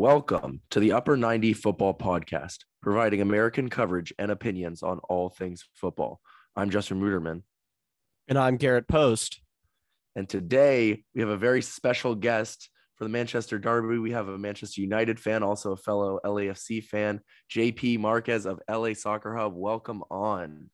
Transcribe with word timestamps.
Welcome 0.00 0.62
to 0.70 0.80
the 0.80 0.92
Upper 0.92 1.14
90 1.14 1.52
Football 1.52 1.92
Podcast, 1.92 2.60
providing 2.80 3.20
American 3.20 3.68
coverage 3.68 4.14
and 4.18 4.30
opinions 4.30 4.82
on 4.82 4.98
all 5.10 5.28
things 5.28 5.68
football. 5.74 6.22
I'm 6.56 6.70
Justin 6.70 7.02
Ruderman. 7.02 7.42
And 8.26 8.38
I'm 8.38 8.56
Garrett 8.56 8.88
Post. 8.88 9.42
And 10.16 10.26
today 10.26 11.04
we 11.14 11.20
have 11.20 11.28
a 11.28 11.36
very 11.36 11.60
special 11.60 12.14
guest 12.14 12.70
for 12.96 13.04
the 13.04 13.10
Manchester 13.10 13.58
Derby. 13.58 13.98
We 13.98 14.12
have 14.12 14.28
a 14.28 14.38
Manchester 14.38 14.80
United 14.80 15.20
fan, 15.20 15.42
also 15.42 15.72
a 15.72 15.76
fellow 15.76 16.18
LAFC 16.24 16.82
fan, 16.82 17.20
JP 17.54 17.98
Marquez 17.98 18.46
of 18.46 18.58
LA 18.70 18.94
Soccer 18.94 19.36
Hub. 19.36 19.52
Welcome 19.54 20.02
on. 20.10 20.70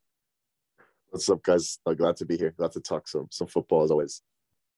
What's 1.09 1.29
up, 1.29 1.43
guys? 1.43 1.79
Uh, 1.85 1.95
glad 1.95 2.15
to 2.15 2.25
be 2.25 2.37
here. 2.37 2.53
Glad 2.57 2.71
to 2.71 2.79
talk 2.79 3.09
some 3.09 3.27
some 3.31 3.47
football 3.47 3.83
as 3.83 3.91
always. 3.91 4.21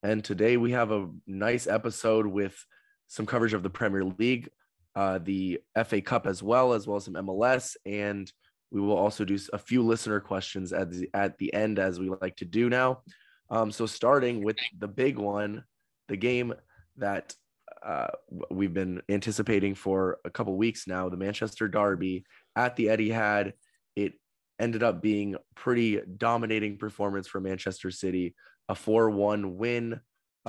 And 0.02 0.23
today 0.23 0.57
we 0.57 0.71
have 0.71 0.91
a 0.91 1.07
nice 1.27 1.68
episode 1.68 2.25
with 2.25 2.57
some 3.10 3.26
coverage 3.26 3.54
of 3.54 3.64
the 3.64 3.70
Premier 3.70 4.05
League, 4.05 4.50
uh, 4.96 5.20
the 5.21 5.59
FA 5.86 6.00
Cup 6.02 6.26
as 6.26 6.41
well, 6.41 6.73
as 6.73 6.88
well 6.88 6.98
as 6.98 7.05
some 7.05 7.16
MLS, 7.16 7.76
and 7.85 8.32
we 8.72 8.80
will 8.80 8.95
also 8.95 9.26
do 9.26 9.38
a 9.52 9.58
few 9.58 9.84
listener 9.84 10.20
questions 10.20 10.72
at 10.72 10.91
the 10.91 11.09
at 11.13 11.38
the 11.40 11.54
end, 11.54 11.80
as 11.80 11.99
we 11.99 12.09
like 12.22 12.38
to 12.38 12.45
do 12.45 12.70
now. 12.70 13.02
Um, 13.49 13.72
so 13.72 13.85
starting 13.85 14.44
with 14.44 14.58
the 14.77 14.88
big 14.88 15.18
one, 15.18 15.63
the 16.08 16.18
game 16.18 16.54
that 16.98 17.35
uh, 17.84 18.08
we've 18.52 18.73
been 18.73 19.02
anticipating 19.10 19.73
for 19.73 20.20
a 20.23 20.30
couple 20.30 20.55
weeks 20.55 20.88
now, 20.88 21.10
the 21.10 21.18
Manchester 21.18 21.68
Derby 21.68 22.26
at 22.55 22.76
the 22.76 22.88
Etihad. 22.88 23.54
It 23.96 24.13
ended 24.60 24.84
up 24.84 25.02
being 25.02 25.35
pretty 25.55 26.02
dominating 26.18 26.77
performance 26.77 27.27
for 27.27 27.40
Manchester 27.40 27.90
City, 27.90 28.35
a 28.68 28.76
4-1 28.76 29.55
win 29.55 29.99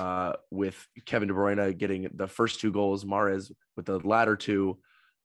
uh, 0.01 0.33
with 0.49 0.87
Kevin 1.05 1.27
De 1.27 1.33
Bruyne 1.33 1.77
getting 1.77 2.09
the 2.15 2.27
first 2.27 2.59
two 2.59 2.71
goals, 2.71 3.05
Mahrez 3.05 3.51
with 3.77 3.85
the 3.85 3.99
latter 3.99 4.35
two, 4.35 4.79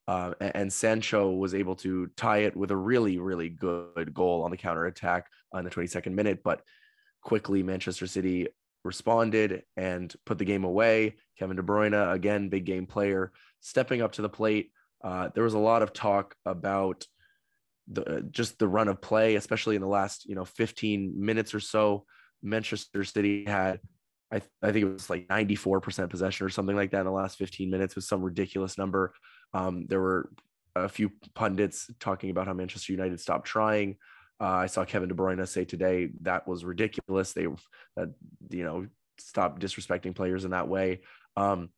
uh, 0.06 0.34
and 0.38 0.70
Sancho 0.70 1.30
was 1.30 1.54
able 1.54 1.76
to 1.76 2.08
tie 2.14 2.40
it 2.40 2.54
with 2.54 2.70
a 2.70 2.76
really, 2.76 3.18
really 3.18 3.48
good 3.48 4.12
goal 4.12 4.42
on 4.42 4.50
the 4.50 4.56
counter 4.58 4.84
attack 4.84 5.28
on 5.50 5.64
the 5.64 5.70
22nd 5.70 6.12
minute. 6.12 6.40
But 6.44 6.60
quickly, 7.22 7.62
Manchester 7.62 8.06
City 8.06 8.48
responded 8.84 9.62
and 9.78 10.14
put 10.26 10.36
the 10.36 10.44
game 10.44 10.64
away. 10.64 11.16
Kevin 11.38 11.56
De 11.56 11.62
Bruyne, 11.62 12.12
again, 12.12 12.50
big 12.50 12.66
game 12.66 12.84
player, 12.84 13.32
stepping 13.60 14.02
up 14.02 14.12
to 14.12 14.22
the 14.22 14.28
plate. 14.28 14.72
Uh, 15.02 15.30
there 15.34 15.44
was 15.44 15.54
a 15.54 15.58
lot 15.58 15.82
of 15.82 15.94
talk 15.94 16.34
about 16.44 17.06
the 17.88 18.28
just 18.30 18.58
the 18.58 18.68
run 18.68 18.88
of 18.88 19.00
play, 19.00 19.36
especially 19.36 19.74
in 19.74 19.80
the 19.80 19.88
last 19.88 20.26
you 20.26 20.34
know 20.34 20.44
15 20.44 21.14
minutes 21.16 21.54
or 21.54 21.60
so. 21.60 22.04
Manchester 22.42 23.04
City 23.04 23.46
had 23.46 23.80
I, 24.32 24.36
I 24.62 24.72
think 24.72 24.84
it 24.84 24.92
was 24.92 25.08
like 25.08 25.28
94% 25.28 26.10
possession 26.10 26.46
or 26.46 26.50
something 26.50 26.76
like 26.76 26.90
that 26.90 27.00
in 27.00 27.06
the 27.06 27.12
last 27.12 27.38
15 27.38 27.70
minutes 27.70 27.94
was 27.94 28.08
some 28.08 28.22
ridiculous 28.22 28.76
number. 28.76 29.12
Um, 29.54 29.86
there 29.86 30.00
were 30.00 30.30
a 30.74 30.88
few 30.88 31.10
pundits 31.34 31.90
talking 32.00 32.30
about 32.30 32.46
how 32.46 32.52
Manchester 32.52 32.92
United 32.92 33.20
stopped 33.20 33.46
trying. 33.46 33.96
Uh, 34.40 34.44
I 34.44 34.66
saw 34.66 34.84
Kevin 34.84 35.08
De 35.08 35.14
Bruyne 35.14 35.46
say 35.46 35.64
today 35.64 36.10
that 36.22 36.46
was 36.46 36.64
ridiculous. 36.64 37.32
They, 37.32 37.46
uh, 37.46 38.06
you 38.50 38.64
know, 38.64 38.86
stop 39.18 39.60
disrespecting 39.60 40.14
players 40.14 40.44
in 40.44 40.50
that 40.50 40.68
way. 40.68 41.00
Um, 41.36 41.70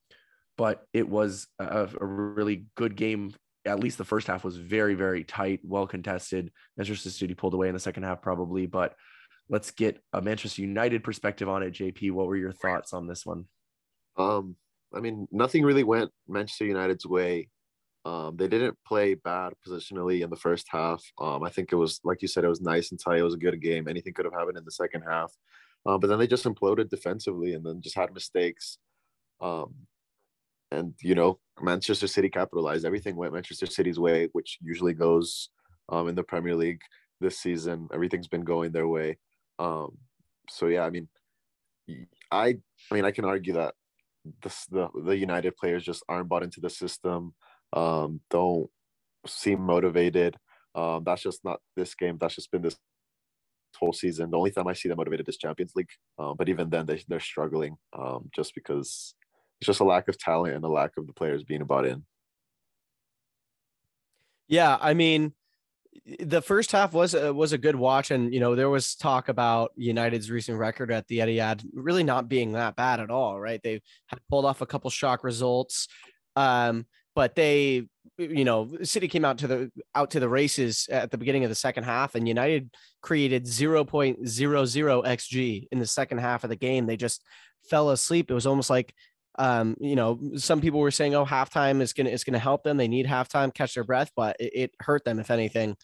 but 0.57 0.85
it 0.93 1.09
was 1.09 1.47
a, 1.61 1.89
a, 2.01 2.05
really 2.05 2.67
good 2.75 2.97
game. 2.97 3.33
At 3.65 3.79
least 3.79 3.97
the 3.97 4.05
first 4.05 4.27
half 4.27 4.43
was 4.43 4.57
very, 4.57 4.95
very 4.95 5.23
tight, 5.23 5.61
well 5.63 5.87
contested. 5.87 6.51
Manchester 6.77 7.11
City 7.11 7.35
pulled 7.35 7.55
away 7.55 7.69
in 7.69 7.75
the 7.75 7.81
second 7.81 8.03
half, 8.03 8.23
probably, 8.23 8.67
but 8.67 8.95
let's 9.49 9.71
get 9.71 10.01
a 10.13 10.21
Manchester 10.21 10.63
United 10.63 11.03
perspective 11.03 11.49
on 11.49 11.63
it. 11.63 11.73
JP, 11.73 12.13
what 12.13 12.27
were 12.27 12.37
your 12.37 12.53
thoughts 12.53 12.93
on 12.93 13.07
this 13.07 13.25
one? 13.25 13.47
Um, 14.17 14.57
I 14.95 15.01
mean, 15.01 15.29
nothing 15.31 15.65
really 15.65 15.85
went 15.85 16.11
Manchester 16.29 16.67
United's 16.67 17.07
way. 17.07 17.49
Um, 18.05 18.37
they 18.37 18.49
didn't 18.49 18.79
play 18.87 19.15
bad 19.15 19.53
positionally 19.67 20.23
in 20.23 20.31
the 20.31 20.37
first 20.37 20.67
half. 20.71 21.03
Um, 21.21 21.43
I 21.43 21.51
think 21.51 21.73
it 21.73 21.77
was 21.77 22.01
like 22.05 22.23
you 22.23 22.29
said, 22.29 22.45
it 22.45 22.49
was 22.49 22.61
nice 22.61 22.91
and 22.91 23.01
tight. 23.01 23.19
It 23.19 23.25
was 23.25 23.35
a 23.35 23.39
good 23.39 23.61
game. 23.61 23.89
Anything 23.89 24.15
could 24.15 24.25
have 24.25 24.35
happened 24.35 24.57
in 24.57 24.65
the 24.65 24.71
second 24.71 25.03
half, 25.03 25.33
uh, 25.85 25.99
but 25.99 26.07
then 26.07 26.19
they 26.19 26.27
just 26.27 26.45
imploded 26.45 26.89
defensively 26.89 27.55
and 27.55 27.65
then 27.65 27.83
just 27.83 27.97
had 27.97 28.15
mistakes. 28.15 28.79
Um, 29.41 29.75
and 30.71 30.95
you 31.03 31.15
know, 31.15 31.39
Manchester 31.61 32.07
City 32.07 32.29
capitalized. 32.29 32.85
Everything 32.85 33.17
went 33.17 33.35
Manchester 33.35 33.67
City's 33.67 33.99
way, 33.99 34.29
which 34.33 34.59
usually 34.63 34.95
goes 34.95 35.51
um, 35.89 36.09
in 36.09 36.15
the 36.15 36.23
Premier 36.23 36.55
League 36.55 36.83
this 37.21 37.39
season. 37.39 37.89
Everything's 37.93 38.29
been 38.29 38.45
going 38.45 38.73
their 38.73 38.89
way. 38.89 39.19
Um, 39.59 39.99
so 40.49 40.67
yeah, 40.67 40.85
I 40.85 40.91
mean, 40.91 41.09
I 42.31 42.59
I 42.91 42.95
mean 42.95 43.05
I 43.05 43.11
can 43.11 43.25
argue 43.25 43.55
that 43.55 43.75
the 44.43 44.55
the, 44.71 44.89
the 45.05 45.17
United 45.17 45.57
players 45.57 45.85
just 45.85 46.03
aren't 46.09 46.29
bought 46.29 46.43
into 46.43 46.61
the 46.61 46.71
system, 46.71 47.35
um, 47.73 48.21
don't 48.31 48.69
seem 49.27 49.61
motivated. 49.61 50.37
Um, 50.75 51.03
that's 51.05 51.23
just 51.23 51.45
not 51.45 51.61
this 51.77 51.95
game. 51.95 52.19
That's 52.21 52.35
just 52.35 52.51
been 52.51 52.63
this 52.63 52.77
whole 53.79 53.93
season. 53.93 54.31
The 54.31 54.39
only 54.39 54.51
time 54.51 54.69
I 54.69 54.73
see 54.73 54.89
them 54.89 54.99
motivated 54.99 55.29
is 55.29 55.37
Champions 55.37 55.73
League. 55.75 55.91
Um, 56.19 56.35
but 56.37 56.49
even 56.49 56.71
then, 56.71 56.87
they 56.87 57.03
they're 57.09 57.21
struggling 57.21 57.77
um, 57.99 58.31
just 58.35 58.55
because 58.55 59.15
it's 59.61 59.67
just 59.67 59.81
a 59.81 59.85
lack 59.85 60.09
of 60.09 60.19
talent 60.19 60.55
and 60.55 60.65
a 60.65 60.69
lack 60.69 60.93
of 60.97 61.07
the 61.07 61.13
players 61.13 61.45
being 61.45 61.65
bought 61.65 61.87
in. 61.87 62.05
Yeah, 64.47 64.79
I 64.81 64.95
mean, 64.95 65.35
the 66.21 66.43
first 66.43 66.73
half 66.73 66.93
was 66.93 67.15
a, 67.15 67.33
was 67.33 67.53
a 67.53 67.59
good 67.59 67.77
watch, 67.77 68.11
and 68.11 68.33
you 68.33 68.41
know 68.41 68.55
there 68.55 68.71
was 68.71 68.95
talk 68.95 69.29
about 69.29 69.73
United's 69.77 70.31
recent 70.31 70.59
record 70.59 70.91
at 70.91 71.07
the 71.09 71.19
Etihad 71.19 71.65
really 71.73 72.03
not 72.03 72.29
being 72.29 72.53
that 72.53 72.77
bad 72.77 73.01
at 73.01 73.11
all. 73.11 73.41
Right, 73.41 73.61
they 73.63 73.81
had 74.07 74.21
pulled 74.29 74.45
off 74.45 74.61
a 74.61 74.67
couple 74.67 74.91
shock 74.91 75.25
results, 75.25 75.89
um, 76.37 76.87
but 77.15 77.35
they, 77.35 77.87
you 78.17 78.45
know, 78.45 78.71
City 78.83 79.09
came 79.09 79.25
out 79.25 79.39
to 79.39 79.47
the 79.47 79.71
out 79.95 80.11
to 80.13 80.21
the 80.21 80.29
races 80.29 80.89
at 80.91 81.11
the 81.11 81.19
beginning 81.19 81.45
of 81.45 81.51
the 81.51 81.55
second 81.55 81.85
half, 81.85 82.15
and 82.15 82.29
United 82.29 82.71
created 83.03 83.47
zero 83.47 83.85
point 83.85 84.27
zero 84.27 84.65
zero 84.65 85.03
xg 85.03 85.69
in 85.71 85.79
the 85.79 85.87
second 85.87 86.19
half 86.19 86.45
of 86.45 86.51
the 86.51 86.57
game. 86.57 86.87
They 86.87 86.97
just 86.97 87.25
fell 87.69 87.91
asleep. 87.91 88.31
It 88.31 88.35
was 88.35 88.47
almost 88.47 88.71
like 88.71 88.95
um, 89.39 89.77
you 89.81 89.95
know, 89.95 90.19
some 90.37 90.61
people 90.61 90.81
were 90.81 90.91
saying, 90.91 91.15
"Oh, 91.15 91.25
halftime 91.25 91.81
is 91.81 91.93
gonna 91.93 92.11
is 92.11 92.25
gonna 92.25 92.39
help 92.41 92.65
them. 92.65 92.77
They 92.77 92.89
need 92.89 93.07
halftime, 93.07 93.55
catch 93.55 93.75
their 93.75 93.85
breath," 93.85 94.11
but 94.17 94.37
it, 94.41 94.53
it 94.55 94.75
hurt 94.81 95.05
them 95.05 95.21
if 95.21 95.31
anything. 95.31 95.77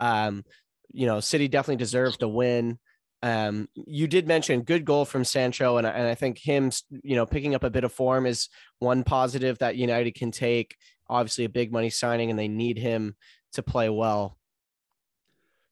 Um, 0.00 0.44
you 0.92 1.06
know, 1.06 1.20
City 1.20 1.46
definitely 1.46 1.76
deserved 1.76 2.20
to 2.20 2.28
win. 2.28 2.78
Um, 3.22 3.68
you 3.74 4.08
did 4.08 4.26
mention 4.26 4.62
good 4.62 4.84
goal 4.84 5.04
from 5.04 5.24
Sancho, 5.24 5.76
and, 5.76 5.86
and 5.86 6.08
I 6.08 6.14
think 6.14 6.38
him, 6.38 6.72
you 7.04 7.14
know, 7.14 7.26
picking 7.26 7.54
up 7.54 7.62
a 7.62 7.70
bit 7.70 7.84
of 7.84 7.92
form 7.92 8.26
is 8.26 8.48
one 8.78 9.04
positive 9.04 9.58
that 9.58 9.76
United 9.76 10.14
can 10.14 10.32
take. 10.32 10.76
Obviously, 11.08 11.44
a 11.44 11.50
big 11.50 11.70
money 11.70 11.90
signing, 11.90 12.30
and 12.30 12.38
they 12.38 12.48
need 12.48 12.78
him 12.78 13.14
to 13.52 13.62
play 13.62 13.90
well. 13.90 14.38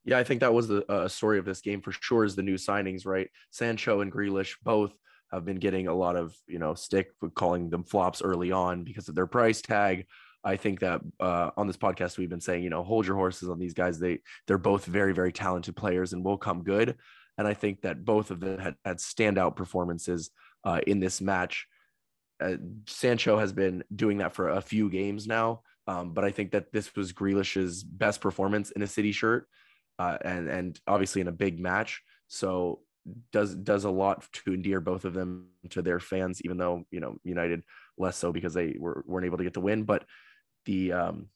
Yeah, 0.05 0.19
I 0.19 0.25
think 0.25 0.41
that 0.41 0.55
was 0.55 0.69
the 0.69 0.91
uh, 0.91 1.09
story 1.09 1.39
of 1.39 1.45
this 1.45 1.61
game 1.61 1.81
for 1.81 1.93
sure. 1.93 2.25
Is 2.25 2.37
the 2.37 2.43
new 2.43 2.55
signings, 2.57 3.07
right? 3.07 3.29
Sancho 3.51 4.01
and 4.01 4.13
Grealish 4.13 4.57
both 4.63 4.93
have 5.33 5.45
been 5.45 5.59
getting 5.59 5.87
a 5.89 5.95
lot 5.95 6.17
of 6.17 6.35
you 6.47 6.59
know 6.59 6.75
stick 6.75 7.13
for 7.19 7.31
calling 7.31 7.71
them 7.71 7.85
flops 7.85 8.23
early 8.23 8.53
on 8.53 8.85
because 8.85 9.09
of 9.09 9.15
their 9.15 9.27
price 9.27 9.63
tag. 9.63 10.07
I 10.43 10.57
think 10.57 10.81
that 10.81 11.03
uh, 11.19 11.51
on 11.57 11.67
this 11.67 11.77
podcast 11.77 12.17
we've 12.17 12.31
been 12.31 12.41
saying 12.41 12.65
you 12.65 12.71
know 12.71 12.83
hold 12.83 13.07
your 13.07 13.17
horses 13.17 13.49
on 13.49 13.59
these 13.59 13.75
guys. 13.75 13.99
They 13.99 14.21
they're 14.47 14.59
both 14.59 14.85
very 14.85 15.13
very 15.13 15.33
talented 15.33 15.77
players 15.77 16.13
and 16.13 16.25
will 16.25 16.39
come 16.39 16.63
good. 16.63 16.97
And 17.39 17.49
I 17.49 17.55
think 17.55 17.83
that 17.83 18.05
both 18.05 18.31
of 18.31 18.41
them 18.41 18.59
had, 18.59 18.75
had 18.85 18.99
standout 18.99 19.57
performances 19.57 20.31
uh, 20.65 20.81
in 20.87 21.01
this 21.01 21.23
match. 21.23 21.67
Uh, 22.39 22.57
Sancho 22.87 23.39
has 23.39 23.53
been 23.53 23.83
doing 23.95 24.19
that 24.19 24.35
for 24.35 24.51
a 24.51 24.61
few 24.61 24.91
games 24.91 25.27
now, 25.27 25.63
um, 25.87 26.13
but 26.13 26.25
I 26.25 26.31
think 26.31 26.53
that 26.53 26.73
this 26.73 26.95
was 26.95 27.13
Grealish's 27.13 27.83
best 27.83 28.21
performance 28.21 28.71
in 28.73 28.83
a 28.83 28.87
City 28.87 29.13
shirt, 29.13 29.47
uh, 29.99 30.19
and 30.23 30.49
and 30.49 30.81
obviously 30.87 31.21
in 31.21 31.29
a 31.29 31.33
big 31.33 31.61
match. 31.61 32.03
So 32.29 32.81
does 33.33 33.55
does 33.55 33.85
a 33.85 33.91
lot 33.91 34.27
to 34.33 34.55
endear 34.55 34.81
both 34.81 35.05
of 35.05 35.15
them 35.15 35.49
to 35.71 35.83
their 35.83 36.01
fans, 36.01 36.41
even 36.43 36.57
though 36.59 36.85
you 36.91 37.01
know 37.01 37.17
United 37.25 37.63
less 37.99 38.17
so 38.17 38.33
because 38.33 38.55
they 38.55 38.77
were, 38.79 39.05
weren't 39.07 39.27
able 39.27 39.39
to 39.39 39.45
get 39.45 39.55
the 39.55 39.61
win. 39.61 39.85
But 39.85 40.05
the 40.67 40.93
um, 40.93 41.29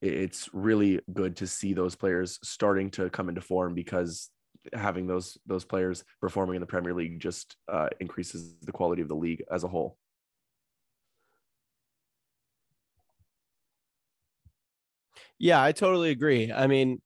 it's 0.00 0.48
really 0.52 1.00
good 1.12 1.36
to 1.36 1.46
see 1.46 1.72
those 1.72 1.96
players 1.96 2.38
starting 2.42 2.90
to 2.92 3.10
come 3.10 3.28
into 3.28 3.40
form 3.40 3.74
because 3.74 4.30
having 4.72 5.06
those 5.06 5.38
those 5.46 5.64
players 5.64 6.04
performing 6.20 6.56
in 6.56 6.60
the 6.60 6.66
Premier 6.66 6.94
League 6.94 7.20
just 7.20 7.56
uh, 7.72 7.88
increases 8.00 8.54
the 8.62 8.72
quality 8.72 9.02
of 9.02 9.08
the 9.08 9.16
league 9.16 9.42
as 9.50 9.64
a 9.64 9.68
whole. 9.68 9.96
Yeah, 15.38 15.62
I 15.62 15.72
totally 15.72 16.10
agree. 16.10 16.52
I 16.52 16.66
mean, 16.66 17.00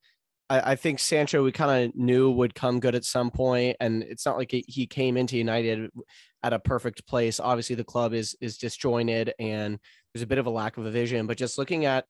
I, 0.49 0.73
I 0.73 0.77
think 0.77 0.99
Sancho 0.99 1.43
we 1.43 1.53
kind 1.53 1.85
of 1.85 1.97
knew 1.97 2.31
would 2.31 2.55
come 2.55 2.81
good 2.81 2.95
at 2.95 3.05
some 3.05 3.31
point, 3.31 3.77
and 3.81 4.03
it's 4.03 4.27
not 4.27 4.37
like 4.37 4.51
he 4.51 4.87
came 4.87 5.17
into 5.17 5.37
United 5.37 5.91
at 6.43 6.53
a 6.53 6.59
perfect 6.59 7.07
place. 7.07 7.41
Obviously, 7.41 7.77
the 7.77 7.85
club 7.85 8.15
is 8.15 8.37
is 8.41 8.59
disjointed, 8.59 9.35
and 9.39 9.79
there's 10.13 10.23
a 10.23 10.27
bit 10.27 10.39
of 10.39 10.47
a 10.47 10.51
lack 10.51 10.77
of 10.77 10.87
a 10.87 10.91
vision. 10.91 11.27
But 11.27 11.39
just 11.39 11.59
looking 11.59 11.85
at 11.85 12.05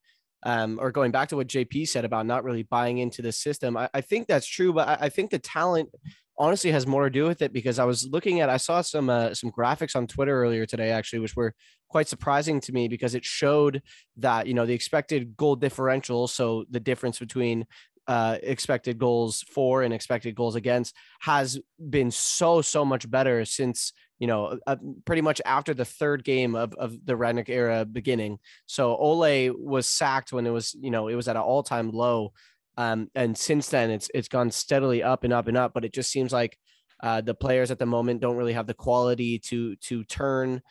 um, 0.44 0.78
or 0.80 0.90
going 0.90 1.12
back 1.12 1.28
to 1.28 1.36
what 1.36 1.46
JP 1.46 1.88
said 1.88 2.04
about 2.04 2.26
not 2.26 2.44
really 2.44 2.64
buying 2.64 2.98
into 2.98 3.22
the 3.22 3.32
system, 3.32 3.76
I, 3.76 3.88
I 3.94 4.00
think 4.00 4.26
that's 4.26 4.46
true. 4.46 4.72
But 4.72 4.88
I, 4.88 4.98
I, 5.02 5.08
think 5.08 5.30
the 5.30 5.38
talent 5.38 5.90
honestly 6.36 6.72
has 6.72 6.86
more 6.86 7.04
to 7.04 7.10
do 7.10 7.26
with 7.26 7.42
it 7.42 7.52
because 7.52 7.78
I 7.78 7.84
was 7.84 8.08
looking 8.10 8.40
at, 8.40 8.48
I 8.48 8.56
saw 8.56 8.80
some 8.80 9.08
uh, 9.08 9.34
some 9.34 9.52
graphics 9.52 9.94
on 9.94 10.06
Twitter 10.06 10.42
earlier 10.42 10.66
today 10.66 10.90
actually, 10.90 11.20
which 11.20 11.36
were 11.36 11.54
quite 11.88 12.08
surprising 12.08 12.60
to 12.62 12.72
me 12.72 12.88
because 12.88 13.14
it 13.14 13.24
showed 13.24 13.82
that 14.16 14.46
you 14.46 14.54
know 14.54 14.66
the 14.66 14.74
expected 14.74 15.36
goal 15.36 15.54
differential, 15.54 16.26
so 16.26 16.64
the 16.70 16.80
difference 16.80 17.18
between 17.18 17.66
uh, 18.08 18.38
expected 18.42 18.98
goals 18.98 19.42
for 19.52 19.82
and 19.82 19.94
expected 19.94 20.34
goals 20.34 20.56
against 20.56 20.94
has 21.20 21.58
been 21.90 22.10
so 22.10 22.60
so 22.62 22.84
much 22.84 23.08
better 23.10 23.44
since 23.44 23.92
you 24.18 24.26
know 24.26 24.58
uh, 24.66 24.76
pretty 25.04 25.22
much 25.22 25.40
after 25.44 25.72
the 25.74 25.84
third 25.84 26.24
game 26.24 26.54
of, 26.54 26.74
of 26.74 26.94
the 27.04 27.14
Rangnick 27.14 27.48
era 27.48 27.84
beginning. 27.84 28.38
So 28.66 28.96
Ole 28.96 29.50
was 29.50 29.88
sacked 29.88 30.32
when 30.32 30.46
it 30.46 30.50
was 30.50 30.74
you 30.80 30.90
know 30.90 31.08
it 31.08 31.14
was 31.14 31.28
at 31.28 31.36
an 31.36 31.42
all 31.42 31.62
time 31.62 31.90
low, 31.90 32.32
um, 32.76 33.08
and 33.14 33.36
since 33.36 33.68
then 33.68 33.90
it's 33.90 34.10
it's 34.14 34.28
gone 34.28 34.50
steadily 34.50 35.02
up 35.02 35.24
and 35.24 35.32
up 35.32 35.48
and 35.48 35.56
up. 35.56 35.72
But 35.74 35.84
it 35.84 35.92
just 35.92 36.10
seems 36.10 36.32
like 36.32 36.58
uh, 37.02 37.20
the 37.20 37.34
players 37.34 37.70
at 37.70 37.78
the 37.78 37.86
moment 37.86 38.20
don't 38.20 38.36
really 38.36 38.52
have 38.52 38.66
the 38.66 38.74
quality 38.74 39.38
to 39.40 39.76
to 39.76 40.04
turn 40.04 40.62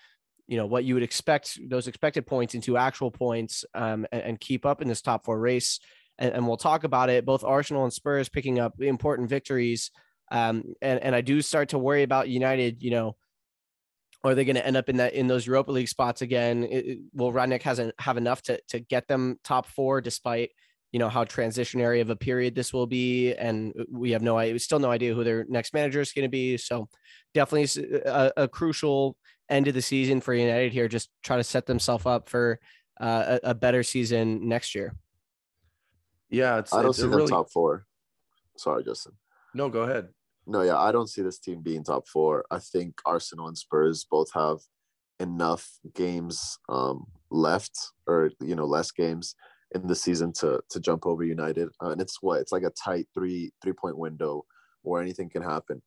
you 0.48 0.57
know 0.57 0.66
what 0.66 0.84
you 0.84 0.95
would 0.95 1.04
expect 1.04 1.57
those 1.69 1.88
expected 1.88 2.27
points 2.27 2.56
into 2.56 2.75
actual 2.75 3.10
points 3.10 3.63
um, 3.74 4.06
and, 4.12 4.22
and 4.22 4.39
keep 4.42 4.66
up 4.66 4.81
in 4.81 4.88
this 4.89 5.01
top 5.01 5.24
four 5.24 5.39
race 5.39 5.80
and, 6.18 6.34
and 6.34 6.48
we'll 6.48 6.58
talk 6.58 6.84
about 6.84 7.10
it. 7.10 7.25
Both 7.25 7.44
Arsenal 7.44 7.84
and 7.84 7.94
Spurs 7.94 8.30
picking 8.30 8.60
up 8.60 8.81
important 8.81 9.30
victories. 9.30 9.92
Um, 10.31 10.75
and, 10.81 11.00
and 11.00 11.16
I 11.16 11.22
do 11.22 11.42
start 11.42 11.69
to 11.69 11.80
worry 11.80 12.04
about 12.04 12.30
United, 12.30 12.81
you 12.81 12.92
know, 12.92 13.16
are 14.24 14.36
they 14.36 14.46
going 14.46 14.56
to 14.56 14.66
end 14.66 14.78
up 14.78 14.88
in 14.90 14.98
that 14.98 15.13
in 15.13 15.28
those 15.28 15.48
Europa 15.48 15.72
League 15.72 15.88
spots 15.88 16.22
again? 16.22 16.63
It, 16.63 17.00
will 17.13 17.34
Rangnick 17.34 17.63
hasn't 17.63 17.96
have 18.00 18.18
enough 18.18 18.42
to 18.44 18.62
to 18.69 18.80
get 18.80 19.08
them 19.08 19.40
top 19.44 19.66
four, 19.66 20.00
despite 20.00 20.52
you 20.92 21.00
know 21.00 21.10
how 21.10 21.24
transitionary 21.24 22.02
of 22.02 22.10
a 22.10 22.16
period 22.16 22.54
this 22.54 22.72
will 22.72 22.86
be, 22.86 23.34
and 23.34 23.74
we 23.90 24.12
have 24.12 24.22
no 24.22 24.38
idea, 24.38 24.60
still 24.60 24.80
no 24.80 24.92
idea 24.92 25.13
who 25.13 25.24
their 25.24 25.46
next 25.50 25.74
manager 25.74 26.02
is 26.02 26.13
going 26.13 26.24
to 26.24 26.30
be. 26.30 26.58
So 26.58 26.88
definitely 27.34 28.02
a, 28.06 28.31
a, 28.38 28.48
crucial 28.48 29.16
end 29.50 29.68
of 29.68 29.74
the 29.74 29.81
season 29.81 30.22
for 30.22 30.34
United 30.34 30.72
here. 30.72 30.88
Just 30.88 31.10
try 31.24 31.38
to 31.38 31.44
set 31.44 31.66
themselves 31.66 32.06
up 32.06 32.30
for 32.30 32.60
uh, 33.00 33.40
a, 33.44 33.50
a 33.52 33.56
better 33.56 33.84
season 33.84 34.48
next 34.48 34.75
year. 34.75 34.94
Yeah, 36.31 36.60
it's. 36.60 36.74
I 36.74 36.81
don't 36.81 36.89
it's 36.89 36.98
see 36.98 37.04
them 37.04 37.13
really... 37.13 37.30
top 37.30 37.51
four. 37.51 37.86
Sorry, 38.57 38.83
Justin. 38.83 39.13
No, 39.54 39.69
go 39.69 39.81
ahead. 39.81 40.10
No, 40.48 40.62
yeah, 40.62 40.78
I 40.78 40.92
don't 40.92 41.10
see 41.10 41.22
this 41.22 41.38
team 41.38 41.62
being 41.62 41.83
top 41.83 42.07
four. 42.07 42.45
I 42.50 42.60
think 42.60 42.95
Arsenal 43.06 43.48
and 43.48 43.57
Spurs 43.57 44.06
both 44.10 44.31
have 44.33 44.57
enough 45.19 45.69
games 45.94 46.57
um, 46.68 47.06
left, 47.30 47.78
or 48.07 48.31
you 48.39 48.56
know, 48.56 48.66
less 48.66 48.92
games 48.92 49.36
in 49.75 49.88
the 49.88 49.95
season 49.95 50.33
to 50.39 50.62
to 50.69 50.80
jump 50.80 51.06
over 51.06 51.24
United. 51.24 51.69
Uh, 51.83 51.89
and 51.89 52.01
it's 52.01 52.22
what 52.22 52.39
it's 52.42 52.51
like 52.51 52.63
a 52.63 52.72
tight 52.72 53.07
three 53.13 53.51
three 53.62 53.74
point 53.74 53.98
window 53.98 54.45
where 54.81 55.01
anything 55.01 55.30
can 55.30 55.44
happen. 55.44 55.81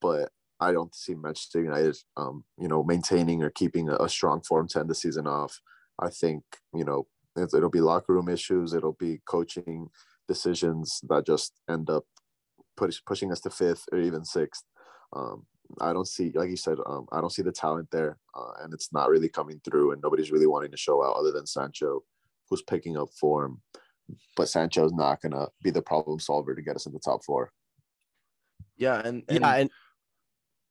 But 0.00 0.30
I 0.60 0.72
don't 0.72 0.94
see 0.94 1.14
Manchester 1.14 1.62
United, 1.62 1.96
um, 2.16 2.44
you 2.58 2.68
know, 2.68 2.82
maintaining 2.82 3.42
or 3.42 3.50
keeping 3.50 3.88
a, 3.90 3.96
a 3.96 4.08
strong 4.08 4.40
form 4.42 4.66
to 4.68 4.80
end 4.80 4.90
the 4.90 4.94
season 4.94 5.26
off. 5.26 5.60
I 6.00 6.08
think 6.08 6.42
you 6.74 6.84
know 6.84 7.06
It'll 7.36 7.70
be 7.70 7.80
locker 7.80 8.14
room 8.14 8.28
issues. 8.28 8.74
It'll 8.74 8.96
be 8.98 9.20
coaching 9.26 9.88
decisions 10.28 11.00
that 11.08 11.26
just 11.26 11.52
end 11.68 11.90
up 11.90 12.04
push, 12.76 13.00
pushing 13.06 13.32
us 13.32 13.40
to 13.40 13.50
fifth 13.50 13.84
or 13.92 13.98
even 13.98 14.24
sixth. 14.24 14.64
Um, 15.14 15.46
I 15.80 15.92
don't 15.92 16.08
see, 16.08 16.30
like 16.34 16.50
you 16.50 16.56
said, 16.56 16.78
um, 16.86 17.06
I 17.12 17.20
don't 17.20 17.32
see 17.32 17.42
the 17.42 17.52
talent 17.52 17.88
there, 17.90 18.18
uh, 18.34 18.52
and 18.62 18.72
it's 18.74 18.92
not 18.92 19.08
really 19.08 19.28
coming 19.28 19.60
through. 19.64 19.92
And 19.92 20.02
nobody's 20.02 20.30
really 20.30 20.46
wanting 20.46 20.70
to 20.70 20.76
show 20.76 21.02
out 21.04 21.16
other 21.16 21.32
than 21.32 21.46
Sancho, 21.46 22.02
who's 22.48 22.62
picking 22.62 22.96
up 22.96 23.08
form. 23.18 23.60
But 24.36 24.48
Sancho's 24.48 24.92
not 24.92 25.22
gonna 25.22 25.48
be 25.62 25.70
the 25.70 25.82
problem 25.82 26.20
solver 26.20 26.54
to 26.54 26.62
get 26.62 26.76
us 26.76 26.86
in 26.86 26.92
the 26.92 26.98
top 26.98 27.24
four. 27.24 27.50
Yeah, 28.76 29.00
and, 29.02 29.22
and 29.28 29.40
yeah, 29.40 29.56
and 29.56 29.70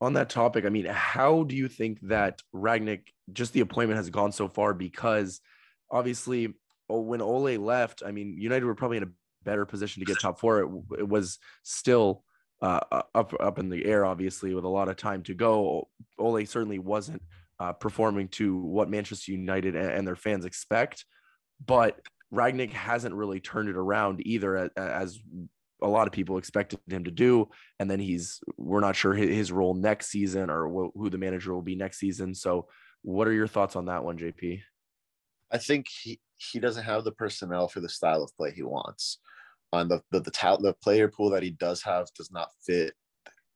on 0.02 0.14
that 0.14 0.30
topic, 0.30 0.66
I 0.66 0.70
mean, 0.70 0.86
how 0.86 1.44
do 1.44 1.56
you 1.56 1.68
think 1.68 2.00
that 2.02 2.42
Rangnick 2.54 3.08
just 3.32 3.54
the 3.54 3.62
appointment 3.62 3.98
has 3.98 4.10
gone 4.10 4.32
so 4.32 4.48
far? 4.48 4.74
Because 4.74 5.42
obviously 5.94 6.54
oh, 6.90 7.00
when 7.00 7.22
Ole 7.22 7.58
left, 7.58 8.04
I 8.06 8.12
mean, 8.12 8.36
United 8.38 8.66
were 8.66 8.76
probably 8.76 8.98
in 8.98 9.04
a 9.04 9.12
better 9.46 9.66
position 9.66 10.02
to 10.02 10.06
get 10.06 10.20
top 10.20 10.40
four. 10.40 10.60
It, 10.60 11.00
it 11.00 11.08
was 11.08 11.40
still 11.62 12.24
uh, 12.62 12.80
up 13.14 13.34
up 13.40 13.60
in 13.60 13.70
the 13.70 13.86
air, 13.86 14.06
obviously, 14.06 14.54
with 14.54 14.64
a 14.64 14.70
lot 14.70 14.90
of 14.90 14.98
time 14.98 15.24
to 15.24 15.34
go. 15.34 15.88
Ole 16.18 16.46
certainly 16.46 16.80
wasn't 16.80 17.22
uh, 17.60 17.74
performing 17.74 18.28
to 18.30 18.58
what 18.58 18.90
Manchester 18.90 19.32
United 19.32 19.76
and, 19.76 19.90
and, 19.90 20.08
their 20.08 20.16
fans 20.16 20.46
expect, 20.46 21.06
but 21.66 22.00
Rangnick 22.34 22.72
hasn't 22.72 23.16
really 23.16 23.40
turned 23.40 23.70
it 23.70 23.76
around 23.76 24.26
either, 24.26 24.58
as, 24.58 24.70
as 24.76 25.20
a 25.82 25.88
lot 25.88 26.08
of 26.08 26.14
people 26.14 26.38
expected 26.38 26.80
him 26.90 27.04
to 27.04 27.12
do. 27.12 27.50
And 27.80 27.92
then 27.92 28.00
he's 28.00 28.40
we're 28.58 28.80
not 28.80 28.96
sure 28.96 29.14
his 29.14 29.52
role 29.52 29.74
next 29.74 30.08
season 30.08 30.50
or 30.50 30.92
who 30.96 31.10
the 31.10 31.18
manager 31.18 31.54
will 31.54 31.62
be 31.62 31.76
next 31.76 32.00
season. 32.00 32.34
So, 32.34 32.68
what 33.02 33.28
are 33.28 33.34
your 33.34 33.48
thoughts 33.48 33.76
on 33.76 33.86
that 33.86 34.06
one, 34.06 34.18
JP? 34.18 34.62
I 35.54 35.58
think 35.60 35.86
he, 36.04 36.20
he 36.38 36.60
doesn't 36.60 36.84
have 36.84 37.04
the 37.04 37.12
personnel 37.12 37.68
for 37.68 37.80
the 37.80 37.90
style 37.90 38.24
of 38.24 38.36
play 38.36 38.52
he 38.52 38.64
wants. 38.64 39.20
On 39.72 39.88
the 39.88 40.02
the 40.12 40.20
the, 40.20 40.58
the 40.62 40.76
player 40.84 41.08
pool 41.08 41.30
that 41.32 41.44
he 41.44 41.52
does 41.52 41.82
have 41.84 42.08
does 42.16 42.32
not 42.32 42.50
fit, 42.66 42.94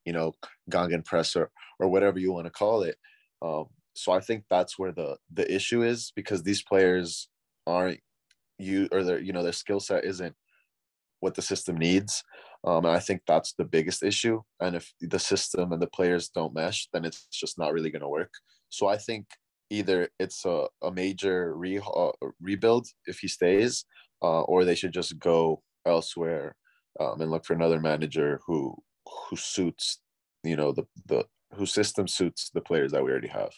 you 0.06 0.14
know, 0.14 0.34
Gegenpress 0.72 1.36
or, 1.36 1.52
or 1.80 1.90
whatever 1.90 2.18
you 2.18 2.32
want 2.32 2.46
to 2.46 2.52
call 2.52 2.84
it. 2.84 2.98
Um, 3.42 3.66
so 3.94 4.12
I 4.12 4.20
think 4.20 4.44
that's 4.50 4.80
where 4.80 4.92
the 4.92 5.18
the 5.34 5.52
issue 5.54 5.84
is 5.84 6.12
because 6.16 6.44
these 6.44 6.64
players 6.64 7.30
aren't 7.68 8.00
you 8.58 8.88
or 8.92 9.04
their 9.04 9.20
you 9.20 9.34
know 9.34 9.44
their 9.44 9.52
skill 9.52 9.80
set 9.80 10.06
isn't 10.06 10.36
what 11.20 11.36
the 11.36 11.42
system 11.42 11.78
needs. 11.78 12.24
Um, 12.64 12.86
and 12.86 12.96
I 12.96 13.00
think 13.00 13.22
that's 13.28 13.54
the 13.54 13.66
biggest 13.66 14.04
issue. 14.04 14.42
And 14.60 14.76
if 14.76 14.92
the 15.00 15.20
system 15.20 15.72
and 15.72 15.82
the 15.82 15.88
players 15.88 16.30
don't 16.30 16.54
mesh, 16.54 16.88
then 16.94 17.06
it's 17.06 17.28
just 17.32 17.58
not 17.58 17.74
really 17.74 17.92
going 17.92 18.02
to 18.02 18.10
work. 18.10 18.32
So 18.70 18.88
I 18.88 18.98
think 18.98 19.26
either 19.70 20.10
it's 20.20 20.46
a, 20.46 20.68
a 20.82 20.92
major 20.92 21.56
re, 21.56 21.80
uh, 21.80 22.12
rebuild 22.42 22.88
if 23.06 23.20
he 23.20 23.28
stays, 23.28 23.86
uh, 24.22 24.42
or 24.42 24.64
they 24.64 24.76
should 24.76 24.94
just 24.94 25.20
go 25.20 25.62
elsewhere 25.86 26.56
um, 27.00 27.22
and 27.22 27.32
look 27.32 27.46
for 27.46 27.54
another 27.54 27.80
manager 27.80 28.40
who 28.46 28.76
who 29.30 29.38
suits 29.38 30.00
you 30.44 30.56
know 30.56 30.72
the 30.72 30.84
the 31.06 31.26
whose 31.54 31.74
system 31.74 32.08
suits 32.08 32.50
the 32.54 32.62
players 32.62 32.92
that 32.92 33.04
we 33.04 33.12
already 33.12 33.28
have. 33.28 33.52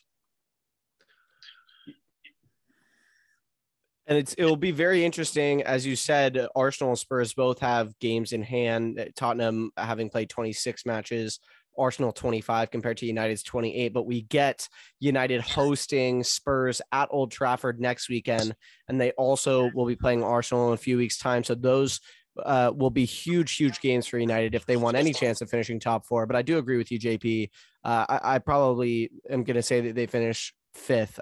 And 4.07 4.17
it's 4.17 4.33
it 4.33 4.44
will 4.44 4.56
be 4.56 4.71
very 4.71 5.06
interesting, 5.06 5.61
as 5.61 5.85
you 5.85 5.95
said. 5.95 6.47
Arsenal 6.56 6.91
and 6.91 7.00
Spurs 7.00 7.33
both 7.33 7.59
have 7.59 7.97
games 8.00 8.33
in 8.33 8.41
hand. 8.41 9.11
Tottenham 9.15 9.71
having 9.77 10.09
played 10.09 10.31
26 10.31 10.83
matches, 10.85 11.39
Arsenal 11.80 12.12
25 12.12 12.72
compared 12.72 12.98
to 12.98 13.06
United's 13.06 13.44
28, 13.44 13.94
but 13.94 14.06
we 14.06 14.22
get 14.24 14.68
United 15.00 15.42
hosting 15.42 16.24
Spurs 16.24 16.81
at 16.92 17.10
Old 17.12 17.31
Trafford 17.31 17.80
next 17.80 18.10
weekend, 18.10 18.56
and 18.88 19.00
they 19.00 19.12
also 19.12 19.71
will 19.74 19.86
be 19.86 19.95
playing 19.95 20.24
Arsenal 20.24 20.68
in 20.68 20.74
a 20.74 20.78
few 20.78 20.98
weeks' 20.98 21.18
time. 21.18 21.44
So 21.44 21.56
those 21.56 22.00
uh, 22.45 22.71
will 22.76 22.90
be 22.90 23.06
huge, 23.06 23.56
huge 23.56 23.80
games 23.81 24.07
for 24.07 24.18
United 24.18 24.56
if 24.56 24.66
they 24.66 24.78
want 24.78 24.98
any 24.98 25.14
chance 25.14 25.42
of 25.42 25.50
finishing 25.50 25.80
top 25.80 26.06
four. 26.06 26.26
But 26.26 26.36
I 26.36 26.42
do 26.42 26.57
agree 26.57 26.78
with 26.78 26.92
you, 26.92 27.00
JP. 27.00 27.50
Uh, 27.83 28.06
I, 28.07 28.36
I, 28.36 28.40
probably 28.40 29.09
am 29.30 29.44
going 29.44 29.56
to 29.56 29.62
say 29.64 29.81
that 29.81 29.95
they 29.95 30.06
finish 30.06 30.54
fifth, 30.74 31.19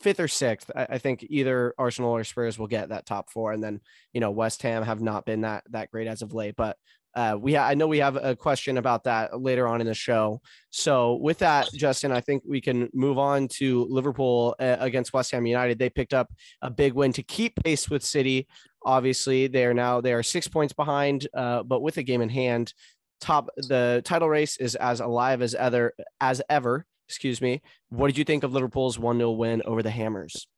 fifth 0.00 0.20
or 0.20 0.28
sixth. 0.28 0.70
I, 0.74 0.86
I, 0.90 0.98
think 0.98 1.24
either 1.28 1.74
Arsenal 1.78 2.10
or 2.10 2.24
Spurs 2.24 2.58
will 2.58 2.66
get 2.66 2.88
that 2.90 3.06
top 3.06 3.30
four, 3.30 3.52
and 3.52 3.62
then 3.62 3.80
you 4.12 4.20
know 4.20 4.30
West 4.30 4.62
Ham 4.62 4.82
have 4.82 5.00
not 5.00 5.24
been 5.24 5.42
that 5.42 5.64
that 5.70 5.90
great 5.90 6.06
as 6.06 6.22
of 6.22 6.34
late. 6.34 6.56
But 6.56 6.76
uh, 7.14 7.36
we 7.40 7.54
ha- 7.54 7.66
I 7.66 7.74
know 7.74 7.86
we 7.86 7.98
have 7.98 8.16
a 8.16 8.34
question 8.34 8.78
about 8.78 9.04
that 9.04 9.40
later 9.40 9.68
on 9.68 9.80
in 9.80 9.86
the 9.86 9.94
show. 9.94 10.40
So 10.70 11.14
with 11.14 11.38
that, 11.38 11.68
Justin, 11.74 12.10
I 12.10 12.20
think 12.20 12.42
we 12.46 12.60
can 12.60 12.88
move 12.92 13.18
on 13.18 13.48
to 13.48 13.86
Liverpool 13.88 14.56
uh, 14.58 14.76
against 14.80 15.12
West 15.12 15.30
Ham 15.30 15.46
United. 15.46 15.78
They 15.78 15.90
picked 15.90 16.14
up 16.14 16.32
a 16.60 16.70
big 16.70 16.94
win 16.94 17.12
to 17.12 17.22
keep 17.22 17.54
pace 17.62 17.88
with 17.88 18.02
City. 18.02 18.48
Obviously, 18.84 19.46
they 19.46 19.64
are 19.64 19.74
now 19.74 20.00
they 20.00 20.12
are 20.12 20.22
six 20.22 20.48
points 20.48 20.72
behind, 20.72 21.28
uh, 21.34 21.62
but 21.62 21.82
with 21.82 21.96
a 21.98 22.02
game 22.02 22.20
in 22.20 22.28
hand, 22.28 22.74
top 23.20 23.48
the 23.56 24.02
title 24.04 24.28
race 24.28 24.56
is 24.56 24.74
as 24.74 25.00
alive 25.00 25.40
as 25.40 25.54
ever 25.54 25.94
as 26.20 26.42
ever. 26.50 26.84
Excuse 27.08 27.40
me. 27.40 27.62
What 27.90 28.08
did 28.08 28.18
you 28.18 28.24
think 28.24 28.42
of 28.42 28.52
Liverpool's 28.52 28.98
one 28.98 29.18
0 29.18 29.32
win 29.32 29.62
over 29.64 29.82
the 29.82 29.90
Hammers? 29.90 30.48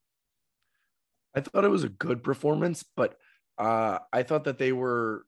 I 1.34 1.40
thought 1.40 1.64
it 1.64 1.70
was 1.70 1.84
a 1.84 1.90
good 1.90 2.22
performance, 2.22 2.82
but 2.96 3.18
uh, 3.58 3.98
I 4.10 4.22
thought 4.22 4.44
that 4.44 4.58
they 4.58 4.72
were 4.72 5.26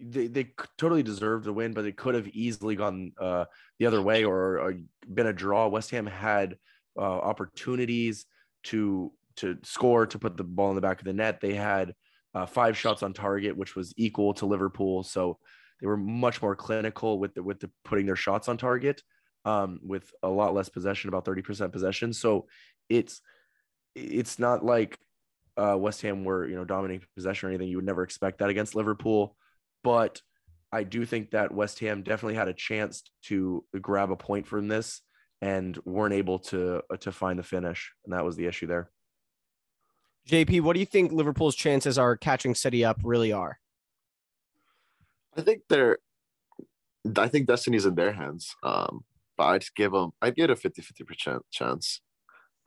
they, 0.00 0.26
they 0.26 0.52
totally 0.78 1.02
deserved 1.02 1.44
the 1.44 1.52
win, 1.52 1.72
but 1.72 1.84
it 1.84 1.96
could 1.96 2.14
have 2.14 2.28
easily 2.28 2.76
gone 2.76 3.12
uh, 3.20 3.44
the 3.78 3.86
other 3.86 4.02
way 4.02 4.24
or, 4.24 4.58
or, 4.58 4.74
been 5.12 5.26
a 5.26 5.32
draw. 5.32 5.68
West 5.68 5.90
Ham 5.90 6.06
had 6.06 6.56
uh, 6.96 7.00
opportunities 7.00 8.26
to 8.64 9.12
to 9.36 9.56
score 9.62 10.06
to 10.06 10.18
put 10.18 10.36
the 10.36 10.44
ball 10.44 10.68
in 10.68 10.74
the 10.74 10.80
back 10.80 10.98
of 10.98 11.04
the 11.04 11.12
net. 11.12 11.40
They 11.40 11.54
had 11.54 11.94
uh, 12.34 12.46
five 12.46 12.76
shots 12.76 13.02
on 13.02 13.12
target, 13.12 13.56
which 13.56 13.74
was 13.74 13.94
equal 13.96 14.34
to 14.34 14.46
Liverpool. 14.46 15.02
So 15.02 15.38
they 15.80 15.86
were 15.86 15.96
much 15.96 16.40
more 16.42 16.54
clinical 16.54 17.18
with 17.18 17.34
the 17.34 17.42
with 17.42 17.60
the 17.60 17.70
putting 17.84 18.06
their 18.06 18.16
shots 18.16 18.48
on 18.48 18.56
target, 18.56 19.02
um, 19.44 19.80
with 19.82 20.10
a 20.22 20.28
lot 20.28 20.54
less 20.54 20.68
possession, 20.68 21.08
about 21.08 21.24
thirty 21.24 21.42
percent 21.42 21.72
possession. 21.72 22.12
So 22.12 22.46
it's 22.88 23.20
it's 23.94 24.38
not 24.38 24.64
like 24.64 24.98
uh, 25.56 25.76
West 25.78 26.02
Ham 26.02 26.24
were 26.24 26.46
you 26.46 26.56
know 26.56 26.64
dominating 26.64 27.06
possession 27.14 27.48
or 27.48 27.50
anything. 27.50 27.68
You 27.68 27.76
would 27.76 27.86
never 27.86 28.02
expect 28.02 28.38
that 28.38 28.50
against 28.50 28.74
Liverpool, 28.74 29.36
but 29.82 30.20
I 30.72 30.84
do 30.84 31.04
think 31.04 31.30
that 31.32 31.52
West 31.52 31.80
Ham 31.80 32.02
definitely 32.02 32.34
had 32.34 32.48
a 32.48 32.54
chance 32.54 33.02
to 33.24 33.64
grab 33.80 34.10
a 34.10 34.16
point 34.16 34.46
from 34.46 34.68
this 34.68 35.02
and 35.40 35.76
weren't 35.84 36.14
able 36.14 36.38
to 36.38 36.82
uh, 36.90 36.96
to 36.98 37.12
find 37.12 37.38
the 37.38 37.42
finish, 37.42 37.92
and 38.04 38.14
that 38.14 38.24
was 38.24 38.36
the 38.36 38.46
issue 38.46 38.66
there. 38.66 38.90
JP, 40.28 40.60
what 40.62 40.74
do 40.74 40.80
you 40.80 40.86
think 40.86 41.12
Liverpool's 41.12 41.56
chances 41.56 41.98
are 41.98 42.16
catching 42.16 42.54
City 42.54 42.84
up 42.84 43.00
really 43.02 43.32
are? 43.32 43.58
I 45.36 45.42
think 45.42 45.62
they're. 45.68 45.98
I 47.16 47.26
think 47.26 47.48
destiny's 47.48 47.84
in 47.84 47.96
their 47.96 48.12
hands. 48.12 48.54
Um, 48.62 49.04
but 49.36 49.44
I'd 49.44 49.64
give 49.74 49.92
them. 49.92 50.12
I'd 50.22 50.36
get 50.36 50.50
a 50.50 50.54
50-50% 50.54 51.40
chance. 51.50 52.00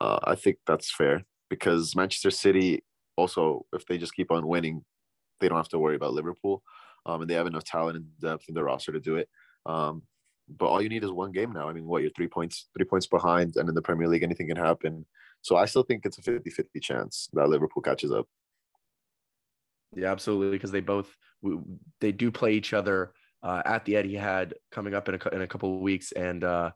Uh, 0.00 0.18
I 0.22 0.34
think 0.34 0.58
that's 0.66 0.94
fair 0.94 1.22
because 1.48 1.96
Manchester 1.96 2.30
City 2.30 2.84
also, 3.16 3.64
if 3.72 3.86
they 3.86 3.96
just 3.96 4.14
keep 4.14 4.30
on 4.30 4.46
winning, 4.46 4.84
they 5.40 5.48
don't 5.48 5.56
have 5.56 5.70
to 5.70 5.78
worry 5.78 5.96
about 5.96 6.12
Liverpool, 6.12 6.62
um, 7.06 7.22
and 7.22 7.30
they 7.30 7.34
have 7.34 7.46
enough 7.46 7.64
talent 7.64 7.96
and 7.96 8.06
depth 8.20 8.48
in 8.48 8.54
their 8.54 8.64
roster 8.64 8.92
to 8.92 9.00
do 9.00 9.16
it. 9.16 9.28
Um, 9.64 10.02
but 10.48 10.66
all 10.66 10.82
you 10.82 10.88
need 10.88 11.04
is 11.04 11.10
one 11.10 11.32
game 11.32 11.52
now. 11.52 11.68
I 11.68 11.72
mean, 11.72 11.86
what 11.86 12.02
you're 12.02 12.10
three 12.10 12.28
points, 12.28 12.68
three 12.76 12.84
points 12.84 13.06
behind, 13.06 13.56
and 13.56 13.68
in 13.68 13.74
the 13.74 13.82
Premier 13.82 14.08
League, 14.08 14.22
anything 14.22 14.48
can 14.48 14.56
happen. 14.56 15.06
So 15.40 15.56
I 15.56 15.64
still 15.64 15.82
think 15.82 16.04
it's 16.04 16.18
a 16.18 16.22
50-50 16.22 16.82
chance 16.82 17.28
that 17.32 17.48
Liverpool 17.48 17.82
catches 17.82 18.12
up. 18.12 18.26
Yeah, 19.94 20.12
absolutely, 20.12 20.56
because 20.56 20.72
they 20.72 20.80
both 20.80 21.16
they 22.00 22.12
do 22.12 22.30
play 22.30 22.52
each 22.52 22.72
other 22.72 23.12
uh, 23.42 23.62
at 23.64 23.84
the 23.84 23.94
Etihad 23.94 24.52
coming 24.72 24.94
up 24.94 25.08
in 25.08 25.14
a, 25.14 25.34
in 25.34 25.42
a 25.42 25.46
couple 25.46 25.74
of 25.74 25.80
weeks, 25.80 26.12
and 26.12 26.42
uh, 26.42 26.70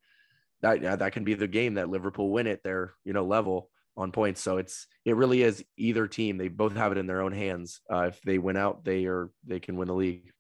that 0.62 0.99
that 1.00 1.12
can 1.12 1.25
be 1.25 1.34
the 1.34 1.49
game 1.49 1.75
that 1.75 1.90
Liverpool 1.90 2.30
win 2.30 2.46
it. 2.46 2.60
They're 2.62 2.94
you 3.04 3.12
know 3.12 3.25
level 3.25 3.68
on 4.00 4.12
points, 4.12 4.40
so 4.40 4.57
it's 4.57 4.87
it 5.04 5.16
really 5.16 5.42
is 5.42 5.64
either 5.76 6.07
team. 6.07 6.38
They 6.38 6.49
both 6.49 6.75
have 6.75 6.92
it 6.92 6.99
in 6.99 7.07
their 7.07 7.21
own 7.21 7.33
hands. 7.33 7.80
Uh, 7.92 8.09
if 8.09 8.21
they 8.23 8.38
win 8.38 8.57
out, 8.57 8.85
they 8.85 9.04
are 9.07 9.30
they 9.47 9.61
can 9.61 9.76
win 9.76 9.88
the 9.88 9.95
league. 9.95 10.33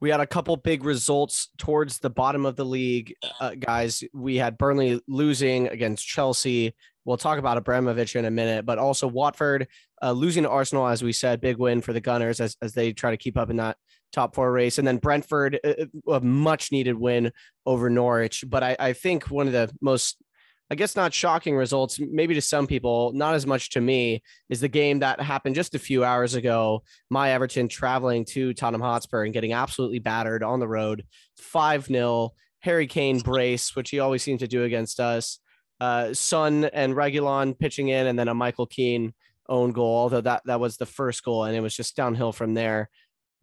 We 0.00 0.10
had 0.10 0.20
a 0.20 0.26
couple 0.26 0.56
big 0.56 0.84
results 0.84 1.48
towards 1.58 1.98
the 1.98 2.10
bottom 2.10 2.44
of 2.44 2.56
the 2.56 2.64
league, 2.64 3.14
uh, 3.40 3.54
guys. 3.56 4.02
We 4.12 4.36
had 4.36 4.58
Burnley 4.58 5.00
losing 5.06 5.68
against 5.68 6.04
Chelsea. 6.04 6.74
We'll 7.04 7.16
talk 7.16 7.38
about 7.38 7.56
Abramovich 7.56 8.16
in 8.16 8.24
a 8.24 8.30
minute, 8.30 8.66
but 8.66 8.78
also 8.78 9.06
Watford 9.06 9.68
uh, 10.02 10.10
losing 10.10 10.42
to 10.42 10.50
Arsenal, 10.50 10.88
as 10.88 11.04
we 11.04 11.12
said, 11.12 11.40
big 11.40 11.56
win 11.56 11.80
for 11.80 11.92
the 11.92 12.00
Gunners 12.00 12.40
as, 12.40 12.56
as 12.60 12.74
they 12.74 12.92
try 12.92 13.12
to 13.12 13.16
keep 13.16 13.38
up 13.38 13.50
in 13.50 13.56
that 13.58 13.76
top 14.12 14.34
four 14.34 14.50
race. 14.50 14.78
And 14.78 14.86
then 14.86 14.96
Brentford, 14.96 15.60
a, 15.64 15.88
a 16.08 16.20
much 16.20 16.72
needed 16.72 16.94
win 16.94 17.32
over 17.64 17.88
Norwich. 17.88 18.44
But 18.46 18.64
I, 18.64 18.76
I 18.80 18.92
think 18.92 19.30
one 19.30 19.46
of 19.46 19.52
the 19.52 19.70
most 19.80 20.16
I 20.72 20.74
guess 20.74 20.96
not 20.96 21.12
shocking 21.12 21.54
results, 21.54 22.00
maybe 22.00 22.32
to 22.32 22.40
some 22.40 22.66
people, 22.66 23.12
not 23.14 23.34
as 23.34 23.46
much 23.46 23.68
to 23.72 23.80
me, 23.82 24.22
is 24.48 24.62
the 24.62 24.68
game 24.68 25.00
that 25.00 25.20
happened 25.20 25.54
just 25.54 25.74
a 25.74 25.78
few 25.78 26.02
hours 26.02 26.34
ago. 26.34 26.82
My 27.10 27.32
Everton 27.32 27.68
traveling 27.68 28.24
to 28.30 28.54
Tottenham 28.54 28.80
Hotspur 28.80 29.24
and 29.24 29.34
getting 29.34 29.52
absolutely 29.52 29.98
battered 29.98 30.42
on 30.42 30.60
the 30.60 30.66
road, 30.66 31.04
5 31.36 31.84
0. 31.84 32.30
Harry 32.60 32.86
Kane 32.86 33.18
brace, 33.18 33.76
which 33.76 33.90
he 33.90 34.00
always 34.00 34.22
seems 34.22 34.40
to 34.40 34.48
do 34.48 34.64
against 34.64 34.98
us. 34.98 35.40
Uh, 35.78 36.14
Son 36.14 36.64
and 36.64 36.94
Reguilon 36.94 37.58
pitching 37.58 37.88
in, 37.88 38.06
and 38.06 38.18
then 38.18 38.28
a 38.28 38.34
Michael 38.34 38.66
Keane 38.66 39.12
own 39.50 39.72
goal, 39.72 39.98
although 39.98 40.22
that, 40.22 40.40
that 40.46 40.58
was 40.58 40.78
the 40.78 40.86
first 40.86 41.22
goal, 41.22 41.44
and 41.44 41.54
it 41.54 41.60
was 41.60 41.76
just 41.76 41.96
downhill 41.96 42.32
from 42.32 42.54
there 42.54 42.88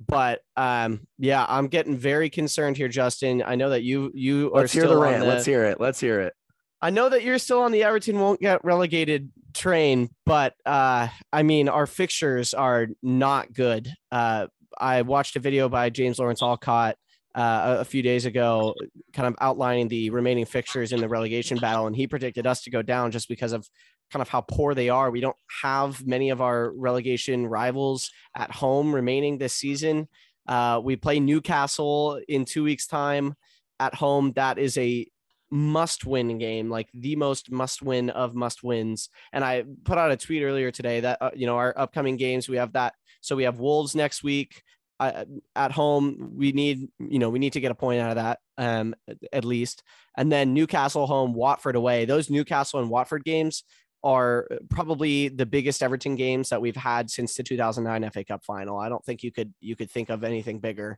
but 0.07 0.39
um 0.55 1.05
yeah 1.17 1.45
i'm 1.49 1.67
getting 1.67 1.97
very 1.97 2.29
concerned 2.29 2.77
here 2.77 2.87
justin 2.87 3.43
i 3.45 3.55
know 3.55 3.69
that 3.69 3.83
you 3.83 4.09
you 4.13 4.49
are. 4.53 4.61
let's 4.61 4.71
hear 4.71 4.87
the 4.87 4.95
rant 4.95 5.19
the, 5.19 5.27
let's 5.27 5.45
hear 5.45 5.65
it 5.65 5.77
let's 5.77 5.99
hear 5.99 6.21
it 6.21 6.33
I 6.81 6.91
know 6.91 7.09
that 7.09 7.23
you're 7.23 7.39
still 7.39 7.61
on 7.61 7.71
the 7.71 7.83
Everton 7.83 8.19
won't 8.19 8.39
get 8.39 8.63
relegated 8.63 9.31
train, 9.53 10.09
but 10.25 10.53
uh, 10.65 11.09
I 11.31 11.43
mean, 11.43 11.67
our 11.67 11.85
fixtures 11.85 12.53
are 12.53 12.87
not 13.03 13.53
good. 13.53 13.91
Uh, 14.11 14.47
I 14.79 15.01
watched 15.01 15.35
a 15.35 15.39
video 15.39 15.67
by 15.67 15.89
James 15.89 16.19
Lawrence 16.19 16.41
Alcott 16.41 16.95
uh, 17.35 17.77
a 17.79 17.85
few 17.85 18.01
days 18.01 18.25
ago, 18.25 18.73
kind 19.13 19.27
of 19.27 19.35
outlining 19.41 19.87
the 19.89 20.09
remaining 20.09 20.45
fixtures 20.45 20.93
in 20.93 21.01
the 21.01 21.09
relegation 21.09 21.57
battle, 21.57 21.87
and 21.87 21.95
he 21.95 22.07
predicted 22.07 22.47
us 22.47 22.61
to 22.63 22.71
go 22.71 22.81
down 22.81 23.11
just 23.11 23.27
because 23.27 23.51
of 23.51 23.67
kind 24.11 24.21
of 24.21 24.29
how 24.29 24.41
poor 24.41 24.73
they 24.73 24.89
are. 24.89 25.11
We 25.11 25.21
don't 25.21 25.35
have 25.61 26.05
many 26.05 26.29
of 26.29 26.41
our 26.41 26.71
relegation 26.71 27.45
rivals 27.45 28.09
at 28.35 28.51
home 28.51 28.95
remaining 28.95 29.37
this 29.37 29.53
season. 29.53 30.07
Uh, 30.47 30.81
we 30.83 30.95
play 30.95 31.19
Newcastle 31.19 32.19
in 32.27 32.45
two 32.45 32.63
weeks' 32.63 32.87
time 32.87 33.35
at 33.79 33.93
home. 33.93 34.31
That 34.35 34.57
is 34.57 34.77
a 34.77 35.05
must 35.51 36.05
win 36.05 36.37
game, 36.37 36.69
like 36.69 36.89
the 36.93 37.15
most 37.15 37.51
must 37.51 37.81
win 37.81 38.09
of 38.09 38.35
must 38.35 38.63
wins. 38.63 39.09
And 39.33 39.43
I 39.43 39.63
put 39.83 39.97
out 39.97 40.11
a 40.11 40.17
tweet 40.17 40.43
earlier 40.43 40.71
today 40.71 40.99
that, 41.01 41.17
uh, 41.21 41.31
you 41.35 41.45
know, 41.45 41.55
our 41.55 41.73
upcoming 41.77 42.17
games, 42.17 42.47
we 42.47 42.57
have 42.57 42.73
that. 42.73 42.93
So 43.21 43.35
we 43.35 43.43
have 43.43 43.59
Wolves 43.59 43.95
next 43.95 44.23
week 44.23 44.63
uh, 44.99 45.25
at 45.55 45.71
home. 45.71 46.31
We 46.35 46.51
need, 46.51 46.89
you 46.99 47.19
know, 47.19 47.29
we 47.29 47.39
need 47.39 47.53
to 47.53 47.61
get 47.61 47.71
a 47.71 47.75
point 47.75 48.01
out 48.01 48.11
of 48.11 48.15
that 48.15 48.39
um, 48.57 48.95
at 49.33 49.45
least. 49.45 49.83
And 50.17 50.31
then 50.31 50.53
Newcastle 50.53 51.07
home, 51.07 51.33
Watford 51.33 51.75
away. 51.75 52.05
Those 52.05 52.29
Newcastle 52.29 52.79
and 52.79 52.89
Watford 52.89 53.23
games 53.23 53.63
are 54.03 54.47
probably 54.69 55.27
the 55.27 55.45
biggest 55.45 55.83
Everton 55.83 56.15
games 56.15 56.49
that 56.49 56.61
we've 56.61 56.75
had 56.75 57.09
since 57.09 57.35
the 57.35 57.43
2009 57.43 58.09
FA 58.11 58.23
Cup 58.23 58.43
final. 58.45 58.77
I 58.77 58.89
don't 58.89 59.03
think 59.03 59.23
you 59.23 59.31
could 59.31 59.53
you 59.59 59.75
could 59.75 59.91
think 59.91 60.09
of 60.09 60.23
anything 60.23 60.59
bigger. 60.59 60.97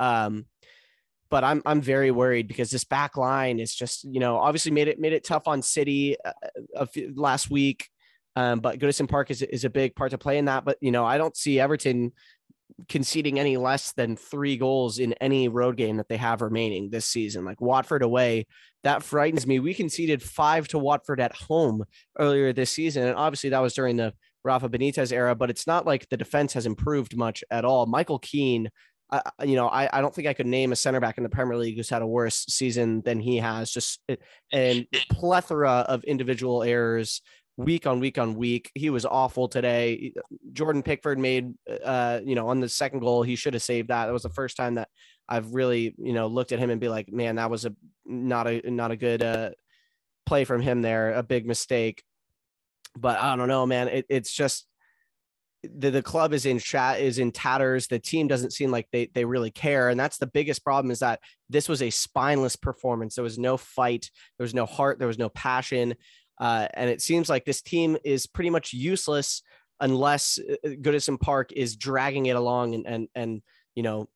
Um, 0.00 0.46
but 1.34 1.42
I'm 1.42 1.62
I'm 1.66 1.80
very 1.80 2.12
worried 2.12 2.46
because 2.46 2.70
this 2.70 2.84
back 2.84 3.16
line 3.16 3.58
is 3.58 3.74
just 3.74 4.04
you 4.04 4.20
know 4.20 4.36
obviously 4.36 4.70
made 4.70 4.86
it 4.86 5.00
made 5.00 5.12
it 5.12 5.24
tough 5.24 5.48
on 5.48 5.62
City 5.62 6.16
uh, 6.24 6.86
last 7.16 7.50
week, 7.50 7.88
um, 8.36 8.60
but 8.60 8.78
Goodison 8.78 9.08
Park 9.08 9.32
is 9.32 9.42
is 9.42 9.64
a 9.64 9.68
big 9.68 9.96
part 9.96 10.12
to 10.12 10.18
play 10.18 10.38
in 10.38 10.44
that. 10.44 10.64
But 10.64 10.78
you 10.80 10.92
know 10.92 11.04
I 11.04 11.18
don't 11.18 11.36
see 11.36 11.58
Everton 11.58 12.12
conceding 12.88 13.40
any 13.40 13.56
less 13.56 13.90
than 13.94 14.14
three 14.14 14.56
goals 14.56 15.00
in 15.00 15.12
any 15.14 15.48
road 15.48 15.76
game 15.76 15.96
that 15.96 16.08
they 16.08 16.18
have 16.18 16.40
remaining 16.40 16.90
this 16.90 17.06
season. 17.06 17.44
Like 17.44 17.60
Watford 17.60 18.04
away, 18.04 18.46
that 18.84 19.02
frightens 19.02 19.44
me. 19.44 19.58
We 19.58 19.74
conceded 19.74 20.22
five 20.22 20.68
to 20.68 20.78
Watford 20.78 21.18
at 21.20 21.34
home 21.34 21.82
earlier 22.16 22.52
this 22.52 22.70
season, 22.70 23.08
and 23.08 23.16
obviously 23.16 23.50
that 23.50 23.58
was 23.58 23.74
during 23.74 23.96
the 23.96 24.14
Rafa 24.44 24.68
Benitez 24.68 25.10
era. 25.10 25.34
But 25.34 25.50
it's 25.50 25.66
not 25.66 25.84
like 25.84 26.08
the 26.10 26.16
defense 26.16 26.52
has 26.52 26.64
improved 26.64 27.16
much 27.16 27.42
at 27.50 27.64
all. 27.64 27.86
Michael 27.86 28.20
Keane 28.20 28.70
uh, 29.10 29.20
you 29.44 29.56
know, 29.56 29.68
I, 29.68 29.88
I 29.92 30.00
don't 30.00 30.14
think 30.14 30.28
I 30.28 30.32
could 30.32 30.46
name 30.46 30.72
a 30.72 30.76
center 30.76 31.00
back 31.00 31.18
in 31.18 31.24
the 31.24 31.30
Premier 31.30 31.56
League 31.56 31.76
who's 31.76 31.90
had 31.90 32.02
a 32.02 32.06
worse 32.06 32.44
season 32.48 33.02
than 33.02 33.20
he 33.20 33.36
has. 33.38 33.70
Just 33.70 34.00
and 34.52 34.86
plethora 35.10 35.84
of 35.88 36.04
individual 36.04 36.62
errors 36.62 37.22
week 37.56 37.86
on 37.86 38.00
week 38.00 38.18
on 38.18 38.34
week. 38.34 38.70
He 38.74 38.90
was 38.90 39.04
awful 39.04 39.48
today. 39.48 40.12
Jordan 40.52 40.82
Pickford 40.82 41.18
made, 41.18 41.54
uh, 41.84 42.20
you 42.24 42.34
know, 42.34 42.48
on 42.48 42.60
the 42.60 42.68
second 42.68 43.00
goal, 43.00 43.22
he 43.22 43.36
should 43.36 43.54
have 43.54 43.62
saved 43.62 43.88
that. 43.88 44.06
That 44.06 44.12
was 44.12 44.22
the 44.22 44.30
first 44.30 44.56
time 44.56 44.74
that 44.74 44.88
I've 45.28 45.54
really, 45.54 45.94
you 45.98 46.12
know, 46.12 46.26
looked 46.26 46.52
at 46.52 46.58
him 46.58 46.70
and 46.70 46.80
be 46.80 46.88
like, 46.88 47.12
man, 47.12 47.36
that 47.36 47.50
was 47.50 47.64
a 47.64 47.74
not 48.04 48.46
a 48.46 48.70
not 48.70 48.90
a 48.90 48.96
good 48.96 49.22
uh, 49.22 49.50
play 50.26 50.44
from 50.44 50.60
him 50.60 50.82
there, 50.82 51.12
a 51.12 51.22
big 51.22 51.46
mistake. 51.46 52.02
But 52.96 53.18
I 53.18 53.36
don't 53.36 53.48
know, 53.48 53.66
man. 53.66 53.88
It, 53.88 54.06
it's 54.08 54.32
just 54.32 54.66
the, 55.76 55.90
the 55.90 56.02
club 56.02 56.32
is 56.32 56.46
in 56.46 56.58
chat 56.58 57.00
is 57.00 57.18
in 57.18 57.32
tatters. 57.32 57.86
The 57.86 57.98
team 57.98 58.28
doesn't 58.28 58.52
seem 58.52 58.70
like 58.70 58.88
they 58.92 59.10
they 59.14 59.24
really 59.24 59.50
care. 59.50 59.88
And 59.88 59.98
that's 59.98 60.18
the 60.18 60.26
biggest 60.26 60.64
problem 60.64 60.90
is 60.90 61.00
that 61.00 61.20
this 61.48 61.68
was 61.68 61.82
a 61.82 61.90
spineless 61.90 62.56
performance. 62.56 63.14
There 63.14 63.24
was 63.24 63.38
no 63.38 63.56
fight. 63.56 64.10
There 64.38 64.44
was 64.44 64.54
no 64.54 64.66
heart. 64.66 64.98
There 64.98 65.08
was 65.08 65.18
no 65.18 65.28
passion. 65.28 65.94
Uh, 66.38 66.66
and 66.74 66.90
it 66.90 67.00
seems 67.00 67.28
like 67.28 67.44
this 67.44 67.62
team 67.62 67.96
is 68.04 68.26
pretty 68.26 68.50
much 68.50 68.72
useless 68.72 69.42
unless 69.80 70.38
uh, 70.38 70.68
Goodison 70.68 71.20
Park 71.20 71.52
is 71.52 71.76
dragging 71.76 72.26
it 72.26 72.36
along 72.36 72.74
and 72.74 72.86
and 72.86 73.08
and 73.14 73.42
you 73.74 73.82
know 73.82 74.08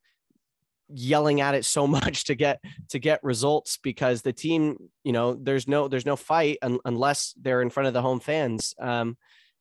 yelling 0.88 1.40
at 1.40 1.54
it 1.54 1.64
so 1.64 1.86
much 1.98 2.24
to 2.24 2.34
get 2.34 2.60
to 2.90 2.98
get 2.98 3.22
results 3.22 3.78
because 3.82 4.22
the 4.22 4.32
team 4.32 4.76
you 5.04 5.12
know 5.12 5.34
there's 5.34 5.68
no 5.68 5.88
there's 5.88 6.06
no 6.06 6.16
fight 6.16 6.58
un- 6.62 6.80
unless 6.84 7.34
they're 7.40 7.62
in 7.62 7.70
front 7.70 7.86
of 7.86 7.94
the 7.94 8.02
home 8.02 8.20
fans. 8.20 8.74
Um, 8.80 9.16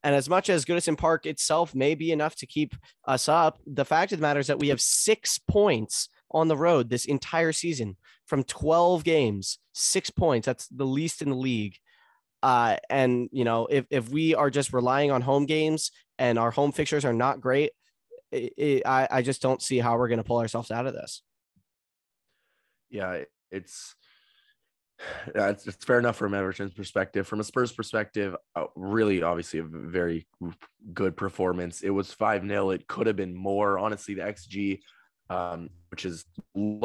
and 0.07 0.15
as 0.15 0.29
much 0.29 0.49
as 0.49 0.63
Goodison 0.63 0.97
Park 0.97 1.25
itself 1.25 1.75
may 1.75 1.93
be 1.93 2.13
enough 2.13 2.33
to 2.37 2.45
keep 2.45 2.73
us 3.09 3.27
up, 3.27 3.59
the 3.67 3.83
fact 3.83 4.13
of 4.13 4.19
the 4.19 4.21
matter 4.21 4.39
is 4.39 4.47
that 4.47 4.57
we 4.57 4.69
have 4.69 4.79
six 4.79 5.37
points 5.37 6.07
on 6.31 6.47
the 6.47 6.55
road 6.55 6.89
this 6.89 7.03
entire 7.03 7.51
season 7.51 7.97
from 8.25 8.45
12 8.45 9.03
games, 9.03 9.59
six 9.73 10.09
points. 10.09 10.45
That's 10.45 10.69
the 10.69 10.85
least 10.85 11.21
in 11.21 11.29
the 11.29 11.35
league. 11.35 11.75
Uh, 12.41 12.77
and 12.89 13.27
you 13.33 13.43
know, 13.43 13.67
if 13.69 13.85
if 13.89 14.07
we 14.07 14.33
are 14.33 14.49
just 14.49 14.71
relying 14.71 15.11
on 15.11 15.21
home 15.21 15.45
games 15.45 15.91
and 16.17 16.39
our 16.39 16.51
home 16.51 16.71
fixtures 16.71 17.03
are 17.03 17.11
not 17.11 17.41
great, 17.41 17.71
it, 18.31 18.53
it, 18.55 18.83
I 18.85 19.09
I 19.11 19.21
just 19.23 19.41
don't 19.41 19.61
see 19.61 19.79
how 19.79 19.97
we're 19.97 20.07
going 20.07 20.19
to 20.19 20.23
pull 20.23 20.39
ourselves 20.39 20.71
out 20.71 20.87
of 20.87 20.93
this. 20.93 21.21
Yeah, 22.89 23.23
it's 23.51 23.93
yeah, 25.35 25.49
it's, 25.49 25.65
fair 25.83 25.99
enough 25.99 26.15
from 26.15 26.33
Everton's 26.33 26.73
perspective. 26.73 27.27
From 27.27 27.39
a 27.39 27.43
Spurs 27.43 27.71
perspective, 27.71 28.35
uh, 28.55 28.65
really, 28.75 29.21
obviously, 29.21 29.59
a 29.59 29.63
very 29.63 30.27
good 30.93 31.15
performance. 31.15 31.81
It 31.81 31.89
was 31.89 32.11
5 32.13 32.47
0. 32.47 32.71
It 32.71 32.87
could 32.87 33.07
have 33.07 33.15
been 33.15 33.35
more. 33.35 33.77
Honestly, 33.77 34.15
the 34.15 34.21
XG, 34.21 34.79
um, 35.29 35.69
which 35.91 36.05
is 36.05 36.25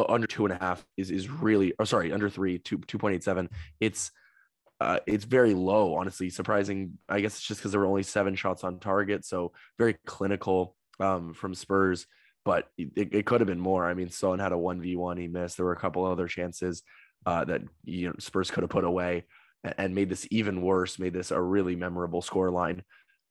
under 0.09 0.27
two 0.27 0.45
and 0.45 0.55
a 0.55 0.59
half, 0.59 0.85
is, 0.97 1.11
is 1.11 1.31
really, 1.31 1.73
oh, 1.79 1.85
sorry, 1.85 2.13
under 2.13 2.29
three, 2.29 2.59
two, 2.59 2.79
2.87. 2.79 3.49
It's 3.81 4.11
uh, 4.81 4.99
it's 5.07 5.25
very 5.25 5.55
low, 5.55 5.95
honestly. 5.95 6.29
Surprising. 6.29 6.99
I 7.09 7.21
guess 7.21 7.37
it's 7.37 7.47
just 7.47 7.61
because 7.61 7.71
there 7.71 7.81
were 7.81 7.87
only 7.87 8.03
seven 8.03 8.35
shots 8.35 8.65
on 8.65 8.81
target. 8.81 9.25
So 9.25 9.53
very 9.79 9.97
clinical 10.07 10.77
um, 10.99 11.35
from 11.35 11.55
Spurs, 11.55 12.07
but 12.45 12.69
it, 12.77 12.91
it 12.97 13.27
could 13.27 13.41
have 13.41 13.47
been 13.47 13.61
more. 13.61 13.89
I 13.89 13.95
mean, 13.95 14.11
Son 14.11 14.41
had 14.41 14.53
a 14.53 14.57
1v1 14.57 15.21
he 15.21 15.29
missed. 15.29 15.57
There 15.57 15.67
were 15.67 15.73
a 15.73 15.81
couple 15.81 16.05
other 16.05 16.27
chances 16.27 16.83
uh, 17.27 17.45
that 17.45 17.63
you 17.85 18.09
know 18.09 18.15
Spurs 18.19 18.51
could 18.51 18.63
have 18.63 18.71
put 18.71 18.85
away 18.85 19.25
and 19.79 19.95
made 19.95 20.09
this 20.09 20.27
even 20.31 20.63
worse, 20.63 20.99
made 20.99 21.13
this 21.13 21.31
a 21.31 21.41
really 21.41 21.77
memorable 21.77 22.23
score 22.23 22.51
line. 22.51 22.83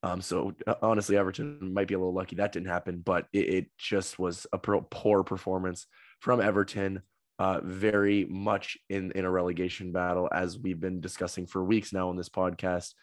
Um, 0.04 0.22
so 0.22 0.54
uh, 0.66 0.76
honestly, 0.82 1.18
Everton 1.18 1.74
might 1.74 1.88
be 1.88 1.94
a 1.94 1.98
little 1.98 2.14
lucky 2.14 2.36
that 2.38 2.52
didn't 2.52 2.70
happen, 2.70 3.02
but 3.06 3.28
it, 3.34 3.54
it 3.54 3.66
just 3.78 4.18
was 4.18 4.48
a 4.52 4.58
poor 4.58 5.24
performance 5.24 5.86
from 6.20 6.42
Everton. 6.42 7.02
Uh, 7.40 7.60
very 7.64 8.26
much 8.26 8.78
in 8.90 9.12
in 9.14 9.26
a 9.26 9.32
relegation 9.32 9.92
battle, 9.92 10.30
as 10.32 10.60
we've 10.60 10.80
been 10.80 11.02
discussing 11.02 11.48
for 11.48 11.64
weeks 11.64 11.92
now 11.92 12.10
on 12.10 12.16
this 12.16 12.30
podcast. 12.30 12.94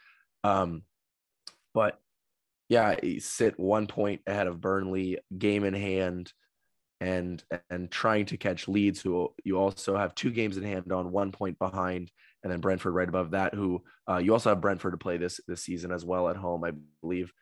Um, 0.45 0.83
but 1.75 1.99
yeah, 2.69 2.95
sit 3.19 3.59
one 3.59 3.87
point 3.89 4.21
ahead 4.27 4.47
of 4.47 4.61
Burnley, 4.61 5.19
game 5.37 5.65
in 5.65 5.75
hand, 5.75 6.33
and 7.01 7.43
and 7.71 7.91
trying 7.91 8.27
to 8.27 8.37
catch 8.37 8.69
Leeds, 8.69 9.01
who 9.01 9.33
you 9.45 9.59
also 9.59 9.97
have 9.97 10.15
two 10.15 10.31
games 10.31 10.57
in 10.57 10.65
hand 10.65 10.93
on, 10.93 11.13
one 11.13 11.33
point 11.33 11.59
behind, 11.59 12.11
and 12.43 12.53
then 12.53 12.61
Brentford 12.61 12.95
right 12.95 13.09
above 13.09 13.33
that. 13.33 13.55
Who 13.55 13.83
uh, 14.09 14.19
you 14.19 14.33
also 14.33 14.51
have 14.51 14.61
Brentford 14.61 14.93
to 14.93 14.99
play 14.99 15.17
this 15.17 15.41
this 15.47 15.63
season 15.63 15.93
as 15.93 16.05
well 16.05 16.29
at 16.29 16.37
home, 16.37 16.65
I 16.65 16.73
believe. 17.01 17.33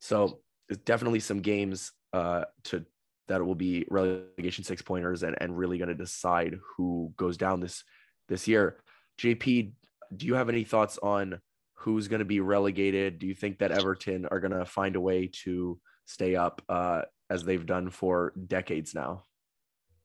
So 0.00 0.40
there's 0.68 0.78
definitely 0.78 1.20
some 1.20 1.40
games 1.40 1.92
uh, 2.12 2.44
to 2.64 2.84
that 3.28 3.44
will 3.44 3.54
be 3.54 3.86
relegation 3.90 4.64
six 4.64 4.82
pointers 4.82 5.22
and, 5.22 5.36
and 5.40 5.56
really 5.56 5.78
going 5.78 5.88
to 5.88 5.94
decide 5.94 6.58
who 6.76 7.12
goes 7.16 7.36
down 7.36 7.60
this 7.60 7.84
this 8.28 8.48
year. 8.48 8.78
JP, 9.20 9.72
do 10.16 10.26
you 10.26 10.34
have 10.34 10.48
any 10.48 10.64
thoughts 10.64 10.98
on 11.02 11.40
who's 11.74 12.08
going 12.08 12.20
to 12.20 12.24
be 12.24 12.40
relegated? 12.40 13.18
Do 13.18 13.26
you 13.26 13.34
think 13.34 13.58
that 13.58 13.70
Everton 13.70 14.26
are 14.26 14.40
going 14.40 14.52
to 14.52 14.64
find 14.64 14.96
a 14.96 15.00
way 15.00 15.30
to 15.44 15.78
stay 16.06 16.36
up 16.36 16.62
uh, 16.68 17.02
as 17.30 17.44
they've 17.44 17.66
done 17.66 17.90
for 17.90 18.32
decades 18.46 18.94
now? 18.94 19.24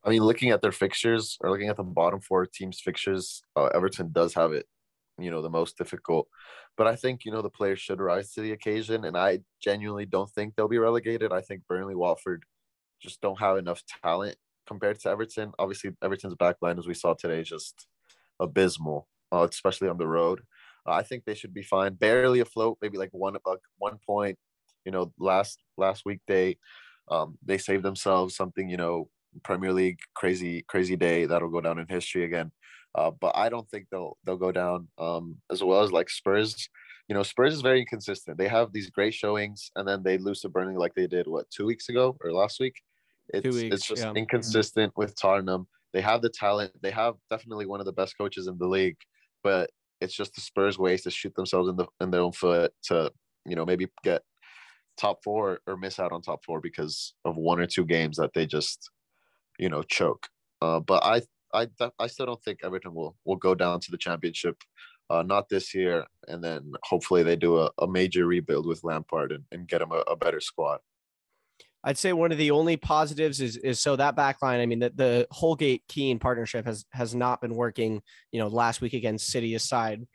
I 0.03 0.09
mean, 0.09 0.23
looking 0.23 0.51
at 0.51 0.61
their 0.61 0.71
fixtures 0.71 1.37
or 1.41 1.49
looking 1.49 1.67
at 1.69 1.75
the 1.75 1.83
bottom 1.83 2.21
four 2.21 2.45
teams' 2.45 2.79
fixtures, 2.79 3.43
uh, 3.55 3.65
Everton 3.73 4.11
does 4.11 4.33
have 4.33 4.53
it, 4.53 4.65
you 5.17 5.29
know, 5.29 5.41
the 5.41 5.49
most 5.49 5.77
difficult. 5.77 6.27
But 6.77 6.87
I 6.87 6.95
think 6.95 7.25
you 7.25 7.31
know 7.31 7.41
the 7.41 7.49
players 7.49 7.79
should 7.79 7.99
rise 7.99 8.33
to 8.33 8.41
the 8.41 8.53
occasion, 8.53 9.03
and 9.03 9.17
I 9.17 9.39
genuinely 9.61 10.05
don't 10.05 10.29
think 10.29 10.55
they'll 10.55 10.69
be 10.69 10.77
relegated. 10.77 11.33
I 11.33 11.41
think 11.41 11.63
Burnley, 11.67 11.95
Watford, 11.95 12.43
just 13.01 13.19
don't 13.19 13.39
have 13.39 13.57
enough 13.57 13.83
talent 14.01 14.37
compared 14.65 14.99
to 15.01 15.09
Everton. 15.09 15.51
Obviously, 15.59 15.91
Everton's 16.01 16.35
backline, 16.35 16.79
as 16.79 16.87
we 16.87 16.93
saw 16.93 17.13
today, 17.13 17.41
is 17.41 17.49
just 17.49 17.87
abysmal, 18.39 19.09
uh, 19.33 19.45
especially 19.49 19.89
on 19.89 19.97
the 19.97 20.07
road. 20.07 20.41
Uh, 20.87 20.93
I 20.93 21.03
think 21.03 21.25
they 21.25 21.35
should 21.35 21.53
be 21.53 21.63
fine, 21.63 21.95
barely 21.95 22.39
afloat, 22.39 22.77
maybe 22.81 22.97
like 22.97 23.09
one 23.11 23.35
uh, 23.45 23.55
one 23.77 23.97
point. 24.05 24.37
You 24.85 24.93
know, 24.93 25.11
last 25.19 25.59
last 25.77 26.03
weekday, 26.05 26.57
um, 27.09 27.37
they 27.45 27.57
saved 27.57 27.83
themselves 27.83 28.35
something. 28.35 28.69
You 28.69 28.77
know, 28.77 29.09
Premier 29.43 29.73
League 29.73 29.99
crazy 30.15 30.63
crazy 30.67 30.95
day 30.95 31.25
that'll 31.25 31.49
go 31.49 31.61
down 31.61 31.79
in 31.79 31.87
history 31.87 32.23
again. 32.23 32.51
Uh, 32.95 33.11
but 33.11 33.35
I 33.35 33.49
don't 33.49 33.69
think 33.69 33.87
they'll 33.91 34.17
they'll 34.25 34.37
go 34.37 34.51
down 34.51 34.87
um, 34.97 35.37
as 35.51 35.63
well 35.63 35.81
as 35.81 35.91
like 35.91 36.09
Spurs. 36.09 36.69
You 37.07 37.15
know, 37.15 37.23
Spurs 37.23 37.53
is 37.53 37.61
very 37.61 37.79
inconsistent. 37.79 38.37
They 38.37 38.47
have 38.47 38.71
these 38.71 38.89
great 38.89 39.13
showings, 39.13 39.71
and 39.75 39.87
then 39.87 40.03
they 40.03 40.17
lose 40.17 40.41
to 40.41 40.49
Burnley 40.49 40.75
like 40.75 40.93
they 40.95 41.07
did 41.07 41.27
what 41.27 41.49
two 41.49 41.65
weeks 41.65 41.89
ago 41.89 42.17
or 42.23 42.31
last 42.31 42.59
week. 42.59 42.75
It's 43.29 43.55
weeks, 43.55 43.75
it's 43.75 43.87
just 43.87 44.03
yeah. 44.03 44.13
inconsistent 44.13 44.93
with 44.95 45.19
Tottenham. 45.19 45.67
They 45.93 46.01
have 46.01 46.21
the 46.21 46.29
talent. 46.29 46.71
They 46.81 46.91
have 46.91 47.15
definitely 47.29 47.65
one 47.65 47.79
of 47.79 47.85
the 47.85 47.93
best 47.93 48.15
coaches 48.17 48.47
in 48.47 48.57
the 48.57 48.67
league, 48.67 48.97
but 49.43 49.69
it's 50.01 50.13
just 50.13 50.33
the 50.35 50.41
Spurs 50.41 50.77
ways 50.77 51.03
to 51.03 51.11
shoot 51.11 51.33
themselves 51.35 51.69
in 51.69 51.75
the 51.75 51.85
in 52.01 52.11
their 52.11 52.21
own 52.21 52.31
foot 52.31 52.73
to 52.83 53.11
you 53.45 53.55
know 53.55 53.65
maybe 53.65 53.87
get 54.03 54.21
top 54.99 55.23
four 55.23 55.59
or 55.65 55.77
miss 55.77 55.99
out 55.99 56.11
on 56.11 56.21
top 56.21 56.43
four 56.45 56.59
because 56.59 57.13
of 57.25 57.35
one 57.37 57.59
or 57.59 57.65
two 57.65 57.85
games 57.85 58.17
that 58.17 58.33
they 58.33 58.45
just 58.45 58.91
you 59.57 59.69
know 59.69 59.83
choke. 59.83 60.27
Uh, 60.61 60.79
but 60.79 61.03
I 61.03 61.21
I 61.53 61.67
I 61.97 62.07
still 62.07 62.25
don't 62.25 62.43
think 62.43 62.59
Everton 62.63 62.93
will 62.93 63.15
will 63.25 63.37
go 63.37 63.55
down 63.55 63.79
to 63.79 63.91
the 63.91 63.97
championship. 63.97 64.57
Uh, 65.11 65.23
not 65.23 65.49
this 65.49 65.73
year, 65.73 66.05
and 66.27 66.43
then 66.43 66.71
hopefully 66.83 67.23
they 67.23 67.35
do 67.35 67.57
a, 67.57 67.71
a 67.79 67.87
major 67.87 68.27
rebuild 68.27 68.67
with 68.67 68.83
Lampard 68.83 69.31
and, 69.31 69.43
and 69.51 69.67
get 69.67 69.79
them 69.79 69.91
a, 69.91 70.01
a 70.01 70.15
better 70.15 70.39
squad. 70.39 70.81
I'd 71.83 71.97
say 71.97 72.13
one 72.13 72.31
of 72.31 72.37
the 72.37 72.51
only 72.51 72.77
positives 72.77 73.41
is 73.41 73.57
is 73.57 73.79
so 73.79 73.95
that 73.95 74.15
backline. 74.15 74.61
I 74.61 74.65
mean, 74.65 74.79
the, 74.79 74.91
the 74.93 75.27
Holgate 75.31 75.83
Keane 75.87 76.19
partnership 76.19 76.65
has 76.65 76.85
has 76.91 77.15
not 77.15 77.41
been 77.41 77.55
working. 77.55 78.01
You 78.31 78.39
know, 78.39 78.47
last 78.47 78.81
week 78.81 78.93
against 78.93 79.31
City 79.31 79.55
aside, 79.55 80.05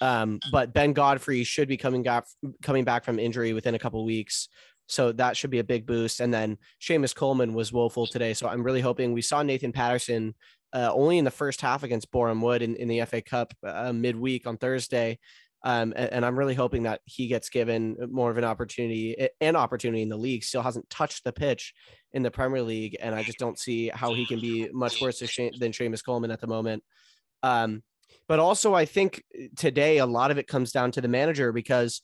um, 0.00 0.40
but 0.50 0.72
Ben 0.72 0.92
Godfrey 0.92 1.44
should 1.44 1.68
be 1.68 1.76
coming 1.76 2.02
back 2.02 2.24
coming 2.62 2.84
back 2.84 3.04
from 3.04 3.18
injury 3.18 3.52
within 3.52 3.74
a 3.74 3.78
couple 3.78 4.04
weeks, 4.04 4.48
so 4.86 5.12
that 5.12 5.36
should 5.36 5.50
be 5.50 5.58
a 5.58 5.64
big 5.64 5.86
boost. 5.86 6.20
And 6.20 6.32
then 6.32 6.58
Seamus 6.80 7.14
Coleman 7.14 7.54
was 7.54 7.72
woeful 7.72 8.06
today, 8.06 8.34
so 8.34 8.48
I'm 8.48 8.62
really 8.62 8.80
hoping 8.80 9.12
we 9.12 9.22
saw 9.22 9.42
Nathan 9.42 9.72
Patterson 9.72 10.34
uh, 10.72 10.90
only 10.92 11.18
in 11.18 11.24
the 11.24 11.30
first 11.30 11.60
half 11.60 11.82
against 11.82 12.10
Boreham 12.10 12.40
Wood 12.40 12.62
in, 12.62 12.76
in 12.76 12.88
the 12.88 13.04
FA 13.04 13.20
Cup 13.20 13.52
uh, 13.66 13.92
midweek 13.92 14.46
on 14.46 14.56
Thursday. 14.56 15.18
Um, 15.62 15.92
and, 15.94 16.10
and, 16.12 16.24
I'm 16.24 16.38
really 16.38 16.54
hoping 16.54 16.84
that 16.84 17.02
he 17.04 17.26
gets 17.26 17.50
given 17.50 17.94
more 18.10 18.30
of 18.30 18.38
an 18.38 18.44
opportunity, 18.44 19.28
an 19.42 19.56
opportunity 19.56 20.00
in 20.00 20.08
the 20.08 20.16
league. 20.16 20.42
Still 20.42 20.62
hasn't 20.62 20.88
touched 20.88 21.22
the 21.22 21.34
pitch 21.34 21.74
in 22.12 22.22
the 22.22 22.30
Premier 22.30 22.62
League, 22.62 22.96
and 22.98 23.14
I 23.14 23.22
just 23.22 23.38
don't 23.38 23.58
see 23.58 23.90
how 23.92 24.14
he 24.14 24.24
can 24.24 24.40
be 24.40 24.70
much 24.72 25.02
worse 25.02 25.18
than 25.18 25.28
Seamus 25.28 26.02
Coleman 26.02 26.30
at 26.30 26.40
the 26.40 26.46
moment. 26.46 26.82
Um, 27.42 27.82
but 28.30 28.38
also, 28.38 28.74
I 28.74 28.84
think 28.84 29.24
today 29.56 29.98
a 29.98 30.06
lot 30.06 30.30
of 30.30 30.38
it 30.38 30.46
comes 30.46 30.70
down 30.70 30.92
to 30.92 31.00
the 31.00 31.08
manager 31.08 31.50
because 31.50 32.00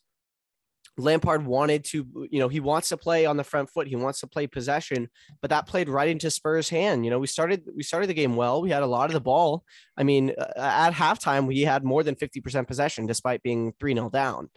Lampard 0.98 1.46
wanted 1.46 1.84
to, 1.84 2.04
you 2.32 2.40
know, 2.40 2.48
he 2.48 2.58
wants 2.58 2.88
to 2.88 2.96
play 2.96 3.26
on 3.26 3.36
the 3.36 3.44
front 3.44 3.70
foot. 3.70 3.86
He 3.86 3.94
wants 3.94 4.18
to 4.22 4.26
play 4.26 4.48
possession, 4.48 5.08
but 5.40 5.50
that 5.50 5.68
played 5.68 5.88
right 5.88 6.08
into 6.08 6.28
Spurs' 6.32 6.68
hand. 6.68 7.04
You 7.04 7.12
know, 7.12 7.20
we 7.20 7.28
started 7.28 7.62
we 7.76 7.84
started 7.84 8.08
the 8.08 8.14
game 8.14 8.34
well. 8.34 8.60
We 8.60 8.70
had 8.70 8.82
a 8.82 8.88
lot 8.88 9.08
of 9.08 9.12
the 9.12 9.20
ball. 9.20 9.62
I 9.96 10.02
mean, 10.02 10.32
uh, 10.36 10.46
at 10.56 10.94
halftime 10.94 11.46
we 11.46 11.60
had 11.60 11.84
more 11.84 12.02
than 12.02 12.16
50% 12.16 12.66
possession 12.66 13.06
despite 13.06 13.44
being 13.44 13.72
3-0 13.74 14.10
down. 14.10 14.50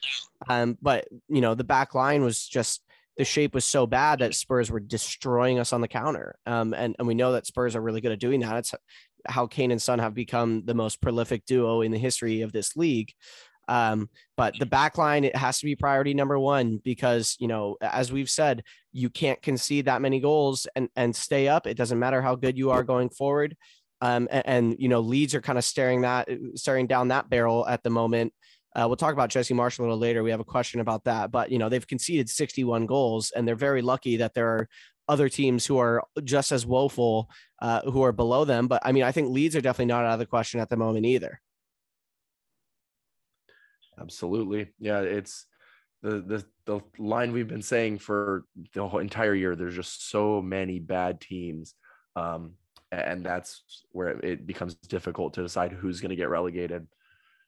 Um, 0.50 0.76
but 0.82 1.08
you 1.28 1.42
know, 1.42 1.54
the 1.54 1.64
back 1.64 1.94
line 1.94 2.24
was 2.24 2.48
just 2.48 2.82
the 3.20 3.26
shape 3.26 3.54
was 3.54 3.66
so 3.66 3.86
bad 3.86 4.20
that 4.20 4.34
Spurs 4.34 4.72
were 4.72 4.80
destroying 4.80 5.60
us 5.60 5.74
on 5.74 5.82
the 5.82 5.90
counter. 5.90 6.40
Um, 6.46 6.74
and, 6.74 6.96
and 6.98 7.06
we 7.06 7.14
know 7.14 7.34
that 7.34 7.46
Spurs 7.46 7.76
are 7.76 7.82
really 7.82 8.00
good 8.00 8.14
at 8.14 8.20
doing 8.20 8.40
that. 8.40 8.56
It's 8.56 8.74
how 9.28 9.48
Kane 9.48 9.72
and 9.72 9.82
Son 9.82 10.00
have 10.00 10.14
become 10.14 10.64
the 10.66 10.74
most 10.74 11.02
prolific 11.02 11.46
duo 11.46 11.82
in 11.82 11.92
the 11.92 11.98
history 11.98 12.42
of 12.42 12.52
this 12.52 12.76
league. 12.76 13.14
Um, 13.68 14.10
but 14.36 14.56
the 14.58 14.66
back 14.66 14.98
line, 14.98 15.24
it 15.24 15.36
has 15.36 15.60
to 15.60 15.66
be 15.66 15.76
priority 15.76 16.16
number 16.16 16.40
one 16.40 16.82
because, 16.84 17.38
you 17.40 17.48
know, 17.48 17.78
as 17.82 18.12
we've 18.12 18.30
said, 18.30 18.64
you 18.92 19.12
can't 19.12 19.40
concede 19.44 19.86
that 19.86 20.02
many 20.02 20.20
goals 20.20 20.66
and, 20.76 20.90
and 20.96 21.16
stay 21.16 21.48
up. 21.48 21.68
It 21.68 21.78
doesn't 21.78 22.00
matter 22.00 22.22
how 22.22 22.36
good 22.36 22.58
you 22.58 22.72
are 22.72 22.84
going 22.84 23.10
forward. 23.10 23.56
Um, 24.02 24.28
and, 24.32 24.48
and, 24.48 24.76
you 24.80 24.90
know, 24.90 25.02
Leeds 25.02 25.36
are 25.36 25.42
kind 25.42 25.60
of 25.60 25.64
staring 25.64 26.02
that, 26.02 26.28
staring 26.56 26.88
down 26.88 27.10
that 27.10 27.30
barrel 27.30 27.68
at 27.68 27.84
the 27.84 27.92
moment. 27.92 28.34
Uh, 28.76 28.86
we'll 28.88 28.96
talk 28.96 29.14
about 29.14 29.30
Jesse 29.30 29.54
Marsch 29.54 29.80
a 29.80 29.82
little 29.82 29.98
later. 29.98 30.24
We 30.24 30.32
have 30.32 30.40
a 30.40 30.46
question 30.46 30.80
about 30.80 31.04
that, 31.06 31.32
but 31.32 31.52
you 31.52 31.58
know 31.58 31.70
they've 31.70 31.86
conceded 31.86 32.30
61 32.30 32.86
goals, 32.86 33.32
and 33.36 33.48
they're 33.48 33.56
very 33.56 33.82
lucky 33.82 34.18
that 34.18 34.36
there 34.36 34.48
are 34.48 34.70
other 35.10 35.28
teams 35.28 35.66
who 35.66 35.80
are 35.80 36.04
just 36.24 36.52
as 36.52 36.66
woeful, 36.66 37.30
uh, 37.62 37.82
who 37.82 38.04
are 38.04 38.14
below 38.14 38.46
them. 38.46 38.68
But 38.68 38.82
I 38.86 38.94
mean, 38.94 39.04
I 39.04 39.12
think 39.12 39.30
Leeds 39.30 39.56
are 39.56 39.62
definitely 39.62 39.92
not 39.92 40.06
out 40.06 40.14
of 40.14 40.20
the 40.20 40.26
question 40.26 40.62
at 40.62 40.70
the 40.70 40.78
moment 40.78 41.06
either. 41.06 41.42
Absolutely. 44.00 44.70
Yeah, 44.80 45.02
it's 45.02 45.46
the 46.02 46.22
the 46.22 46.46
the 46.66 46.80
line 46.98 47.34
we've 47.34 47.48
been 47.48 47.62
saying 47.62 47.98
for 47.98 48.46
the 48.74 48.88
whole 48.88 49.00
entire 49.00 49.34
year. 49.34 49.56
There's 49.56 49.76
just 49.76 50.10
so 50.10 50.42
many 50.42 50.80
bad 50.80 51.20
teams, 51.20 51.74
um, 52.16 52.54
and 52.92 53.26
that's 53.26 53.84
where 53.92 54.10
it 54.10 54.46
becomes 54.46 54.76
difficult 54.76 55.34
to 55.34 55.42
decide 55.42 55.74
who's 55.74 56.00
going 56.00 56.12
to 56.12 56.16
get 56.16 56.30
relegated. 56.30 56.88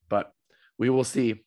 But 0.09 0.33
we 0.77 0.89
will 0.89 1.03
see. 1.05 1.45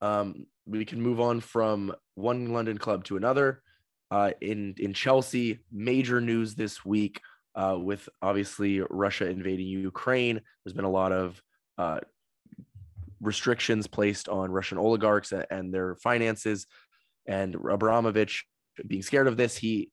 Um, 0.00 0.46
we 0.66 0.84
can 0.84 1.00
move 1.00 1.20
on 1.20 1.40
from 1.40 1.94
one 2.14 2.52
London 2.52 2.78
club 2.78 3.04
to 3.04 3.16
another. 3.16 3.62
Uh, 4.10 4.30
in 4.40 4.74
in 4.78 4.92
Chelsea, 4.92 5.60
major 5.72 6.20
news 6.20 6.54
this 6.54 6.84
week 6.84 7.20
uh, 7.56 7.76
with 7.78 8.08
obviously 8.22 8.80
Russia 8.90 9.28
invading 9.28 9.66
Ukraine. 9.66 10.40
There's 10.64 10.74
been 10.74 10.84
a 10.84 10.90
lot 10.90 11.12
of 11.12 11.42
uh, 11.78 12.00
restrictions 13.20 13.86
placed 13.86 14.28
on 14.28 14.50
Russian 14.50 14.78
oligarchs 14.78 15.32
and 15.50 15.72
their 15.72 15.96
finances. 15.96 16.66
And 17.26 17.54
Abramovich, 17.54 18.44
being 18.86 19.02
scared 19.02 19.26
of 19.26 19.36
this, 19.36 19.56
he 19.56 19.90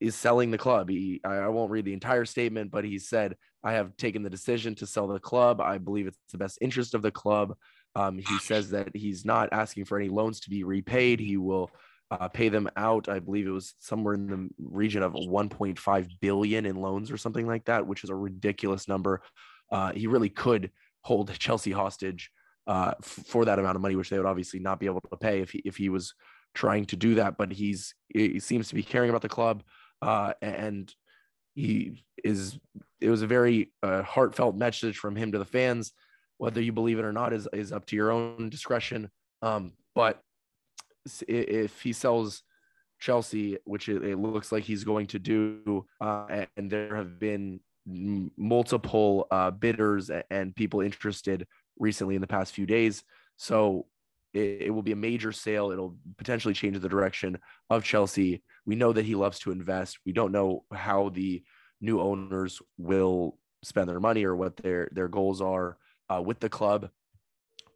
is 0.00 0.14
selling 0.14 0.50
the 0.50 0.58
club. 0.58 0.90
He, 0.90 1.20
I 1.24 1.48
won't 1.48 1.70
read 1.70 1.84
the 1.84 1.92
entire 1.92 2.24
statement, 2.24 2.70
but 2.70 2.84
he 2.84 2.98
said, 2.98 3.36
I 3.62 3.72
have 3.72 3.96
taken 3.96 4.22
the 4.22 4.28
decision 4.30 4.74
to 4.76 4.86
sell 4.86 5.06
the 5.06 5.18
club. 5.18 5.60
I 5.60 5.78
believe 5.78 6.06
it's 6.06 6.18
the 6.32 6.38
best 6.38 6.58
interest 6.60 6.94
of 6.94 7.00
the 7.00 7.10
club. 7.10 7.54
Um, 7.96 8.18
he 8.18 8.38
says 8.40 8.70
that 8.70 8.94
he's 8.94 9.24
not 9.24 9.48
asking 9.52 9.86
for 9.86 9.98
any 9.98 10.08
loans 10.08 10.40
to 10.40 10.50
be 10.50 10.64
repaid. 10.64 11.20
He 11.20 11.36
will 11.36 11.70
uh, 12.10 12.28
pay 12.28 12.48
them 12.48 12.68
out. 12.76 13.08
I 13.08 13.18
believe 13.18 13.46
it 13.46 13.50
was 13.50 13.74
somewhere 13.78 14.14
in 14.14 14.26
the 14.26 14.48
region 14.58 15.02
of 15.02 15.12
1.5 15.12 16.08
billion 16.20 16.66
in 16.66 16.76
loans 16.76 17.10
or 17.10 17.16
something 17.16 17.46
like 17.46 17.64
that, 17.66 17.86
which 17.86 18.04
is 18.04 18.10
a 18.10 18.14
ridiculous 18.14 18.88
number. 18.88 19.22
Uh, 19.70 19.92
he 19.92 20.06
really 20.06 20.28
could 20.28 20.70
hold 21.02 21.32
Chelsea 21.38 21.72
hostage 21.72 22.30
uh, 22.66 22.94
f- 23.02 23.24
for 23.26 23.44
that 23.44 23.58
amount 23.58 23.76
of 23.76 23.82
money, 23.82 23.96
which 23.96 24.10
they 24.10 24.18
would 24.18 24.26
obviously 24.26 24.60
not 24.60 24.80
be 24.80 24.86
able 24.86 25.00
to 25.00 25.16
pay 25.16 25.40
if 25.40 25.50
he 25.50 25.62
if 25.64 25.76
he 25.76 25.88
was 25.88 26.14
trying 26.54 26.84
to 26.86 26.96
do 26.96 27.16
that. 27.16 27.36
But 27.36 27.52
he's 27.52 27.94
he 28.08 28.38
seems 28.40 28.68
to 28.68 28.74
be 28.74 28.82
caring 28.82 29.10
about 29.10 29.22
the 29.22 29.28
club, 29.28 29.62
uh, 30.02 30.34
and 30.42 30.92
he 31.54 32.04
is. 32.22 32.58
It 33.00 33.10
was 33.10 33.22
a 33.22 33.26
very 33.26 33.72
uh, 33.82 34.02
heartfelt 34.02 34.56
message 34.56 34.96
from 34.98 35.16
him 35.16 35.32
to 35.32 35.38
the 35.38 35.44
fans. 35.44 35.92
Whether 36.38 36.60
you 36.60 36.72
believe 36.72 36.98
it 36.98 37.04
or 37.04 37.12
not 37.12 37.32
is 37.32 37.48
is 37.52 37.72
up 37.72 37.86
to 37.86 37.96
your 37.96 38.10
own 38.10 38.50
discretion. 38.50 39.10
Um, 39.42 39.72
but 39.94 40.20
if 41.28 41.80
he 41.80 41.92
sells 41.92 42.42
Chelsea, 43.00 43.58
which 43.64 43.88
it, 43.88 44.18
looks 44.18 44.52
like 44.52 44.64
he's 44.64 44.84
going 44.84 45.06
to 45.08 45.18
do, 45.18 45.86
uh, 46.00 46.46
and 46.56 46.70
there 46.70 46.96
have 46.96 47.18
been 47.18 47.60
multiple 47.86 49.26
uh, 49.30 49.50
bidders 49.50 50.10
and 50.30 50.56
people 50.56 50.80
interested 50.80 51.46
recently 51.78 52.14
in 52.14 52.20
the 52.20 52.26
past 52.26 52.54
few 52.54 52.66
days. 52.66 53.04
So 53.36 53.86
it, 54.32 54.62
it, 54.62 54.70
will 54.70 54.82
be 54.82 54.92
a 54.92 54.96
major 54.96 55.32
sale. 55.32 55.70
It'll 55.70 55.96
potentially 56.16 56.54
change 56.54 56.78
the 56.80 56.88
direction 56.88 57.38
of 57.70 57.84
Chelsea. 57.84 58.42
We 58.64 58.74
know 58.74 58.92
that 58.92 59.04
he 59.04 59.14
loves 59.14 59.38
to 59.40 59.50
invest. 59.50 59.98
We 60.06 60.12
don't 60.12 60.32
know 60.32 60.64
how 60.72 61.10
the 61.10 61.42
new 61.80 62.00
owners 62.00 62.62
will 62.78 63.38
spend 63.62 63.88
their 63.88 64.00
money 64.00 64.24
or 64.24 64.36
what 64.36 64.56
their 64.56 64.88
their 64.92 65.08
goals 65.08 65.40
are 65.40 65.78
uh, 66.08 66.22
with 66.22 66.40
the 66.40 66.48
club. 66.48 66.90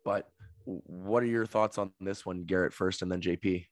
But 0.04 0.30
what 0.68 1.22
are 1.22 1.26
your 1.26 1.46
thoughts 1.46 1.78
on 1.78 1.92
this 2.00 2.26
one, 2.26 2.44
Garrett 2.44 2.74
first, 2.74 3.02
and 3.02 3.10
then 3.10 3.22
JP? 3.22 3.66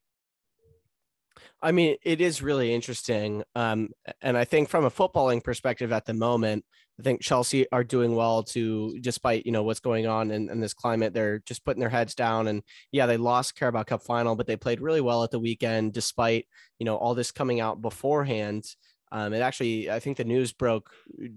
I 1.61 1.73
mean, 1.73 1.97
it 2.03 2.23
is 2.23 2.41
really 2.41 2.75
interesting. 2.75 3.45
Um, 3.55 3.91
and 4.23 4.39
I 4.39 4.45
think 4.45 4.71
from 4.71 4.87
a 4.87 4.91
footballing 4.91 5.45
perspective 5.45 5.93
at 5.93 6.07
the 6.07 6.15
moment, 6.15 6.65
I 6.99 7.03
think 7.03 7.21
Chelsea 7.21 7.71
are 7.71 7.85
doing 7.85 8.15
well 8.15 8.43
to, 8.45 8.97
despite, 9.01 9.45
you 9.45 9.53
know, 9.53 9.63
what's 9.63 9.81
going 9.81 10.07
on 10.07 10.31
in, 10.31 10.49
in 10.49 10.61
this 10.61 10.73
climate, 10.73 11.13
they're 11.13 11.41
just 11.41 11.63
putting 11.63 11.81
their 11.81 11.91
heads 11.91 12.15
down 12.15 12.49
and 12.49 12.63
yeah, 12.91 13.05
they 13.05 13.19
lost 13.19 13.55
Carabao 13.55 13.83
Cup 13.83 14.03
final, 14.03 14.35
but 14.35 14.47
they 14.47 14.57
played 14.57 14.81
really 14.81 15.03
well 15.03 15.23
at 15.23 15.31
the 15.31 15.39
weekend, 15.39 15.93
despite, 15.93 16.47
you 16.79 16.87
know, 16.87 16.97
all 16.97 17.15
this 17.15 17.33
coming 17.33 17.61
out 17.61 17.83
beforehand. 17.83 18.65
Um, 19.13 19.35
it 19.35 19.41
actually, 19.41 19.91
I 19.91 20.01
think 20.01 20.17
the 20.17 20.25
news 20.25 20.55
broke 20.55 20.91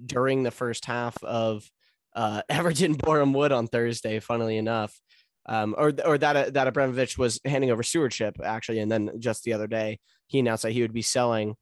during 0.06 0.44
the 0.44 0.52
first 0.52 0.86
half 0.86 1.22
of 1.24 1.70
uh, 2.16 2.42
Everton 2.50 2.94
Boreham 2.94 3.34
Wood 3.34 3.52
on 3.52 3.68
Thursday, 3.68 4.22
funnily 4.22 4.56
enough 4.56 4.98
um, 5.46 5.76
or 5.78 5.94
or 6.06 6.18
that 6.18 6.36
uh, 6.36 6.50
that 6.52 6.68
Abramovich 6.68 7.18
was 7.18 7.40
handing 7.46 7.72
over 7.72 7.84
stewardship 7.84 8.38
actually, 8.44 8.80
and 8.80 8.92
then 8.92 9.12
just 9.20 9.44
the 9.44 9.54
other 9.54 9.68
day 9.68 10.00
he 10.28 10.40
announced 10.40 10.64
that 10.64 10.72
he 10.72 10.82
would 10.82 10.94
be 10.94 11.02
selling. 11.02 11.56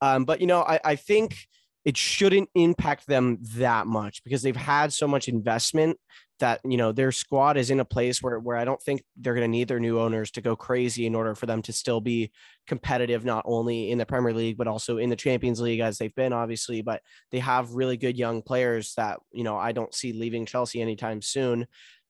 Um, 0.00 0.24
but 0.24 0.40
you 0.40 0.46
know, 0.46 0.62
I, 0.62 0.80
I 0.84 0.96
think 0.96 1.36
it 1.84 1.96
shouldn't 1.96 2.48
impact 2.54 3.06
them 3.06 3.38
that 3.56 3.86
much 3.86 4.22
because 4.22 4.42
they've 4.42 4.54
had 4.54 4.92
so 4.92 5.08
much 5.08 5.28
investment 5.28 5.98
that 6.38 6.60
you 6.64 6.76
know 6.76 6.90
their 6.90 7.12
squad 7.12 7.56
is 7.56 7.70
in 7.70 7.80
a 7.80 7.84
place 7.84 8.20
where 8.20 8.38
where 8.38 8.56
I 8.56 8.64
don't 8.64 8.82
think 8.82 9.02
they're 9.16 9.34
going 9.34 9.44
to 9.44 9.48
need 9.48 9.68
their 9.68 9.78
new 9.78 10.00
owners 10.00 10.30
to 10.32 10.40
go 10.40 10.56
crazy 10.56 11.06
in 11.06 11.14
order 11.14 11.34
for 11.36 11.46
them 11.46 11.62
to 11.62 11.72
still 11.72 12.00
be 12.00 12.32
competitive 12.66 13.24
not 13.24 13.44
only 13.46 13.90
in 13.90 13.98
the 13.98 14.06
Premier 14.06 14.34
League 14.34 14.56
but 14.56 14.66
also 14.66 14.98
in 14.98 15.08
the 15.08 15.16
Champions 15.16 15.60
League 15.60 15.80
as 15.80 15.98
they've 15.98 16.14
been 16.14 16.32
obviously 16.32 16.82
but 16.82 17.00
they 17.30 17.38
have 17.38 17.74
really 17.74 17.96
good 17.96 18.18
young 18.18 18.42
players 18.42 18.94
that 18.94 19.20
you 19.32 19.44
know 19.44 19.56
I 19.56 19.70
don't 19.70 19.94
see 19.94 20.12
leaving 20.12 20.44
Chelsea 20.44 20.82
anytime 20.82 21.22
soon 21.22 21.66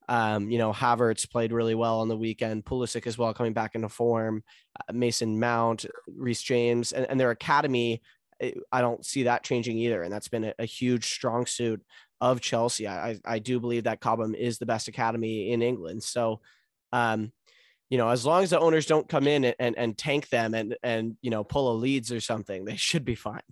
um, 0.08 0.50
you 0.50 0.58
know, 0.58 0.72
Havertz 0.72 1.30
played 1.30 1.52
really 1.52 1.74
well 1.74 2.00
on 2.00 2.08
the 2.08 2.16
weekend. 2.16 2.64
Pulisic 2.64 3.06
as 3.06 3.16
well 3.16 3.32
coming 3.34 3.52
back 3.52 3.74
into 3.74 3.88
form. 3.88 4.42
Uh, 4.78 4.92
Mason 4.92 5.38
Mount, 5.38 5.86
Reece 6.08 6.42
James, 6.42 6.92
and, 6.92 7.06
and 7.08 7.18
their 7.18 7.30
academy. 7.30 8.02
Eh, 8.40 8.52
I 8.70 8.80
don't 8.80 9.04
see 9.04 9.24
that 9.24 9.44
changing 9.44 9.78
either, 9.78 10.02
and 10.02 10.12
that's 10.12 10.28
been 10.28 10.44
a, 10.44 10.54
a 10.58 10.64
huge 10.64 11.06
strong 11.06 11.46
suit 11.46 11.82
of 12.20 12.40
Chelsea. 12.40 12.86
I, 12.88 13.18
I 13.24 13.38
do 13.38 13.60
believe 13.60 13.84
that 13.84 14.00
Cobham 14.00 14.34
is 14.34 14.58
the 14.58 14.66
best 14.66 14.88
academy 14.88 15.50
in 15.50 15.62
England. 15.62 16.02
So, 16.02 16.40
um, 16.92 17.32
you 17.90 17.98
know, 17.98 18.08
as 18.08 18.24
long 18.24 18.42
as 18.42 18.50
the 18.50 18.60
owners 18.60 18.86
don't 18.86 19.08
come 19.08 19.26
in 19.26 19.44
and, 19.44 19.56
and, 19.58 19.76
and 19.76 19.98
tank 19.98 20.28
them 20.28 20.54
and 20.54 20.76
and 20.82 21.16
you 21.20 21.30
know 21.30 21.44
pull 21.44 21.72
a 21.72 21.76
Leeds 21.76 22.10
or 22.10 22.20
something, 22.20 22.64
they 22.64 22.76
should 22.76 23.04
be 23.04 23.14
fine. 23.14 23.42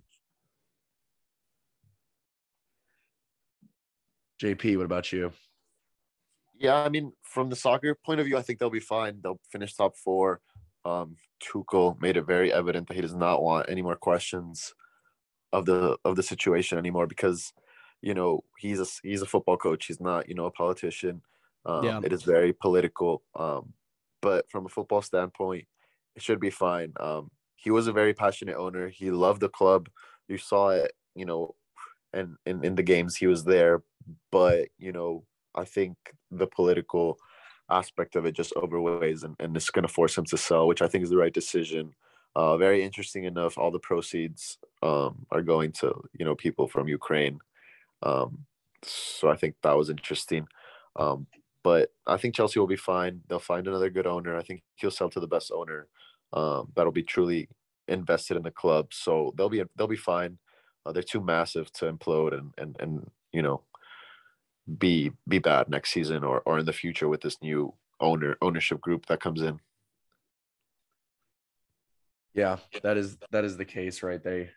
JP, 4.41 4.77
what 4.77 4.85
about 4.85 5.13
you? 5.13 5.31
Yeah, 6.61 6.83
I 6.83 6.89
mean, 6.89 7.13
from 7.23 7.49
the 7.49 7.55
soccer 7.55 7.95
point 7.95 8.19
of 8.19 8.27
view, 8.27 8.37
I 8.37 8.43
think 8.43 8.59
they'll 8.59 8.69
be 8.69 8.79
fine. 8.79 9.19
They'll 9.23 9.39
finish 9.51 9.73
top 9.73 9.97
four. 9.97 10.41
Um, 10.85 11.15
Tuchel 11.43 11.99
made 11.99 12.17
it 12.17 12.27
very 12.27 12.53
evident 12.53 12.87
that 12.87 12.93
he 12.93 13.01
does 13.01 13.15
not 13.15 13.41
want 13.41 13.67
any 13.67 13.81
more 13.81 13.95
questions 13.95 14.73
of 15.51 15.65
the 15.65 15.97
of 16.05 16.15
the 16.15 16.23
situation 16.23 16.77
anymore 16.77 17.07
because, 17.07 17.51
you 18.01 18.13
know, 18.13 18.43
he's 18.59 18.79
a 18.79 18.85
he's 19.01 19.23
a 19.23 19.25
football 19.25 19.57
coach. 19.57 19.87
He's 19.87 19.99
not, 19.99 20.29
you 20.29 20.35
know, 20.35 20.45
a 20.45 20.51
politician. 20.51 21.23
Um, 21.65 21.83
yeah. 21.83 21.99
It 22.03 22.13
is 22.13 22.21
very 22.21 22.53
political. 22.53 23.23
Um, 23.35 23.73
but 24.21 24.45
from 24.51 24.67
a 24.67 24.69
football 24.69 25.01
standpoint, 25.01 25.65
it 26.15 26.21
should 26.21 26.39
be 26.39 26.51
fine. 26.51 26.93
Um, 26.99 27.31
he 27.55 27.71
was 27.71 27.87
a 27.87 27.93
very 27.93 28.13
passionate 28.13 28.55
owner. 28.55 28.89
He 28.89 29.09
loved 29.09 29.41
the 29.41 29.49
club. 29.49 29.89
You 30.27 30.37
saw 30.37 30.69
it, 30.69 30.91
you 31.15 31.25
know, 31.25 31.55
and 32.13 32.35
in, 32.45 32.63
in 32.63 32.75
the 32.75 32.83
games 32.83 33.15
he 33.15 33.25
was 33.25 33.45
there. 33.45 33.81
But 34.31 34.69
you 34.77 34.91
know, 34.91 35.25
I 35.55 35.65
think 35.65 35.97
the 36.29 36.47
political 36.47 37.17
aspect 37.69 38.15
of 38.15 38.25
it 38.25 38.33
just 38.33 38.53
overweighs 38.55 39.23
and, 39.23 39.35
and 39.39 39.55
it's 39.55 39.69
going 39.69 39.87
to 39.87 39.93
force 39.93 40.17
him 40.17 40.25
to 40.25 40.37
sell, 40.37 40.67
which 40.67 40.81
I 40.81 40.87
think 40.87 41.03
is 41.03 41.09
the 41.09 41.17
right 41.17 41.33
decision. 41.33 41.93
Uh, 42.35 42.57
very 42.57 42.83
interesting 42.83 43.25
enough, 43.25 43.57
all 43.57 43.71
the 43.71 43.79
proceeds 43.79 44.57
um, 44.81 45.25
are 45.31 45.41
going 45.41 45.71
to 45.73 45.93
you 46.17 46.23
know 46.23 46.35
people 46.35 46.67
from 46.67 46.87
Ukraine, 46.87 47.39
um, 48.03 48.45
so 48.83 49.29
I 49.29 49.35
think 49.35 49.55
that 49.63 49.75
was 49.77 49.89
interesting. 49.89 50.47
Um, 50.95 51.27
but 51.63 51.91
I 52.07 52.17
think 52.17 52.35
Chelsea 52.35 52.59
will 52.59 52.67
be 52.67 52.75
fine. 52.75 53.21
They'll 53.27 53.39
find 53.39 53.67
another 53.67 53.89
good 53.89 54.07
owner. 54.07 54.35
I 54.35 54.43
think 54.43 54.63
he'll 54.75 54.91
sell 54.91 55.09
to 55.11 55.19
the 55.19 55.27
best 55.27 55.51
owner 55.53 55.87
um, 56.33 56.71
that'll 56.75 56.91
be 56.91 57.03
truly 57.03 57.49
invested 57.87 58.37
in 58.37 58.43
the 58.43 58.51
club. 58.51 58.93
So 58.93 59.33
they'll 59.35 59.49
be 59.49 59.63
they'll 59.75 59.87
be 59.87 59.97
fine. 59.97 60.37
Uh, 60.85 60.91
they're 60.91 61.03
too 61.03 61.21
massive 61.21 61.71
to 61.73 61.91
implode 61.91 62.33
and 62.33 62.53
and 62.57 62.75
and 62.79 63.11
you 63.31 63.41
know 63.41 63.61
be 64.77 65.11
be 65.27 65.39
bad 65.39 65.69
next 65.69 65.91
season 65.91 66.23
or 66.23 66.41
or 66.45 66.59
in 66.59 66.65
the 66.65 66.73
future 66.73 67.07
with 67.07 67.21
this 67.21 67.41
new 67.41 67.73
owner 67.99 68.37
ownership 68.41 68.79
group 68.81 69.05
that 69.07 69.19
comes 69.19 69.41
in. 69.41 69.59
Yeah, 72.33 72.57
that 72.83 72.97
is 72.97 73.17
that 73.31 73.43
is 73.43 73.57
the 73.57 73.65
case, 73.65 74.03
right? 74.03 74.23
They 74.23 74.49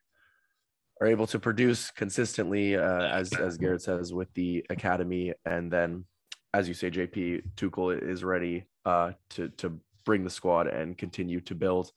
are 1.00 1.06
able 1.06 1.26
to 1.28 1.38
produce 1.38 1.90
consistently, 1.90 2.76
uh, 2.76 3.02
as 3.02 3.32
as 3.32 3.56
Garrett 3.56 3.82
says, 3.82 4.12
with 4.12 4.32
the 4.34 4.64
academy, 4.70 5.32
and 5.44 5.72
then, 5.72 6.04
as 6.52 6.68
you 6.68 6.74
say, 6.74 6.90
JP 6.90 7.42
Tuchel 7.56 8.00
is 8.00 8.22
ready 8.22 8.64
uh, 8.84 9.12
to 9.30 9.48
to 9.48 9.80
bring 10.04 10.22
the 10.22 10.30
squad 10.30 10.68
and 10.68 10.96
continue 10.96 11.40
to 11.40 11.54
build. 11.54 11.90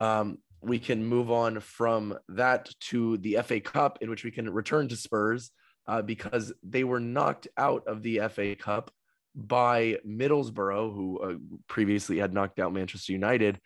Um, 0.00 0.38
we 0.60 0.78
can 0.78 1.04
move 1.04 1.30
on 1.30 1.58
from 1.58 2.16
that 2.28 2.70
to 2.90 3.16
the 3.18 3.38
FA 3.44 3.60
Cup, 3.60 3.98
in 4.00 4.10
which 4.10 4.22
we 4.22 4.30
can 4.30 4.48
return 4.48 4.86
to 4.88 4.96
Spurs 4.96 5.50
uh, 5.86 6.02
because 6.02 6.52
they 6.62 6.84
were 6.84 7.00
knocked 7.00 7.48
out 7.56 7.86
of 7.86 8.02
the 8.02 8.20
FA 8.30 8.54
Cup 8.54 8.90
by 9.34 9.98
Middlesbrough, 10.06 10.94
who 10.94 11.18
uh, 11.20 11.34
previously 11.68 12.18
had 12.18 12.34
knocked 12.34 12.58
out 12.58 12.72
Manchester 12.72 13.12
United. 13.12 13.60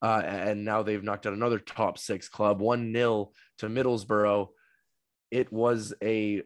Uh, 0.00 0.22
and 0.24 0.64
now 0.64 0.82
they've 0.82 1.02
knocked 1.02 1.26
out 1.26 1.32
another 1.32 1.58
top 1.58 1.98
six 1.98 2.28
club, 2.28 2.60
1 2.60 2.92
0 2.92 3.32
to 3.58 3.66
Middlesbrough. 3.66 4.48
It 5.30 5.52
was 5.52 5.92
a 6.02 6.42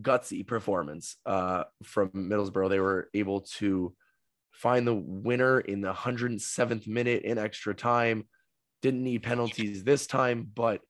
gutsy 0.00 0.46
performance 0.46 1.16
uh, 1.26 1.64
from 1.82 2.10
Middlesbrough. 2.10 2.70
They 2.70 2.80
were 2.80 3.10
able 3.12 3.42
to 3.58 3.94
find 4.52 4.86
the 4.86 4.94
winner 4.94 5.60
in 5.60 5.80
the 5.80 5.92
107th 5.92 6.86
minute 6.86 7.24
in 7.24 7.38
extra 7.38 7.74
time. 7.74 8.28
Didn't 8.80 9.02
need 9.02 9.22
penalties 9.22 9.82
this 9.84 10.06
time, 10.06 10.48
but 10.54 10.80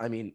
I 0.00 0.08
mean, 0.08 0.32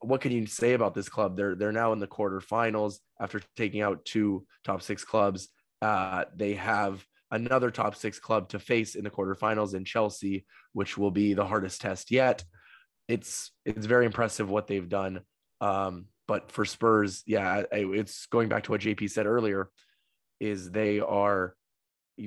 what 0.00 0.20
can 0.20 0.32
you 0.32 0.46
say 0.46 0.72
about 0.72 0.94
this 0.94 1.08
club? 1.08 1.36
They're 1.36 1.54
they're 1.54 1.72
now 1.72 1.92
in 1.92 2.00
the 2.00 2.08
quarterfinals 2.08 2.96
after 3.20 3.40
taking 3.56 3.80
out 3.80 4.04
two 4.04 4.44
top 4.64 4.82
six 4.82 5.04
clubs. 5.04 5.48
Uh, 5.80 6.24
they 6.34 6.54
have 6.54 7.04
another 7.30 7.70
top 7.70 7.94
six 7.94 8.18
club 8.18 8.48
to 8.48 8.58
face 8.58 8.96
in 8.96 9.04
the 9.04 9.10
quarterfinals 9.10 9.74
in 9.74 9.84
Chelsea, 9.84 10.44
which 10.72 10.98
will 10.98 11.12
be 11.12 11.34
the 11.34 11.46
hardest 11.46 11.80
test 11.80 12.10
yet. 12.10 12.44
It's 13.06 13.52
it's 13.64 13.86
very 13.86 14.06
impressive 14.06 14.50
what 14.50 14.66
they've 14.66 14.88
done. 14.88 15.20
Um, 15.60 16.06
but 16.26 16.50
for 16.50 16.64
Spurs, 16.64 17.22
yeah, 17.26 17.62
it's 17.70 18.26
going 18.26 18.48
back 18.48 18.64
to 18.64 18.72
what 18.72 18.80
JP 18.80 19.08
said 19.08 19.26
earlier. 19.26 19.70
Is 20.40 20.70
they 20.70 20.98
are 20.98 21.54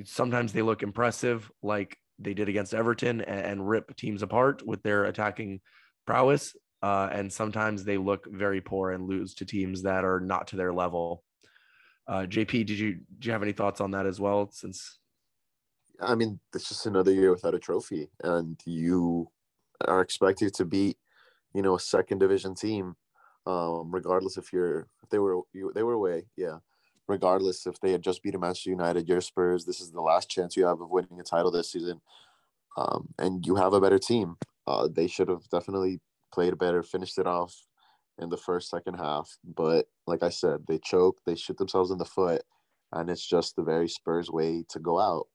sometimes 0.04 0.52
they 0.52 0.62
look 0.62 0.82
impressive, 0.82 1.50
like 1.62 1.96
they 2.18 2.32
did 2.32 2.48
against 2.48 2.72
Everton, 2.72 3.20
and, 3.20 3.40
and 3.40 3.68
rip 3.68 3.94
teams 3.96 4.22
apart 4.22 4.66
with 4.66 4.82
their 4.82 5.04
attacking 5.04 5.60
prowess 6.06 6.54
uh, 6.82 7.08
and 7.12 7.32
sometimes 7.32 7.84
they 7.84 7.98
look 7.98 8.26
very 8.30 8.60
poor 8.60 8.92
and 8.92 9.08
lose 9.08 9.34
to 9.34 9.44
teams 9.44 9.82
that 9.82 10.04
are 10.04 10.20
not 10.20 10.46
to 10.48 10.56
their 10.56 10.72
level. 10.72 11.22
Uh, 12.08 12.26
JP, 12.26 12.66
did 12.66 12.78
you 12.78 13.00
do 13.18 13.26
you 13.26 13.32
have 13.32 13.42
any 13.42 13.52
thoughts 13.52 13.80
on 13.80 13.90
that 13.92 14.06
as 14.06 14.18
well? 14.18 14.50
Since 14.52 14.98
I 16.00 16.14
mean, 16.14 16.40
it's 16.54 16.68
just 16.68 16.86
another 16.86 17.12
year 17.12 17.30
without 17.30 17.54
a 17.54 17.58
trophy, 17.58 18.08
and 18.22 18.58
you 18.64 19.28
are 19.86 20.00
expected 20.00 20.54
to 20.54 20.64
beat, 20.64 20.96
you 21.54 21.62
know, 21.62 21.74
a 21.76 21.80
second 21.80 22.18
division 22.18 22.54
team, 22.54 22.96
um, 23.46 23.90
regardless 23.92 24.38
if 24.38 24.52
you're 24.52 24.88
if 25.02 25.10
they 25.10 25.18
were 25.18 25.40
you, 25.52 25.72
they 25.74 25.82
were 25.82 25.92
away, 25.92 26.24
yeah, 26.36 26.58
regardless 27.06 27.66
if 27.66 27.78
they 27.80 27.92
had 27.92 28.02
just 28.02 28.22
beaten 28.22 28.40
Manchester 28.40 28.70
United, 28.70 29.08
your 29.08 29.20
Spurs, 29.20 29.64
this 29.66 29.80
is 29.80 29.90
the 29.90 30.00
last 30.00 30.30
chance 30.30 30.56
you 30.56 30.66
have 30.66 30.80
of 30.80 30.90
winning 30.90 31.20
a 31.20 31.22
title 31.22 31.50
this 31.50 31.72
season. 31.72 32.00
Um, 32.76 33.08
and 33.18 33.44
you 33.44 33.56
have 33.56 33.72
a 33.72 33.80
better 33.80 33.98
team. 33.98 34.36
Uh, 34.66 34.88
they 34.90 35.08
should 35.08 35.28
have 35.28 35.48
definitely 35.50 36.00
played 36.32 36.58
better, 36.58 36.82
finished 36.82 37.18
it 37.18 37.26
off 37.26 37.54
in 38.18 38.28
the 38.28 38.36
first, 38.36 38.70
second 38.70 38.94
half. 38.94 39.30
But 39.44 39.86
like 40.06 40.22
I 40.22 40.30
said, 40.30 40.60
they 40.66 40.78
choked, 40.78 41.22
they 41.26 41.34
shoot 41.34 41.58
themselves 41.58 41.90
in 41.90 41.98
the 41.98 42.04
foot, 42.04 42.42
and 42.92 43.10
it's 43.10 43.26
just 43.26 43.56
the 43.56 43.62
very 43.62 43.88
Spurs 43.88 44.30
way 44.30 44.64
to 44.70 44.78
go 44.78 44.98
out. 44.98 45.26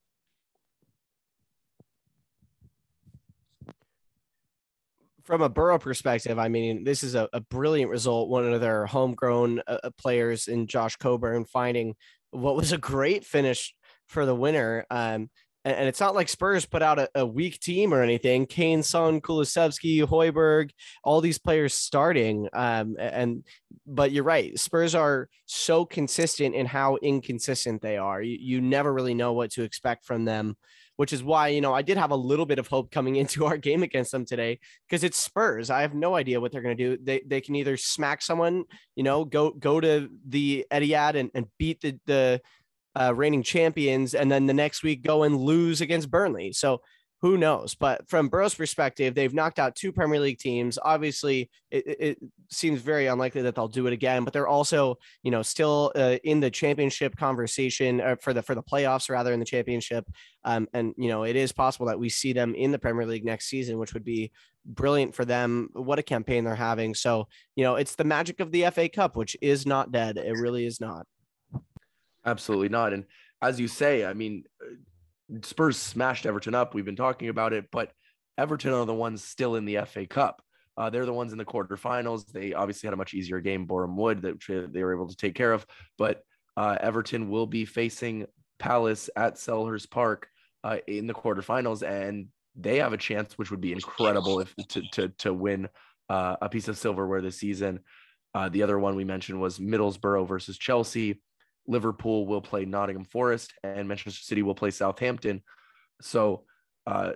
from 5.25 5.41
a 5.41 5.49
Borough 5.49 5.79
perspective, 5.79 6.37
I 6.37 6.49
mean, 6.49 6.83
this 6.83 7.03
is 7.03 7.15
a, 7.15 7.27
a 7.33 7.41
brilliant 7.41 7.89
result. 7.89 8.29
One 8.29 8.51
of 8.53 8.61
their 8.61 8.85
homegrown 8.85 9.59
uh, 9.67 9.79
uh, 9.83 9.89
players 9.97 10.47
in 10.47 10.67
Josh 10.67 10.95
Coburn 10.97 11.45
finding 11.45 11.95
what 12.29 12.55
was 12.55 12.71
a 12.71 12.77
great 12.77 13.25
finish 13.25 13.73
for 14.07 14.25
the 14.25 14.35
winner. 14.35 14.85
Um, 14.91 15.29
and, 15.65 15.75
and, 15.75 15.87
it's 15.87 15.99
not 15.99 16.15
like 16.15 16.29
Spurs 16.29 16.65
put 16.65 16.81
out 16.81 16.99
a, 16.99 17.09
a 17.15 17.25
weak 17.25 17.59
team 17.59 17.93
or 17.93 18.01
anything. 18.01 18.45
Kane, 18.45 18.83
Son, 18.83 19.19
Kulusevski, 19.19 20.03
Højbjerg, 20.03 20.71
all 21.03 21.19
these 21.19 21.39
players 21.39 21.73
starting. 21.73 22.47
Um, 22.53 22.95
and 22.97 23.43
but 23.85 24.11
you're 24.11 24.23
right, 24.23 24.57
Spurs 24.57 24.95
are 24.95 25.27
so 25.45 25.85
consistent 25.85 26.55
in 26.55 26.65
how 26.65 26.97
inconsistent 27.01 27.81
they 27.81 27.97
are. 27.97 28.21
You, 28.21 28.37
you 28.39 28.61
never 28.61 28.93
really 28.93 29.13
know 29.13 29.33
what 29.33 29.51
to 29.51 29.63
expect 29.63 30.05
from 30.05 30.25
them 30.25 30.55
which 30.97 31.13
is 31.13 31.23
why, 31.23 31.49
you 31.49 31.61
know, 31.61 31.73
I 31.73 31.81
did 31.81 31.97
have 31.97 32.11
a 32.11 32.15
little 32.15 32.45
bit 32.45 32.59
of 32.59 32.67
hope 32.67 32.91
coming 32.91 33.15
into 33.17 33.45
our 33.45 33.57
game 33.57 33.83
against 33.83 34.11
them 34.11 34.25
today 34.25 34.59
because 34.87 35.03
it's 35.03 35.17
Spurs. 35.17 35.69
I 35.69 35.81
have 35.81 35.93
no 35.93 36.15
idea 36.15 36.39
what 36.39 36.51
they're 36.51 36.61
going 36.61 36.77
to 36.77 36.97
do. 36.97 37.03
They, 37.03 37.21
they 37.25 37.41
can 37.41 37.55
either 37.55 37.77
smack 37.77 38.21
someone, 38.21 38.65
you 38.95 39.03
know, 39.03 39.25
go 39.25 39.51
go 39.51 39.79
to 39.79 40.09
the 40.27 40.65
Etihad 40.71 41.15
and, 41.15 41.31
and 41.33 41.47
beat 41.57 41.81
the, 41.81 41.99
the 42.05 42.41
uh, 42.95 43.13
reigning 43.15 43.43
champions 43.43 44.13
and 44.13 44.31
then 44.31 44.45
the 44.45 44.53
next 44.53 44.83
week 44.83 45.03
go 45.03 45.23
and 45.23 45.37
lose 45.37 45.81
against 45.81 46.09
Burnley. 46.09 46.51
So 46.53 46.81
who 47.25 47.37
knows? 47.37 47.73
But 47.73 48.07
from 48.07 48.29
Borough's 48.29 48.53
perspective, 48.53 49.15
they've 49.15 49.33
knocked 49.33 49.57
out 49.57 49.75
two 49.75 49.91
Premier 49.91 50.19
League 50.19 50.37
teams. 50.37 50.77
Obviously, 50.79 51.49
it, 51.71 51.83
it 51.87 52.19
seems 52.51 52.81
very 52.81 53.07
unlikely 53.07 53.41
that 53.43 53.55
they'll 53.55 53.67
do 53.67 53.87
it 53.87 53.93
again. 53.93 54.23
But 54.23 54.33
they're 54.33 54.47
also, 54.47 54.97
you 55.23 55.31
know, 55.31 55.41
still 55.41 55.91
uh, 55.95 56.17
in 56.23 56.39
the 56.39 56.51
championship 56.51 57.15
conversation 57.15 57.99
uh, 57.99 58.15
for 58.21 58.33
the 58.33 58.43
for 58.43 58.53
the 58.53 58.61
playoffs, 58.61 59.09
rather 59.09 59.33
in 59.33 59.39
the 59.39 59.45
championship. 59.45 60.05
Um, 60.43 60.67
and 60.73 60.93
you 60.97 61.07
know, 61.07 61.23
it 61.23 61.35
is 61.35 61.51
possible 61.51 61.87
that 61.87 61.99
we 61.99 62.09
see 62.09 62.31
them 62.31 62.53
in 62.53 62.71
the 62.71 62.79
Premier 62.79 63.07
League 63.07 63.25
next 63.25 63.47
season, 63.47 63.79
which 63.79 63.93
would 63.93 64.05
be 64.05 64.31
brilliant 64.63 65.15
for 65.15 65.25
them. 65.25 65.69
What 65.73 65.97
a 65.97 66.03
campaign 66.03 66.43
they're 66.43 66.53
having! 66.53 66.93
So, 66.93 67.27
you 67.55 67.63
know, 67.63 67.75
it's 67.75 67.95
the 67.95 68.03
magic 68.03 68.39
of 68.39 68.51
the 68.51 68.69
FA 68.69 68.89
Cup, 68.89 69.15
which 69.15 69.35
is 69.41 69.65
not 69.65 69.91
dead. 69.91 70.17
It 70.17 70.37
really 70.37 70.65
is 70.65 70.79
not. 70.81 71.07
Absolutely 72.25 72.69
not. 72.69 72.93
And 72.93 73.05
as 73.41 73.59
you 73.59 73.67
say, 73.67 74.05
I 74.05 74.13
mean 74.13 74.43
Spurs 75.41 75.77
smashed 75.77 76.25
Everton 76.25 76.55
up. 76.55 76.73
We've 76.73 76.85
been 76.85 76.95
talking 76.95 77.29
about 77.29 77.53
it, 77.53 77.65
but 77.71 77.91
Everton 78.37 78.73
are 78.73 78.85
the 78.85 78.93
ones 78.93 79.23
still 79.23 79.55
in 79.55 79.65
the 79.65 79.79
FA 79.85 80.05
Cup. 80.05 80.41
Uh, 80.77 80.89
they're 80.89 81.05
the 81.05 81.13
ones 81.13 81.31
in 81.31 81.37
the 81.37 81.45
quarterfinals. 81.45 82.25
They 82.31 82.53
obviously 82.53 82.87
had 82.87 82.93
a 82.93 82.97
much 82.97 83.13
easier 83.13 83.39
game, 83.39 83.65
Boreham 83.65 83.95
Wood, 83.95 84.21
that 84.23 84.71
they 84.73 84.83
were 84.83 84.93
able 84.93 85.07
to 85.07 85.15
take 85.15 85.35
care 85.35 85.53
of. 85.53 85.65
But 85.97 86.21
uh, 86.57 86.77
Everton 86.79 87.29
will 87.29 87.47
be 87.47 87.65
facing 87.65 88.25
Palace 88.59 89.09
at 89.15 89.35
Selhurst 89.35 89.89
Park 89.89 90.27
uh, 90.63 90.77
in 90.87 91.07
the 91.07 91.13
quarterfinals, 91.13 91.87
and 91.87 92.27
they 92.55 92.79
have 92.79 92.93
a 92.93 92.97
chance, 92.97 93.37
which 93.37 93.51
would 93.51 93.61
be 93.61 93.71
incredible 93.71 94.39
if 94.39 94.53
to 94.69 94.81
to 94.93 95.09
to 95.19 95.33
win 95.33 95.69
uh, 96.09 96.35
a 96.41 96.49
piece 96.49 96.67
of 96.67 96.77
silverware 96.77 97.21
this 97.21 97.37
season. 97.37 97.79
Uh, 98.33 98.49
the 98.49 98.63
other 98.63 98.77
one 98.77 98.95
we 98.95 99.05
mentioned 99.05 99.39
was 99.39 99.59
Middlesbrough 99.59 100.27
versus 100.27 100.57
Chelsea. 100.57 101.21
Liverpool 101.67 102.27
will 102.27 102.41
play 102.41 102.65
Nottingham 102.65 103.05
Forest, 103.05 103.53
and 103.63 103.87
Manchester 103.87 104.23
City 104.23 104.43
will 104.43 104.55
play 104.55 104.71
Southampton. 104.71 105.41
So, 106.01 106.43
uh, 106.85 107.13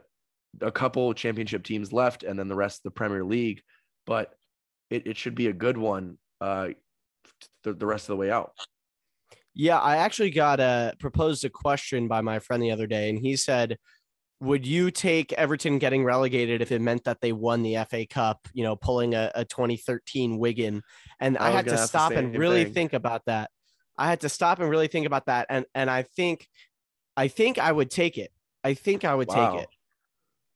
a 0.62 0.72
couple 0.72 1.14
championship 1.14 1.64
teams 1.64 1.94
left, 1.94 2.24
and 2.24 2.38
then 2.38 2.48
the 2.48 2.56
rest 2.56 2.80
of 2.80 2.84
the 2.84 2.92
Premier 2.92 3.24
League. 3.24 3.62
But 4.06 4.34
it, 4.90 5.06
it 5.06 5.18
should 5.18 5.36
be 5.36 5.48
a 5.48 5.54
good 5.54 5.78
one 5.78 6.18
uh, 6.42 6.70
the, 7.64 7.74
the 7.74 7.86
rest 7.86 8.06
of 8.06 8.14
the 8.14 8.18
way 8.18 8.32
out. 8.32 8.54
Yeah, 9.54 9.80
I 9.80 9.98
actually 9.98 10.32
got 10.32 10.60
a 10.60 10.94
proposed 11.00 11.44
a 11.44 11.50
question 11.50 12.08
by 12.08 12.22
my 12.22 12.40
friend 12.40 12.62
the 12.64 12.72
other 12.72 12.88
day, 12.88 13.10
and 13.10 13.20
he 13.20 13.36
said, 13.36 13.78
"Would 14.40 14.66
you 14.66 14.90
take 14.90 15.34
Everton 15.34 15.80
getting 15.80 16.04
relegated 16.04 16.62
if 16.62 16.72
it 16.72 16.82
meant 16.82 17.04
that 17.04 17.20
they 17.22 17.34
won 17.34 17.62
the 17.62 17.78
FA 17.90 18.06
Cup? 18.08 18.48
You 18.54 18.64
know, 18.64 18.76
pulling 18.76 19.16
a, 19.16 19.32
a 19.36 19.46
2013 19.46 20.38
Wigan?" 20.38 20.82
And 21.20 21.38
I, 21.38 21.48
I 21.48 21.52
had 21.52 21.66
to 21.66 21.78
stop 21.78 22.12
and 22.14 22.38
really 22.38 22.64
thing. 22.64 22.74
think 22.74 22.94
about 22.94 23.24
that. 23.26 23.50
I 24.00 24.08
had 24.08 24.22
to 24.22 24.30
stop 24.30 24.60
and 24.60 24.70
really 24.70 24.88
think 24.88 25.06
about 25.06 25.26
that. 25.26 25.48
And 25.50 25.66
and 25.76 25.90
I 25.90 26.04
think 26.04 26.48
I 27.18 27.28
think 27.28 27.60
I 27.60 27.72
would 27.72 27.92
take 27.92 28.18
it. 28.18 28.32
I 28.64 28.74
think 28.74 29.04
I 29.04 29.14
would 29.14 29.28
wow. 29.28 29.52
take 29.52 29.64
it. 29.64 29.70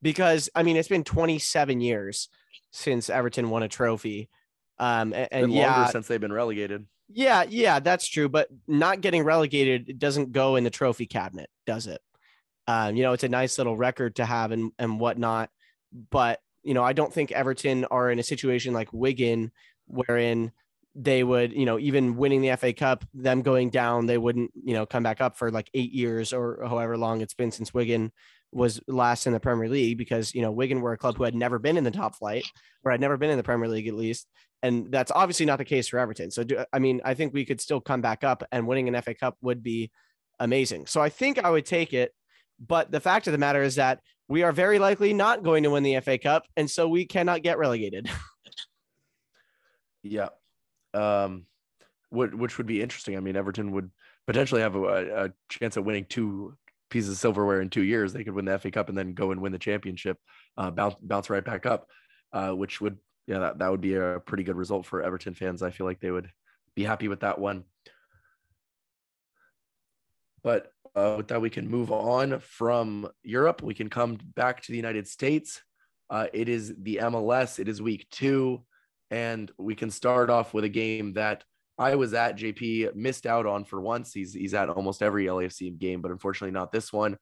Because 0.01 0.49
I 0.55 0.63
mean 0.63 0.77
it's 0.77 0.87
been 0.87 1.03
27 1.03 1.81
years 1.81 2.29
since 2.71 3.09
Everton 3.09 3.49
won 3.49 3.61
a 3.61 3.67
trophy. 3.67 4.29
Um 4.79 5.13
and, 5.13 5.27
and 5.31 5.53
yeah, 5.53 5.87
since 5.87 6.07
they've 6.07 6.21
been 6.21 6.33
relegated. 6.33 6.87
Yeah, 7.09 7.43
yeah, 7.47 7.79
that's 7.79 8.07
true. 8.07 8.29
But 8.29 8.47
not 8.65 9.01
getting 9.01 9.23
relegated 9.23 9.89
it 9.89 9.99
doesn't 9.99 10.31
go 10.31 10.55
in 10.55 10.63
the 10.63 10.69
trophy 10.69 11.05
cabinet, 11.05 11.49
does 11.65 11.85
it? 11.85 12.01
Um, 12.65 12.95
you 12.95 13.03
know, 13.03 13.11
it's 13.11 13.25
a 13.25 13.29
nice 13.29 13.57
little 13.57 13.75
record 13.75 14.15
to 14.15 14.25
have 14.25 14.51
and 14.51 14.71
and 14.79 15.01
whatnot. 15.01 15.49
But 16.09 16.39
you 16.63 16.73
know, 16.73 16.83
I 16.83 16.93
don't 16.93 17.13
think 17.13 17.33
Everton 17.33 17.83
are 17.85 18.09
in 18.09 18.19
a 18.19 18.23
situation 18.23 18.73
like 18.73 18.93
Wigan, 18.93 19.51
wherein 19.85 20.53
they 20.95 21.23
would, 21.23 21.53
you 21.53 21.65
know, 21.65 21.79
even 21.79 22.15
winning 22.15 22.41
the 22.41 22.55
FA 22.55 22.71
Cup, 22.71 23.03
them 23.13 23.41
going 23.41 23.69
down, 23.69 24.05
they 24.05 24.17
wouldn't, 24.17 24.51
you 24.53 24.73
know, 24.73 24.85
come 24.85 25.03
back 25.03 25.21
up 25.21 25.35
for 25.37 25.49
like 25.49 25.69
eight 25.73 25.91
years 25.91 26.33
or 26.33 26.63
however 26.67 26.97
long 26.97 27.21
it's 27.21 27.33
been 27.33 27.51
since 27.51 27.73
Wigan 27.73 28.11
was 28.51 28.79
last 28.87 29.25
in 29.25 29.33
the 29.33 29.39
Premier 29.39 29.67
League 29.67 29.97
because, 29.97 30.35
you 30.35 30.43
know, 30.43 30.51
Wigan 30.51 30.81
were 30.81 30.93
a 30.93 30.97
club 30.97 31.17
who 31.17 31.23
had 31.23 31.33
never 31.33 31.57
been 31.57 31.77
in 31.77 31.83
the 31.83 31.89
top 31.91 32.15
flight 32.15 32.45
or 32.83 32.91
had 32.91 33.01
never 33.01 33.17
been 33.17 33.31
in 33.31 33.37
the 33.37 33.43
Premier 33.43 33.67
League 33.67 33.87
at 33.87 33.95
least. 33.95 34.27
And 34.61 34.91
that's 34.91 35.11
obviously 35.11 35.47
not 35.47 35.57
the 35.57 35.65
case 35.65 35.87
for 35.87 35.97
Everton. 35.97 36.29
So, 36.29 36.43
do, 36.43 36.63
I 36.71 36.77
mean, 36.77 37.01
I 37.03 37.15
think 37.15 37.33
we 37.33 37.43
could 37.45 37.59
still 37.59 37.81
come 37.81 38.01
back 38.01 38.23
up 38.23 38.43
and 38.51 38.67
winning 38.67 38.87
an 38.87 39.01
FA 39.01 39.15
Cup 39.15 39.35
would 39.41 39.63
be 39.63 39.91
amazing. 40.39 40.85
So 40.85 41.01
I 41.01 41.09
think 41.09 41.43
I 41.43 41.49
would 41.49 41.65
take 41.65 41.93
it. 41.93 42.13
But 42.65 42.91
the 42.91 42.99
fact 42.99 43.25
of 43.27 43.31
the 43.31 43.39
matter 43.39 43.63
is 43.63 43.75
that 43.75 43.99
we 44.27 44.43
are 44.43 44.51
very 44.51 44.77
likely 44.77 45.11
not 45.11 45.43
going 45.43 45.63
to 45.63 45.71
win 45.71 45.81
the 45.81 45.99
FA 46.01 46.19
Cup. 46.19 46.45
And 46.55 46.69
so 46.69 46.87
we 46.87 47.05
cannot 47.05 47.41
get 47.41 47.57
relegated. 47.57 48.09
yeah 50.03 50.29
um, 50.93 51.45
which 52.11 52.57
would 52.57 52.67
be 52.67 52.81
interesting. 52.81 53.17
I 53.17 53.19
mean, 53.19 53.35
Everton 53.35 53.71
would 53.71 53.89
potentially 54.27 54.61
have 54.61 54.75
a, 54.75 55.25
a, 55.25 55.33
chance 55.49 55.77
of 55.77 55.85
winning 55.85 56.05
two 56.07 56.55
pieces 56.89 57.09
of 57.09 57.17
silverware 57.17 57.61
in 57.61 57.69
two 57.69 57.83
years. 57.83 58.13
They 58.13 58.23
could 58.23 58.33
win 58.33 58.45
the 58.45 58.59
FA 58.59 58.71
Cup 58.71 58.89
and 58.89 58.97
then 58.97 59.13
go 59.13 59.31
and 59.31 59.41
win 59.41 59.51
the 59.51 59.59
championship, 59.59 60.17
uh, 60.57 60.69
bounce 60.71 60.95
bounce 61.01 61.29
right 61.29 61.43
back 61.43 61.65
up, 61.65 61.87
uh, 62.31 62.51
which 62.51 62.79
would 62.81 62.97
yeah 63.25 63.39
that, 63.39 63.59
that 63.59 63.71
would 63.71 63.81
be 63.81 63.95
a 63.95 64.21
pretty 64.25 64.43
good 64.43 64.55
result 64.55 64.85
for 64.85 65.01
Everton 65.01 65.33
fans. 65.33 65.63
I 65.63 65.71
feel 65.71 65.87
like 65.87 65.99
they 65.99 66.11
would 66.11 66.29
be 66.75 66.83
happy 66.83 67.07
with 67.07 67.21
that 67.21 67.39
one. 67.39 67.63
But 70.43 70.71
uh, 70.95 71.15
with 71.17 71.29
that, 71.29 71.41
we 71.41 71.49
can 71.49 71.67
move 71.67 71.91
on 71.91 72.39
from 72.39 73.09
Europe. 73.23 73.63
We 73.63 73.73
can 73.73 73.89
come 73.89 74.19
back 74.35 74.61
to 74.61 74.71
the 74.71 74.77
United 74.77 75.07
States. 75.07 75.61
Uh, 76.09 76.27
it 76.33 76.49
is 76.49 76.73
the 76.77 76.99
MLS. 77.01 77.59
It 77.59 77.67
is 77.67 77.81
week 77.81 78.07
two. 78.11 78.63
And 79.13 79.51
we 79.59 79.75
can 79.75 79.91
start 79.91 80.31
off 80.31 80.55
with 80.55 80.63
a 80.63 80.69
game 80.69 81.13
that 81.13 81.43
I 81.77 81.93
was 81.93 82.15
at. 82.15 82.35
JP 82.35 82.95
missed 82.95 83.27
out 83.27 83.45
on 83.45 83.63
for 83.63 83.79
once. 83.79 84.11
He's 84.11 84.33
he's 84.33 84.55
at 84.55 84.69
almost 84.69 85.03
every 85.03 85.25
LAFC 85.25 85.77
game, 85.77 86.01
but 86.01 86.09
unfortunately 86.09 86.51
not 86.51 86.71
this 86.71 86.91
one. 86.91 87.19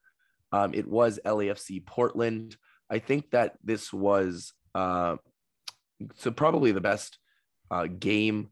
Um, 0.53 0.73
it 0.73 0.87
was 0.87 1.19
LAFC 1.25 1.85
Portland. 1.85 2.55
I 2.89 2.99
think 2.99 3.31
that 3.31 3.57
this 3.61 3.91
was 3.91 4.53
uh, 4.73 5.17
so 6.15 6.31
probably 6.31 6.71
the 6.71 6.79
best 6.79 7.17
uh, 7.69 7.87
game 7.87 8.51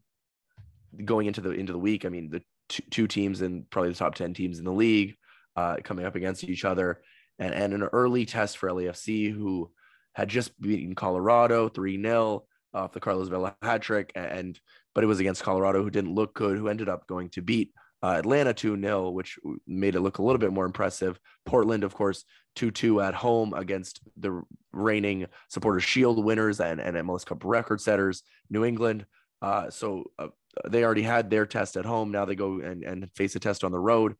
going 1.02 1.26
into 1.26 1.40
the 1.40 1.52
into 1.52 1.72
the 1.72 1.78
week. 1.78 2.04
I 2.04 2.10
mean, 2.10 2.28
the 2.28 2.42
two, 2.68 2.82
two 2.90 3.06
teams 3.06 3.40
and 3.40 3.68
probably 3.70 3.92
the 3.92 3.96
top 3.96 4.16
ten 4.16 4.34
teams 4.34 4.58
in 4.58 4.66
the 4.66 4.70
league 4.70 5.16
uh, 5.56 5.76
coming 5.82 6.04
up 6.04 6.14
against 6.14 6.44
each 6.44 6.66
other, 6.66 7.00
and 7.38 7.54
and 7.54 7.72
an 7.72 7.84
early 7.84 8.26
test 8.26 8.58
for 8.58 8.68
LAFC 8.68 9.32
who 9.32 9.70
had 10.12 10.28
just 10.28 10.60
beaten 10.60 10.94
Colorado 10.94 11.70
three 11.70 11.98
0 11.98 12.44
off 12.74 12.92
the 12.92 13.00
Carlos 13.00 13.28
Vela 13.28 13.56
hat 13.62 13.82
trick, 13.82 14.12
and 14.14 14.58
but 14.94 15.04
it 15.04 15.06
was 15.06 15.20
against 15.20 15.42
Colorado, 15.42 15.82
who 15.82 15.90
didn't 15.90 16.14
look 16.14 16.34
good, 16.34 16.56
who 16.56 16.68
ended 16.68 16.88
up 16.88 17.06
going 17.06 17.28
to 17.30 17.42
beat 17.42 17.72
uh, 18.02 18.14
Atlanta 18.18 18.54
2 18.54 18.80
0, 18.80 19.10
which 19.10 19.38
made 19.66 19.94
it 19.94 20.00
look 20.00 20.18
a 20.18 20.22
little 20.22 20.38
bit 20.38 20.52
more 20.52 20.64
impressive. 20.64 21.18
Portland, 21.44 21.84
of 21.84 21.94
course, 21.94 22.24
2 22.56 22.70
2 22.70 23.00
at 23.00 23.14
home 23.14 23.52
against 23.54 24.00
the 24.16 24.42
reigning 24.72 25.26
Supporters 25.48 25.84
Shield 25.84 26.24
winners 26.24 26.60
and, 26.60 26.80
and 26.80 26.96
MLS 26.96 27.26
Cup 27.26 27.44
record 27.44 27.80
setters, 27.80 28.22
New 28.48 28.64
England. 28.64 29.06
Uh, 29.42 29.70
so 29.70 30.04
uh, 30.18 30.28
they 30.68 30.84
already 30.84 31.02
had 31.02 31.30
their 31.30 31.46
test 31.46 31.76
at 31.76 31.84
home. 31.84 32.10
Now 32.10 32.24
they 32.24 32.34
go 32.34 32.60
and, 32.60 32.84
and 32.84 33.10
face 33.14 33.34
a 33.36 33.40
test 33.40 33.64
on 33.64 33.72
the 33.72 33.78
road. 33.78 34.14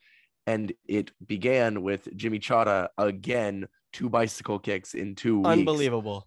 And 0.46 0.72
it 0.88 1.12
began 1.26 1.82
with 1.82 2.06
Yimmi 2.16 2.40
Chara 2.40 2.88
again, 2.96 3.68
two 3.92 4.08
bicycle 4.08 4.58
kicks 4.58 4.94
in 4.94 5.14
two 5.14 5.38
weeks. 5.38 5.48
Unbelievable 5.48 6.26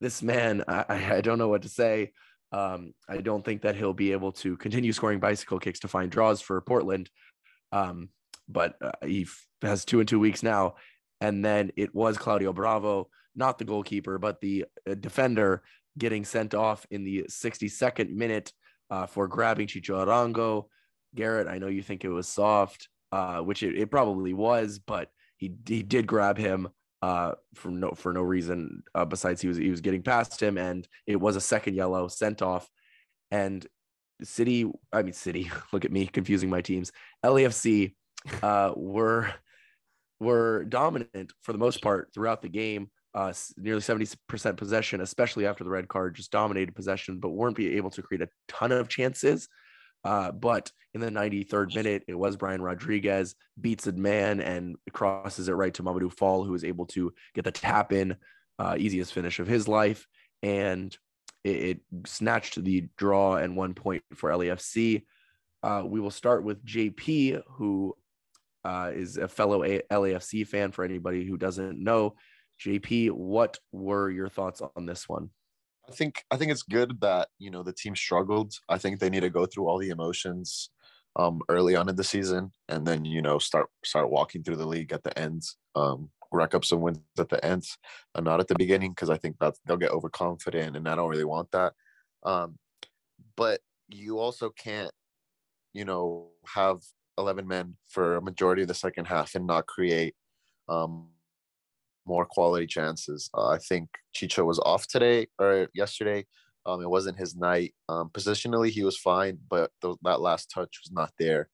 this 0.00 0.22
man, 0.22 0.64
I, 0.66 1.16
I 1.16 1.20
don't 1.20 1.38
know 1.38 1.48
what 1.48 1.62
to 1.62 1.68
say. 1.68 2.12
Um, 2.52 2.94
I 3.08 3.18
don't 3.18 3.44
think 3.44 3.62
that 3.62 3.76
he'll 3.76 3.94
be 3.94 4.12
able 4.12 4.32
to 4.32 4.56
continue 4.56 4.92
scoring 4.92 5.20
bicycle 5.20 5.58
kicks 5.58 5.80
to 5.80 5.88
find 5.88 6.10
draws 6.10 6.40
for 6.40 6.60
Portland. 6.60 7.10
Um, 7.72 8.08
but 8.48 8.74
uh, 8.82 8.92
he 9.02 9.28
has 9.62 9.84
two 9.84 10.00
and 10.00 10.08
two 10.08 10.18
weeks 10.18 10.42
now. 10.42 10.74
And 11.20 11.44
then 11.44 11.70
it 11.76 11.94
was 11.94 12.18
Claudio 12.18 12.52
Bravo, 12.52 13.08
not 13.36 13.58
the 13.58 13.64
goalkeeper, 13.64 14.18
but 14.18 14.40
the 14.40 14.64
uh, 14.88 14.94
defender 14.94 15.62
getting 15.98 16.24
sent 16.24 16.54
off 16.54 16.86
in 16.90 17.04
the 17.04 17.24
62nd 17.28 18.10
minute 18.10 18.52
uh, 18.90 19.06
for 19.06 19.28
grabbing 19.28 19.66
Chicho 19.66 20.04
Arango. 20.04 20.66
Garrett, 21.14 21.48
I 21.48 21.58
know 21.58 21.68
you 21.68 21.82
think 21.82 22.04
it 22.04 22.08
was 22.08 22.28
soft, 22.28 22.88
uh, 23.12 23.38
which 23.40 23.62
it, 23.62 23.76
it, 23.76 23.90
probably 23.90 24.32
was, 24.32 24.78
but 24.78 25.10
he 25.36 25.52
he 25.66 25.82
did 25.82 26.06
grab 26.06 26.38
him 26.38 26.68
uh, 27.02 27.32
for 27.54 27.70
no 27.70 27.90
for 27.92 28.12
no 28.12 28.22
reason 28.22 28.82
uh, 28.94 29.04
besides 29.04 29.40
he 29.40 29.48
was 29.48 29.56
he 29.56 29.70
was 29.70 29.80
getting 29.80 30.02
past 30.02 30.42
him, 30.42 30.58
and 30.58 30.86
it 31.06 31.16
was 31.16 31.36
a 31.36 31.40
second 31.40 31.74
yellow 31.74 32.08
sent 32.08 32.42
off. 32.42 32.68
And 33.30 33.66
City, 34.22 34.70
I 34.92 35.02
mean 35.02 35.12
City, 35.12 35.50
look 35.72 35.84
at 35.84 35.92
me 35.92 36.06
confusing 36.06 36.50
my 36.50 36.60
teams. 36.60 36.92
LAFC 37.24 37.94
uh, 38.42 38.72
were 38.76 39.32
were 40.20 40.64
dominant 40.64 41.32
for 41.42 41.52
the 41.52 41.58
most 41.58 41.82
part 41.82 42.10
throughout 42.14 42.42
the 42.42 42.48
game. 42.48 42.90
Uh, 43.12 43.32
nearly 43.56 43.80
70% 43.80 44.56
possession, 44.56 45.00
especially 45.00 45.44
after 45.44 45.64
the 45.64 45.70
red 45.70 45.88
card, 45.88 46.14
just 46.14 46.30
dominated 46.30 46.76
possession, 46.76 47.18
but 47.18 47.30
weren't 47.30 47.56
be 47.56 47.76
able 47.76 47.90
to 47.90 48.02
create 48.02 48.22
a 48.22 48.28
ton 48.46 48.70
of 48.70 48.88
chances. 48.88 49.48
Uh, 50.04 50.32
but 50.32 50.72
in 50.94 51.00
the 51.00 51.10
93rd 51.10 51.74
minute, 51.74 52.04
it 52.08 52.18
was 52.18 52.36
Brian 52.36 52.62
Rodriguez 52.62 53.34
beats 53.60 53.86
a 53.86 53.92
man 53.92 54.40
and 54.40 54.76
crosses 54.92 55.48
it 55.48 55.52
right 55.52 55.74
to 55.74 55.82
Mamadou 55.82 56.12
Fall, 56.12 56.44
who 56.44 56.52
was 56.52 56.64
able 56.64 56.86
to 56.86 57.12
get 57.34 57.44
the 57.44 57.52
tap 57.52 57.92
in, 57.92 58.16
uh, 58.58 58.76
easiest 58.78 59.12
finish 59.12 59.38
of 59.38 59.46
his 59.46 59.68
life. 59.68 60.06
And 60.42 60.96
it, 61.44 61.56
it, 61.56 61.80
snatched 62.06 62.62
the 62.62 62.88
draw 62.96 63.36
and 63.36 63.56
one 63.56 63.74
point 63.74 64.02
for 64.14 64.30
LAFC. 64.30 65.04
Uh, 65.62 65.82
we 65.84 66.00
will 66.00 66.10
start 66.10 66.44
with 66.44 66.64
JP, 66.64 67.42
who 67.56 67.94
uh, 68.64 68.90
is 68.94 69.16
a 69.16 69.28
fellow 69.28 69.64
a- 69.64 69.82
LAFC 69.90 70.46
fan. 70.46 70.72
For 70.72 70.84
anybody 70.84 71.24
who 71.24 71.36
doesn't 71.36 71.82
know, 71.82 72.16
JP, 72.64 73.12
what 73.12 73.58
were 73.72 74.10
your 74.10 74.28
thoughts 74.28 74.62
on 74.76 74.86
this 74.86 75.08
one? 75.08 75.30
I 75.90 75.94
think 75.94 76.24
I 76.30 76.36
think 76.36 76.52
it's 76.52 76.62
good 76.62 77.00
that 77.00 77.28
you 77.38 77.50
know 77.50 77.62
the 77.62 77.72
team 77.72 77.96
struggled. 77.96 78.54
I 78.68 78.78
think 78.78 79.00
they 79.00 79.10
need 79.10 79.20
to 79.20 79.30
go 79.30 79.46
through 79.46 79.66
all 79.66 79.78
the 79.78 79.90
emotions 79.90 80.70
um, 81.16 81.40
early 81.48 81.74
on 81.74 81.88
in 81.88 81.96
the 81.96 82.04
season, 82.04 82.52
and 82.68 82.86
then 82.86 83.04
you 83.04 83.22
know 83.22 83.38
start 83.38 83.68
start 83.84 84.10
walking 84.10 84.42
through 84.42 84.56
the 84.56 84.66
league 84.68 84.92
at 84.92 85.02
the 85.02 85.18
end, 85.18 85.42
um, 85.74 86.10
rack 86.32 86.54
up 86.54 86.64
some 86.64 86.80
wins 86.80 87.00
at 87.18 87.28
the 87.28 87.44
end, 87.44 87.64
and 88.14 88.24
not 88.24 88.40
at 88.40 88.46
the 88.46 88.54
beginning 88.54 88.92
because 88.92 89.10
I 89.10 89.16
think 89.16 89.38
that 89.40 89.54
they'll 89.66 89.76
get 89.76 89.90
overconfident, 89.90 90.76
and 90.76 90.88
I 90.88 90.94
don't 90.94 91.10
really 91.10 91.24
want 91.24 91.50
that. 91.50 91.72
Um, 92.24 92.58
but 93.36 93.60
you 93.88 94.18
also 94.18 94.50
can't, 94.50 94.92
you 95.72 95.84
know, 95.84 96.28
have 96.46 96.82
11 97.18 97.48
men 97.48 97.76
for 97.88 98.16
a 98.16 98.22
majority 98.22 98.62
of 98.62 98.68
the 98.68 98.74
second 98.74 99.06
half 99.06 99.34
and 99.34 99.46
not 99.46 99.66
create 99.66 100.14
um, 100.68 101.08
more 102.06 102.24
quality 102.24 102.66
chances. 102.66 103.30
Uh, 103.34 103.48
I 103.48 103.58
think 103.58 103.88
Chicho 104.14 104.44
was 104.44 104.58
off 104.60 104.86
today 104.86 105.28
or 105.38 105.68
yesterday. 105.74 106.26
Um, 106.66 106.82
it 106.82 106.90
wasn't 106.90 107.18
his 107.18 107.36
night. 107.36 107.74
Um, 107.88 108.10
positionally, 108.10 108.70
he 108.70 108.84
was 108.84 108.98
fine, 108.98 109.38
but 109.48 109.70
the, 109.80 109.96
that 110.02 110.20
last 110.20 110.50
touch 110.50 110.80
was 110.82 110.92
not 110.92 111.12
there. 111.18 111.48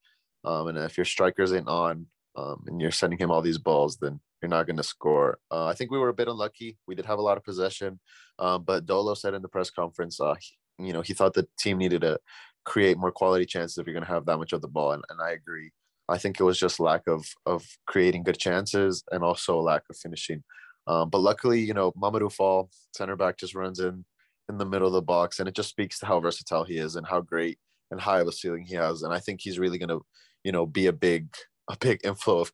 Um, 0.44 0.68
and 0.68 0.78
if 0.78 0.96
your 0.96 1.04
strikers 1.04 1.52
ain't 1.52 1.68
on 1.68 2.06
um, 2.36 2.64
and 2.66 2.80
you're 2.80 2.90
sending 2.90 3.18
him 3.18 3.30
all 3.30 3.42
these 3.42 3.58
balls, 3.58 3.96
then 3.96 4.20
you're 4.40 4.48
not 4.48 4.66
going 4.66 4.76
to 4.76 4.82
score. 4.82 5.38
Uh, 5.50 5.66
I 5.66 5.74
think 5.74 5.90
we 5.90 5.98
were 5.98 6.08
a 6.08 6.14
bit 6.14 6.28
unlucky. 6.28 6.78
We 6.86 6.94
did 6.94 7.06
have 7.06 7.18
a 7.18 7.22
lot 7.22 7.36
of 7.36 7.44
possession, 7.44 7.98
um, 8.38 8.64
but 8.64 8.86
Dolo 8.86 9.14
said 9.14 9.34
in 9.34 9.42
the 9.42 9.48
press 9.48 9.70
conference, 9.70 10.20
uh, 10.20 10.34
he, 10.38 10.86
you 10.86 10.92
know, 10.92 11.02
he 11.02 11.14
thought 11.14 11.34
the 11.34 11.48
team 11.58 11.78
needed 11.78 12.02
to 12.02 12.18
create 12.64 12.98
more 12.98 13.12
quality 13.12 13.46
chances 13.46 13.78
if 13.78 13.86
you're 13.86 13.94
going 13.94 14.04
to 14.04 14.12
have 14.12 14.26
that 14.26 14.38
much 14.38 14.52
of 14.52 14.60
the 14.60 14.68
ball, 14.68 14.92
and, 14.92 15.02
and 15.08 15.20
I 15.20 15.30
agree. 15.30 15.70
I 16.08 16.18
think 16.18 16.38
it 16.38 16.44
was 16.44 16.58
just 16.58 16.80
lack 16.80 17.02
of 17.06 17.26
of 17.46 17.66
creating 17.86 18.22
good 18.22 18.38
chances 18.38 19.02
and 19.10 19.22
also 19.24 19.60
lack 19.60 19.82
of 19.90 19.96
finishing. 19.96 20.42
Um, 20.86 21.10
but 21.10 21.18
luckily, 21.18 21.60
you 21.60 21.74
know, 21.74 21.92
Mamadou 21.92 22.32
Fall, 22.32 22.70
center 22.96 23.16
back, 23.16 23.38
just 23.38 23.54
runs 23.54 23.80
in 23.80 24.04
in 24.48 24.58
the 24.58 24.66
middle 24.66 24.86
of 24.86 24.92
the 24.92 25.02
box, 25.02 25.40
and 25.40 25.48
it 25.48 25.54
just 25.54 25.70
speaks 25.70 25.98
to 25.98 26.06
how 26.06 26.20
versatile 26.20 26.64
he 26.64 26.78
is 26.78 26.96
and 26.96 27.06
how 27.06 27.20
great 27.20 27.58
and 27.90 28.00
high 28.00 28.20
of 28.20 28.28
a 28.28 28.32
ceiling 28.32 28.64
he 28.64 28.74
has. 28.74 29.02
And 29.02 29.12
I 29.12 29.18
think 29.18 29.40
he's 29.40 29.58
really 29.58 29.78
going 29.78 29.88
to, 29.88 30.04
you 30.44 30.52
know, 30.52 30.66
be 30.66 30.86
a 30.86 30.92
big 30.92 31.28
a 31.68 31.76
big 31.76 32.00
inflow 32.04 32.40
of 32.40 32.52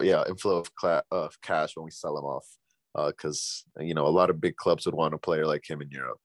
yeah 0.00 0.24
inflow 0.28 0.56
of, 0.56 0.74
cla- 0.74 1.02
of 1.10 1.38
cash 1.42 1.76
when 1.76 1.84
we 1.84 1.90
sell 1.90 2.16
him 2.16 2.24
off 2.24 2.46
because 3.08 3.64
uh, 3.78 3.82
you 3.82 3.94
know 3.94 4.06
a 4.06 4.08
lot 4.08 4.30
of 4.30 4.40
big 4.40 4.56
clubs 4.56 4.86
would 4.86 4.94
want 4.94 5.14
a 5.14 5.18
player 5.18 5.46
like 5.46 5.68
him 5.68 5.82
in 5.82 5.90
Europe. 5.90 6.20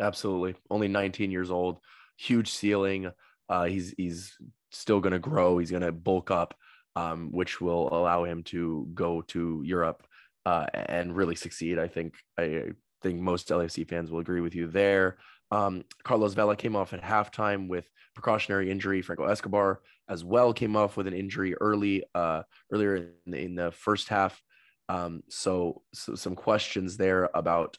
Absolutely, 0.00 0.54
only 0.70 0.88
19 0.88 1.30
years 1.30 1.50
old, 1.50 1.78
huge 2.16 2.50
ceiling. 2.50 3.10
Uh, 3.50 3.64
he's 3.64 3.92
he's 3.98 4.38
still 4.70 5.00
going 5.00 5.12
to 5.12 5.18
grow. 5.18 5.58
He's 5.58 5.70
going 5.70 5.82
to 5.82 5.92
bulk 5.92 6.30
up, 6.30 6.54
um, 6.96 7.30
which 7.32 7.60
will 7.60 7.92
allow 7.92 8.24
him 8.24 8.42
to 8.44 8.88
go 8.94 9.20
to 9.22 9.62
Europe 9.64 10.06
uh, 10.46 10.66
and 10.72 11.14
really 11.14 11.34
succeed. 11.34 11.78
I 11.78 11.88
think 11.88 12.14
I 12.38 12.68
think 13.02 13.20
most 13.20 13.48
LFC 13.48 13.86
fans 13.86 14.10
will 14.10 14.20
agree 14.20 14.40
with 14.40 14.54
you 14.54 14.68
there. 14.68 15.18
Um, 15.50 15.84
Carlos 16.04 16.34
Vela 16.34 16.56
came 16.56 16.76
off 16.76 16.92
at 16.92 17.02
halftime 17.02 17.68
with 17.68 17.90
precautionary 18.14 18.70
injury. 18.70 19.02
Franco 19.02 19.24
Escobar 19.24 19.80
as 20.08 20.24
well 20.24 20.52
came 20.52 20.76
off 20.76 20.96
with 20.96 21.06
an 21.06 21.14
injury 21.14 21.54
early, 21.54 22.04
uh, 22.14 22.42
earlier 22.72 22.96
in 22.96 23.12
the, 23.26 23.38
in 23.38 23.54
the 23.54 23.72
first 23.72 24.08
half. 24.08 24.40
Um, 24.88 25.22
so, 25.28 25.82
so, 25.94 26.14
some 26.14 26.34
questions 26.34 26.96
there 26.96 27.30
about 27.32 27.78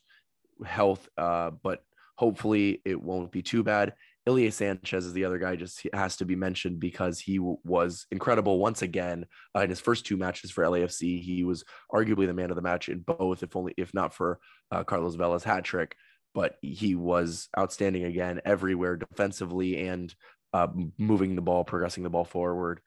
health, 0.66 1.08
uh, 1.18 1.52
but 1.62 1.84
hopefully 2.16 2.82
it 2.86 3.02
won't 3.02 3.32
be 3.32 3.42
too 3.42 3.64
bad. 3.64 3.94
Ilie 4.28 4.52
Sanchez 4.52 5.06
is 5.06 5.14
the 5.14 5.26
other 5.26 5.40
guy, 5.40 5.56
just 5.56 5.88
has 5.94 6.18
to 6.18 6.26
be 6.26 6.36
mentioned 6.36 6.80
because 6.80 7.20
he 7.20 7.38
w- 7.38 7.58
was 7.64 8.06
incredible 8.12 8.60
once 8.60 8.84
again 8.84 9.26
uh, 9.56 9.62
in 9.62 9.70
his 9.70 9.80
first 9.80 10.06
two 10.06 10.16
matches 10.16 10.52
for 10.52 10.64
LAFC. 10.64 11.22
He 11.22 11.44
was 11.44 11.64
arguably 11.92 12.28
the 12.28 12.34
man 12.34 12.52
of 12.52 12.56
the 12.56 12.62
match 12.62 12.88
in 12.88 13.00
both, 13.00 13.42
if 13.42 13.56
only 13.56 13.74
if 13.78 13.94
not 13.94 14.14
for 14.14 14.40
uh, 14.72 14.84
Carlos 14.84 15.16
Vela's 15.16 15.44
hat 15.44 15.64
trick. 15.64 15.96
But 16.34 16.56
he 16.62 16.96
was 16.96 17.50
outstanding 17.58 18.06
again 18.06 18.42
everywhere 18.46 18.96
defensively 18.96 19.88
and 19.88 20.14
uh, 20.54 20.68
moving 20.98 21.36
the 21.36 21.42
ball, 21.42 21.64
progressing 21.64 22.04
the 22.04 22.10
ball 22.10 22.26
forward. 22.26 22.80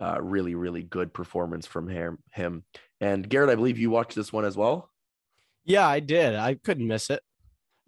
Uh, 0.00 0.18
really, 0.20 0.54
really 0.54 0.82
good 0.82 1.12
performance 1.12 1.66
from 1.66 1.88
him. 1.88 2.18
Him 2.32 2.64
and 3.00 3.28
Garrett, 3.28 3.50
I 3.50 3.56
believe 3.56 3.78
you 3.78 3.90
watched 3.90 4.14
this 4.14 4.32
one 4.32 4.44
as 4.44 4.56
well. 4.56 4.90
Yeah, 5.64 5.86
I 5.86 6.00
did. 6.00 6.34
I 6.34 6.54
couldn't 6.54 6.86
miss 6.86 7.10
it. 7.10 7.20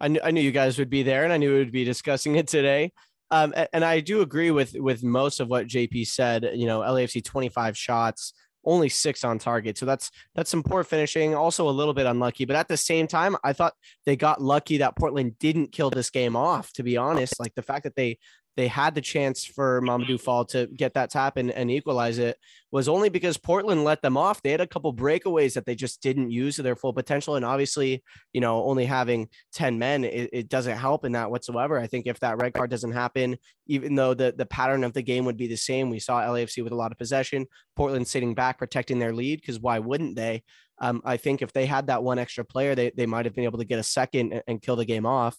I 0.01 0.07
knew, 0.07 0.19
I 0.23 0.31
knew 0.31 0.41
you 0.41 0.51
guys 0.51 0.79
would 0.79 0.89
be 0.89 1.03
there 1.03 1.23
and 1.23 1.31
I 1.31 1.37
knew 1.37 1.53
we 1.53 1.59
would 1.59 1.71
be 1.71 1.83
discussing 1.83 2.35
it 2.35 2.47
today. 2.47 2.91
Um, 3.29 3.53
and 3.71 3.85
I 3.85 4.01
do 4.01 4.21
agree 4.21 4.51
with 4.51 4.75
with 4.77 5.03
most 5.03 5.39
of 5.39 5.47
what 5.47 5.67
JP 5.67 6.05
said. 6.07 6.49
You 6.53 6.65
know, 6.65 6.81
LAFC 6.81 7.23
25 7.23 7.77
shots, 7.77 8.33
only 8.65 8.89
six 8.89 9.23
on 9.23 9.39
target. 9.39 9.77
So 9.77 9.85
that's 9.85 10.11
that's 10.35 10.49
some 10.49 10.63
poor 10.63 10.83
finishing, 10.83 11.33
also 11.33 11.69
a 11.69 11.71
little 11.71 11.93
bit 11.93 12.07
unlucky. 12.07 12.43
But 12.43 12.57
at 12.57 12.67
the 12.67 12.75
same 12.75 13.07
time, 13.07 13.37
I 13.43 13.53
thought 13.53 13.73
they 14.05 14.17
got 14.17 14.41
lucky 14.41 14.79
that 14.79 14.97
Portland 14.97 15.39
didn't 15.39 15.71
kill 15.71 15.89
this 15.89 16.09
game 16.09 16.35
off, 16.35 16.73
to 16.73 16.83
be 16.83 16.97
honest. 16.97 17.39
Like 17.39 17.55
the 17.55 17.61
fact 17.61 17.83
that 17.83 17.95
they 17.95 18.17
they 18.57 18.67
had 18.67 18.95
the 18.95 19.01
chance 19.01 19.45
for 19.45 19.81
Mamadou 19.81 20.19
Fall 20.19 20.45
to 20.45 20.67
get 20.67 20.93
that 20.95 21.09
tap 21.09 21.37
and, 21.37 21.51
and 21.51 21.71
equalize 21.71 22.17
it 22.17 22.37
was 22.71 22.89
only 22.89 23.09
because 23.09 23.37
Portland 23.37 23.83
let 23.83 24.01
them 24.01 24.17
off. 24.17 24.41
They 24.41 24.51
had 24.51 24.61
a 24.61 24.67
couple 24.67 24.93
breakaways 24.93 25.53
that 25.53 25.65
they 25.65 25.75
just 25.75 26.01
didn't 26.01 26.31
use 26.31 26.57
to 26.57 26.61
their 26.61 26.75
full 26.75 26.93
potential. 26.93 27.35
And 27.35 27.45
obviously, 27.45 28.03
you 28.33 28.41
know, 28.41 28.63
only 28.63 28.85
having 28.85 29.29
10 29.53 29.79
men, 29.79 30.03
it, 30.03 30.29
it 30.33 30.49
doesn't 30.49 30.77
help 30.77 31.05
in 31.05 31.13
that 31.13 31.31
whatsoever. 31.31 31.79
I 31.79 31.87
think 31.87 32.07
if 32.07 32.19
that 32.19 32.41
red 32.41 32.53
card 32.53 32.69
doesn't 32.69 32.91
happen, 32.91 33.37
even 33.67 33.95
though 33.95 34.13
the, 34.13 34.33
the 34.37 34.45
pattern 34.45 34.83
of 34.83 34.93
the 34.93 35.01
game 35.01 35.25
would 35.25 35.37
be 35.37 35.47
the 35.47 35.55
same, 35.55 35.89
we 35.89 35.99
saw 35.99 36.21
LAFC 36.21 36.63
with 36.63 36.73
a 36.73 36.77
lot 36.77 36.91
of 36.91 36.97
possession, 36.97 37.45
Portland 37.75 38.07
sitting 38.07 38.33
back, 38.33 38.57
protecting 38.57 38.99
their 38.99 39.13
lead, 39.13 39.39
because 39.39 39.59
why 39.59 39.79
wouldn't 39.79 40.15
they? 40.15 40.43
Um, 40.79 41.01
I 41.05 41.17
think 41.17 41.41
if 41.41 41.53
they 41.53 41.67
had 41.67 41.87
that 41.87 42.03
one 42.03 42.19
extra 42.19 42.43
player, 42.43 42.73
they, 42.73 42.91
they 42.97 43.05
might 43.05 43.25
have 43.25 43.35
been 43.35 43.43
able 43.43 43.59
to 43.59 43.65
get 43.65 43.79
a 43.79 43.83
second 43.83 44.33
and, 44.33 44.43
and 44.47 44.61
kill 44.61 44.75
the 44.75 44.85
game 44.85 45.05
off. 45.05 45.37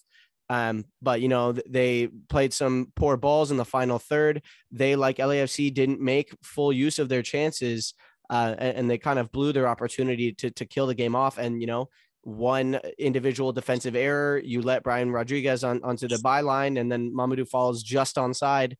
Um, 0.52 0.84
but 1.00 1.22
you 1.22 1.28
know, 1.28 1.52
they 1.52 2.08
played 2.28 2.52
some 2.52 2.92
poor 2.94 3.16
balls 3.16 3.50
in 3.50 3.56
the 3.56 3.64
final 3.64 3.98
third. 3.98 4.42
They, 4.70 4.96
like 4.96 5.16
LAFC, 5.16 5.72
didn't 5.72 5.98
make 5.98 6.36
full 6.42 6.74
use 6.74 6.98
of 6.98 7.08
their 7.08 7.22
chances, 7.22 7.94
uh, 8.28 8.54
and, 8.58 8.76
and, 8.76 8.90
they 8.90 8.98
kind 8.98 9.18
of 9.18 9.32
blew 9.32 9.54
their 9.54 9.66
opportunity 9.66 10.32
to 10.34 10.50
to 10.50 10.66
kill 10.66 10.86
the 10.86 10.94
game 10.94 11.16
off. 11.16 11.38
And 11.38 11.58
you 11.62 11.66
know, 11.66 11.88
one 12.20 12.78
individual 12.98 13.52
defensive 13.52 13.96
error, 13.96 14.42
you 14.44 14.60
let 14.60 14.82
Brian 14.82 15.10
Rodriguez 15.10 15.64
on 15.64 15.82
onto 15.82 16.06
the 16.06 16.16
byline, 16.16 16.78
and 16.78 16.92
then 16.92 17.14
Mamadou 17.14 17.48
Fall's 17.48 17.82
just 17.82 18.16
onside. 18.16 18.74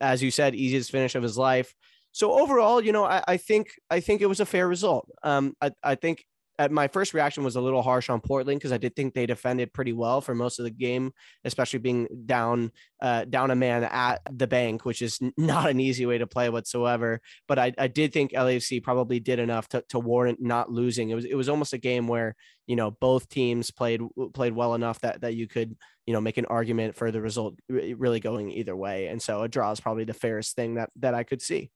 As 0.00 0.22
you 0.22 0.30
said, 0.30 0.54
easiest 0.54 0.90
finish 0.90 1.14
of 1.14 1.22
his 1.22 1.36
life. 1.36 1.74
So 2.12 2.32
overall, 2.40 2.80
you 2.80 2.92
know, 2.92 3.04
I, 3.04 3.22
I 3.28 3.36
think 3.36 3.72
I 3.90 4.00
think 4.00 4.22
it 4.22 4.26
was 4.26 4.40
a 4.40 4.46
fair 4.46 4.66
result. 4.66 5.10
Um, 5.22 5.56
I, 5.60 5.72
I 5.82 5.94
think 5.94 6.24
my 6.70 6.88
first 6.88 7.14
reaction 7.14 7.44
was 7.44 7.56
a 7.56 7.60
little 7.60 7.82
harsh 7.82 8.10
on 8.10 8.20
Portland 8.20 8.58
because 8.58 8.72
I 8.72 8.78
did 8.78 8.94
think 8.94 9.14
they 9.14 9.26
defended 9.26 9.72
pretty 9.72 9.92
well 9.92 10.20
for 10.20 10.34
most 10.34 10.58
of 10.58 10.64
the 10.64 10.70
game, 10.70 11.12
especially 11.44 11.78
being 11.78 12.06
down 12.26 12.72
uh, 13.00 13.24
down 13.24 13.50
a 13.50 13.56
man 13.56 13.84
at 13.84 14.20
the 14.30 14.46
bank, 14.46 14.84
which 14.84 15.02
is 15.02 15.18
not 15.36 15.70
an 15.70 15.80
easy 15.80 16.06
way 16.06 16.18
to 16.18 16.26
play 16.26 16.48
whatsoever. 16.48 17.20
But 17.48 17.58
I, 17.58 17.72
I 17.78 17.88
did 17.88 18.12
think 18.12 18.32
LAFC 18.32 18.82
probably 18.82 19.20
did 19.20 19.38
enough 19.38 19.68
to, 19.68 19.84
to 19.88 19.98
warrant 19.98 20.40
not 20.40 20.70
losing. 20.70 21.10
It 21.10 21.14
was 21.14 21.24
it 21.24 21.34
was 21.34 21.48
almost 21.48 21.72
a 21.72 21.78
game 21.78 22.06
where 22.06 22.36
you 22.66 22.76
know 22.76 22.90
both 22.90 23.28
teams 23.28 23.70
played 23.70 24.00
played 24.34 24.54
well 24.54 24.74
enough 24.74 25.00
that 25.00 25.22
that 25.22 25.34
you 25.34 25.48
could 25.48 25.76
you 26.06 26.12
know 26.12 26.20
make 26.20 26.38
an 26.38 26.46
argument 26.46 26.96
for 26.96 27.10
the 27.10 27.20
result 27.20 27.54
really 27.68 28.20
going 28.20 28.50
either 28.50 28.76
way. 28.76 29.06
And 29.06 29.20
so 29.20 29.42
a 29.42 29.48
draw 29.48 29.70
is 29.70 29.80
probably 29.80 30.04
the 30.04 30.14
fairest 30.14 30.56
thing 30.56 30.74
that 30.74 30.90
that 30.96 31.14
I 31.14 31.24
could 31.24 31.42
see. 31.42 31.70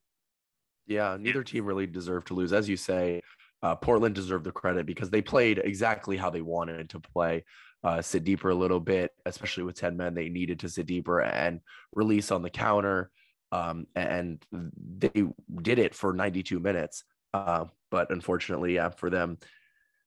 Yeah, 0.87 1.17
neither 1.19 1.43
team 1.43 1.67
really 1.67 1.89
deserved 1.89 2.29
to 2.29 2.35
lose, 2.35 2.53
as 2.53 2.69
you 2.69 2.77
say 2.77 3.21
uh, 3.67 3.75
Portland 3.75 4.15
deserved 4.15 4.45
the 4.45 4.53
credit 4.53 4.87
because 4.87 5.11
they 5.11 5.21
played 5.21 5.59
exactly 5.59 6.17
how 6.17 6.31
they 6.31 6.41
wanted 6.41 6.89
to 6.91 7.01
play. 7.01 7.45
Uh, 7.83 8.01
sit 8.01 8.23
deeper 8.23 8.51
a 8.51 8.55
little 8.55 8.79
bit, 8.79 9.11
especially 9.25 9.65
with 9.65 9.75
10 9.75 9.97
men. 9.97 10.15
They 10.15 10.29
needed 10.29 10.61
to 10.61 10.69
sit 10.69 10.87
deeper 10.87 11.21
and 11.21 11.61
release 11.93 12.31
on 12.31 12.43
the 12.43 12.51
counter. 12.51 13.11
Um, 13.51 13.89
and 13.97 14.41
they 14.53 15.25
did 15.63 15.81
it 15.81 15.97
for 15.97 16.13
92 16.13 16.61
minutes. 16.61 17.03
Uh, 17.35 17.65
but 17.91 18.13
unfortunately, 18.13 18.77
yeah, 18.77 18.91
for 18.91 19.11
them, 19.11 19.37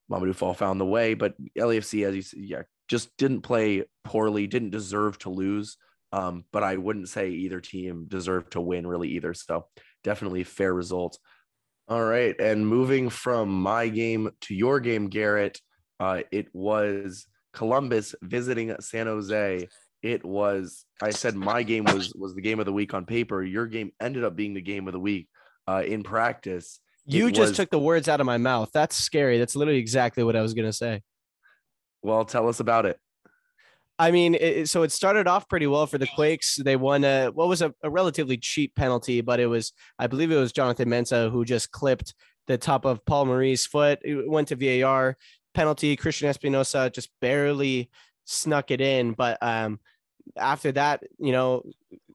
Mamadou 0.09 0.33
Fall 0.33 0.53
found 0.53 0.79
the 0.79 0.85
way. 0.85 1.13
But 1.13 1.33
LAFC, 1.57 2.07
as 2.07 2.33
you 2.33 2.41
yeah, 2.41 2.61
just 2.87 3.15
didn't 3.17 3.41
play 3.41 3.83
poorly, 4.05 4.47
didn't 4.47 4.69
deserve 4.69 5.19
to 5.19 5.31
lose. 5.31 5.75
Um, 6.13 6.45
but 6.53 6.63
I 6.63 6.77
wouldn't 6.77 7.09
say 7.09 7.29
either 7.29 7.59
team 7.59 8.05
deserved 8.07 8.53
to 8.53 8.61
win 8.61 8.87
really 8.87 9.09
either. 9.09 9.33
So 9.33 9.65
definitely 10.05 10.45
fair 10.45 10.73
result. 10.73 11.19
All 11.89 12.03
right. 12.03 12.39
And 12.39 12.67
moving 12.67 13.09
from 13.09 13.49
my 13.49 13.87
game 13.87 14.29
to 14.41 14.53
your 14.53 14.79
game, 14.79 15.07
Garrett, 15.07 15.59
uh, 15.99 16.21
it 16.31 16.47
was 16.53 17.25
Columbus 17.53 18.13
visiting 18.21 18.75
San 18.79 19.07
Jose. 19.07 19.67
It 20.03 20.23
was, 20.23 20.85
I 21.01 21.09
said 21.09 21.35
my 21.35 21.63
game 21.63 21.85
was 21.85 22.13
was 22.13 22.35
the 22.35 22.41
game 22.41 22.59
of 22.59 22.67
the 22.67 22.71
week 22.71 22.93
on 22.93 23.05
paper. 23.05 23.43
Your 23.43 23.65
game 23.65 23.91
ended 23.99 24.23
up 24.23 24.35
being 24.35 24.53
the 24.53 24.61
game 24.61 24.87
of 24.87 24.93
the 24.93 24.99
week 24.99 25.27
uh, 25.67 25.83
in 25.85 26.03
practice. 26.03 26.79
You 27.05 27.31
just 27.31 27.55
took 27.55 27.71
the 27.71 27.79
words 27.79 28.07
out 28.07 28.19
of 28.19 28.27
my 28.27 28.37
mouth. 28.37 28.69
That's 28.71 28.95
scary. 28.95 29.39
That's 29.39 29.55
literally 29.55 29.79
exactly 29.79 30.23
what 30.23 30.35
I 30.35 30.41
was 30.41 30.53
going 30.53 30.67
to 30.67 30.73
say. 30.73 31.01
Well, 32.03 32.23
tell 32.23 32.47
us 32.47 32.59
about 32.59 32.85
it. 32.85 32.99
I 33.99 34.11
mean, 34.11 34.35
it, 34.35 34.69
so 34.69 34.83
it 34.83 34.93
started 34.93 35.27
off 35.27 35.49
pretty 35.49 35.67
well 35.67 35.85
for 35.85 35.97
the 35.97 36.07
Quakes. 36.07 36.55
They 36.55 36.77
won 36.77 37.03
a 37.03 37.27
what 37.27 37.49
was 37.49 37.61
a, 37.61 37.73
a, 37.83 37.89
relatively 37.89 38.37
cheap 38.37 38.73
penalty, 38.75 39.19
but 39.19 39.41
it 39.41 39.47
was 39.47 39.73
I 39.99 40.07
believe 40.07 40.31
it 40.31 40.37
was 40.37 40.53
Jonathan 40.53 40.87
Mensah 40.87 41.29
who 41.29 41.43
just 41.43 41.71
clipped 41.71 42.13
the 42.47 42.57
top 42.57 42.85
of 42.85 43.05
Paul 43.05 43.25
Marie's 43.25 43.65
foot. 43.65 43.99
It 44.03 44.27
went 44.27 44.47
to 44.47 44.55
VAR 44.55 45.17
penalty. 45.53 45.97
Cristian 45.97 46.29
Espinoza 46.29 46.91
just 46.93 47.09
barely 47.19 47.89
snuck 48.23 48.71
it 48.71 48.79
in, 48.79 49.11
but 49.11 49.37
um, 49.41 49.81
after 50.37 50.71
that, 50.71 51.03
you 51.17 51.33
know, 51.33 51.63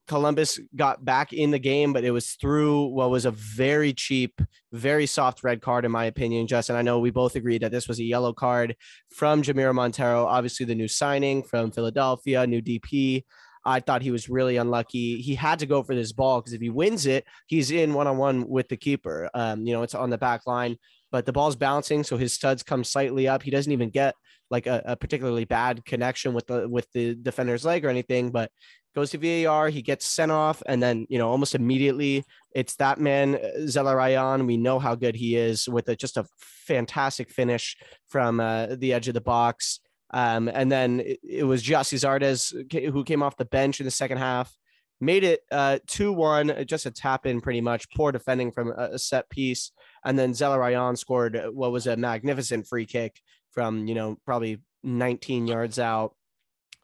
Columbus 0.07 0.59
got 0.75 1.03
back 1.03 1.33
in 1.33 1.51
the 1.51 1.59
game, 1.59 1.93
but 1.93 2.03
it 2.03 2.11
was 2.11 2.31
through 2.31 2.87
what 2.87 3.09
was 3.09 3.25
a 3.25 3.31
very 3.31 3.93
cheap, 3.93 4.39
very 4.71 5.05
soft 5.05 5.43
red 5.43 5.61
card, 5.61 5.85
in 5.85 5.91
my 5.91 6.05
opinion. 6.05 6.47
Justin, 6.47 6.75
I 6.75 6.81
know 6.81 6.99
we 6.99 7.11
both 7.11 7.35
agreed 7.35 7.61
that 7.61 7.71
this 7.71 7.87
was 7.87 7.99
a 7.99 8.03
yellow 8.03 8.33
card 8.33 8.75
from 9.15 9.41
Jamiro 9.41 9.73
Monteiro, 9.73 10.25
obviously 10.25 10.65
the 10.65 10.75
new 10.75 10.87
signing 10.87 11.43
from 11.43 11.71
Philadelphia, 11.71 12.45
new 12.45 12.61
DP. 12.61 13.23
I 13.65 13.79
thought 13.79 14.03
he 14.03 14.11
was 14.11 14.29
really 14.29 14.57
unlucky. 14.57 15.21
He 15.21 15.33
had 15.33 15.57
to 15.59 15.65
go 15.65 15.81
for 15.81 15.95
this 15.95 16.11
ball 16.11 16.39
because 16.39 16.53
if 16.53 16.61
he 16.61 16.69
wins 16.69 17.07
it, 17.07 17.25
he's 17.47 17.71
in 17.71 17.95
one 17.95 18.05
on 18.05 18.17
one 18.17 18.47
with 18.47 18.69
the 18.69 18.77
keeper. 18.77 19.29
Um, 19.33 19.65
you 19.65 19.73
know, 19.73 19.81
it's 19.81 19.95
on 19.95 20.11
the 20.11 20.19
back 20.19 20.45
line, 20.45 20.77
but 21.11 21.25
the 21.25 21.33
ball's 21.33 21.55
bouncing, 21.55 22.03
so 22.03 22.15
his 22.15 22.31
studs 22.31 22.61
come 22.61 22.83
slightly 22.83 23.27
up. 23.27 23.41
He 23.41 23.49
doesn't 23.49 23.71
even 23.71 23.89
get 23.89 24.13
like 24.51 24.67
a, 24.67 24.83
a 24.85 24.95
particularly 24.95 25.45
bad 25.45 25.83
connection 25.83 26.35
with 26.35 26.45
the 26.45 26.69
with 26.69 26.87
the 26.93 27.15
defender's 27.15 27.65
leg 27.65 27.83
or 27.83 27.89
anything, 27.89 28.29
but 28.29 28.51
goes 28.95 29.11
to 29.11 29.17
VAR, 29.17 29.69
he 29.69 29.81
gets 29.81 30.07
sent 30.07 30.31
off, 30.31 30.63
and 30.65 30.81
then 30.81 31.05
you 31.09 31.17
know 31.17 31.29
almost 31.29 31.53
immediately 31.53 32.23
it's 32.53 32.75
that 32.77 32.99
man 32.99 33.37
Zelarayán. 33.59 34.47
We 34.47 34.57
know 34.57 34.79
how 34.79 34.95
good 34.95 35.15
he 35.15 35.35
is 35.35 35.67
with 35.67 35.89
a, 35.89 35.95
just 35.95 36.17
a 36.17 36.25
fantastic 36.39 37.29
finish 37.29 37.77
from 38.07 38.39
uh, 38.39 38.67
the 38.75 38.93
edge 38.93 39.07
of 39.07 39.13
the 39.13 39.21
box. 39.21 39.79
Um, 40.11 40.47
and 40.47 40.71
then 40.71 41.01
it, 41.01 41.19
it 41.23 41.43
was 41.43 41.63
Gyasi 41.63 41.97
Zardes 41.99 42.91
who 42.91 43.03
came 43.03 43.21
off 43.21 43.37
the 43.37 43.45
bench 43.45 43.79
in 43.79 43.85
the 43.85 43.91
second 43.91 44.17
half, 44.17 44.55
made 45.01 45.23
it 45.23 45.41
uh, 45.51 45.79
2 45.87 46.13
1, 46.13 46.65
just 46.65 46.85
a 46.85 46.91
tap 46.91 47.25
in 47.25 47.41
pretty 47.41 47.61
much, 47.61 47.89
poor 47.95 48.11
defending 48.11 48.51
from 48.51 48.71
a, 48.71 48.97
set 48.97 49.29
piece. 49.29 49.71
And 50.05 50.17
then 50.17 50.31
Zelarayán 50.31 50.97
scored 50.97 51.41
what 51.51 51.71
was 51.71 51.87
a 51.87 51.97
magnificent 51.97 52.67
free 52.67 52.85
kick 52.85 53.19
from, 53.51 53.87
you 53.87 53.95
know, 53.95 54.17
probably 54.25 54.61
19 54.83 55.47
yards 55.47 55.79
out. 55.79 56.15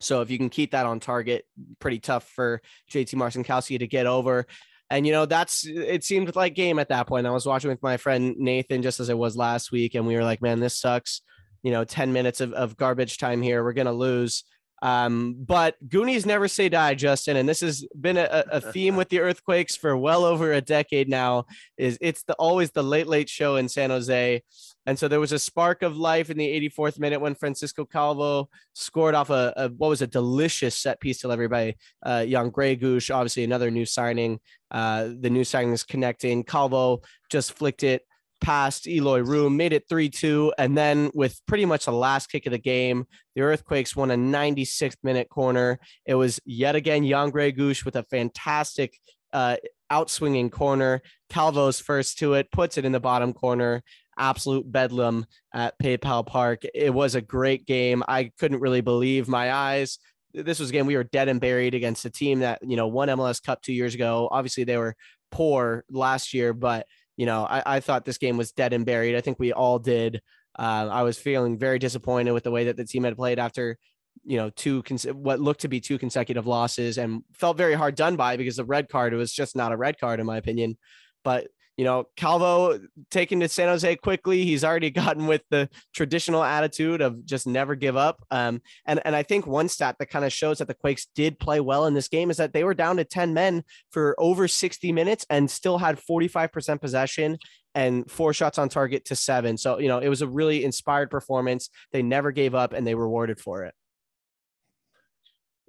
So 0.04 0.22
if 0.22 0.30
you 0.30 0.38
can 0.38 0.50
keep 0.50 0.72
that 0.72 0.86
on 0.86 1.00
target, 1.00 1.46
pretty 1.80 2.00
tough 2.00 2.28
for 2.28 2.62
JT 2.92 3.16
Marcinkowski 3.16 3.80
to 3.80 3.88
get 3.88 4.06
over. 4.06 4.46
And 4.90 5.06
you 5.08 5.14
know, 5.14 5.26
that's 5.26 5.66
it 5.66 6.04
seemed 6.04 6.36
like 6.36 6.54
game 6.54 6.78
at 6.78 6.90
that 6.90 7.08
point. 7.08 7.26
I 7.26 7.32
was 7.32 7.46
watching 7.46 7.70
with 7.70 7.82
my 7.82 7.98
friend 7.98 8.36
Nathan 8.38 8.82
just 8.82 9.00
as 9.00 9.10
it 9.10 9.18
was 9.18 9.38
last 9.38 9.72
week, 9.72 9.96
and 9.96 10.06
we 10.06 10.16
were 10.16 10.24
like, 10.24 10.42
man, 10.42 10.60
this 10.60 10.78
sucks. 10.78 11.22
You 11.64 11.72
know, 11.72 11.84
10 11.84 12.12
minutes 12.12 12.42
of, 12.42 12.54
of 12.54 12.76
garbage 12.76 13.20
time 13.20 13.42
here. 13.42 13.64
We're 13.64 13.74
gonna 13.74 13.94
lose. 13.94 14.44
Um, 14.82 15.36
but 15.38 15.76
Goonies 15.88 16.26
never 16.26 16.48
say 16.48 16.68
die, 16.68 16.96
Justin, 16.96 17.38
and 17.38 17.48
this 17.48 17.62
has 17.62 17.86
been 18.00 18.18
a, 18.18 18.44
a 18.52 18.60
theme 18.60 18.96
with 18.96 19.10
the 19.10 19.20
earthquakes 19.20 19.76
for 19.76 19.96
well 19.96 20.26
over 20.26 20.54
a 20.54 20.62
decade 20.62 21.08
now. 21.08 21.46
Is 21.78 21.98
it's 22.02 22.24
the 22.24 22.34
always 22.34 22.72
the 22.72 22.84
late 22.84 23.08
late 23.08 23.30
show 23.30 23.58
in 23.58 23.70
San 23.70 23.92
Jose, 23.92 24.42
and 24.88 24.98
so 24.98 25.08
there 25.08 25.20
was 25.20 25.32
a 25.32 25.40
spark 25.40 25.84
of 25.84 25.98
life 25.98 26.32
in 26.32 26.38
the 26.38 26.70
84th 26.70 27.00
minute 27.00 27.22
when 27.22 27.36
Francisco 27.36 27.86
Calvo 27.86 28.50
scored 28.74 29.14
off 29.14 29.30
a, 29.30 29.54
a 29.56 29.70
what 29.70 29.90
was 29.90 30.02
a 30.02 30.08
delicious 30.08 30.76
set 30.76 31.00
piece 31.00 31.20
to 31.20 31.32
everybody. 31.32 31.76
Uh, 32.04 32.26
Gray 32.26 32.76
Gregus, 32.76 33.14
obviously 33.14 33.44
another 33.44 33.70
new 33.70 33.86
signing. 33.86 34.40
Uh, 34.72 35.10
the 35.20 35.30
new 35.30 35.44
signing 35.44 35.74
is 35.74 35.84
connecting. 35.84 36.44
Calvo 36.44 37.02
just 37.30 37.54
flicked 37.54 37.84
it 37.84 38.04
past 38.42 38.88
Eloy 38.88 39.20
Room, 39.20 39.56
made 39.56 39.72
it 39.72 39.88
3 39.88 40.10
2. 40.10 40.54
And 40.58 40.78
then, 40.78 41.12
with 41.14 41.40
pretty 41.46 41.66
much 41.66 41.86
the 41.86 41.92
last 41.92 42.28
kick 42.28 42.46
of 42.46 42.52
the 42.52 42.58
game, 42.58 43.06
the 43.36 43.42
Earthquakes 43.42 43.96
won 43.96 44.12
a 44.12 44.16
96th 44.16 44.98
minute 45.04 45.30
corner. 45.30 45.80
It 46.06 46.16
was 46.16 46.40
yet 46.46 46.76
again 46.76 47.08
Jan 47.08 47.32
Gregus 47.32 47.86
with 47.86 47.96
a 47.96 48.04
fantastic 48.04 48.98
uh, 49.32 49.58
outswinging 49.92 50.52
corner. 50.52 51.02
Calvo's 51.30 51.80
first 51.80 52.20
to 52.20 52.34
it, 52.34 52.52
puts 52.52 52.78
it 52.78 52.86
in 52.86 52.92
the 52.92 53.00
bottom 53.00 53.34
corner. 53.34 53.84
Absolute 54.18 54.70
bedlam 54.70 55.26
at 55.54 55.80
PayPal 55.80 56.26
Park. 56.26 56.64
It 56.74 56.94
was 56.94 57.16
a 57.16 57.22
great 57.22 57.66
game. 57.66 58.04
I 58.08 58.32
couldn't 58.40 58.60
really 58.60 58.82
believe 58.82 59.28
my 59.28 59.52
eyes. 59.52 60.00
This 60.34 60.60
was 60.60 60.70
a 60.70 60.74
game 60.74 60.86
we 60.86 60.96
were 60.96 61.04
dead 61.04 61.28
and 61.28 61.42
buried 61.42 61.74
against 61.74 62.06
a 62.06 62.10
team 62.10 62.40
that, 62.40 62.60
you 62.62 62.78
know, 62.78 62.88
won 62.88 63.10
MLS 63.10 63.44
Cup 63.44 63.62
two 63.62 63.74
years 63.74 63.96
ago. 63.96 64.30
Obviously, 64.32 64.64
they 64.64 64.78
were 64.78 64.96
poor 65.32 65.84
last 65.90 66.34
year, 66.34 66.54
but 66.54 66.86
you 67.22 67.28
know, 67.28 67.46
I, 67.46 67.76
I 67.76 67.80
thought 67.82 68.04
this 68.04 68.18
game 68.18 68.36
was 68.36 68.52
dead 68.52 68.74
and 68.74 68.84
buried. 68.84 69.16
I 69.16 69.22
think 69.22 69.38
we 69.38 69.54
all 69.54 69.78
did. 69.78 70.24
Uh, 70.58 70.90
I 70.92 71.04
was 71.04 71.20
feeling 71.20 71.60
very 71.60 71.78
disappointed 71.78 72.32
with 72.32 72.44
the 72.44 72.50
way 72.50 72.64
that 72.64 72.78
the 72.78 72.84
team 72.84 73.04
had 73.04 73.16
played 73.16 73.38
after, 73.38 73.78
you 74.24 74.38
know, 74.38 74.50
two 74.50 74.82
cons- 74.82 75.04
what 75.04 75.40
looked 75.40 75.62
to 75.62 75.68
be 75.68 75.80
two 75.80 76.00
consecutive 76.00 76.48
losses, 76.48 76.98
and 76.98 77.22
felt 77.32 77.58
very 77.58 77.76
hard 77.76 77.94
done 77.94 78.16
by 78.16 78.38
because 78.38 78.56
the 78.56 78.66
red 78.66 78.90
card 78.90 79.14
was 79.14 79.32
just 79.32 79.56
not 79.56 79.72
a 79.72 79.78
red 79.78 80.00
card 80.00 80.20
in 80.20 80.26
my 80.26 80.38
opinion. 80.38 80.80
But 81.24 81.46
you 81.82 81.86
know, 81.86 82.06
Calvo 82.16 82.80
taken 83.10 83.40
to 83.40 83.48
San 83.50 83.68
Jose 83.68 83.96
quickly. 83.96 84.46
He's 84.46 84.64
already 84.64 84.92
gotten 84.92 85.26
with 85.26 85.42
the 85.50 85.68
traditional 85.96 86.44
attitude 86.44 87.02
of 87.02 87.26
just 87.26 87.48
never 87.48 87.74
give 87.74 87.98
up. 87.98 88.24
Um, 88.30 88.62
and, 88.86 89.02
and 89.04 89.16
I 89.16 89.24
think 89.24 89.48
one 89.48 89.68
stat 89.68 89.96
that 89.98 90.12
kind 90.12 90.24
of 90.24 90.32
shows 90.32 90.60
that 90.60 90.68
the 90.68 90.76
Quakes 90.76 91.08
did 91.16 91.40
play 91.40 91.60
well 91.60 91.88
in 91.88 91.96
this 91.96 92.08
game 92.08 92.30
is 92.30 92.38
that 92.38 92.54
they 92.54 92.64
were 92.64 92.76
down 92.76 92.98
to 92.98 93.04
10 93.04 93.34
men 93.34 93.64
for 93.90 94.14
over 94.20 94.48
60 94.48 94.92
minutes 94.92 95.26
and 95.32 95.50
still 95.50 95.80
had 95.80 95.98
45% 96.00 96.80
possession 96.80 97.40
and 97.74 98.12
four 98.12 98.32
shots 98.32 98.60
on 98.60 98.70
target 98.70 99.06
to 99.06 99.16
seven. 99.16 99.58
So, 99.58 99.80
you 99.80 99.88
know, 99.88 99.98
it 99.98 100.10
was 100.10 100.22
a 100.22 100.28
really 100.28 100.64
inspired 100.64 101.10
performance. 101.10 101.72
They 101.92 102.04
never 102.04 102.32
gave 102.32 102.54
up 102.54 102.74
and 102.74 102.86
they 102.86 102.94
rewarded 102.94 103.40
for 103.40 103.64
it 103.64 103.74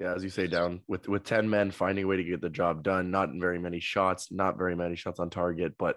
yeah, 0.03 0.15
as 0.15 0.25
you 0.25 0.31
say, 0.31 0.49
down 0.49 0.81
with 0.89 1.09
with 1.09 1.23
ten 1.23 1.49
men 1.49 1.71
finding 1.71 2.05
a 2.05 2.09
way 2.09 2.17
to 2.17 2.25
get 2.25 2.41
the 2.41 2.51
job 2.51 2.83
done. 2.83 3.11
Not 3.13 3.31
very 3.35 3.59
many 3.59 3.79
shots, 3.79 4.33
not 4.33 4.59
very 4.59 4.75
many 4.75 4.97
shots 4.97 5.21
on 5.21 5.31
target, 5.31 5.75
but 5.79 5.97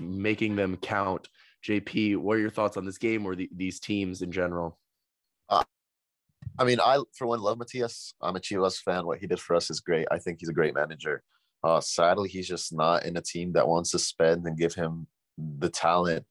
making 0.00 0.56
them 0.56 0.76
count. 0.78 1.28
JP, 1.62 2.16
what 2.16 2.38
are 2.38 2.40
your 2.40 2.50
thoughts 2.50 2.76
on 2.76 2.86
this 2.86 2.98
game 2.98 3.26
or 3.26 3.36
the, 3.36 3.50
these 3.54 3.78
teams 3.78 4.22
in 4.22 4.32
general? 4.32 4.78
Uh, 5.50 5.62
I 6.58 6.64
mean, 6.64 6.80
I 6.80 7.02
for 7.14 7.26
one 7.26 7.40
love 7.40 7.58
Matias. 7.58 8.14
I'm 8.22 8.36
a 8.36 8.40
Chivas 8.40 8.78
fan. 8.78 9.04
What 9.04 9.18
he 9.18 9.26
did 9.26 9.38
for 9.38 9.54
us 9.54 9.70
is 9.70 9.80
great. 9.80 10.08
I 10.10 10.18
think 10.18 10.38
he's 10.40 10.48
a 10.48 10.54
great 10.54 10.74
manager. 10.74 11.22
Uh, 11.62 11.80
sadly, 11.80 12.30
he's 12.30 12.48
just 12.48 12.72
not 12.72 13.04
in 13.04 13.18
a 13.18 13.22
team 13.22 13.52
that 13.52 13.68
wants 13.68 13.90
to 13.90 13.98
spend 13.98 14.46
and 14.46 14.58
give 14.58 14.74
him 14.74 15.06
the 15.58 15.68
talent, 15.68 16.24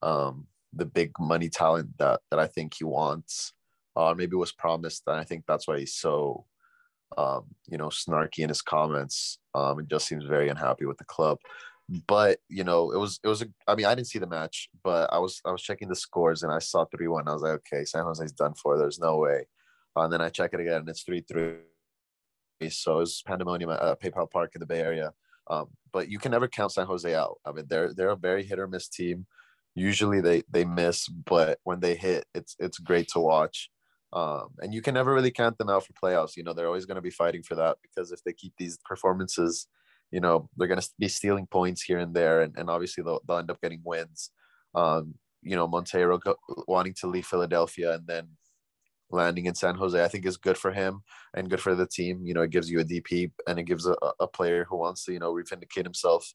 um, 0.00 0.46
the 0.72 0.86
big 0.86 1.12
money 1.20 1.50
talent 1.50 1.90
that 1.98 2.20
that 2.30 2.40
I 2.40 2.46
think 2.46 2.72
he 2.72 2.84
wants, 2.84 3.52
or 3.94 4.08
uh, 4.08 4.14
maybe 4.14 4.34
was 4.34 4.50
promised. 4.50 5.02
And 5.06 5.16
I 5.16 5.24
think 5.24 5.44
that's 5.46 5.68
why 5.68 5.78
he's 5.78 5.94
so 5.94 6.46
um, 7.16 7.44
you 7.66 7.78
know, 7.78 7.88
snarky 7.88 8.40
in 8.40 8.48
his 8.48 8.62
comments 8.62 9.38
um, 9.54 9.78
and 9.78 9.88
just 9.88 10.06
seems 10.06 10.24
very 10.24 10.48
unhappy 10.48 10.86
with 10.86 10.98
the 10.98 11.04
club. 11.04 11.38
but 12.06 12.38
you 12.48 12.64
know, 12.64 12.90
it 12.92 12.98
was 12.98 13.20
it 13.22 13.28
was 13.28 13.42
a. 13.42 13.46
I 13.66 13.74
mean, 13.74 13.86
I 13.86 13.94
didn't 13.94 14.08
see 14.08 14.18
the 14.18 14.26
match, 14.26 14.68
but 14.82 15.12
I 15.12 15.18
was 15.18 15.40
I 15.44 15.50
was 15.50 15.62
checking 15.62 15.88
the 15.88 15.96
scores 15.96 16.42
and 16.42 16.52
I 16.52 16.58
saw 16.58 16.84
three 16.84 17.08
one. 17.08 17.28
I 17.28 17.32
was 17.32 17.42
like, 17.42 17.52
okay, 17.52 17.84
San 17.84 18.04
Jose's 18.04 18.32
done 18.32 18.54
for. 18.54 18.78
There's 18.78 18.98
no 18.98 19.18
way. 19.18 19.46
Uh, 19.96 20.02
and 20.02 20.12
then 20.12 20.20
I 20.20 20.28
check 20.28 20.54
it 20.54 20.60
again, 20.60 20.78
and 20.78 20.88
it's 20.88 21.02
three 21.02 21.20
three. 21.20 21.56
So 22.70 23.00
it's 23.00 23.20
pandemonium 23.22 23.70
at 23.70 23.82
uh, 23.82 23.96
PayPal 23.96 24.30
Park 24.30 24.52
in 24.54 24.60
the 24.60 24.66
Bay 24.66 24.80
Area. 24.80 25.12
Um, 25.48 25.68
but 25.92 26.08
you 26.08 26.18
can 26.18 26.32
never 26.32 26.48
count 26.48 26.72
San 26.72 26.86
Jose 26.86 27.14
out. 27.14 27.38
I 27.44 27.52
mean, 27.52 27.66
they're 27.68 27.92
they're 27.92 28.10
a 28.10 28.16
very 28.16 28.44
hit 28.44 28.58
or 28.58 28.66
miss 28.66 28.88
team. 28.88 29.26
Usually 29.74 30.20
they 30.20 30.42
they 30.50 30.64
miss, 30.64 31.08
but 31.08 31.58
when 31.64 31.80
they 31.80 31.94
hit, 31.94 32.24
it's 32.34 32.56
it's 32.58 32.78
great 32.78 33.08
to 33.08 33.20
watch. 33.20 33.70
Um, 34.14 34.50
and 34.60 34.72
you 34.72 34.80
can 34.80 34.94
never 34.94 35.12
really 35.12 35.32
count 35.32 35.58
them 35.58 35.68
out 35.68 35.84
for 35.84 35.92
playoffs. 35.92 36.36
You 36.36 36.44
know, 36.44 36.54
they're 36.54 36.68
always 36.68 36.86
going 36.86 36.96
to 36.96 37.02
be 37.02 37.10
fighting 37.10 37.42
for 37.42 37.56
that 37.56 37.78
because 37.82 38.12
if 38.12 38.22
they 38.22 38.32
keep 38.32 38.54
these 38.56 38.78
performances 38.84 39.66
you 40.14 40.20
know 40.20 40.48
they're 40.56 40.68
going 40.68 40.80
to 40.80 40.88
be 40.98 41.08
stealing 41.08 41.46
points 41.46 41.82
here 41.82 41.98
and 41.98 42.14
there 42.14 42.42
and, 42.42 42.56
and 42.56 42.70
obviously 42.70 43.02
they'll, 43.02 43.20
they'll 43.26 43.38
end 43.38 43.50
up 43.50 43.60
getting 43.60 43.82
wins 43.84 44.30
um, 44.76 45.14
you 45.42 45.56
know 45.56 45.68
Monteiro 45.68 46.20
go, 46.20 46.36
wanting 46.68 46.94
to 47.00 47.08
leave 47.08 47.26
philadelphia 47.26 47.94
and 47.94 48.06
then 48.06 48.28
landing 49.10 49.46
in 49.46 49.54
san 49.54 49.74
jose 49.74 50.02
i 50.02 50.08
think 50.08 50.24
is 50.24 50.36
good 50.36 50.56
for 50.56 50.72
him 50.72 51.02
and 51.34 51.50
good 51.50 51.60
for 51.60 51.74
the 51.74 51.86
team 51.86 52.22
you 52.24 52.32
know 52.32 52.42
it 52.42 52.50
gives 52.50 52.70
you 52.70 52.80
a 52.80 52.84
dp 52.84 53.30
and 53.46 53.58
it 53.58 53.64
gives 53.64 53.86
a, 53.86 53.94
a 54.20 54.26
player 54.26 54.64
who 54.68 54.76
wants 54.76 55.04
to 55.04 55.12
you 55.12 55.18
know 55.18 55.32
revindicate 55.32 55.84
himself 55.84 56.32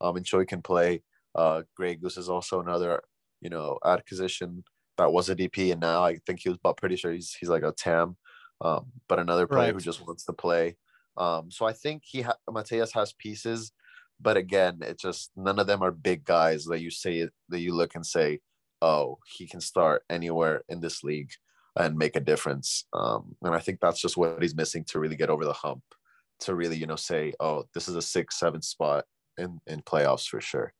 um, 0.00 0.16
and 0.16 0.26
Choi 0.26 0.44
can 0.44 0.62
play 0.62 1.02
uh, 1.34 1.62
Gregus 1.78 2.16
is 2.16 2.28
also 2.28 2.60
another 2.60 3.02
you 3.40 3.50
know 3.50 3.78
acquisition 3.84 4.64
that 4.96 5.12
was 5.12 5.28
a 5.28 5.36
dp 5.36 5.72
and 5.72 5.80
now 5.80 6.04
i 6.04 6.16
think 6.26 6.40
he 6.40 6.48
was 6.48 6.58
but 6.62 6.76
pretty 6.76 6.96
sure 6.96 7.12
he's, 7.12 7.34
he's 7.38 7.48
like 7.48 7.62
a 7.62 7.72
tam 7.72 8.16
um, 8.62 8.86
but 9.06 9.18
another 9.18 9.46
player 9.46 9.66
right. 9.66 9.74
who 9.74 9.80
just 9.80 10.06
wants 10.06 10.24
to 10.24 10.32
play 10.32 10.76
um, 11.16 11.50
so 11.50 11.66
I 11.66 11.72
think 11.72 12.02
he 12.04 12.22
ha- 12.22 12.36
Matias 12.50 12.92
has 12.92 13.12
pieces, 13.12 13.72
but 14.20 14.36
again, 14.36 14.78
it's 14.82 15.02
just 15.02 15.30
none 15.36 15.58
of 15.58 15.66
them 15.66 15.82
are 15.82 15.90
big 15.90 16.24
guys 16.24 16.64
that 16.66 16.80
you 16.80 16.90
say 16.90 17.28
that 17.48 17.60
you 17.60 17.74
look 17.74 17.94
and 17.94 18.04
say, 18.04 18.40
oh, 18.82 19.18
he 19.26 19.46
can 19.46 19.60
start 19.60 20.02
anywhere 20.10 20.62
in 20.68 20.80
this 20.80 21.02
league 21.02 21.30
and 21.76 21.96
make 21.96 22.16
a 22.16 22.20
difference. 22.20 22.86
Um, 22.92 23.36
and 23.42 23.54
I 23.54 23.58
think 23.58 23.80
that's 23.80 24.00
just 24.00 24.16
what 24.16 24.42
he's 24.42 24.54
missing 24.54 24.84
to 24.84 24.98
really 24.98 25.16
get 25.16 25.30
over 25.30 25.44
the 25.44 25.52
hump, 25.52 25.82
to 26.40 26.54
really 26.54 26.76
you 26.76 26.86
know 26.86 26.96
say, 26.96 27.32
oh, 27.40 27.64
this 27.72 27.88
is 27.88 27.96
a 27.96 28.02
six, 28.02 28.38
seven 28.38 28.62
spot 28.62 29.04
in 29.38 29.60
in 29.66 29.80
playoffs 29.82 30.26
for 30.26 30.40
sure. 30.40 30.72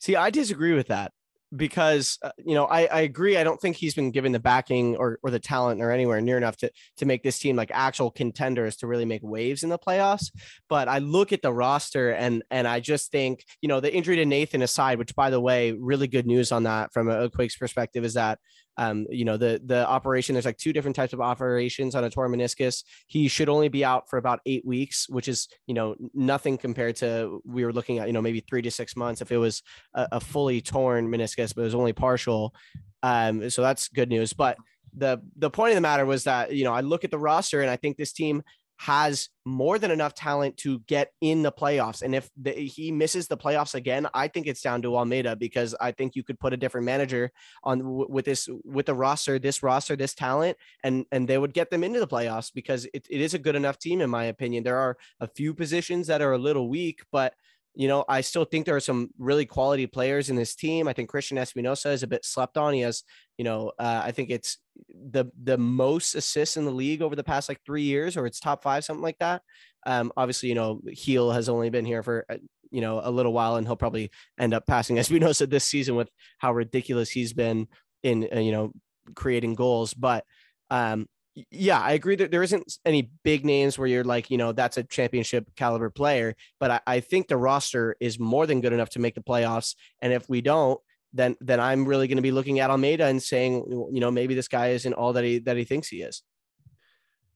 See, 0.00 0.16
I 0.16 0.30
disagree 0.30 0.74
with 0.74 0.88
that 0.88 1.12
because 1.56 2.18
uh, 2.22 2.30
you 2.44 2.54
know 2.54 2.66
I, 2.66 2.84
I 2.86 3.00
agree 3.00 3.36
i 3.36 3.44
don't 3.44 3.60
think 3.60 3.76
he's 3.76 3.94
been 3.94 4.10
given 4.10 4.32
the 4.32 4.38
backing 4.38 4.96
or, 4.96 5.18
or 5.22 5.30
the 5.30 5.38
talent 5.38 5.80
or 5.80 5.90
anywhere 5.90 6.20
near 6.20 6.36
enough 6.36 6.56
to 6.58 6.70
to 6.98 7.06
make 7.06 7.22
this 7.22 7.38
team 7.38 7.56
like 7.56 7.70
actual 7.72 8.10
contenders 8.10 8.76
to 8.76 8.86
really 8.86 9.06
make 9.06 9.22
waves 9.22 9.62
in 9.62 9.70
the 9.70 9.78
playoffs 9.78 10.30
but 10.68 10.88
i 10.88 10.98
look 10.98 11.32
at 11.32 11.40
the 11.40 11.52
roster 11.52 12.10
and 12.10 12.42
and 12.50 12.68
i 12.68 12.80
just 12.80 13.10
think 13.10 13.44
you 13.62 13.68
know 13.68 13.80
the 13.80 13.94
injury 13.94 14.16
to 14.16 14.26
nathan 14.26 14.62
aside 14.62 14.98
which 14.98 15.14
by 15.14 15.30
the 15.30 15.40
way 15.40 15.72
really 15.72 16.06
good 16.06 16.26
news 16.26 16.52
on 16.52 16.64
that 16.64 16.92
from 16.92 17.08
a 17.08 17.30
quakes 17.30 17.56
perspective 17.56 18.04
is 18.04 18.14
that 18.14 18.38
um, 18.78 19.06
you 19.10 19.24
know, 19.24 19.36
the 19.36 19.60
the 19.64 19.86
operation. 19.86 20.34
There's 20.34 20.44
like 20.44 20.56
two 20.56 20.72
different 20.72 20.94
types 20.94 21.12
of 21.12 21.20
operations 21.20 21.96
on 21.96 22.04
a 22.04 22.10
torn 22.10 22.32
meniscus. 22.32 22.84
He 23.08 23.26
should 23.26 23.48
only 23.48 23.68
be 23.68 23.84
out 23.84 24.08
for 24.08 24.18
about 24.18 24.40
eight 24.46 24.64
weeks, 24.64 25.08
which 25.08 25.26
is 25.26 25.48
you 25.66 25.74
know 25.74 25.96
nothing 26.14 26.56
compared 26.56 26.94
to 26.96 27.42
we 27.44 27.64
were 27.64 27.72
looking 27.72 27.98
at 27.98 28.06
you 28.06 28.12
know 28.12 28.22
maybe 28.22 28.40
three 28.40 28.62
to 28.62 28.70
six 28.70 28.96
months 28.96 29.20
if 29.20 29.32
it 29.32 29.36
was 29.36 29.62
a, 29.94 30.08
a 30.12 30.20
fully 30.20 30.60
torn 30.60 31.08
meniscus, 31.08 31.52
but 31.54 31.62
it 31.62 31.64
was 31.64 31.74
only 31.74 31.92
partial. 31.92 32.54
Um, 33.02 33.50
so 33.50 33.62
that's 33.62 33.88
good 33.88 34.08
news. 34.08 34.32
But 34.32 34.56
the 34.96 35.20
the 35.36 35.50
point 35.50 35.72
of 35.72 35.74
the 35.74 35.80
matter 35.80 36.06
was 36.06 36.24
that 36.24 36.54
you 36.54 36.62
know 36.62 36.72
I 36.72 36.80
look 36.80 37.02
at 37.02 37.10
the 37.10 37.18
roster 37.18 37.60
and 37.60 37.70
I 37.70 37.76
think 37.76 37.96
this 37.96 38.12
team 38.12 38.42
has 38.78 39.28
more 39.44 39.76
than 39.76 39.90
enough 39.90 40.14
talent 40.14 40.56
to 40.56 40.78
get 40.86 41.10
in 41.20 41.42
the 41.42 41.50
playoffs. 41.50 42.00
And 42.02 42.14
if 42.14 42.30
the, 42.40 42.52
he 42.52 42.92
misses 42.92 43.26
the 43.26 43.36
playoffs 43.36 43.74
again, 43.74 44.06
I 44.14 44.28
think 44.28 44.46
it's 44.46 44.62
down 44.62 44.82
to 44.82 44.96
Almeyda 44.96 45.34
because 45.34 45.74
I 45.80 45.90
think 45.90 46.14
you 46.14 46.22
could 46.22 46.38
put 46.38 46.52
a 46.52 46.56
different 46.56 46.84
manager 46.84 47.32
on 47.64 47.80
with 47.84 48.24
this 48.24 48.48
with 48.64 48.86
the 48.86 48.94
roster, 48.94 49.38
this 49.38 49.64
roster, 49.64 49.96
this 49.96 50.14
talent, 50.14 50.56
and 50.84 51.06
and 51.10 51.28
they 51.28 51.38
would 51.38 51.54
get 51.54 51.70
them 51.70 51.82
into 51.82 51.98
the 51.98 52.06
playoffs 52.06 52.52
because 52.54 52.86
it, 52.94 53.06
it 53.10 53.20
is 53.20 53.34
a 53.34 53.38
good 53.38 53.56
enough 53.56 53.78
team 53.78 54.00
in 54.00 54.10
my 54.10 54.24
opinion. 54.24 54.62
There 54.62 54.78
are 54.78 54.96
a 55.18 55.26
few 55.26 55.54
positions 55.54 56.06
that 56.06 56.22
are 56.22 56.32
a 56.32 56.38
little 56.38 56.68
weak, 56.68 57.02
but 57.10 57.34
you 57.78 57.86
know, 57.86 58.04
I 58.08 58.22
still 58.22 58.44
think 58.44 58.66
there 58.66 58.74
are 58.74 58.80
some 58.80 59.10
really 59.18 59.46
quality 59.46 59.86
players 59.86 60.30
in 60.30 60.36
this 60.36 60.56
team. 60.56 60.88
I 60.88 60.92
think 60.92 61.08
Cristian 61.08 61.38
Espinoza 61.38 61.92
is 61.92 62.02
a 62.02 62.08
bit 62.08 62.24
slept 62.24 62.58
on. 62.58 62.74
He 62.74 62.80
has, 62.80 63.04
you 63.36 63.44
know, 63.44 63.70
uh, 63.78 64.02
I 64.04 64.10
think 64.10 64.30
it's 64.30 64.58
the 64.90 65.26
the 65.40 65.56
most 65.56 66.16
assists 66.16 66.56
in 66.56 66.64
the 66.64 66.72
league 66.72 67.02
over 67.02 67.14
the 67.14 67.22
past 67.22 67.48
like 67.48 67.60
three 67.64 67.84
years, 67.84 68.16
or 68.16 68.26
it's 68.26 68.40
top 68.40 68.64
five, 68.64 68.84
something 68.84 69.02
like 69.02 69.18
that. 69.20 69.42
Um, 69.86 70.10
obviously, 70.16 70.48
you 70.48 70.56
know, 70.56 70.80
Gil 70.92 71.30
has 71.30 71.48
only 71.48 71.70
been 71.70 71.84
here 71.84 72.02
for 72.02 72.26
uh, 72.28 72.38
you 72.72 72.80
know 72.80 73.00
a 73.00 73.12
little 73.12 73.32
while, 73.32 73.54
and 73.54 73.64
he'll 73.64 73.76
probably 73.76 74.10
end 74.40 74.54
up 74.54 74.66
passing 74.66 74.96
Espinoza 74.96 75.48
this 75.48 75.64
season 75.64 75.94
with 75.94 76.10
how 76.38 76.52
ridiculous 76.52 77.10
he's 77.10 77.32
been 77.32 77.68
in 78.02 78.28
uh, 78.34 78.40
you 78.40 78.50
know 78.50 78.72
creating 79.14 79.54
goals. 79.54 79.94
But 79.94 80.24
um, 80.68 81.06
yeah, 81.50 81.80
I 81.80 81.92
agree 81.92 82.16
that 82.16 82.30
there 82.30 82.42
isn't 82.42 82.78
any 82.84 83.10
big 83.24 83.44
names 83.44 83.78
where 83.78 83.88
you're 83.88 84.04
like, 84.04 84.30
you 84.30 84.38
know, 84.38 84.52
that's 84.52 84.76
a 84.76 84.82
championship 84.82 85.48
caliber 85.56 85.90
player. 85.90 86.34
But 86.60 86.70
I, 86.70 86.80
I, 86.86 87.00
think 87.00 87.28
the 87.28 87.36
roster 87.36 87.96
is 88.00 88.18
more 88.18 88.46
than 88.46 88.60
good 88.60 88.72
enough 88.72 88.90
to 88.90 88.98
make 88.98 89.14
the 89.14 89.20
playoffs. 89.20 89.74
And 90.00 90.12
if 90.12 90.28
we 90.28 90.40
don't, 90.40 90.80
then 91.12 91.36
then 91.40 91.60
I'm 91.60 91.86
really 91.86 92.06
going 92.06 92.16
to 92.16 92.22
be 92.22 92.30
looking 92.30 92.60
at 92.60 92.70
Almeyda 92.70 93.06
and 93.06 93.22
saying, 93.22 93.64
you 93.68 94.00
know, 94.00 94.10
maybe 94.10 94.34
this 94.34 94.48
guy 94.48 94.68
isn't 94.68 94.92
all 94.92 95.12
that 95.14 95.24
he 95.24 95.38
that 95.40 95.56
he 95.56 95.64
thinks 95.64 95.88
he 95.88 96.02
is. 96.02 96.22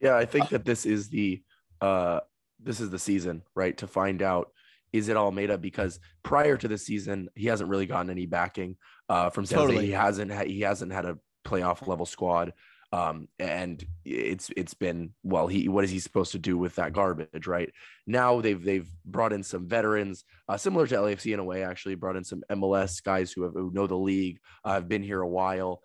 Yeah, 0.01 0.17
I 0.17 0.25
think 0.25 0.49
that 0.51 0.65
this 0.65 0.85
is 0.85 1.09
the 1.09 1.43
uh 1.81 2.21
this 2.63 2.81
is 2.81 2.91
the 2.91 2.99
season, 2.99 3.43
right? 3.55 3.77
To 3.79 3.87
find 3.87 4.23
out 4.23 4.53
is 4.93 5.09
it 5.09 5.17
Almeyda 5.17 5.57
because 5.57 5.99
prior 6.23 6.57
to 6.59 6.69
this 6.69 6.85
season, 6.85 7.31
he 7.35 7.47
hasn't 7.47 7.71
really 7.71 7.87
gotten 7.87 8.11
any 8.11 8.27
backing 8.27 8.77
uh 9.09 9.31
from 9.31 9.47
San 9.47 9.59
totally. 9.59 9.87
He 9.87 9.93
hasn't 9.93 10.31
had 10.31 10.49
he 10.49 10.61
hasn't 10.61 10.93
had 10.93 11.07
a 11.07 11.19
playoff 11.47 11.87
level 11.87 12.07
squad. 12.07 12.53
Um, 12.95 13.29
and 13.39 13.83
it's 14.05 14.51
it's 14.55 14.75
been 14.75 15.15
well 15.23 15.47
he 15.47 15.67
what 15.67 15.85
is 15.85 15.91
he 15.91 15.99
supposed 15.99 16.33
to 16.33 16.39
do 16.39 16.59
with 16.59 16.75
that 16.75 16.93
garbage 16.93 17.47
right? 17.47 17.73
Now 18.07 18.43
they've 18.43 18.63
they've 18.63 18.89
brought 19.07 19.33
in 19.33 19.43
some 19.43 19.67
veterans 19.67 20.25
uh, 20.47 20.59
similar 20.59 20.87
to 20.87 20.97
LAFC 20.97 21.33
in 21.33 21.41
a 21.41 21.45
way 21.45 21.65
actually 21.65 21.95
brought 21.95 22.17
in 22.17 22.25
some 22.25 22.43
MLS 22.51 23.03
guys 23.03 23.33
who 23.33 23.45
have 23.45 23.55
who 23.55 23.71
know 23.73 23.87
the 23.87 23.97
league 23.97 24.41
uh, 24.65 24.75
have 24.75 24.89
been 24.89 25.03
here 25.03 25.23
a 25.23 25.29
while 25.29 25.81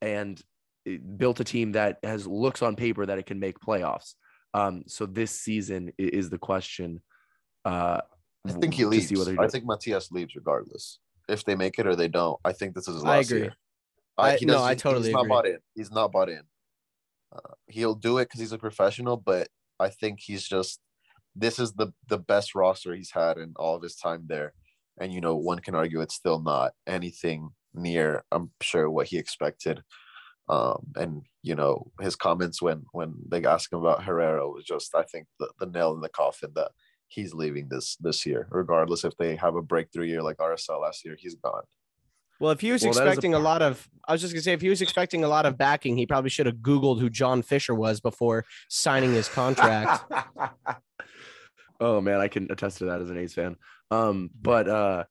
and 0.00 0.42
built 1.16 1.38
a 1.38 1.44
team 1.44 1.72
that 1.72 1.98
has 2.02 2.26
looks 2.26 2.62
on 2.62 2.74
paper 2.74 3.06
that 3.06 3.18
it 3.18 3.26
can 3.26 3.38
make 3.38 3.60
playoffs. 3.60 4.14
Um, 4.52 4.82
so 4.88 5.06
this 5.06 5.30
season 5.30 5.92
is 5.96 6.28
the 6.30 6.38
question 6.38 7.02
uh, 7.64 8.00
I 8.46 8.52
think 8.52 8.74
he 8.74 8.84
leaves. 8.84 9.12
I 9.38 9.46
think 9.46 9.64
Matias 9.64 10.10
leaves 10.10 10.34
regardless. 10.34 10.98
If 11.28 11.44
they 11.44 11.54
make 11.54 11.78
it 11.78 11.86
or 11.86 11.94
they 11.94 12.08
don't 12.08 12.40
I 12.44 12.52
think 12.52 12.74
this 12.74 12.88
is 12.88 12.94
his 12.94 13.04
last 13.04 13.16
I 13.16 13.20
agree. 13.20 13.40
year 13.42 13.54
I, 14.18 14.32
I 14.32 14.38
no, 14.42 14.62
I 14.62 14.74
totally 14.74 15.06
he's 15.06 15.14
agree. 15.14 15.22
not 15.22 15.28
bought 15.28 15.46
in. 15.46 15.58
He's 15.74 15.90
not 15.90 16.12
bought 16.12 16.28
in. 16.28 16.42
Uh, 17.32 17.54
he'll 17.66 17.94
do 17.94 18.18
it 18.18 18.24
because 18.24 18.40
he's 18.40 18.52
a 18.52 18.58
professional, 18.58 19.16
but 19.16 19.48
I 19.78 19.88
think 19.88 20.20
he's 20.20 20.46
just 20.46 20.80
this 21.36 21.58
is 21.58 21.72
the 21.72 21.92
the 22.08 22.18
best 22.18 22.54
roster 22.54 22.94
he's 22.94 23.12
had 23.12 23.38
in 23.38 23.52
all 23.56 23.76
of 23.76 23.82
his 23.82 23.96
time 23.96 24.24
there, 24.26 24.54
and 25.00 25.12
you 25.12 25.20
know 25.20 25.36
one 25.36 25.60
can 25.60 25.74
argue 25.74 26.00
it's 26.00 26.14
still 26.14 26.40
not 26.40 26.72
anything 26.86 27.50
near. 27.74 28.24
I'm 28.32 28.50
sure 28.60 28.90
what 28.90 29.06
he 29.06 29.18
expected, 29.18 29.82
um, 30.48 30.86
and 30.96 31.22
you 31.42 31.54
know 31.54 31.90
his 32.00 32.16
comments 32.16 32.60
when 32.60 32.84
when 32.92 33.14
they 33.30 33.44
asked 33.44 33.72
him 33.72 33.80
about 33.80 34.02
Herrera 34.02 34.48
was 34.50 34.64
just 34.64 34.94
I 34.94 35.04
think 35.04 35.26
the, 35.38 35.48
the 35.60 35.66
nail 35.66 35.94
in 35.94 36.00
the 36.00 36.08
coffin 36.08 36.50
that 36.56 36.72
he's 37.06 37.34
leaving 37.34 37.68
this 37.68 37.96
this 38.00 38.26
year, 38.26 38.48
regardless 38.50 39.04
if 39.04 39.16
they 39.16 39.36
have 39.36 39.54
a 39.54 39.62
breakthrough 39.62 40.06
year 40.06 40.22
like 40.22 40.38
RSL 40.38 40.82
last 40.82 41.04
year, 41.04 41.16
he's 41.18 41.36
gone. 41.36 41.62
Well, 42.40 42.52
if 42.52 42.60
he 42.60 42.72
was 42.72 42.82
well, 42.82 42.90
expecting 42.90 43.34
a, 43.34 43.38
a, 43.38 43.40
lot 43.40 43.62
of, 43.62 43.88
I 44.06 44.12
was 44.12 44.20
just 44.20 44.32
gonna 44.32 44.42
say, 44.42 44.52
if 44.52 44.60
he 44.60 44.68
was 44.68 44.80
expecting 44.80 45.24
a 45.24 45.28
lot 45.28 45.46
of 45.46 45.58
backing, 45.58 45.96
he 45.96 46.06
probably 46.06 46.30
should 46.30 46.46
have 46.46 46.56
Googled 46.56 47.00
who 47.00 47.10
John 47.10 47.42
Fisher 47.42 47.74
was 47.74 48.00
before 48.00 48.44
signing 48.68 49.12
his 49.12 49.28
contract. 49.28 50.04
oh 51.80 52.00
man, 52.00 52.20
I 52.20 52.28
can 52.28 52.50
attest 52.50 52.78
to 52.78 52.86
that 52.86 53.00
as 53.00 53.10
an 53.10 53.18
A's 53.18 53.34
fan. 53.34 53.56
Um, 53.90 54.30
but 54.40 54.68
uh, 54.68 55.04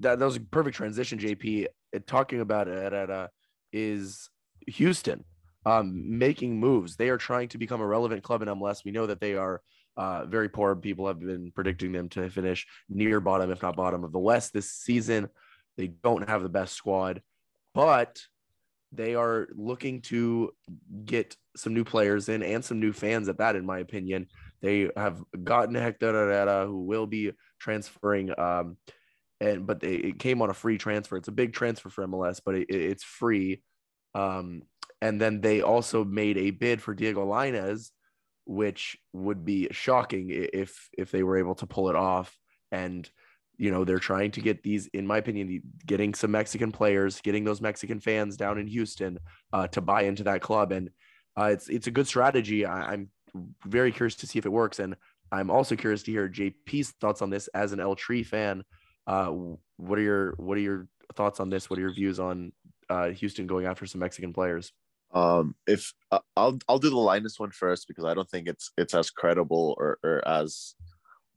that, 0.00 0.18
that 0.18 0.24
was 0.24 0.36
a 0.36 0.40
perfect 0.40 0.76
transition, 0.76 1.18
JP. 1.18 1.66
talking 2.06 2.40
about 2.40 2.68
it 2.68 2.92
at 2.92 3.10
uh, 3.10 3.28
is 3.72 4.28
Houston 4.66 5.24
um, 5.66 6.18
making 6.18 6.58
moves. 6.58 6.96
They 6.96 7.08
are 7.08 7.18
trying 7.18 7.48
to 7.48 7.58
become 7.58 7.80
a 7.80 7.86
relevant 7.86 8.22
club 8.22 8.42
in 8.42 8.48
MLS. 8.48 8.84
We 8.84 8.90
know 8.90 9.06
that 9.06 9.20
they 9.20 9.34
are 9.34 9.62
uh, 9.96 10.26
very 10.26 10.48
poor. 10.48 10.74
People 10.76 11.06
have 11.06 11.20
been 11.20 11.52
predicting 11.54 11.92
them 11.92 12.08
to 12.10 12.28
finish 12.28 12.66
near 12.88 13.20
bottom, 13.20 13.50
if 13.50 13.62
not 13.62 13.76
bottom 13.76 14.04
of 14.04 14.12
the 14.12 14.18
West 14.18 14.52
this 14.52 14.70
season. 14.70 15.28
They 15.76 15.88
don't 15.88 16.28
have 16.28 16.42
the 16.42 16.48
best 16.48 16.74
squad, 16.74 17.22
but 17.74 18.20
they 18.92 19.14
are 19.14 19.48
looking 19.54 20.00
to 20.02 20.52
get 21.04 21.36
some 21.56 21.74
new 21.74 21.84
players 21.84 22.28
in 22.28 22.42
and 22.42 22.64
some 22.64 22.80
new 22.80 22.92
fans 22.92 23.28
at 23.28 23.38
that, 23.38 23.56
in 23.56 23.66
my 23.66 23.78
opinion. 23.78 24.28
They 24.62 24.90
have 24.96 25.22
gotten 25.42 25.74
Hector 25.74 26.12
Herrera, 26.12 26.66
who 26.66 26.82
will 26.84 27.06
be 27.06 27.32
transferring. 27.58 28.38
Um, 28.38 28.76
and 29.40 29.66
but 29.66 29.80
they, 29.80 29.94
it 29.94 30.18
came 30.18 30.42
on 30.42 30.50
a 30.50 30.54
free 30.54 30.78
transfer. 30.78 31.16
It's 31.16 31.28
a 31.28 31.32
big 31.32 31.52
transfer 31.52 31.90
for 31.90 32.06
MLS, 32.06 32.40
but 32.44 32.54
it, 32.54 32.70
it's 32.70 33.04
free. 33.04 33.62
Um, 34.14 34.62
and 35.00 35.20
then 35.20 35.40
they 35.40 35.60
also 35.60 36.04
made 36.04 36.38
a 36.38 36.50
bid 36.50 36.80
for 36.80 36.94
Diego 36.94 37.26
Lainez, 37.26 37.90
which 38.46 38.96
would 39.12 39.44
be 39.44 39.68
shocking 39.70 40.28
if 40.30 40.88
if 40.96 41.10
they 41.10 41.22
were 41.22 41.36
able 41.36 41.56
to 41.56 41.66
pull 41.66 41.90
it 41.90 41.96
off. 41.96 42.36
And 42.70 43.08
you 43.56 43.70
know 43.70 43.84
they're 43.84 43.98
trying 43.98 44.30
to 44.32 44.40
get 44.40 44.62
these 44.62 44.88
in 44.88 45.06
my 45.06 45.18
opinion 45.18 45.62
getting 45.86 46.12
some 46.12 46.30
mexican 46.30 46.72
players 46.72 47.20
getting 47.20 47.44
those 47.44 47.60
mexican 47.60 48.00
fans 48.00 48.36
down 48.36 48.58
in 48.58 48.66
houston 48.66 49.18
uh, 49.52 49.68
to 49.68 49.80
buy 49.80 50.02
into 50.02 50.24
that 50.24 50.42
club. 50.42 50.72
And 50.72 50.90
uh, 51.38 51.50
it's 51.52 51.68
it's 51.68 51.86
a 51.86 51.90
good 51.90 52.06
strategy. 52.06 52.66
I, 52.66 52.94
am 52.94 53.10
very 53.66 53.92
curious 53.92 54.16
to 54.16 54.26
see 54.26 54.38
if 54.38 54.46
it 54.46 54.52
works. 54.52 54.78
And 54.78 54.96
i'm 55.32 55.50
also 55.50 55.74
curious 55.74 56.02
to 56.02 56.12
hear 56.12 56.28
jp's 56.28 56.90
thoughts 57.00 57.22
on 57.22 57.30
this 57.30 57.48
as 57.48 57.72
an 57.72 57.80
El 57.80 57.94
Tri 57.94 58.22
fan. 58.22 58.64
Uh, 59.06 59.32
what 59.76 59.98
are 59.98 60.02
your 60.02 60.34
what 60.36 60.58
are 60.58 60.62
your 60.62 60.88
thoughts 61.14 61.40
on 61.40 61.50
this? 61.50 61.70
What 61.70 61.78
are 61.78 61.82
your 61.82 61.94
views 61.94 62.18
on 62.18 62.52
uh, 62.90 63.10
houston 63.10 63.46
going 63.46 63.66
after 63.66 63.86
some 63.86 64.00
mexican 64.00 64.32
players? 64.32 64.72
Um, 65.12 65.54
if 65.66 65.92
uh, 66.10 66.18
I'll 66.36 66.58
I'll 66.68 66.80
do 66.80 66.90
the 66.90 66.96
Lainez 66.96 67.38
one 67.38 67.52
first 67.52 67.86
because 67.86 68.04
I 68.04 68.14
don't 68.14 68.28
think 68.28 68.48
it's 68.48 68.72
it's 68.76 68.94
as 68.94 69.10
credible 69.10 69.76
or, 69.78 69.98
or 70.02 70.26
as 70.26 70.74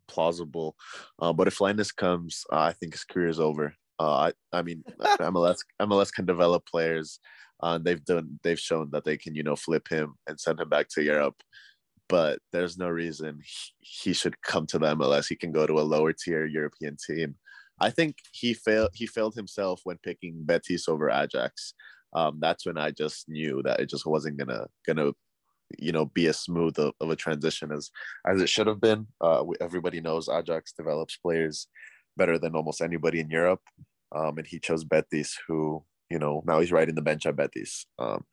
plausible. 0.08 0.76
Uh, 1.20 1.34
but 1.34 1.48
if 1.48 1.60
Lainez 1.60 1.96
comes, 1.96 2.44
uh, 2.52 2.60
I 2.60 2.74
think 2.74 2.94
his 2.94 3.04
career 3.04 3.28
is 3.28 3.40
over. 3.40 3.74
Uh, 4.00 4.30
I 4.30 4.34
I 4.54 4.62
mean 4.62 4.84
MLS 5.02 5.58
MLS 5.82 6.12
can 6.14 6.26
develop 6.26 6.66
players. 6.66 7.20
Uh, 7.62 7.80
they've 7.80 8.04
done 8.06 8.40
they've 8.44 8.60
shown 8.60 8.90
that 8.92 9.04
they 9.04 9.18
can 9.18 9.34
you 9.36 9.44
know 9.44 9.56
flip 9.56 9.88
him 9.90 10.16
and 10.28 10.40
send 10.40 10.60
him 10.60 10.70
back 10.70 10.88
to 10.90 11.04
Europe. 11.04 11.36
But 12.10 12.40
there's 12.54 12.78
no 12.78 12.88
reason 12.88 13.40
he, 13.44 14.10
he 14.10 14.14
should 14.14 14.42
come 14.42 14.66
to 14.68 14.80
the 14.80 14.96
MLS. 14.96 15.28
He 15.28 15.36
can 15.36 15.52
go 15.52 15.68
to 15.68 15.80
a 15.80 15.82
lower 15.82 16.14
tier 16.14 16.46
European 16.46 16.96
team. 17.06 17.36
I 17.80 17.90
think 17.90 18.18
he 18.32 18.54
failed. 18.54 18.92
He 18.94 19.08
failed 19.08 19.36
himself 19.36 19.82
when 19.84 19.98
picking 20.04 20.44
Betis 20.46 20.88
over 20.88 21.10
Ajax. 21.10 21.74
Um, 22.14 22.38
that's 22.40 22.66
when 22.66 22.78
I 22.78 22.92
just 22.92 23.28
knew 23.28 23.62
that 23.64 23.80
it 23.80 23.90
just 23.90 24.06
wasn't 24.06 24.38
gonna 24.38 24.68
gonna 24.86 25.12
you 25.78 25.92
know 25.92 26.06
be 26.06 26.28
as 26.28 26.40
smooth 26.40 26.78
of, 26.80 26.94
of 27.02 27.10
a 27.10 27.16
transition 27.16 27.72
as 27.72 27.92
as 28.26 28.42
it 28.42 28.50
should 28.50 28.68
have 28.68 28.82
been. 28.82 29.08
Uh, 29.22 29.44
everybody 29.60 30.02
knows 30.02 30.30
Ajax 30.30 30.74
develops 30.74 31.18
players 31.18 31.68
better 32.16 32.38
than 32.38 32.56
almost 32.56 32.82
anybody 32.82 33.20
in 33.20 33.30
Europe, 33.30 33.62
um, 34.16 34.38
and 34.38 34.48
he 34.48 34.60
chose 34.60 34.84
Betis, 34.84 35.38
who 35.48 35.84
you 36.10 36.20
know 36.20 36.44
now 36.46 36.60
he's 36.60 36.72
riding 36.72 36.96
the 36.96 37.02
bench 37.02 37.26
at 37.26 37.36
Betis. 37.36 37.86
Um, 38.00 38.26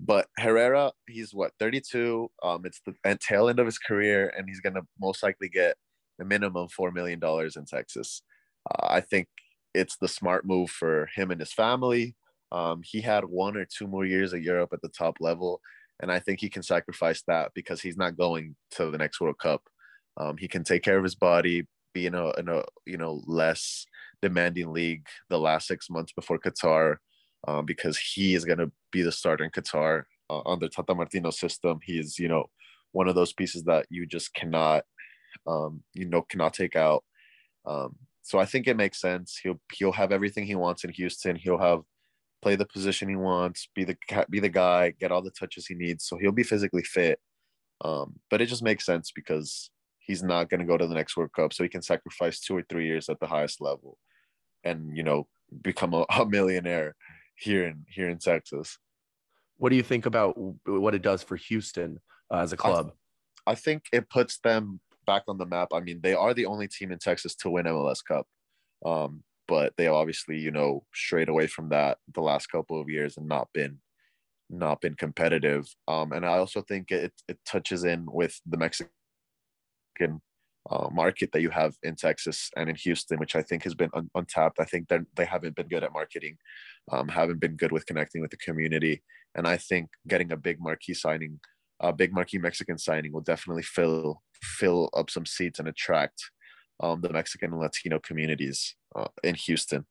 but 0.00 0.26
Herrera, 0.38 0.92
he's 1.08 1.32
what 1.32 1.52
32. 1.60 2.30
Um, 2.42 2.62
it's 2.64 2.80
the 2.84 2.94
tail 3.20 3.48
end 3.48 3.60
of 3.60 3.66
his 3.66 3.78
career, 3.78 4.32
and 4.36 4.48
he's 4.48 4.60
gonna 4.60 4.82
most 5.00 5.22
likely 5.22 5.48
get 5.48 5.76
a 6.20 6.24
minimum 6.24 6.68
four 6.68 6.90
million 6.90 7.18
dollars 7.18 7.56
in 7.56 7.64
Texas. 7.64 8.22
Uh, 8.70 8.86
I 8.88 9.00
think 9.00 9.28
it's 9.74 9.96
the 9.96 10.08
smart 10.08 10.44
move 10.44 10.70
for 10.70 11.08
him 11.14 11.30
and 11.30 11.40
his 11.40 11.52
family. 11.52 12.14
Um, 12.50 12.82
he 12.84 13.00
had 13.00 13.24
one 13.24 13.56
or 13.56 13.64
two 13.64 13.86
more 13.86 14.04
years 14.04 14.32
of 14.32 14.42
Europe 14.42 14.70
at 14.72 14.82
the 14.82 14.90
top 14.90 15.16
level, 15.20 15.60
and 16.02 16.10
I 16.10 16.18
think 16.18 16.40
he 16.40 16.50
can 16.50 16.62
sacrifice 16.62 17.22
that 17.28 17.52
because 17.54 17.80
he's 17.80 17.96
not 17.96 18.16
going 18.16 18.56
to 18.72 18.90
the 18.90 18.98
next 18.98 19.20
World 19.20 19.38
Cup. 19.38 19.62
Um, 20.16 20.36
he 20.36 20.48
can 20.48 20.64
take 20.64 20.82
care 20.82 20.98
of 20.98 21.04
his 21.04 21.14
body, 21.14 21.66
be 21.94 22.06
in 22.06 22.14
a, 22.14 22.30
in 22.32 22.48
a 22.48 22.62
you 22.84 22.98
know 22.98 23.22
less 23.26 23.86
demanding 24.20 24.72
league 24.72 25.06
the 25.30 25.38
last 25.38 25.68
six 25.68 25.88
months 25.88 26.12
before 26.12 26.38
Qatar, 26.38 26.96
um, 27.46 27.64
because 27.64 27.96
he 27.96 28.34
is 28.34 28.44
going 28.44 28.58
to 28.58 28.70
be 28.90 29.02
the 29.02 29.12
starter 29.12 29.44
in 29.44 29.50
Qatar 29.50 30.02
uh, 30.28 30.42
under 30.44 30.68
Tata 30.68 30.94
Martino 30.94 31.30
system. 31.30 31.78
He 31.82 31.98
is 31.98 32.18
you 32.18 32.28
know 32.28 32.46
one 32.90 33.08
of 33.08 33.14
those 33.14 33.32
pieces 33.32 33.62
that 33.64 33.86
you 33.88 34.04
just 34.04 34.34
cannot 34.34 34.84
um, 35.46 35.82
you 35.94 36.06
know 36.06 36.22
cannot 36.22 36.52
take 36.52 36.76
out. 36.76 37.04
Um, 37.64 37.96
so 38.22 38.38
I 38.38 38.44
think 38.44 38.66
it 38.66 38.76
makes 38.76 39.00
sense. 39.00 39.38
He'll 39.42 39.60
he'll 39.72 39.92
have 39.92 40.12
everything 40.12 40.46
he 40.46 40.56
wants 40.56 40.84
in 40.84 40.90
Houston. 40.90 41.36
He'll 41.36 41.58
have 41.58 41.82
play 42.42 42.56
the 42.56 42.66
position 42.66 43.08
he 43.08 43.16
wants, 43.16 43.68
be 43.74 43.84
the 43.84 43.96
be 44.28 44.40
the 44.40 44.48
guy, 44.48 44.90
get 44.98 45.12
all 45.12 45.22
the 45.22 45.30
touches 45.30 45.66
he 45.66 45.74
needs. 45.74 46.04
So 46.04 46.18
he'll 46.18 46.32
be 46.32 46.42
physically 46.42 46.82
fit. 46.82 47.18
Um, 47.84 48.16
but 48.30 48.40
it 48.40 48.46
just 48.46 48.62
makes 48.62 48.84
sense 48.84 49.12
because 49.14 49.70
he's 49.98 50.22
not 50.22 50.50
going 50.50 50.60
to 50.60 50.66
go 50.66 50.76
to 50.76 50.86
the 50.86 50.94
next 50.94 51.16
World 51.16 51.32
Cup, 51.34 51.52
so 51.52 51.62
he 51.62 51.68
can 51.68 51.82
sacrifice 51.82 52.40
two 52.40 52.56
or 52.56 52.64
three 52.68 52.86
years 52.86 53.08
at 53.08 53.20
the 53.20 53.26
highest 53.26 53.60
level, 53.60 53.98
and 54.64 54.96
you 54.96 55.02
know 55.02 55.28
become 55.62 55.94
a, 55.94 56.04
a 56.18 56.26
millionaire 56.26 56.94
here 57.36 57.66
in 57.66 57.84
here 57.88 58.08
in 58.08 58.18
Texas. 58.18 58.78
What 59.56 59.70
do 59.70 59.76
you 59.76 59.82
think 59.82 60.06
about 60.06 60.36
what 60.66 60.94
it 60.94 61.02
does 61.02 61.22
for 61.22 61.36
Houston 61.36 62.00
uh, 62.32 62.38
as 62.38 62.52
a 62.52 62.56
club? 62.56 62.92
I, 63.46 63.52
I 63.52 63.54
think 63.54 63.84
it 63.92 64.10
puts 64.10 64.38
them 64.38 64.80
back 65.06 65.22
on 65.28 65.38
the 65.38 65.46
map. 65.46 65.68
I 65.72 65.80
mean, 65.80 66.00
they 66.02 66.14
are 66.14 66.34
the 66.34 66.46
only 66.46 66.66
team 66.66 66.90
in 66.90 66.98
Texas 66.98 67.34
to 67.36 67.50
win 67.50 67.66
MLS 67.66 68.04
Cup. 68.06 68.26
Um, 68.84 69.22
but 69.48 69.72
they 69.76 69.86
obviously 69.86 70.38
you 70.38 70.50
know 70.50 70.84
strayed 70.94 71.28
away 71.28 71.46
from 71.46 71.68
that 71.68 71.98
the 72.14 72.20
last 72.20 72.46
couple 72.46 72.80
of 72.80 72.88
years 72.88 73.16
and 73.16 73.28
not 73.28 73.48
been 73.52 73.78
not 74.50 74.80
been 74.80 74.94
competitive 74.94 75.66
um 75.88 76.12
and 76.12 76.24
i 76.26 76.38
also 76.38 76.62
think 76.62 76.90
it 76.90 77.12
it 77.28 77.38
touches 77.46 77.84
in 77.84 78.06
with 78.10 78.40
the 78.46 78.56
mexican 78.56 78.90
uh, 80.70 80.88
market 80.92 81.30
that 81.32 81.42
you 81.42 81.50
have 81.50 81.74
in 81.82 81.96
texas 81.96 82.50
and 82.56 82.68
in 82.68 82.76
houston 82.76 83.18
which 83.18 83.34
i 83.34 83.42
think 83.42 83.64
has 83.64 83.74
been 83.74 83.90
un- 83.94 84.10
untapped. 84.14 84.60
I 84.60 84.64
think 84.64 84.88
that 84.88 85.00
they 85.16 85.24
haven't 85.24 85.56
been 85.56 85.68
good 85.68 85.82
at 85.82 85.92
marketing 85.92 86.36
um, 86.90 87.08
haven't 87.08 87.40
been 87.40 87.56
good 87.56 87.72
with 87.72 87.86
connecting 87.86 88.20
with 88.20 88.30
the 88.30 88.36
community 88.36 89.02
and 89.34 89.48
i 89.48 89.56
think 89.56 89.88
getting 90.06 90.30
a 90.32 90.36
big 90.36 90.60
marquee 90.60 90.94
signing 90.94 91.40
a 91.80 91.92
big 91.92 92.12
marquee 92.12 92.38
mexican 92.38 92.78
signing 92.78 93.12
will 93.12 93.22
definitely 93.22 93.62
fill 93.62 94.22
fill 94.42 94.88
up 94.94 95.10
some 95.10 95.26
seats 95.26 95.58
and 95.58 95.68
attract 95.68 96.30
um, 96.80 97.00
the 97.00 97.10
Mexican 97.10 97.52
and 97.52 97.60
Latino 97.60 97.98
communities 98.00 98.74
uh, 98.94 99.08
in 99.22 99.34
Houston. 99.34 99.86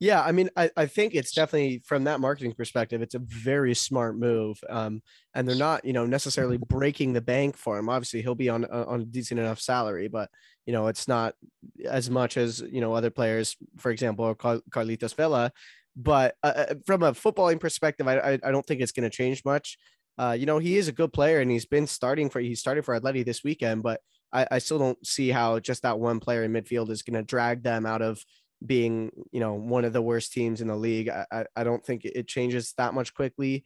Yeah, 0.00 0.20
I 0.22 0.32
mean, 0.32 0.50
I, 0.56 0.70
I 0.76 0.86
think 0.86 1.14
it's 1.14 1.32
definitely 1.32 1.80
from 1.84 2.04
that 2.04 2.20
marketing 2.20 2.52
perspective, 2.52 3.00
it's 3.00 3.14
a 3.14 3.20
very 3.20 3.74
smart 3.74 4.18
move. 4.18 4.58
Um, 4.68 5.02
and 5.34 5.48
they're 5.48 5.56
not, 5.56 5.84
you 5.84 5.92
know, 5.92 6.04
necessarily 6.04 6.58
breaking 6.58 7.12
the 7.12 7.20
bank 7.20 7.56
for 7.56 7.78
him. 7.78 7.88
Obviously, 7.88 8.20
he'll 8.20 8.34
be 8.34 8.48
on 8.48 8.64
on 8.64 9.00
a 9.00 9.04
decent 9.04 9.40
enough 9.40 9.60
salary, 9.60 10.08
but 10.08 10.30
you 10.66 10.72
know, 10.72 10.88
it's 10.88 11.06
not 11.06 11.34
as 11.88 12.10
much 12.10 12.36
as 12.36 12.60
you 12.60 12.80
know 12.80 12.92
other 12.92 13.10
players, 13.10 13.56
for 13.78 13.90
example, 13.90 14.34
Car- 14.34 14.62
Carlitos 14.70 15.14
Vela. 15.14 15.52
But 15.96 16.34
uh, 16.42 16.52
uh, 16.56 16.74
from 16.84 17.02
a 17.04 17.12
footballing 17.12 17.60
perspective, 17.60 18.08
I 18.08 18.18
I, 18.18 18.32
I 18.32 18.50
don't 18.50 18.66
think 18.66 18.80
it's 18.80 18.92
going 18.92 19.08
to 19.08 19.16
change 19.16 19.44
much. 19.44 19.78
Uh, 20.18 20.36
you 20.38 20.46
know, 20.46 20.58
he 20.58 20.76
is 20.76 20.88
a 20.88 20.92
good 20.92 21.12
player, 21.12 21.40
and 21.40 21.50
he's 21.50 21.66
been 21.66 21.86
starting 21.86 22.30
for 22.30 22.40
he 22.40 22.56
started 22.56 22.84
for 22.84 22.98
Atleti 22.98 23.24
this 23.24 23.44
weekend, 23.44 23.82
but 23.82 24.00
I, 24.34 24.46
I 24.50 24.58
still 24.58 24.78
don't 24.78 25.06
see 25.06 25.30
how 25.30 25.60
just 25.60 25.82
that 25.82 25.98
one 25.98 26.20
player 26.20 26.42
in 26.42 26.52
midfield 26.52 26.90
is 26.90 27.02
going 27.02 27.14
to 27.14 27.22
drag 27.22 27.62
them 27.62 27.86
out 27.86 28.02
of 28.02 28.22
being, 28.64 29.10
you 29.30 29.40
know, 29.40 29.54
one 29.54 29.84
of 29.84 29.92
the 29.92 30.02
worst 30.02 30.32
teams 30.32 30.60
in 30.60 30.68
the 30.68 30.76
league. 30.76 31.08
I, 31.08 31.46
I 31.54 31.64
don't 31.64 31.84
think 31.84 32.04
it 32.04 32.26
changes 32.26 32.74
that 32.76 32.94
much 32.94 33.14
quickly. 33.14 33.64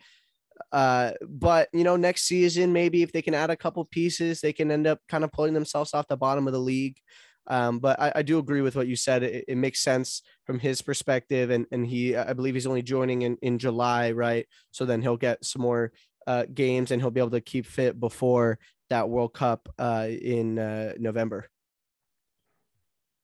Uh, 0.72 1.12
but 1.28 1.68
you 1.72 1.84
know, 1.84 1.96
next 1.96 2.22
season, 2.22 2.72
maybe 2.72 3.02
if 3.02 3.12
they 3.12 3.22
can 3.22 3.34
add 3.34 3.50
a 3.50 3.56
couple 3.56 3.84
pieces, 3.84 4.40
they 4.40 4.52
can 4.52 4.70
end 4.70 4.86
up 4.86 5.00
kind 5.08 5.24
of 5.24 5.32
pulling 5.32 5.54
themselves 5.54 5.94
off 5.94 6.08
the 6.08 6.16
bottom 6.16 6.46
of 6.46 6.52
the 6.52 6.58
league. 6.58 6.98
Um, 7.46 7.78
but 7.78 7.98
I, 7.98 8.12
I, 8.16 8.22
do 8.22 8.38
agree 8.38 8.60
with 8.60 8.76
what 8.76 8.88
you 8.88 8.96
said. 8.96 9.22
It, 9.22 9.46
it, 9.48 9.56
makes 9.56 9.80
sense 9.80 10.20
from 10.44 10.58
his 10.58 10.82
perspective, 10.82 11.48
and 11.48 11.64
and 11.72 11.86
he, 11.86 12.14
I 12.14 12.34
believe 12.34 12.52
he's 12.52 12.66
only 12.66 12.82
joining 12.82 13.22
in 13.22 13.38
in 13.40 13.58
July, 13.58 14.10
right? 14.10 14.46
So 14.70 14.84
then 14.84 15.00
he'll 15.00 15.16
get 15.16 15.42
some 15.42 15.62
more 15.62 15.92
uh, 16.26 16.44
games, 16.52 16.90
and 16.90 17.00
he'll 17.00 17.10
be 17.10 17.20
able 17.20 17.30
to 17.30 17.40
keep 17.40 17.64
fit 17.64 17.98
before 17.98 18.58
that 18.90 19.08
World 19.08 19.34
Cup 19.34 19.68
uh, 19.78 20.06
in 20.08 20.58
uh, 20.58 20.92
November. 20.98 21.48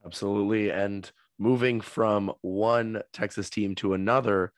Absolutely. 0.04 0.70
And 0.70 1.10
moving 1.38 1.80
from 1.80 2.32
one 2.42 3.02
Texas 3.12 3.50
team 3.50 3.74
to 3.76 3.94
another, 3.94 4.52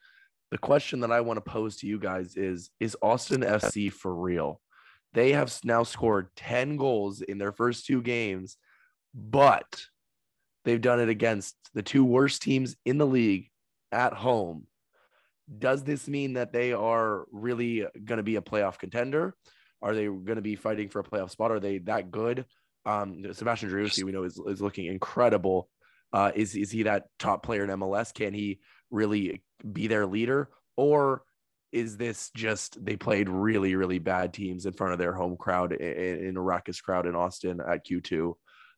the 0.51 0.57
question 0.57 1.01
that 1.01 1.11
I 1.11 1.21
want 1.21 1.37
to 1.37 1.41
pose 1.41 1.77
to 1.77 1.87
you 1.87 1.99
guys 1.99 2.35
is 2.35 2.69
Is 2.79 2.97
Austin 3.01 3.41
FC 3.41 3.91
for 3.91 4.13
real? 4.13 4.61
They 5.13 5.31
have 5.33 5.57
now 5.63 5.83
scored 5.83 6.29
10 6.35 6.77
goals 6.77 7.21
in 7.21 7.37
their 7.37 7.51
first 7.51 7.85
two 7.85 8.01
games, 8.01 8.57
but 9.13 9.83
they've 10.65 10.81
done 10.81 10.99
it 10.99 11.09
against 11.09 11.55
the 11.73 11.81
two 11.81 12.03
worst 12.03 12.41
teams 12.41 12.75
in 12.85 12.97
the 12.97 13.07
league 13.07 13.49
at 13.91 14.13
home. 14.13 14.67
Does 15.57 15.83
this 15.83 16.07
mean 16.09 16.33
that 16.33 16.51
they 16.51 16.73
are 16.73 17.25
really 17.31 17.85
going 18.03 18.17
to 18.17 18.23
be 18.23 18.35
a 18.35 18.41
playoff 18.41 18.77
contender? 18.77 19.33
Are 19.81 19.93
they 19.93 20.05
going 20.05 20.35
to 20.35 20.41
be 20.41 20.55
fighting 20.55 20.89
for 20.89 20.99
a 20.99 21.03
playoff 21.03 21.31
spot? 21.31 21.51
Are 21.51 21.59
they 21.59 21.79
that 21.79 22.11
good? 22.11 22.45
Um, 22.85 23.33
Sebastian 23.33 23.69
Driussi, 23.69 24.03
we 24.03 24.11
know, 24.11 24.23
is, 24.23 24.39
is 24.47 24.61
looking 24.61 24.85
incredible. 24.85 25.69
Uh, 26.13 26.31
is 26.33 26.55
is 26.55 26.71
he 26.71 26.83
that 26.83 27.07
top 27.19 27.43
player 27.43 27.63
in 27.63 27.69
MLS? 27.71 28.13
Can 28.13 28.33
he 28.33 28.59
really 28.89 29.43
be 29.69 29.87
their 29.87 30.05
leader, 30.05 30.49
or 30.77 31.23
is 31.73 31.97
this 31.97 32.31
just 32.33 32.83
they 32.83 32.95
played 32.95 33.27
really 33.27 33.75
really 33.75 33.99
bad 33.99 34.33
teams 34.33 34.65
in 34.65 34.71
front 34.71 34.93
of 34.93 34.99
their 34.99 35.13
home 35.13 35.35
crowd 35.35 35.73
in, 35.73 36.25
in 36.25 36.37
a 36.37 36.41
raucous 36.41 36.79
crowd 36.79 37.05
in 37.05 37.15
Austin 37.15 37.59
at 37.59 37.85
Q2, 37.85 38.33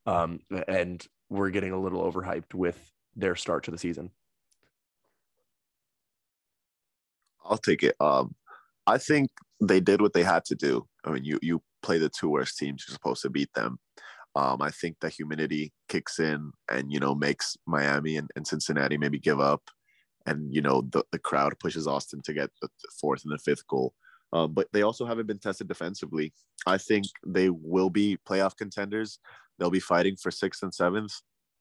um, 0.07 0.39
and 0.67 1.05
we're 1.29 1.51
getting 1.51 1.71
a 1.71 1.79
little 1.79 2.11
overhyped 2.11 2.55
with 2.55 2.77
their 3.15 3.35
start 3.35 3.65
to 3.65 3.71
the 3.71 3.77
season? 3.77 4.09
I'll 7.45 7.57
take 7.57 7.83
it. 7.83 7.95
Um, 7.99 8.35
I 8.85 8.97
think 8.97 9.29
they 9.61 9.79
did 9.79 10.01
what 10.01 10.13
they 10.13 10.23
had 10.23 10.45
to 10.45 10.55
do. 10.55 10.87
I 11.05 11.11
mean, 11.11 11.23
you 11.23 11.39
you 11.41 11.61
play 11.81 11.97
the 11.97 12.09
two 12.09 12.29
worst 12.29 12.57
teams, 12.57 12.85
you're 12.87 12.93
supposed 12.93 13.21
to 13.23 13.29
beat 13.29 13.53
them. 13.53 13.79
Um, 14.35 14.61
I 14.61 14.69
think 14.69 14.97
the 14.99 15.09
humidity 15.09 15.73
kicks 15.87 16.19
in 16.19 16.51
and 16.71 16.91
you 16.91 16.99
know 16.99 17.15
makes 17.15 17.57
Miami 17.65 18.17
and, 18.17 18.29
and 18.35 18.47
Cincinnati 18.47 18.97
maybe 18.97 19.19
give 19.19 19.39
up, 19.39 19.63
and 20.25 20.53
you 20.53 20.61
know 20.61 20.81
the, 20.91 21.03
the 21.11 21.19
crowd 21.19 21.57
pushes 21.59 21.87
Austin 21.87 22.21
to 22.25 22.33
get 22.33 22.49
the 22.61 22.69
fourth 22.99 23.23
and 23.23 23.33
the 23.33 23.39
fifth 23.39 23.67
goal. 23.67 23.93
Um, 24.31 24.53
but 24.53 24.67
they 24.71 24.83
also 24.83 25.05
haven't 25.05 25.25
been 25.25 25.39
tested 25.39 25.67
defensively. 25.67 26.33
I 26.67 26.77
think 26.77 27.07
they 27.25 27.49
will 27.49 27.89
be 27.89 28.17
playoff 28.27 28.55
contenders. 28.55 29.19
They'll 29.57 29.71
be 29.71 29.79
fighting 29.79 30.15
for 30.15 30.29
sixth 30.29 30.61
and 30.61 30.73
seventh. 30.73 31.13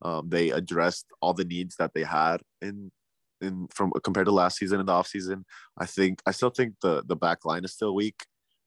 Um, 0.03 0.29
they 0.29 0.51
addressed 0.51 1.07
all 1.21 1.33
the 1.33 1.45
needs 1.45 1.77
that 1.77 1.93
they 1.95 2.05
had 2.05 2.43
in 2.61 2.93
in 3.41 3.69
from 3.69 3.93
compared 4.03 4.27
to 4.27 4.33
last 4.33 4.59
season 4.59 4.81
in 4.81 4.87
the 4.87 4.93
offseason. 4.93 5.45
I 5.79 5.87
think 5.87 6.21
I 6.27 6.33
still 6.33 6.51
think 6.51 6.75
the 6.83 7.03
the 7.07 7.17
back 7.17 7.45
line 7.45 7.65
is 7.65 7.73
still 7.73 7.95
weak. 7.95 8.25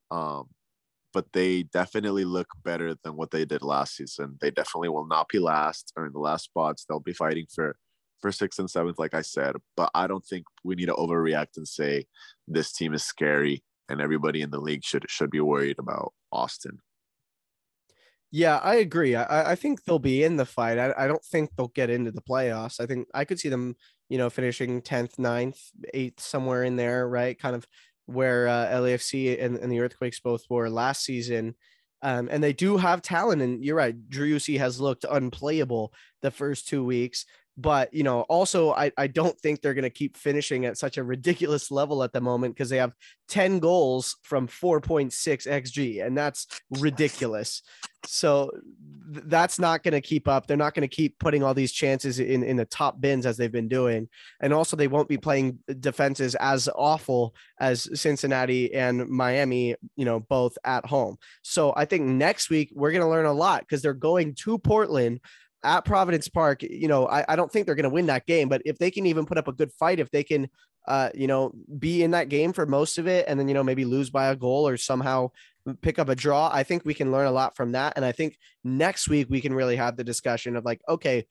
Um, 0.09 0.49
but 1.13 1.26
they 1.34 1.63
definitely 1.63 2.26
look 2.26 2.47
better 2.63 2.95
than 3.03 3.15
what 3.15 3.32
they 3.32 3.45
did 3.45 3.61
last 3.61 3.95
season. 3.97 4.38
They 4.39 4.51
definitely 4.51 4.89
will 4.89 5.07
not 5.07 5.28
be 5.28 5.39
last 5.39 5.91
or 5.97 6.05
in 6.05 6.13
the 6.13 6.19
last 6.19 6.45
spots. 6.45 6.86
They'll 6.86 6.99
be 6.99 7.13
fighting 7.13 7.45
for 7.53 7.76
for 8.22 8.32
sixth 8.32 8.59
and 8.59 8.69
seventh, 8.69 8.99
like 8.99 9.13
I 9.13 9.22
said. 9.22 9.55
But 9.76 9.91
I 9.93 10.07
don't 10.07 10.26
think 10.26 10.45
we 10.63 10.76
need 10.76 10.88
to 10.88 10.93
overreact 10.93 11.57
and 11.57 11.67
say 11.67 12.05
this 12.47 12.72
team 12.72 12.93
is 12.93 13.03
scary 13.03 13.63
and 13.89 14.01
everybody 14.01 14.41
in 14.41 14.51
the 14.51 14.59
league 14.59 14.84
should 14.84 15.05
should 15.09 15.32
be 15.32 15.41
worried 15.41 15.80
about 15.80 16.13
Austin. 16.32 16.80
Yeah, 18.34 18.57
I 18.57 18.76
agree. 18.76 19.13
I, 19.13 19.51
I 19.51 19.55
think 19.55 19.84
they'll 19.84 19.99
be 19.99 20.24
in 20.24 20.38
the 20.38 20.45
fight. 20.45 20.80
I, 20.80 20.93
I 20.97 21.07
don't 21.07 21.24
think 21.24 21.49
they'll 21.55 21.67
get 21.67 21.89
into 21.89 22.11
the 22.11 22.22
playoffs. 22.22 22.80
I 22.80 22.86
think 22.86 23.07
I 23.13 23.26
could 23.26 23.39
see 23.39 23.49
them, 23.49 23.76
you 24.12 24.18
know, 24.18 24.30
finishing 24.30 24.82
10th, 24.82 25.16
9th, 25.16 25.57
8th, 25.95 26.20
somewhere 26.20 26.66
in 26.66 26.76
there, 26.76 27.07
right? 27.07 27.39
Kind 27.39 27.55
of 27.55 27.66
where 28.07 28.49
uh, 28.49 28.68
LAFC 28.68 29.41
and, 29.41 29.55
and 29.55 29.72
the 29.72 29.80
Earthquakes 29.80 30.20
both 30.20 30.43
were 30.49 30.70
last 30.70 31.05
season. 31.05 31.55
Um, 32.01 32.28
and 32.30 32.43
they 32.43 32.51
do 32.51 32.76
have 32.76 33.01
talent. 33.01 33.41
And 33.41 33.64
you're 33.64 33.78
right, 33.78 33.95
Driussi 34.09 34.59
has 34.59 34.82
looked 34.82 35.05
unplayable 35.09 35.93
the 36.22 36.30
first 36.30 36.68
two 36.68 36.84
weeks 36.84 37.26
but 37.57 37.93
you 37.93 38.03
know 38.03 38.21
also 38.21 38.71
i, 38.73 38.91
I 38.97 39.07
don't 39.07 39.37
think 39.39 39.61
they're 39.61 39.73
going 39.73 39.83
to 39.83 39.89
keep 39.89 40.17
finishing 40.17 40.65
at 40.65 40.77
such 40.77 40.97
a 40.97 41.03
ridiculous 41.03 41.71
level 41.71 42.03
at 42.03 42.13
the 42.13 42.21
moment 42.21 42.55
because 42.55 42.69
they 42.69 42.77
have 42.77 42.93
10 43.31 43.59
goals 43.59 44.17
from 44.23 44.47
4.6 44.47 45.11
xg 45.47 46.05
and 46.05 46.17
that's 46.17 46.47
ridiculous. 46.69 47.61
So 48.05 48.51
th- 49.13 49.25
that's 49.27 49.57
not 49.57 49.83
going 49.83 49.93
to 49.93 50.01
keep 50.01 50.27
up. 50.27 50.47
They're 50.47 50.57
not 50.57 50.73
going 50.73 50.87
to 50.87 50.93
keep 50.93 51.17
putting 51.17 51.41
all 51.41 51.53
these 51.53 51.71
chances 51.71 52.19
in 52.19 52.43
in 52.43 52.57
the 52.57 52.65
top 52.65 52.99
bins 52.99 53.25
as 53.25 53.37
they've 53.37 53.51
been 53.51 53.69
doing. 53.69 54.09
And 54.41 54.53
also 54.53 54.75
they 54.75 54.87
won't 54.87 55.07
be 55.07 55.17
playing 55.17 55.59
defenses 55.79 56.35
as 56.35 56.67
awful 56.75 57.33
as 57.59 57.87
cincinnati 57.99 58.73
and 58.73 59.07
miami 59.07 59.75
you 59.95 60.05
know 60.05 60.19
both 60.19 60.57
at 60.65 60.85
home. 60.85 61.17
So 61.41 61.73
i 61.75 61.85
think 61.85 62.03
next 62.03 62.49
week 62.49 62.71
we're 62.73 62.91
going 62.91 63.03
to 63.03 63.09
learn 63.09 63.25
a 63.25 63.33
lot 63.33 63.61
because 63.61 63.81
they're 63.81 63.93
going 63.93 64.35
to 64.43 64.57
portland 64.57 65.21
at 65.64 65.86
Providence 65.86 66.28
Park, 66.28 66.64
you 66.64 66.88
know, 66.88 67.07
I, 67.07 67.26
I 67.30 67.36
don't 67.36 67.51
think 67.51 67.66
they're 67.66 67.76
going 67.76 67.84
to 67.84 67.89
win 67.89 68.07
that 68.07 68.26
game, 68.26 68.49
but 68.49 68.62
if 68.66 68.78
they 68.78 68.91
can 68.91 69.05
even 69.05 69.26
put 69.26 69.38
up 69.38 69.47
a 69.47 69.53
good 69.53 69.72
fight, 69.74 69.99
if 69.99 70.09
they 70.12 70.24
can, 70.24 70.49
uh, 70.88 71.09
you 71.14 71.28
know, 71.28 71.51
be 71.78 72.03
in 72.03 72.12
that 72.12 72.30
game 72.30 72.53
for 72.53 72.66
most 72.66 72.97
of 72.97 73.07
it 73.07 73.26
and 73.28 73.39
then, 73.39 73.47
you 73.47 73.53
know, 73.53 73.64
maybe 73.64 73.86
lose 73.86 74.09
by 74.09 74.28
a 74.28 74.36
goal 74.36 74.68
or 74.68 74.78
somehow 74.78 75.30
pick 75.82 75.99
up 75.99 76.09
a 76.09 76.16
draw, 76.16 76.49
I 76.51 76.64
think 76.64 76.84
we 76.84 76.93
can 76.93 77.12
learn 77.12 77.28
a 77.28 77.32
lot 77.32 77.55
from 77.55 77.74
that. 77.74 77.93
And 77.95 78.03
I 78.03 78.12
think 78.12 78.38
next 78.64 79.07
week 79.07 79.28
we 79.30 79.41
can 79.41 79.53
really 79.53 79.76
have 79.76 79.95
the 79.95 80.03
discussion 80.03 80.55
of 80.55 80.66
like, 80.66 80.82
okay, 80.89 81.26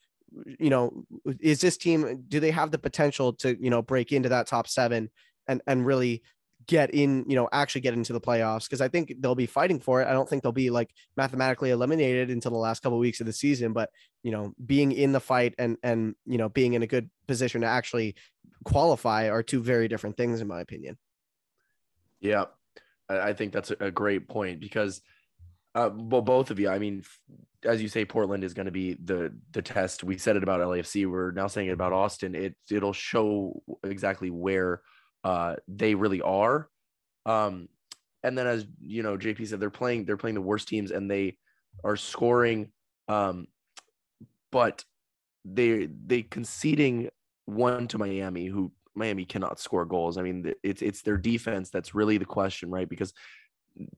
you 0.58 0.70
know, 0.70 1.04
is 1.40 1.60
this 1.60 1.76
team, 1.76 2.24
do 2.28 2.38
they 2.38 2.52
have 2.52 2.70
the 2.70 2.78
potential 2.78 3.32
to, 3.34 3.60
you 3.60 3.70
know, 3.70 3.82
break 3.82 4.12
into 4.12 4.28
that 4.28 4.46
top 4.46 4.68
seven 4.68 5.10
and, 5.48 5.60
and 5.66 5.84
really 5.84 6.22
get 6.66 6.90
in, 6.94 7.24
you 7.28 7.36
know, 7.36 7.48
actually 7.52 7.80
get 7.80 7.94
into 7.94 8.12
the 8.12 8.20
playoffs 8.20 8.64
because 8.64 8.80
I 8.80 8.88
think 8.88 9.14
they'll 9.20 9.34
be 9.34 9.46
fighting 9.46 9.80
for 9.80 10.02
it. 10.02 10.08
I 10.08 10.12
don't 10.12 10.28
think 10.28 10.42
they'll 10.42 10.52
be 10.52 10.70
like 10.70 10.90
mathematically 11.16 11.70
eliminated 11.70 12.30
until 12.30 12.50
the 12.50 12.58
last 12.58 12.82
couple 12.82 12.98
of 12.98 13.00
weeks 13.00 13.20
of 13.20 13.26
the 13.26 13.32
season, 13.32 13.72
but 13.72 13.90
you 14.22 14.30
know, 14.30 14.52
being 14.64 14.92
in 14.92 15.12
the 15.12 15.20
fight 15.20 15.54
and 15.58 15.76
and 15.82 16.14
you 16.26 16.38
know, 16.38 16.48
being 16.48 16.74
in 16.74 16.82
a 16.82 16.86
good 16.86 17.10
position 17.26 17.62
to 17.62 17.66
actually 17.66 18.14
qualify 18.64 19.28
are 19.30 19.42
two 19.42 19.62
very 19.62 19.88
different 19.88 20.16
things 20.16 20.40
in 20.40 20.48
my 20.48 20.60
opinion. 20.60 20.98
Yeah. 22.20 22.44
I 23.08 23.32
think 23.32 23.52
that's 23.52 23.72
a 23.72 23.90
great 23.90 24.28
point 24.28 24.60
because 24.60 25.02
uh, 25.74 25.90
well, 25.92 26.22
both 26.22 26.50
of 26.50 26.58
you. 26.58 26.68
I 26.68 26.78
mean, 26.78 27.04
as 27.64 27.80
you 27.80 27.88
say, 27.88 28.04
Portland 28.04 28.42
is 28.42 28.54
going 28.54 28.66
to 28.66 28.72
be 28.72 28.94
the 28.94 29.32
the 29.52 29.62
test. 29.62 30.02
We 30.02 30.18
said 30.18 30.36
it 30.36 30.42
about 30.42 30.60
LAFC. 30.60 31.08
We're 31.08 31.30
now 31.30 31.46
saying 31.46 31.68
it 31.68 31.72
about 31.72 31.92
Austin. 31.92 32.34
It 32.34 32.56
it'll 32.70 32.92
show 32.92 33.62
exactly 33.84 34.30
where 34.30 34.82
uh, 35.24 35.56
they 35.68 35.94
really 35.94 36.22
are. 36.22 36.68
Um, 37.26 37.68
and 38.22 38.36
then 38.36 38.46
as 38.46 38.66
you 38.80 39.02
know, 39.02 39.16
JP 39.16 39.46
said 39.46 39.60
they're 39.60 39.70
playing 39.70 40.04
they're 40.04 40.16
playing 40.16 40.34
the 40.34 40.40
worst 40.40 40.68
teams 40.68 40.90
and 40.90 41.10
they 41.10 41.36
are 41.84 41.96
scoring, 41.96 42.70
um, 43.08 43.46
but 44.52 44.84
they 45.44 45.88
they 46.06 46.22
conceding 46.22 47.08
one 47.46 47.88
to 47.88 47.98
Miami, 47.98 48.46
who 48.46 48.72
Miami 48.94 49.24
cannot 49.24 49.60
score 49.60 49.84
goals. 49.84 50.18
I 50.18 50.22
mean, 50.22 50.52
it's 50.62 50.82
it's 50.82 51.02
their 51.02 51.16
defense 51.16 51.70
that's 51.70 51.94
really 51.94 52.18
the 52.18 52.24
question, 52.24 52.70
right? 52.70 52.88
Because 52.88 53.14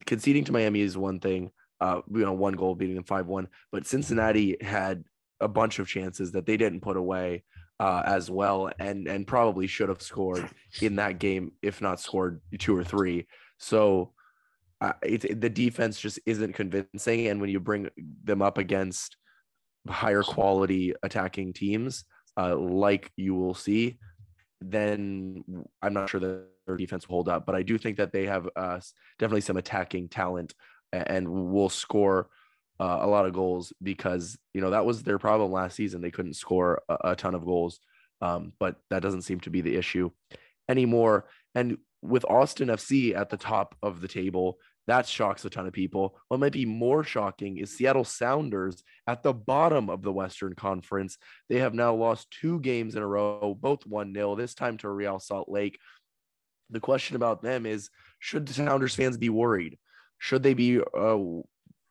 conceding 0.06 0.44
to 0.44 0.52
Miami 0.52 0.80
is 0.80 0.96
one 0.96 1.18
thing, 1.18 1.50
uh, 1.80 2.02
you 2.12 2.24
know, 2.24 2.32
one 2.32 2.54
goal 2.54 2.74
beating 2.74 2.96
them 2.96 3.04
five 3.04 3.26
one, 3.26 3.48
but 3.72 3.86
Cincinnati 3.86 4.56
had 4.60 5.04
a 5.40 5.48
bunch 5.48 5.80
of 5.80 5.88
chances 5.88 6.32
that 6.32 6.46
they 6.46 6.56
didn't 6.56 6.80
put 6.80 6.96
away 6.96 7.42
uh, 7.80 8.02
as 8.04 8.30
well, 8.30 8.70
and 8.78 9.08
and 9.08 9.26
probably 9.26 9.66
should 9.66 9.88
have 9.88 10.02
scored 10.02 10.48
in 10.80 10.96
that 10.96 11.18
game 11.18 11.52
if 11.62 11.80
not 11.80 12.00
scored 12.00 12.40
two 12.58 12.76
or 12.76 12.84
three. 12.84 13.26
So 13.58 14.12
uh, 14.80 14.92
it, 15.02 15.40
the 15.40 15.50
defense 15.50 16.00
just 16.00 16.18
isn't 16.26 16.54
convincing, 16.54 17.28
and 17.28 17.40
when 17.40 17.50
you 17.50 17.60
bring 17.60 17.88
them 18.24 18.42
up 18.42 18.58
against 18.58 19.16
higher 19.88 20.22
quality 20.22 20.94
attacking 21.02 21.52
teams, 21.52 22.04
uh, 22.36 22.56
like 22.56 23.10
you 23.16 23.34
will 23.34 23.54
see, 23.54 23.98
then 24.60 25.44
I'm 25.82 25.94
not 25.94 26.08
sure 26.08 26.20
that 26.20 26.46
their 26.66 26.76
defense 26.76 27.08
will 27.08 27.16
hold 27.16 27.28
up. 27.28 27.46
But 27.46 27.54
I 27.54 27.62
do 27.62 27.78
think 27.78 27.96
that 27.96 28.12
they 28.12 28.26
have 28.26 28.48
uh, 28.54 28.80
definitely 29.18 29.40
some 29.40 29.56
attacking 29.56 30.08
talent 30.08 30.54
and 30.92 31.28
will 31.28 31.68
score 31.68 32.28
uh, 32.80 32.98
a 33.02 33.06
lot 33.06 33.26
of 33.26 33.32
goals 33.32 33.72
because 33.82 34.38
you 34.54 34.60
know 34.60 34.70
that 34.70 34.86
was 34.86 35.02
their 35.02 35.18
problem 35.18 35.52
last 35.52 35.76
season. 35.76 36.00
They 36.00 36.10
couldn't 36.10 36.34
score 36.34 36.82
a, 36.88 37.12
a 37.12 37.16
ton 37.16 37.34
of 37.34 37.44
goals, 37.44 37.80
um, 38.20 38.52
but 38.58 38.76
that 38.90 39.02
doesn't 39.02 39.22
seem 39.22 39.40
to 39.40 39.50
be 39.50 39.60
the 39.60 39.76
issue 39.76 40.10
anymore. 40.68 41.26
And 41.54 41.78
with 42.02 42.24
Austin 42.24 42.68
FC 42.68 43.16
at 43.16 43.30
the 43.30 43.36
top 43.36 43.76
of 43.82 44.00
the 44.00 44.08
table, 44.08 44.58
that 44.88 45.06
shocks 45.06 45.44
a 45.44 45.50
ton 45.50 45.66
of 45.66 45.72
people. 45.72 46.18
What 46.28 46.40
might 46.40 46.52
be 46.52 46.66
more 46.66 47.04
shocking 47.04 47.58
is 47.58 47.76
Seattle 47.76 48.04
Sounders 48.04 48.82
at 49.06 49.22
the 49.22 49.32
bottom 49.32 49.88
of 49.88 50.02
the 50.02 50.12
Western 50.12 50.54
Conference. 50.54 51.18
They 51.48 51.58
have 51.58 51.74
now 51.74 51.94
lost 51.94 52.34
two 52.40 52.58
games 52.60 52.96
in 52.96 53.02
a 53.02 53.06
row, 53.06 53.56
both 53.58 53.86
1 53.86 54.12
0, 54.12 54.34
this 54.34 54.54
time 54.54 54.78
to 54.78 54.88
Real 54.88 55.20
Salt 55.20 55.48
Lake. 55.48 55.78
The 56.70 56.80
question 56.80 57.14
about 57.14 57.42
them 57.42 57.64
is 57.64 57.90
should 58.18 58.46
the 58.46 58.54
Sounders 58.54 58.94
fans 58.94 59.16
be 59.16 59.28
worried? 59.28 59.78
Should 60.18 60.42
they 60.42 60.54
be 60.54 60.80
uh, 60.80 61.18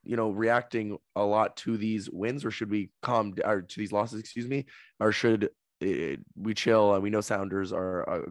you 0.03 0.15
know, 0.15 0.31
reacting 0.31 0.97
a 1.15 1.23
lot 1.23 1.55
to 1.57 1.77
these 1.77 2.09
wins, 2.09 2.43
or 2.43 2.51
should 2.51 2.71
we 2.71 2.89
calm 3.01 3.33
or 3.45 3.61
to 3.61 3.79
these 3.79 3.91
losses, 3.91 4.19
excuse 4.19 4.47
me, 4.47 4.65
or 4.99 5.11
should 5.11 5.49
it, 5.79 6.19
we 6.35 6.53
chill? 6.53 6.93
And 6.93 7.03
we 7.03 7.09
know 7.09 7.21
Sounders 7.21 7.71
are 7.71 8.01
a 8.01 8.23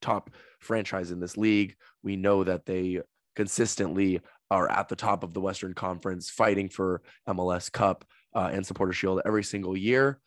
top 0.00 0.30
franchise 0.60 1.10
in 1.10 1.20
this 1.20 1.36
league. 1.36 1.76
We 2.02 2.16
know 2.16 2.44
that 2.44 2.66
they 2.66 3.00
consistently 3.36 4.20
are 4.50 4.70
at 4.70 4.88
the 4.88 4.96
top 4.96 5.22
of 5.22 5.34
the 5.34 5.40
Western 5.40 5.74
Conference, 5.74 6.30
fighting 6.30 6.68
for 6.68 7.02
MLS 7.28 7.70
Cup 7.70 8.04
uh, 8.34 8.50
and 8.52 8.66
Supporter 8.66 8.92
Shield 8.92 9.20
every 9.24 9.44
single 9.44 9.76
year. 9.76 10.20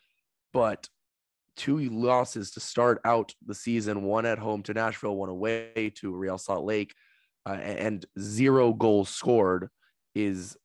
But 0.53 0.87
two 1.55 1.77
losses 1.89 2.51
to 2.51 2.59
start 2.59 3.01
out 3.03 3.33
the 3.45 3.55
season: 3.55 4.03
one 4.03 4.25
at 4.25 4.39
home 4.39 4.61
to 4.63 4.73
Nashville, 4.73 5.15
one 5.15 5.29
away 5.29 5.91
to 5.95 6.15
Real 6.15 6.37
Salt 6.37 6.65
Lake, 6.65 6.93
uh, 7.47 7.53
and 7.53 8.05
zero 8.19 8.73
goals 8.73 9.09
scored 9.09 9.69
is 10.15 10.57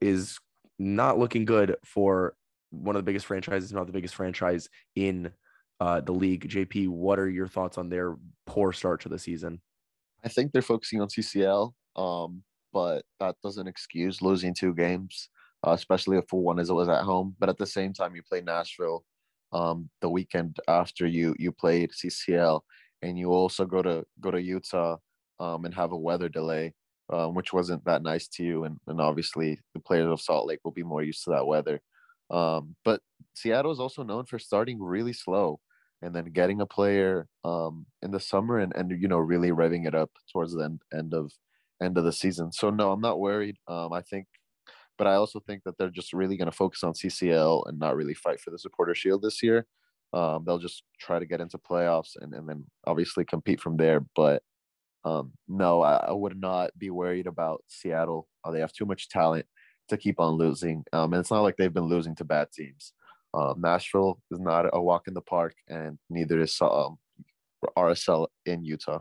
is 0.00 0.38
not 0.78 1.18
looking 1.18 1.44
good 1.44 1.76
for 1.84 2.34
one 2.70 2.96
of 2.96 3.00
the 3.00 3.06
biggest 3.06 3.26
franchises, 3.26 3.72
not 3.72 3.86
the 3.86 3.92
biggest 3.92 4.14
franchise 4.14 4.68
in 4.94 5.30
uh, 5.80 6.00
the 6.00 6.12
league. 6.12 6.48
JP, 6.48 6.88
what 6.88 7.18
are 7.18 7.28
your 7.28 7.48
thoughts 7.48 7.78
on 7.78 7.88
their 7.88 8.16
poor 8.46 8.72
start 8.72 9.00
to 9.02 9.08
the 9.08 9.18
season? 9.18 9.60
I 10.24 10.28
think 10.28 10.52
they're 10.52 10.62
focusing 10.62 11.00
on 11.00 11.08
CCL, 11.08 11.72
um, 11.96 12.42
but 12.72 13.04
that 13.20 13.36
doesn't 13.42 13.68
excuse 13.68 14.22
losing 14.22 14.54
two 14.54 14.74
games, 14.74 15.28
uh, 15.66 15.72
especially 15.72 16.18
a 16.18 16.22
full 16.22 16.42
one 16.42 16.58
as 16.58 16.70
it 16.70 16.74
was 16.74 16.88
at 16.88 17.04
home. 17.04 17.36
But 17.38 17.48
at 17.48 17.58
the 17.58 17.66
same 17.66 17.92
time, 17.92 18.16
you 18.16 18.22
play 18.22 18.40
Nashville 18.40 19.04
um, 19.52 19.88
the 20.00 20.10
weekend 20.10 20.58
after 20.68 21.06
you 21.06 21.34
you 21.38 21.52
played 21.52 21.92
CCL, 21.92 22.60
and 23.02 23.18
you 23.18 23.30
also 23.30 23.64
go 23.64 23.82
to 23.82 24.04
go 24.20 24.30
to 24.30 24.40
Utah 24.40 24.96
um, 25.38 25.64
and 25.64 25.74
have 25.74 25.92
a 25.92 25.96
weather 25.96 26.28
delay 26.28 26.74
um, 27.12 27.34
which 27.34 27.52
wasn't 27.52 27.84
that 27.84 28.02
nice 28.02 28.28
to 28.28 28.44
you. 28.44 28.64
And, 28.64 28.78
and 28.86 29.00
obviously, 29.00 29.60
the 29.74 29.80
players 29.80 30.10
of 30.10 30.20
Salt 30.20 30.46
Lake 30.46 30.60
will 30.64 30.72
be 30.72 30.82
more 30.82 31.02
used 31.02 31.24
to 31.24 31.30
that 31.30 31.46
weather. 31.46 31.80
Um, 32.30 32.74
but 32.84 33.00
Seattle 33.34 33.72
is 33.72 33.80
also 33.80 34.02
known 34.02 34.26
for 34.26 34.38
starting 34.38 34.82
really 34.82 35.12
slow 35.12 35.60
and 36.02 36.14
then 36.14 36.26
getting 36.26 36.60
a 36.60 36.66
player 36.66 37.26
um, 37.44 37.86
in 38.02 38.10
the 38.10 38.20
summer 38.20 38.58
and, 38.58 38.72
and 38.74 38.90
you 39.00 39.08
know 39.08 39.18
really 39.18 39.50
revving 39.50 39.86
it 39.86 39.94
up 39.94 40.10
towards 40.32 40.52
the 40.54 40.64
end, 40.64 40.80
end 40.92 41.14
of 41.14 41.32
end 41.82 41.98
of 41.98 42.04
the 42.04 42.12
season. 42.12 42.52
So 42.52 42.70
no, 42.70 42.92
I'm 42.92 43.00
not 43.00 43.20
worried. 43.20 43.56
Um, 43.68 43.92
I 43.92 44.02
think, 44.02 44.26
but 44.98 45.06
I 45.06 45.14
also 45.14 45.40
think 45.40 45.62
that 45.64 45.78
they're 45.78 45.90
just 45.90 46.12
really 46.12 46.36
going 46.36 46.50
to 46.50 46.56
focus 46.56 46.82
on 46.82 46.94
CCL 46.94 47.68
and 47.68 47.78
not 47.78 47.96
really 47.96 48.14
fight 48.14 48.40
for 48.40 48.50
the 48.50 48.58
supporter 48.58 48.94
shield 48.94 49.22
this 49.22 49.42
year. 49.42 49.66
Um, 50.12 50.44
they'll 50.46 50.58
just 50.58 50.84
try 50.98 51.18
to 51.18 51.26
get 51.26 51.40
into 51.40 51.58
playoffs 51.58 52.12
and, 52.20 52.32
and 52.32 52.48
then 52.48 52.64
obviously 52.86 53.24
compete 53.24 53.60
from 53.60 53.76
there. 53.76 54.00
But 54.14 54.42
um, 55.06 55.32
no, 55.46 55.82
I, 55.82 56.06
I, 56.08 56.12
would 56.12 56.38
not 56.40 56.76
be 56.76 56.90
worried 56.90 57.28
about 57.28 57.62
Seattle. 57.68 58.26
Uh, 58.42 58.50
they 58.50 58.58
have 58.58 58.72
too 58.72 58.84
much 58.84 59.08
talent 59.08 59.46
to 59.88 59.96
keep 59.96 60.18
on 60.18 60.34
losing. 60.34 60.84
Um, 60.92 61.12
and 61.12 61.20
it's 61.20 61.30
not 61.30 61.42
like 61.42 61.56
they've 61.56 61.72
been 61.72 61.84
losing 61.84 62.16
to 62.16 62.24
bad 62.24 62.48
teams. 62.52 62.92
Um, 63.32 63.60
Nashville 63.60 64.18
is 64.32 64.40
not 64.40 64.66
a 64.72 64.82
walk 64.82 65.06
in 65.06 65.14
the 65.14 65.20
park, 65.20 65.54
and 65.68 65.96
neither 66.10 66.40
is 66.40 66.58
um, 66.60 66.98
RSL 67.78 68.26
in 68.46 68.64
Utah. 68.64 68.98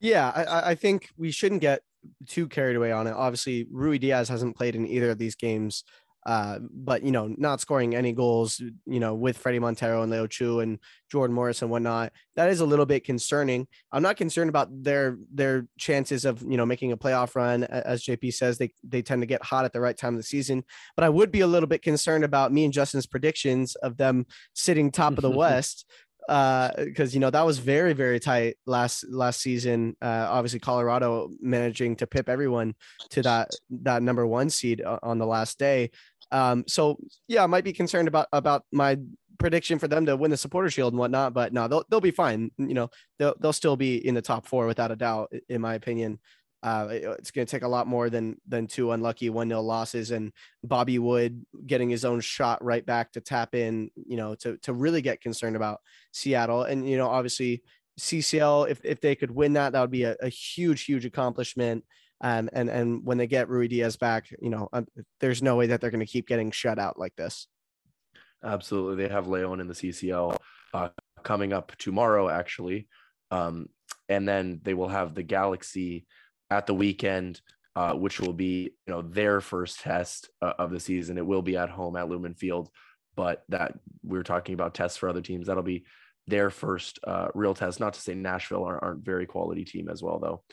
Yeah, 0.00 0.32
I, 0.34 0.70
I 0.70 0.74
think 0.74 1.10
we 1.16 1.30
shouldn't 1.30 1.60
get 1.60 1.82
too 2.26 2.48
carried 2.48 2.74
away 2.74 2.90
on 2.90 3.06
it. 3.06 3.12
Obviously, 3.12 3.66
Ruidíaz 3.66 4.28
hasn't 4.28 4.56
played 4.56 4.74
in 4.74 4.88
either 4.88 5.10
of 5.10 5.18
these 5.18 5.36
games, 5.36 5.84
uh, 6.24 6.58
but 6.60 7.02
you 7.02 7.10
know, 7.10 7.34
not 7.36 7.60
scoring 7.60 7.94
any 7.94 8.12
goals, 8.12 8.60
you 8.86 9.00
know, 9.00 9.14
with 9.14 9.42
Fredy 9.42 9.60
Montero 9.60 10.02
and 10.02 10.12
Leo 10.12 10.26
Chu 10.26 10.60
and 10.60 10.78
Jordan 11.10 11.34
Morris 11.34 11.62
and 11.62 11.70
whatnot, 11.70 12.12
that 12.36 12.48
is 12.48 12.60
a 12.60 12.66
little 12.66 12.86
bit 12.86 13.04
concerning. 13.04 13.66
I'm 13.90 14.02
not 14.02 14.16
concerned 14.16 14.48
about 14.48 14.68
their 14.82 15.18
their 15.32 15.66
chances 15.78 16.24
of 16.24 16.40
you 16.42 16.56
know 16.56 16.66
making 16.66 16.92
a 16.92 16.96
playoff 16.96 17.34
run. 17.34 17.64
As 17.64 18.04
JP 18.04 18.34
says, 18.34 18.58
they 18.58 18.72
they 18.84 19.02
tend 19.02 19.22
to 19.22 19.26
get 19.26 19.42
hot 19.42 19.64
at 19.64 19.72
the 19.72 19.80
right 19.80 19.96
time 19.96 20.14
of 20.14 20.18
the 20.18 20.24
season, 20.24 20.62
but 20.96 21.04
I 21.04 21.08
would 21.08 21.32
be 21.32 21.40
a 21.40 21.46
little 21.46 21.68
bit 21.68 21.82
concerned 21.82 22.24
about 22.24 22.52
me 22.52 22.64
and 22.64 22.72
Justin's 22.72 23.06
predictions 23.06 23.74
of 23.76 23.96
them 23.96 24.26
sitting 24.52 24.90
top 24.90 25.14
of 25.14 25.22
the 25.22 25.30
West 25.42 25.86
because 26.26 27.12
uh, 27.12 27.14
you 27.14 27.18
know 27.18 27.30
that 27.30 27.44
was 27.44 27.58
very 27.58 27.94
very 27.94 28.20
tight 28.20 28.56
last 28.64 29.04
last 29.10 29.40
season. 29.40 29.96
Uh, 30.00 30.26
obviously, 30.30 30.60
Colorado 30.60 31.30
managing 31.40 31.96
to 31.96 32.06
pip 32.06 32.28
everyone 32.28 32.74
to 33.10 33.22
that 33.22 33.50
that 33.70 34.02
number 34.02 34.26
one 34.26 34.48
seed 34.48 34.82
on 35.02 35.18
the 35.18 35.26
last 35.26 35.58
day. 35.58 35.90
Um, 36.32 36.64
so 36.66 36.98
yeah, 37.28 37.44
I 37.44 37.46
might 37.46 37.64
be 37.64 37.72
concerned 37.72 38.08
about 38.08 38.26
about 38.32 38.64
my 38.72 38.98
prediction 39.38 39.78
for 39.78 39.88
them 39.88 40.06
to 40.06 40.16
win 40.16 40.30
the 40.30 40.36
supporter 40.36 40.70
shield 40.70 40.92
and 40.92 40.98
whatnot, 40.98 41.34
but 41.34 41.52
no, 41.52 41.68
they'll 41.68 41.84
they'll 41.90 42.00
be 42.00 42.10
fine. 42.10 42.50
You 42.58 42.74
know, 42.74 42.90
they'll 43.18 43.34
they'll 43.40 43.52
still 43.52 43.76
be 43.76 44.04
in 44.06 44.14
the 44.14 44.22
top 44.22 44.46
four 44.46 44.66
without 44.66 44.90
a 44.90 44.96
doubt, 44.96 45.32
in 45.48 45.60
my 45.60 45.74
opinion. 45.74 46.18
Uh, 46.62 46.86
it's 46.90 47.32
going 47.32 47.44
to 47.44 47.50
take 47.50 47.64
a 47.64 47.68
lot 47.68 47.88
more 47.88 48.08
than 48.08 48.36
than 48.46 48.68
two 48.68 48.92
unlucky 48.92 49.30
one 49.30 49.48
nil 49.48 49.62
losses 49.62 50.12
and 50.12 50.32
Bobby 50.62 50.98
Wood 50.98 51.44
getting 51.66 51.90
his 51.90 52.04
own 52.04 52.20
shot 52.20 52.64
right 52.64 52.86
back 52.86 53.12
to 53.12 53.20
tap 53.20 53.54
in, 53.54 53.90
you 54.06 54.16
know, 54.16 54.34
to 54.36 54.56
to 54.58 54.72
really 54.72 55.02
get 55.02 55.20
concerned 55.20 55.56
about 55.56 55.80
Seattle. 56.12 56.62
And 56.62 56.88
you 56.88 56.96
know, 56.96 57.08
obviously 57.08 57.62
CCL, 57.98 58.70
if 58.70 58.80
if 58.84 59.00
they 59.00 59.16
could 59.16 59.32
win 59.32 59.54
that, 59.54 59.72
that 59.72 59.80
would 59.80 59.90
be 59.90 60.04
a, 60.04 60.16
a 60.22 60.28
huge 60.28 60.84
huge 60.84 61.04
accomplishment. 61.04 61.84
Um, 62.22 62.48
and 62.52 62.70
and 62.70 63.04
when 63.04 63.18
they 63.18 63.26
get 63.26 63.48
Ruidíaz 63.48 63.98
back, 63.98 64.32
you 64.40 64.48
know, 64.48 64.68
um, 64.72 64.86
there's 65.20 65.42
no 65.42 65.56
way 65.56 65.66
that 65.66 65.80
they're 65.80 65.90
going 65.90 66.06
to 66.06 66.06
keep 66.06 66.28
getting 66.28 66.52
shut 66.52 66.78
out 66.78 66.98
like 66.98 67.16
this. 67.16 67.48
Absolutely, 68.44 69.02
they 69.02 69.12
have 69.12 69.26
Leon 69.26 69.60
in 69.60 69.66
the 69.66 69.74
CCL 69.74 70.36
uh, 70.72 70.88
coming 71.24 71.52
up 71.52 71.72
tomorrow, 71.78 72.28
actually, 72.28 72.88
um, 73.32 73.68
and 74.08 74.26
then 74.26 74.60
they 74.62 74.74
will 74.74 74.88
have 74.88 75.14
the 75.14 75.24
Galaxy 75.24 76.06
at 76.48 76.66
the 76.66 76.74
weekend, 76.74 77.40
uh, 77.74 77.94
which 77.94 78.20
will 78.20 78.32
be 78.32 78.70
you 78.86 78.94
know 78.94 79.02
their 79.02 79.40
first 79.40 79.80
test 79.80 80.30
uh, 80.40 80.52
of 80.60 80.70
the 80.70 80.80
season. 80.80 81.18
It 81.18 81.26
will 81.26 81.42
be 81.42 81.56
at 81.56 81.70
home 81.70 81.96
at 81.96 82.08
Lumen 82.08 82.34
Field, 82.34 82.70
but 83.16 83.42
that 83.48 83.74
we 84.04 84.16
are 84.16 84.24
talking 84.24 84.54
about 84.54 84.74
tests 84.74 84.96
for 84.96 85.08
other 85.08 85.22
teams. 85.22 85.48
That'll 85.48 85.64
be 85.64 85.86
their 86.28 86.50
first 86.50 87.00
uh, 87.04 87.28
real 87.34 87.54
test. 87.54 87.80
Not 87.80 87.94
to 87.94 88.00
say 88.00 88.14
Nashville 88.14 88.62
aren't, 88.62 88.82
aren't 88.84 89.04
very 89.04 89.26
quality 89.26 89.64
team 89.64 89.88
as 89.88 90.04
well, 90.04 90.20
though. 90.20 90.44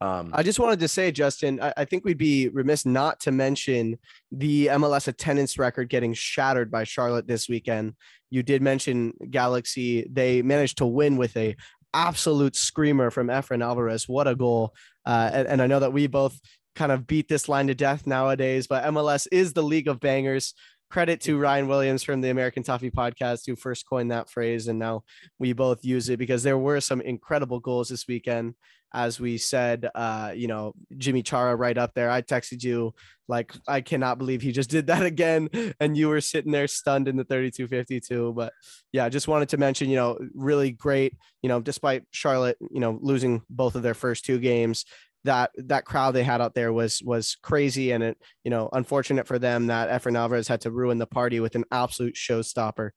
Um, 0.00 0.30
I 0.34 0.42
just 0.42 0.58
wanted 0.58 0.80
to 0.80 0.88
say, 0.88 1.10
Justin, 1.10 1.60
I, 1.60 1.72
I, 1.78 1.84
think 1.86 2.04
we'd 2.04 2.18
be 2.18 2.48
remiss 2.48 2.84
not 2.84 3.18
to 3.20 3.32
mention 3.32 3.98
the 4.30 4.66
MLS 4.66 5.08
attendance 5.08 5.58
record 5.58 5.88
getting 5.88 6.12
shattered 6.12 6.70
by 6.70 6.84
Charlotte 6.84 7.26
this 7.26 7.48
weekend. 7.48 7.94
You 8.28 8.42
did 8.42 8.60
mention 8.60 9.14
Galaxy; 9.30 10.06
they 10.10 10.42
managed 10.42 10.78
to 10.78 10.86
win 10.86 11.16
with 11.16 11.34
a 11.38 11.56
absolute 11.94 12.56
screamer 12.56 13.10
from 13.10 13.28
Efrain 13.28 13.64
Alvarez. 13.64 14.06
What 14.06 14.28
a 14.28 14.34
goal! 14.34 14.74
Uh, 15.06 15.30
and, 15.32 15.48
and 15.48 15.62
I 15.62 15.66
know 15.66 15.80
that 15.80 15.94
we 15.94 16.06
both 16.08 16.38
kind 16.74 16.92
of 16.92 17.06
beat 17.06 17.28
this 17.28 17.48
line 17.48 17.68
to 17.68 17.74
death 17.74 18.06
nowadays, 18.06 18.66
but 18.66 18.84
MLS 18.84 19.26
is 19.32 19.54
the 19.54 19.62
league 19.62 19.88
of 19.88 19.98
bangers. 19.98 20.52
Credit 20.90 21.20
to 21.22 21.38
Ryan 21.38 21.66
Williams 21.66 22.04
from 22.04 22.20
the 22.20 22.30
American 22.30 22.62
Toffee 22.62 22.92
podcast 22.92 23.40
who 23.46 23.56
first 23.56 23.88
coined 23.88 24.10
that 24.10 24.30
phrase, 24.30 24.68
and 24.68 24.78
now 24.78 25.04
we 25.38 25.54
both 25.54 25.84
use 25.84 26.10
it 26.10 26.18
because 26.18 26.42
there 26.42 26.58
were 26.58 26.82
some 26.82 27.00
incredible 27.00 27.60
goals 27.60 27.88
this 27.88 28.06
weekend. 28.06 28.54
As 28.96 29.20
we 29.20 29.36
said, 29.36 29.90
uh, 29.94 30.32
you 30.34 30.46
know, 30.46 30.72
Yimmi 30.94 31.22
Chara 31.22 31.54
right 31.54 31.76
up 31.76 31.92
there. 31.94 32.10
I 32.10 32.22
texted 32.22 32.64
you 32.64 32.94
like, 33.28 33.52
I 33.68 33.82
cannot 33.82 34.16
believe 34.16 34.40
he 34.40 34.52
just 34.52 34.70
did 34.70 34.86
that 34.86 35.02
again, 35.12 35.50
and 35.78 35.96
you 35.96 36.08
were 36.08 36.22
sitting 36.22 36.50
there 36.50 36.66
stunned 36.66 37.06
in 37.06 37.16
the 37.16 37.24
32-52. 37.24 38.34
But 38.34 38.54
yeah, 38.92 39.08
just 39.10 39.28
wanted 39.28 39.50
to 39.50 39.58
mention, 39.58 39.90
you 39.90 39.96
know, 39.96 40.18
really 40.34 40.70
great. 40.70 41.14
You 41.42 41.50
know, 41.50 41.60
despite 41.60 42.04
Charlotte, 42.10 42.56
you 42.70 42.80
know, 42.80 42.98
losing 43.02 43.42
both 43.50 43.74
of 43.74 43.82
their 43.82 43.94
first 43.94 44.24
two 44.24 44.38
games, 44.38 44.86
that 45.24 45.50
that 45.56 45.84
crowd 45.84 46.12
they 46.12 46.24
had 46.24 46.40
out 46.40 46.54
there 46.54 46.72
was 46.72 47.02
was 47.02 47.36
crazy 47.42 47.90
and 47.90 48.02
it 48.02 48.16
you 48.44 48.50
know 48.50 48.68
unfortunate 48.72 49.26
for 49.26 49.40
them 49.40 49.66
that 49.66 49.90
Efrain 49.90 50.16
Alvarez 50.16 50.46
had 50.46 50.60
to 50.60 50.70
ruin 50.70 50.98
the 50.98 51.06
party 51.06 51.40
with 51.40 51.56
an 51.56 51.64
absolute 51.70 52.14
showstopper. 52.14 52.90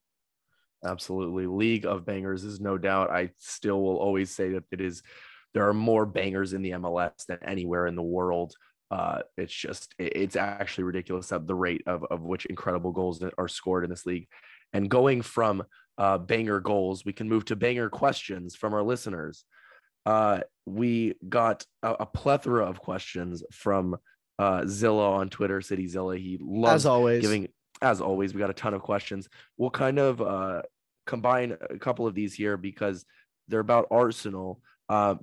Absolutely, 0.86 1.46
League 1.46 1.86
of 1.86 2.06
Bangers 2.06 2.46
is 2.46 2.62
no 2.62 2.78
doubt. 2.78 3.10
I 3.10 3.32
still 3.38 3.82
will 3.82 3.98
always 3.98 4.32
say 4.32 4.50
that 4.50 4.64
it 4.72 4.80
is. 4.80 5.04
There 5.54 5.68
are 5.68 5.74
more 5.74 6.06
bangers 6.06 6.54
in 6.54 6.62
the 6.62 6.72
MLS 6.72 7.26
than 7.28 7.40
anywhere 7.44 7.88
in 7.88 7.96
the 7.96 8.02
world. 8.02 8.54
Uh, 8.92 9.20
it's 9.38 9.54
just 9.54 9.94
it's 10.00 10.36
actually 10.36 10.86
ridiculous 10.86 11.32
at 11.32 11.46
the 11.46 11.56
rate 11.56 11.84
of 11.86 12.04
of 12.06 12.22
which 12.22 12.46
incredible 12.48 12.92
goals 12.92 13.20
that 13.20 13.34
are 13.38 13.48
scored 13.48 13.84
in 13.84 13.90
this 13.90 14.06
league. 14.06 14.28
And 14.74 14.90
going 14.90 15.22
from 15.22 15.64
uh, 15.98 16.18
banger 16.18 16.60
goals, 16.60 17.06
we 17.06 17.14
can 17.14 17.30
move 17.30 17.46
to 17.46 17.56
banger 17.56 17.90
questions 17.90 18.56
from 18.56 18.74
our 18.74 18.84
listeners 18.84 19.46
uh, 20.06 20.40
we 20.66 21.16
got 21.28 21.66
a, 21.84 21.92
a, 22.00 22.06
plethora 22.06 22.66
of 22.66 22.80
questions 22.80 23.44
from 23.52 23.98
uh, 24.38 24.66
Zilla 24.66 25.12
on 25.12 25.30
Twitter, 25.30 25.62
City 25.62 25.88
Zilla. 25.88 26.18
He 26.18 26.40
loves 26.42 26.84
as 26.84 26.86
always 26.86 27.22
giving. 27.22 27.48
As 27.82 28.02
always, 28.02 28.34
we 28.34 28.40
got 28.40 28.50
a 28.50 28.54
ton 28.54 28.74
of 28.74 28.82
questions. 28.82 29.30
We'll 29.58 29.70
kind 29.70 30.00
of 30.00 30.22
uh, 30.22 30.64
combine 31.06 31.56
a 31.70 31.78
couple 31.78 32.08
of 32.08 32.16
these 32.16 32.34
here 32.34 32.58
because 32.58 33.06
they're 33.48 33.60
about 33.60 33.88
Arsenal. 33.92 34.62
Uh, 34.90 35.16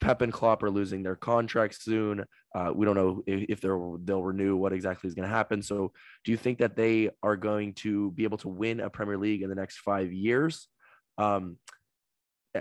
Pep 0.00 0.20
and 0.20 0.32
Klopp 0.32 0.62
are 0.62 0.70
losing 0.70 1.02
their 1.02 1.16
contracts 1.16 1.82
soon. 1.82 2.24
Uh, 2.54 2.72
we 2.74 2.84
don't 2.84 2.94
know 2.94 3.22
if, 3.26 3.46
if 3.48 3.60
they'll 3.60 3.98
they'll 4.04 4.22
renew. 4.22 4.54
What 4.54 4.72
exactly 4.72 5.08
is 5.08 5.14
going 5.14 5.28
to 5.28 5.34
happen? 5.34 5.62
So, 5.62 5.92
do 6.24 6.30
you 6.30 6.36
think 6.36 6.58
that 6.58 6.76
they 6.76 7.10
are 7.22 7.36
going 7.36 7.72
to 7.74 8.10
be 8.12 8.24
able 8.24 8.38
to 8.38 8.48
win 8.48 8.80
a 8.80 8.90
Premier 8.90 9.16
League 9.16 9.42
in 9.42 9.48
the 9.48 9.54
next 9.54 9.78
five 9.78 10.12
years? 10.12 10.68
Um, 11.16 11.56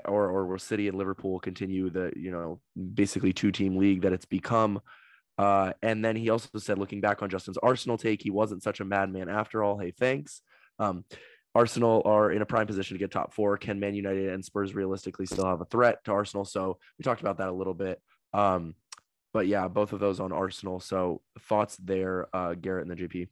or 0.05 0.30
or 0.30 0.47
will 0.47 0.59
City 0.59 0.88
and 0.88 0.97
Liverpool 0.97 1.39
continue 1.39 1.89
the 1.89 2.14
you 2.16 2.32
know 2.32 2.59
basically 2.93 3.34
two 3.34 3.51
team 3.51 3.78
league 3.78 4.03
that 4.03 4.14
it's 4.14 4.26
become? 4.26 4.80
Uh, 5.38 5.74
and 5.82 6.05
then 6.05 6.16
he 6.16 6.30
also 6.30 6.47
said, 6.57 6.78
looking 6.78 7.01
back 7.01 7.22
on 7.22 7.30
Justin's 7.30 7.57
Arsenal 7.57 7.97
take, 7.97 8.22
he 8.22 8.30
wasn't 8.30 8.64
such 8.64 8.80
a 8.80 8.86
madman 8.86 9.30
after 9.30 9.64
all. 9.64 9.80
Hey, 9.80 9.91
thanks. 9.91 10.41
Um, 10.80 11.05
Arsenal 11.56 12.01
are 12.06 12.32
in 12.32 12.41
a 12.41 12.45
prime 12.45 12.68
position 12.68 12.95
to 12.95 12.99
get 12.99 13.12
top 13.12 13.34
four. 13.34 13.58
Can 13.58 13.80
Man 13.80 13.93
United 13.93 14.30
and 14.30 14.43
Spurs 14.43 14.74
realistically 14.74 15.26
still 15.26 15.45
have 15.45 15.62
a 15.62 15.66
threat 15.66 16.04
to 16.06 16.12
Arsenal? 16.12 16.45
So 16.45 16.80
we 16.97 17.04
talked 17.04 17.22
about 17.22 17.38
that 17.38 17.49
a 17.49 17.54
little 17.54 17.76
bit. 17.76 18.01
Um, 18.34 18.76
but 19.34 19.47
yeah, 19.47 19.68
both 19.68 19.93
of 19.93 19.99
those 19.99 20.20
on 20.20 20.32
Arsenal. 20.32 20.80
So 20.80 21.22
thoughts 21.39 21.78
there, 21.78 22.28
uh, 22.34 22.54
Garrett 22.56 22.88
and 22.88 22.97
the 22.97 23.08
GP. 23.08 23.28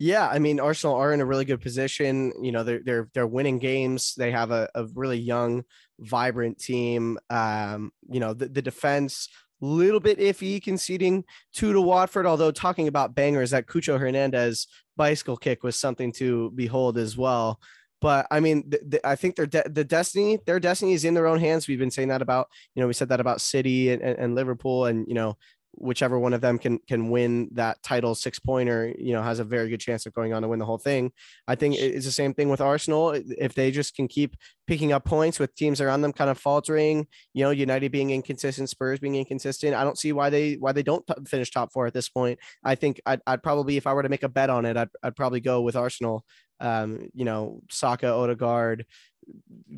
Yeah, 0.00 0.28
I 0.28 0.38
mean 0.38 0.60
Arsenal 0.60 0.94
are 0.94 1.12
in 1.12 1.20
a 1.20 1.26
really 1.26 1.44
good 1.44 1.60
position. 1.60 2.32
You 2.40 2.52
know, 2.52 2.62
they're 2.62 2.80
they're 2.84 3.08
they're 3.14 3.26
winning 3.26 3.58
games. 3.58 4.14
They 4.14 4.30
have 4.30 4.52
a, 4.52 4.68
a 4.74 4.86
really 4.94 5.18
young, 5.18 5.64
vibrant 5.98 6.58
team. 6.60 7.18
Um, 7.30 7.90
you 8.08 8.20
know, 8.20 8.32
the, 8.32 8.46
the 8.46 8.62
defense 8.62 9.28
little 9.60 10.00
bit 10.00 10.18
iffy 10.18 10.62
conceding 10.62 11.24
two 11.52 11.72
to 11.72 11.80
Watford. 11.80 12.26
Although 12.26 12.50
talking 12.50 12.88
about 12.88 13.14
bangers, 13.14 13.50
that 13.50 13.66
Cucho 13.66 13.98
Hernandez 13.98 14.66
bicycle 14.96 15.36
kick 15.36 15.62
was 15.62 15.76
something 15.76 16.12
to 16.12 16.50
behold 16.54 16.98
as 16.98 17.16
well. 17.16 17.60
But 18.00 18.26
I 18.30 18.40
mean, 18.40 18.70
th- 18.70 18.82
th- 18.90 19.02
I 19.04 19.16
think 19.16 19.34
their 19.34 19.46
de- 19.46 19.68
the 19.68 19.84
destiny, 19.84 20.38
their 20.46 20.60
destiny 20.60 20.92
is 20.92 21.04
in 21.04 21.14
their 21.14 21.26
own 21.26 21.40
hands. 21.40 21.66
We've 21.66 21.78
been 21.78 21.90
saying 21.90 22.08
that 22.08 22.22
about, 22.22 22.48
you 22.74 22.80
know, 22.80 22.86
we 22.86 22.92
said 22.92 23.08
that 23.08 23.20
about 23.20 23.40
City 23.40 23.90
and, 23.90 24.00
and, 24.00 24.18
and 24.18 24.34
Liverpool, 24.34 24.86
and 24.86 25.06
you 25.08 25.14
know, 25.14 25.36
whichever 25.72 26.18
one 26.18 26.32
of 26.32 26.40
them 26.40 26.58
can 26.58 26.78
can 26.88 27.10
win 27.10 27.48
that 27.52 27.82
title 27.82 28.14
six 28.14 28.38
pointer 28.38 28.92
you 28.98 29.12
know 29.12 29.22
has 29.22 29.38
a 29.38 29.44
very 29.44 29.68
good 29.68 29.80
chance 29.80 30.06
of 30.06 30.12
going 30.12 30.32
on 30.32 30.42
to 30.42 30.48
win 30.48 30.58
the 30.58 30.64
whole 30.64 30.78
thing. 30.78 31.12
I 31.46 31.54
think 31.54 31.76
it's 31.76 32.06
the 32.06 32.12
same 32.12 32.34
thing 32.34 32.48
with 32.48 32.60
arsenal. 32.60 33.12
If 33.12 33.54
they 33.54 33.70
just 33.70 33.94
can 33.94 34.08
keep 34.08 34.36
picking 34.66 34.92
up 34.92 35.04
points 35.04 35.38
with 35.38 35.54
teams 35.54 35.80
around 35.80 36.02
them 36.02 36.12
kind 36.12 36.30
of 36.30 36.38
faltering 36.38 37.06
you 37.32 37.42
know 37.42 37.50
united 37.50 37.90
being 37.90 38.10
inconsistent 38.10 38.68
spurs 38.68 38.98
being 38.98 39.16
inconsistent 39.16 39.74
i 39.74 39.82
don't 39.82 39.96
see 39.96 40.12
why 40.12 40.28
they 40.28 40.54
why 40.56 40.72
they 40.72 40.82
don't 40.82 41.06
finish 41.26 41.50
top 41.50 41.72
four 41.72 41.86
at 41.86 41.94
this 41.94 42.10
point. 42.10 42.38
I 42.62 42.74
think 42.74 43.00
I'd, 43.06 43.22
I'd, 43.26 43.42
probably 43.42 43.78
if 43.78 43.86
i 43.86 43.94
were 43.94 44.02
to 44.02 44.10
make 44.10 44.24
a 44.24 44.28
bet 44.28 44.50
on 44.50 44.66
it 44.66 44.76
i'd, 44.76 44.90
I'd 45.02 45.16
probably 45.16 45.40
go 45.40 45.62
with 45.62 45.76
arsenal. 45.76 46.24
Um, 46.60 47.08
you 47.14 47.24
know 47.24 47.62
saka 47.70 48.08
odegaard 48.08 48.84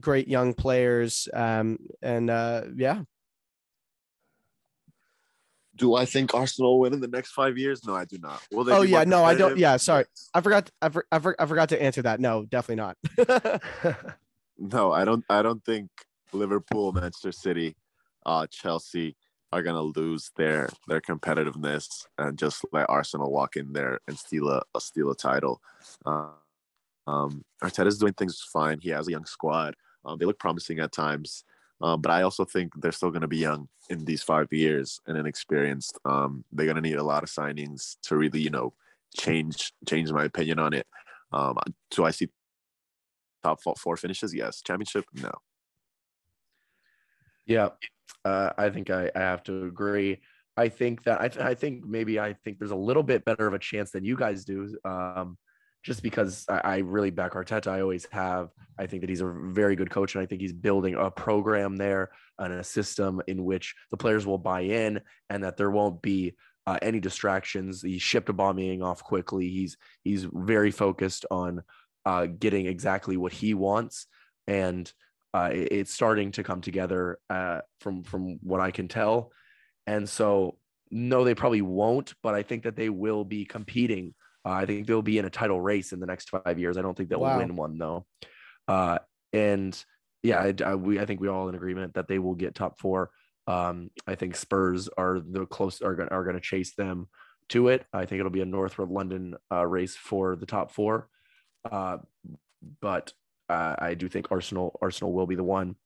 great 0.00 0.28
young 0.28 0.54
players 0.54 1.28
um, 1.34 1.78
and 2.02 2.30
uh, 2.30 2.62
yeah 2.74 3.02
do 5.80 5.94
I 5.94 6.04
think 6.04 6.34
Arsenal 6.34 6.72
will 6.72 6.80
win 6.80 6.92
in 6.92 7.00
the 7.00 7.08
next 7.08 7.32
five 7.32 7.56
years? 7.56 7.84
No, 7.86 7.96
I 7.96 8.04
do 8.04 8.18
not. 8.18 8.42
Will 8.52 8.64
they? 8.64 8.72
Oh 8.72 8.82
yeah, 8.82 9.04
no, 9.04 9.24
I 9.24 9.34
don't. 9.34 9.56
Yeah, 9.56 9.78
sorry, 9.78 10.04
I 10.34 10.42
forgot. 10.42 10.70
I, 10.82 10.90
for, 10.90 11.06
I, 11.10 11.18
for, 11.18 11.40
I 11.40 11.46
forgot 11.46 11.70
to 11.70 11.82
answer 11.82 12.02
that. 12.02 12.20
No, 12.20 12.44
definitely 12.44 12.76
not. 12.76 12.96
no, 14.58 14.92
I 14.92 15.06
don't. 15.06 15.24
I 15.30 15.40
don't 15.40 15.64
think 15.64 15.88
Liverpool, 16.32 16.92
Manchester 16.92 17.32
City, 17.32 17.76
uh, 18.26 18.46
Chelsea, 18.50 19.16
are 19.52 19.62
gonna 19.62 19.82
lose 19.82 20.30
their 20.36 20.68
their 20.86 21.00
competitiveness 21.00 21.86
and 22.18 22.38
just 22.38 22.62
let 22.72 22.90
Arsenal 22.90 23.32
walk 23.32 23.56
in 23.56 23.72
there 23.72 24.00
and 24.06 24.18
steal 24.18 24.50
a, 24.50 24.60
a 24.74 24.80
steal 24.80 25.10
a 25.10 25.16
title. 25.16 25.62
Uh, 26.04 26.28
um, 27.06 27.42
Arteta's 27.62 27.98
doing 27.98 28.12
things 28.12 28.46
fine. 28.52 28.80
He 28.80 28.90
has 28.90 29.08
a 29.08 29.12
young 29.12 29.24
squad. 29.24 29.74
Um, 30.04 30.18
they 30.18 30.26
look 30.26 30.38
promising 30.38 30.78
at 30.78 30.92
times, 30.92 31.44
um, 31.80 32.00
but 32.00 32.12
I 32.12 32.22
also 32.22 32.44
think 32.44 32.72
they're 32.76 32.92
still 32.92 33.10
going 33.10 33.22
to 33.22 33.28
be 33.28 33.38
young 33.38 33.68
in 33.88 34.04
these 34.04 34.22
five 34.22 34.48
years 34.52 35.00
and 35.06 35.16
inexperienced. 35.16 35.98
Um, 36.04 36.44
they're 36.52 36.66
going 36.66 36.76
to 36.76 36.82
need 36.82 36.96
a 36.96 37.02
lot 37.02 37.22
of 37.22 37.30
signings 37.30 37.96
to 38.02 38.16
really, 38.16 38.40
you 38.40 38.50
know, 38.50 38.74
change 39.18 39.72
change 39.88 40.12
my 40.12 40.24
opinion 40.24 40.58
on 40.58 40.72
it. 40.74 40.86
Um, 41.32 41.56
do 41.90 42.04
I 42.04 42.10
see 42.10 42.28
top 43.42 43.60
four 43.78 43.96
finishes? 43.96 44.34
Yes. 44.34 44.62
Championship? 44.62 45.04
No. 45.14 45.32
Yeah, 47.46 47.70
uh, 48.24 48.50
I 48.56 48.70
think 48.70 48.90
I, 48.90 49.10
I 49.14 49.20
have 49.20 49.42
to 49.44 49.64
agree. 49.64 50.20
I 50.56 50.68
think 50.68 51.02
that 51.04 51.20
I, 51.20 51.28
th- 51.28 51.44
I 51.44 51.54
think 51.54 51.84
maybe 51.84 52.20
I 52.20 52.34
think 52.34 52.58
there's 52.58 52.70
a 52.70 52.76
little 52.76 53.02
bit 53.02 53.24
better 53.24 53.46
of 53.46 53.54
a 53.54 53.58
chance 53.58 53.90
than 53.90 54.04
you 54.04 54.16
guys 54.16 54.44
do. 54.44 54.76
Um, 54.84 55.38
just 55.82 56.02
because 56.02 56.44
I, 56.48 56.78
really 56.78 57.10
back 57.10 57.32
Arteta. 57.32 57.68
I 57.68 57.80
always 57.80 58.06
have. 58.10 58.50
I 58.78 58.86
think 58.86 59.02
that 59.02 59.10
he's 59.10 59.20
a 59.20 59.34
very 59.52 59.76
good 59.76 59.90
coach, 59.90 60.14
and 60.14 60.22
I 60.22 60.26
think 60.26 60.40
he's 60.40 60.52
building 60.52 60.94
a 60.94 61.10
program 61.10 61.76
there 61.76 62.10
and 62.38 62.52
a 62.52 62.64
system 62.64 63.20
in 63.26 63.44
which 63.44 63.74
the 63.90 63.96
players 63.96 64.26
will 64.26 64.38
buy 64.38 64.60
in, 64.60 65.00
and 65.28 65.44
that 65.44 65.56
there 65.56 65.70
won't 65.70 66.02
be 66.02 66.34
uh, 66.66 66.78
any 66.82 67.00
distractions. 67.00 67.82
He 67.82 67.98
shipped 67.98 68.28
Aubameyang 68.28 68.82
off 68.82 69.02
quickly. 69.02 69.48
He's 69.48 69.76
he's 70.02 70.24
very 70.24 70.70
focused 70.70 71.24
on 71.30 71.62
uh, 72.04 72.26
getting 72.26 72.66
exactly 72.66 73.16
what 73.16 73.32
he 73.32 73.54
wants, 73.54 74.06
and 74.46 74.90
uh, 75.32 75.50
it, 75.52 75.68
it's 75.72 75.94
starting 75.94 76.32
to 76.32 76.42
come 76.42 76.60
together 76.60 77.18
uh, 77.30 77.60
from 77.80 78.02
from 78.02 78.38
what 78.42 78.60
I 78.60 78.70
can 78.70 78.88
tell. 78.88 79.32
And 79.86 80.08
so, 80.08 80.58
no, 80.90 81.24
they 81.24 81.34
probably 81.34 81.62
won't, 81.62 82.14
but 82.22 82.34
I 82.34 82.42
think 82.42 82.64
that 82.64 82.76
they 82.76 82.90
will 82.90 83.24
be 83.24 83.44
competing 83.44 84.14
uh, 84.44 84.50
I 84.50 84.66
think 84.66 84.86
they'll 84.86 85.02
be 85.02 85.18
in 85.18 85.24
a 85.24 85.30
title 85.30 85.60
race 85.60 85.92
in 85.92 86.00
the 86.00 86.06
next 86.06 86.30
five 86.30 86.58
years. 86.58 86.76
I 86.76 86.82
don't 86.82 86.96
think 86.96 87.08
they'll 87.08 87.20
wow. 87.20 87.38
win 87.38 87.56
one 87.56 87.78
though. 87.78 88.06
Uh, 88.66 88.98
and 89.32 89.82
yeah, 90.22 90.38
I, 90.38 90.54
I, 90.64 90.74
we 90.74 91.00
I 91.00 91.06
think 91.06 91.20
we 91.20 91.28
all 91.28 91.48
in 91.48 91.54
agreement 91.54 91.94
that 91.94 92.08
they 92.08 92.18
will 92.18 92.34
get 92.34 92.54
top 92.54 92.78
four. 92.78 93.10
Um, 93.46 93.90
I 94.06 94.14
think 94.14 94.36
Spurs 94.36 94.88
are 94.96 95.20
the 95.20 95.46
close 95.46 95.80
are 95.82 95.94
going 95.94 96.08
are 96.10 96.24
going 96.24 96.36
to 96.36 96.40
chase 96.40 96.74
them 96.74 97.08
to 97.50 97.68
it. 97.68 97.84
I 97.92 98.06
think 98.06 98.20
it'll 98.20 98.30
be 98.30 98.42
a 98.42 98.46
North 98.46 98.78
London 98.78 99.34
uh, 99.52 99.66
race 99.66 99.96
for 99.96 100.36
the 100.36 100.46
top 100.46 100.70
four. 100.70 101.08
Uh, 101.70 101.98
but 102.80 103.12
uh, 103.48 103.76
I 103.78 103.94
do 103.94 104.08
think 104.08 104.28
Arsenal 104.30 104.78
Arsenal 104.80 105.12
will 105.12 105.26
be 105.26 105.34
the 105.34 105.44
one. 105.44 105.76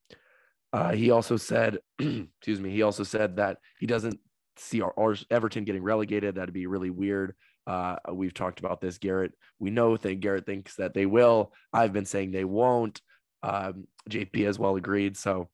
Uh, 0.72 0.92
he 0.92 1.10
also 1.10 1.36
said, 1.36 1.78
excuse 1.98 2.60
me, 2.60 2.70
he 2.70 2.82
also 2.82 3.04
said 3.04 3.36
that 3.36 3.58
he 3.78 3.86
doesn't 3.86 4.18
see 4.56 4.82
our, 4.82 4.92
our 4.98 5.16
Everton 5.30 5.64
getting 5.64 5.82
relegated. 5.82 6.34
That'd 6.34 6.52
be 6.52 6.66
really 6.66 6.90
weird. 6.90 7.34
Uh, 7.66 7.96
we've 8.12 8.34
talked 8.34 8.60
about 8.60 8.80
this, 8.80 8.98
Garrett. 8.98 9.32
We 9.58 9.70
know 9.70 9.96
that 9.96 10.20
Garrett 10.20 10.46
thinks 10.46 10.76
that 10.76 10.94
they 10.94 11.06
will. 11.06 11.52
I've 11.72 11.92
been 11.92 12.04
saying 12.04 12.32
they 12.32 12.44
won't. 12.44 13.00
Um, 13.42 13.86
JP 14.08 14.46
as 14.46 14.58
well 14.58 14.76
agreed. 14.76 15.16
So, 15.16 15.48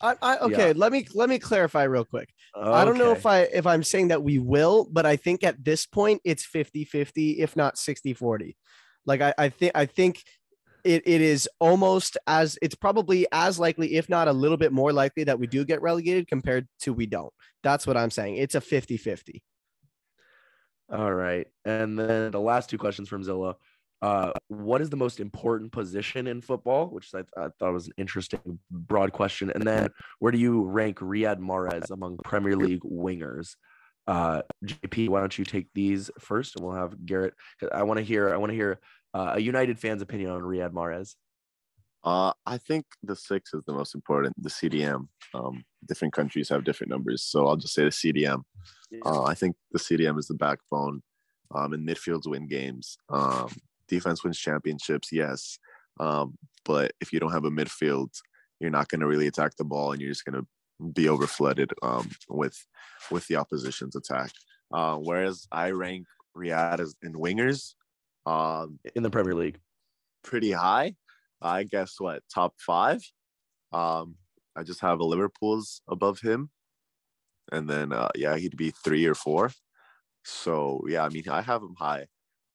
I, 0.00 0.16
I 0.22 0.38
okay. 0.38 0.68
Yeah. 0.68 0.72
Let 0.76 0.92
me 0.92 1.06
let 1.14 1.28
me 1.28 1.38
clarify 1.38 1.84
real 1.84 2.04
quick. 2.04 2.28
Okay. 2.56 2.70
I 2.70 2.84
don't 2.84 2.98
know 2.98 3.12
if 3.12 3.26
I 3.26 3.40
if 3.42 3.66
I'm 3.66 3.82
saying 3.82 4.08
that 4.08 4.22
we 4.22 4.38
will, 4.38 4.88
but 4.90 5.06
I 5.06 5.16
think 5.16 5.44
at 5.44 5.62
this 5.64 5.86
point 5.86 6.20
it's 6.24 6.46
50-50, 6.46 7.38
if 7.38 7.56
not 7.56 7.76
60-40. 7.76 8.54
Like 9.06 9.20
I, 9.20 9.34
I 9.38 9.48
think 9.48 9.72
I 9.74 9.86
think 9.86 10.22
it, 10.84 11.02
it 11.06 11.20
is 11.20 11.48
almost 11.58 12.16
as 12.26 12.58
it's 12.62 12.74
probably 12.74 13.26
as 13.32 13.58
likely, 13.58 13.96
if 13.96 14.08
not 14.08 14.28
a 14.28 14.32
little 14.32 14.56
bit 14.56 14.72
more 14.72 14.92
likely, 14.92 15.24
that 15.24 15.38
we 15.38 15.46
do 15.46 15.64
get 15.64 15.82
relegated 15.82 16.28
compared 16.28 16.66
to 16.80 16.92
we 16.92 17.06
don't. 17.06 17.32
That's 17.62 17.86
what 17.86 17.96
I'm 17.96 18.10
saying. 18.10 18.36
It's 18.36 18.54
a 18.54 18.60
50 18.60 18.96
50. 18.96 19.42
All 20.92 21.12
right. 21.12 21.46
And 21.64 21.98
then 21.98 22.30
the 22.30 22.40
last 22.40 22.70
two 22.70 22.78
questions 22.78 23.08
from 23.08 23.22
Zilla. 23.22 23.56
Uh, 24.02 24.32
what 24.48 24.80
is 24.80 24.88
the 24.88 24.96
most 24.96 25.20
important 25.20 25.72
position 25.72 26.26
in 26.26 26.40
football? 26.40 26.86
Which 26.86 27.10
I, 27.14 27.20
I, 27.36 27.48
thought 27.58 27.74
was 27.74 27.86
an 27.86 27.92
interesting, 27.98 28.58
broad 28.70 29.12
question. 29.12 29.50
And 29.50 29.62
then 29.62 29.90
where 30.20 30.32
do 30.32 30.38
you 30.38 30.64
rank 30.64 30.98
Riyad 31.00 31.38
Mahrez 31.38 31.90
among 31.90 32.16
Premier 32.24 32.56
League 32.56 32.80
wingers? 32.80 33.56
Uh, 34.06 34.40
JP, 34.64 35.10
why 35.10 35.20
don't 35.20 35.38
you 35.38 35.44
take 35.44 35.68
these 35.74 36.10
first, 36.18 36.56
and 36.56 36.64
we'll 36.64 36.74
have 36.74 37.04
Garrett. 37.04 37.34
I 37.72 37.82
want 37.82 37.98
to 37.98 38.04
hear. 38.04 38.32
I 38.32 38.38
want 38.38 38.50
to 38.50 38.56
hear 38.56 38.80
uh, 39.12 39.34
a 39.34 39.40
United 39.40 39.78
fan's 39.78 40.02
opinion 40.02 40.30
on 40.30 40.40
Riyad 40.40 40.72
Mahrez. 40.72 41.14
Uh, 42.02 42.32
I 42.46 42.56
think 42.56 42.86
the 43.02 43.14
six 43.14 43.52
is 43.52 43.62
the 43.66 43.74
most 43.74 43.94
important. 43.94 44.34
The 44.42 44.48
CDM. 44.48 45.08
Um, 45.34 45.62
different 45.86 46.14
countries 46.14 46.48
have 46.48 46.64
different 46.64 46.90
numbers, 46.90 47.22
so 47.22 47.46
I'll 47.46 47.56
just 47.56 47.74
say 47.74 47.84
the 47.84 47.90
CDM. 47.90 48.42
Uh, 49.04 49.24
I 49.24 49.34
think 49.34 49.56
the 49.72 49.78
CDM 49.78 50.18
is 50.18 50.26
the 50.26 50.34
backbone. 50.34 51.02
Um, 51.52 51.72
and 51.72 51.86
midfields 51.86 52.28
win 52.28 52.46
games. 52.46 52.96
Um, 53.08 53.50
defense 53.88 54.22
wins 54.22 54.38
championships, 54.38 55.08
yes. 55.10 55.58
Um, 55.98 56.38
but 56.64 56.92
if 57.00 57.12
you 57.12 57.18
don't 57.18 57.32
have 57.32 57.44
a 57.44 57.50
midfield, 57.50 58.10
you're 58.60 58.70
not 58.70 58.88
going 58.88 59.00
to 59.00 59.06
really 59.06 59.26
attack 59.26 59.56
the 59.56 59.64
ball, 59.64 59.90
and 59.92 60.00
you're 60.00 60.12
just 60.12 60.24
going 60.24 60.40
to 60.40 60.46
be 60.92 61.08
over 61.08 61.26
flooded 61.26 61.72
um, 61.82 62.08
with 62.28 62.56
with 63.10 63.26
the 63.26 63.36
opposition's 63.36 63.96
attack. 63.96 64.30
Uh, 64.72 64.96
whereas 64.96 65.46
I 65.50 65.70
rank 65.70 66.06
Riyad 66.36 66.78
as 66.78 66.94
in 67.02 67.14
wingers 67.14 67.74
um, 68.26 68.78
in 68.94 69.02
the 69.02 69.10
Premier 69.10 69.34
League 69.34 69.58
pretty 70.22 70.52
high. 70.52 70.94
I 71.42 71.64
guess 71.64 71.94
what 71.98 72.22
top 72.32 72.54
five. 72.58 73.02
Um, 73.72 74.16
I 74.56 74.62
just 74.62 74.80
have 74.80 75.00
a 75.00 75.04
Liverpool's 75.04 75.80
above 75.88 76.20
him, 76.20 76.50
and 77.52 77.68
then 77.68 77.92
uh, 77.92 78.08
yeah, 78.14 78.36
he'd 78.36 78.56
be 78.56 78.72
three 78.84 79.06
or 79.06 79.14
four. 79.14 79.50
So 80.24 80.84
yeah, 80.88 81.04
I 81.04 81.08
mean, 81.08 81.28
I 81.28 81.42
have 81.42 81.62
him 81.62 81.74
high. 81.78 82.06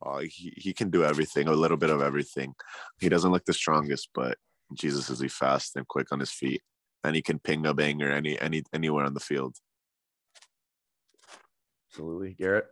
Uh, 0.05 0.19
he 0.19 0.53
he 0.57 0.73
can 0.73 0.89
do 0.89 1.03
everything, 1.03 1.47
a 1.47 1.53
little 1.53 1.77
bit 1.77 1.89
of 1.89 2.01
everything. 2.01 2.53
He 2.99 3.09
doesn't 3.09 3.31
look 3.31 3.45
the 3.45 3.53
strongest, 3.53 4.09
but 4.13 4.37
Jesus 4.73 5.09
is 5.09 5.19
he 5.19 5.27
fast 5.27 5.75
and 5.75 5.87
quick 5.87 6.11
on 6.11 6.19
his 6.19 6.31
feet, 6.31 6.61
and 7.03 7.15
he 7.15 7.21
can 7.21 7.39
ping 7.39 7.65
a 7.65 7.73
banger 7.73 8.11
any 8.11 8.39
any 8.39 8.63
anywhere 8.73 9.05
on 9.05 9.13
the 9.13 9.19
field. 9.19 9.55
Absolutely, 11.89 12.33
Garrett. 12.33 12.65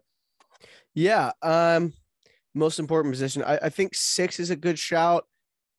Yeah. 0.94 1.32
Um, 1.42 1.94
most 2.54 2.78
important 2.78 3.14
position. 3.14 3.44
I, 3.44 3.58
I 3.64 3.70
think 3.70 3.96
six 3.96 4.40
is 4.40 4.50
a 4.50 4.56
good 4.56 4.78
shout. 4.78 5.26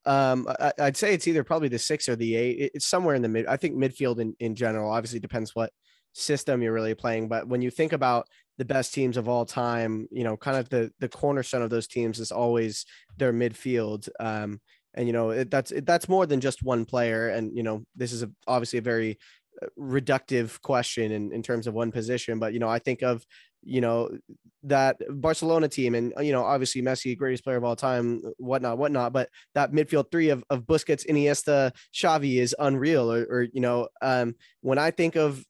Um, 0.07 0.47
I, 0.61 0.73
would 0.79 0.97
say 0.97 1.15
it's 1.15 1.27
either 1.27 1.45
probably 1.45 1.69
the 1.69 1.79
six 1.79 2.09
or 2.09 2.17
the 2.17 2.37
eight. 2.37 2.71
It's 2.75 2.87
somewhere 2.87 3.15
in 3.15 3.23
the 3.23 3.29
mid. 3.29 3.47
I 3.47 3.57
think 3.57 3.77
midfield 3.77 4.19
in, 4.19 4.35
in 4.41 4.55
general 4.55 4.91
obviously 4.91 5.21
depends 5.21 5.55
what 5.55 5.71
system 6.13 6.63
you're 6.63 6.73
really 6.73 6.95
playing. 6.95 7.29
But 7.29 7.49
when 7.49 7.63
you 7.63 7.71
think 7.71 7.93
about 7.93 8.29
the 8.59 8.65
best 8.65 8.95
teams 8.95 9.17
of 9.17 9.29
all 9.29 9.45
time, 9.45 10.07
you 10.11 10.25
know, 10.25 10.37
kind 10.37 10.57
of 10.57 10.69
the 10.69 10.91
the 11.01 11.09
cornerstone 11.09 11.63
of 11.63 11.71
those 11.71 11.87
teams 11.87 12.21
is 12.21 12.33
always 12.33 12.87
their 13.17 13.33
midfield. 13.33 14.09
Um, 14.21 14.61
and 14.95 15.07
you 15.07 15.13
know 15.13 15.31
it, 15.31 15.51
that's 15.51 15.73
it, 15.73 15.87
that's 15.87 16.09
more 16.09 16.27
than 16.27 16.41
just 16.41 16.63
one 16.63 16.85
player. 16.85 17.29
And 17.29 17.57
you 17.57 17.63
know, 17.63 17.85
this 17.97 18.13
is 18.13 18.23
a, 18.23 18.31
obviously 18.47 18.79
a 18.79 18.83
very 18.83 19.19
uh, 19.63 19.67
reductive 19.79 20.61
question 20.63 21.13
in, 21.13 21.33
in 21.33 21.43
terms 21.43 21.67
of 21.67 21.75
one 21.75 21.91
position. 21.91 22.39
But 22.39 22.53
you 22.53 22.61
know, 22.61 22.69
I 22.69 22.79
think 22.79 23.03
of 23.03 23.25
you 23.65 23.81
know 23.81 24.11
that 24.65 24.97
Barcelona 25.11 25.69
team, 25.69 25.95
and 25.95 26.13
you 26.21 26.33
know 26.33 26.45
obviously 26.45 26.83
Messi, 26.83 27.17
greatest 27.17 27.45
player 27.45 27.57
of 27.57 27.65
all 27.65 27.77
time, 27.77 28.23
whatnot, 28.39 28.79
whatnot. 28.79 29.13
But 29.13 29.29
that 29.55 29.73
midfield 29.73 30.11
three 30.11 30.31
of 30.31 30.45
of 30.51 30.63
Busquets, 30.63 31.07
Iniesta, 31.07 31.73
Xavi 31.95 32.41
is 32.41 32.55
unreal. 32.59 33.13
Or, 33.13 33.25
or 33.25 33.47
you 33.53 33.61
know, 33.61 33.89
um, 34.03 34.35
when 34.61 34.79
I 34.79 34.91
think 34.91 35.17
of 35.17 35.45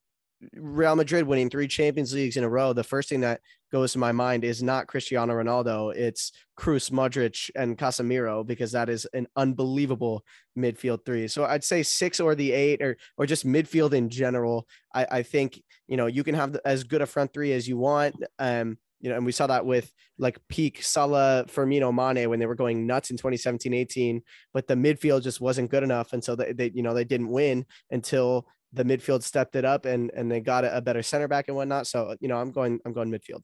Real 0.54 0.96
Madrid 0.96 1.26
winning 1.26 1.50
three 1.50 1.68
Champions 1.68 2.12
Leagues 2.12 2.36
in 2.36 2.44
a 2.44 2.48
row, 2.48 2.72
the 2.72 2.84
first 2.84 3.08
thing 3.08 3.20
that 3.20 3.40
goes 3.72 3.92
to 3.92 3.98
my 3.98 4.12
mind 4.12 4.44
is 4.44 4.62
not 4.62 4.86
Cristiano 4.86 5.34
Ronaldo, 5.34 5.94
it's 5.94 6.32
Kroos, 6.58 6.90
Modric, 6.90 7.50
and 7.54 7.76
Casemiro 7.76 8.46
because 8.46 8.72
that 8.72 8.88
is 8.88 9.06
an 9.14 9.26
unbelievable 9.36 10.24
midfield 10.56 11.04
three. 11.04 11.26
So 11.28 11.44
I'd 11.44 11.64
say 11.64 11.82
six 11.82 12.20
or 12.20 12.34
the 12.34 12.52
eight, 12.52 12.82
or 12.82 12.96
or 13.16 13.26
just 13.26 13.46
midfield 13.46 13.92
in 13.92 14.08
general. 14.08 14.66
I, 14.94 15.06
I 15.10 15.22
think 15.22 15.60
you 15.88 15.96
know 15.96 16.06
you 16.06 16.24
can 16.24 16.34
have 16.34 16.56
as 16.64 16.84
good 16.84 17.02
a 17.02 17.06
front 17.06 17.32
three 17.32 17.52
as 17.52 17.66
you 17.68 17.76
want. 17.76 18.14
Um, 18.38 18.78
you 19.04 19.10
know, 19.10 19.16
and 19.16 19.26
we 19.26 19.32
saw 19.32 19.46
that 19.48 19.66
with 19.66 19.92
like 20.18 20.38
peak 20.48 20.82
Salah, 20.82 21.44
Firmino, 21.46 21.92
Mane 21.92 22.30
when 22.30 22.38
they 22.38 22.46
were 22.46 22.54
going 22.54 22.86
nuts 22.86 23.10
in 23.10 23.18
2017, 23.18 23.74
18, 23.74 24.22
but 24.54 24.66
the 24.66 24.74
midfield 24.74 25.22
just 25.22 25.42
wasn't 25.42 25.70
good 25.70 25.82
enough. 25.82 26.14
And 26.14 26.24
so 26.24 26.34
they, 26.34 26.52
they 26.54 26.70
you 26.74 26.82
know, 26.82 26.94
they 26.94 27.04
didn't 27.04 27.28
win 27.28 27.66
until 27.90 28.46
the 28.74 28.84
midfield 28.84 29.22
stepped 29.22 29.56
it 29.56 29.64
up 29.64 29.86
and 29.86 30.10
and 30.14 30.30
they 30.30 30.40
got 30.40 30.64
a, 30.64 30.80
better 30.80 31.02
center 31.02 31.28
back 31.28 31.48
and 31.48 31.56
whatnot. 31.56 31.86
So 31.86 32.16
you 32.20 32.28
know, 32.28 32.36
I'm 32.36 32.50
going 32.50 32.80
I'm 32.84 32.92
going 32.92 33.10
midfield. 33.10 33.42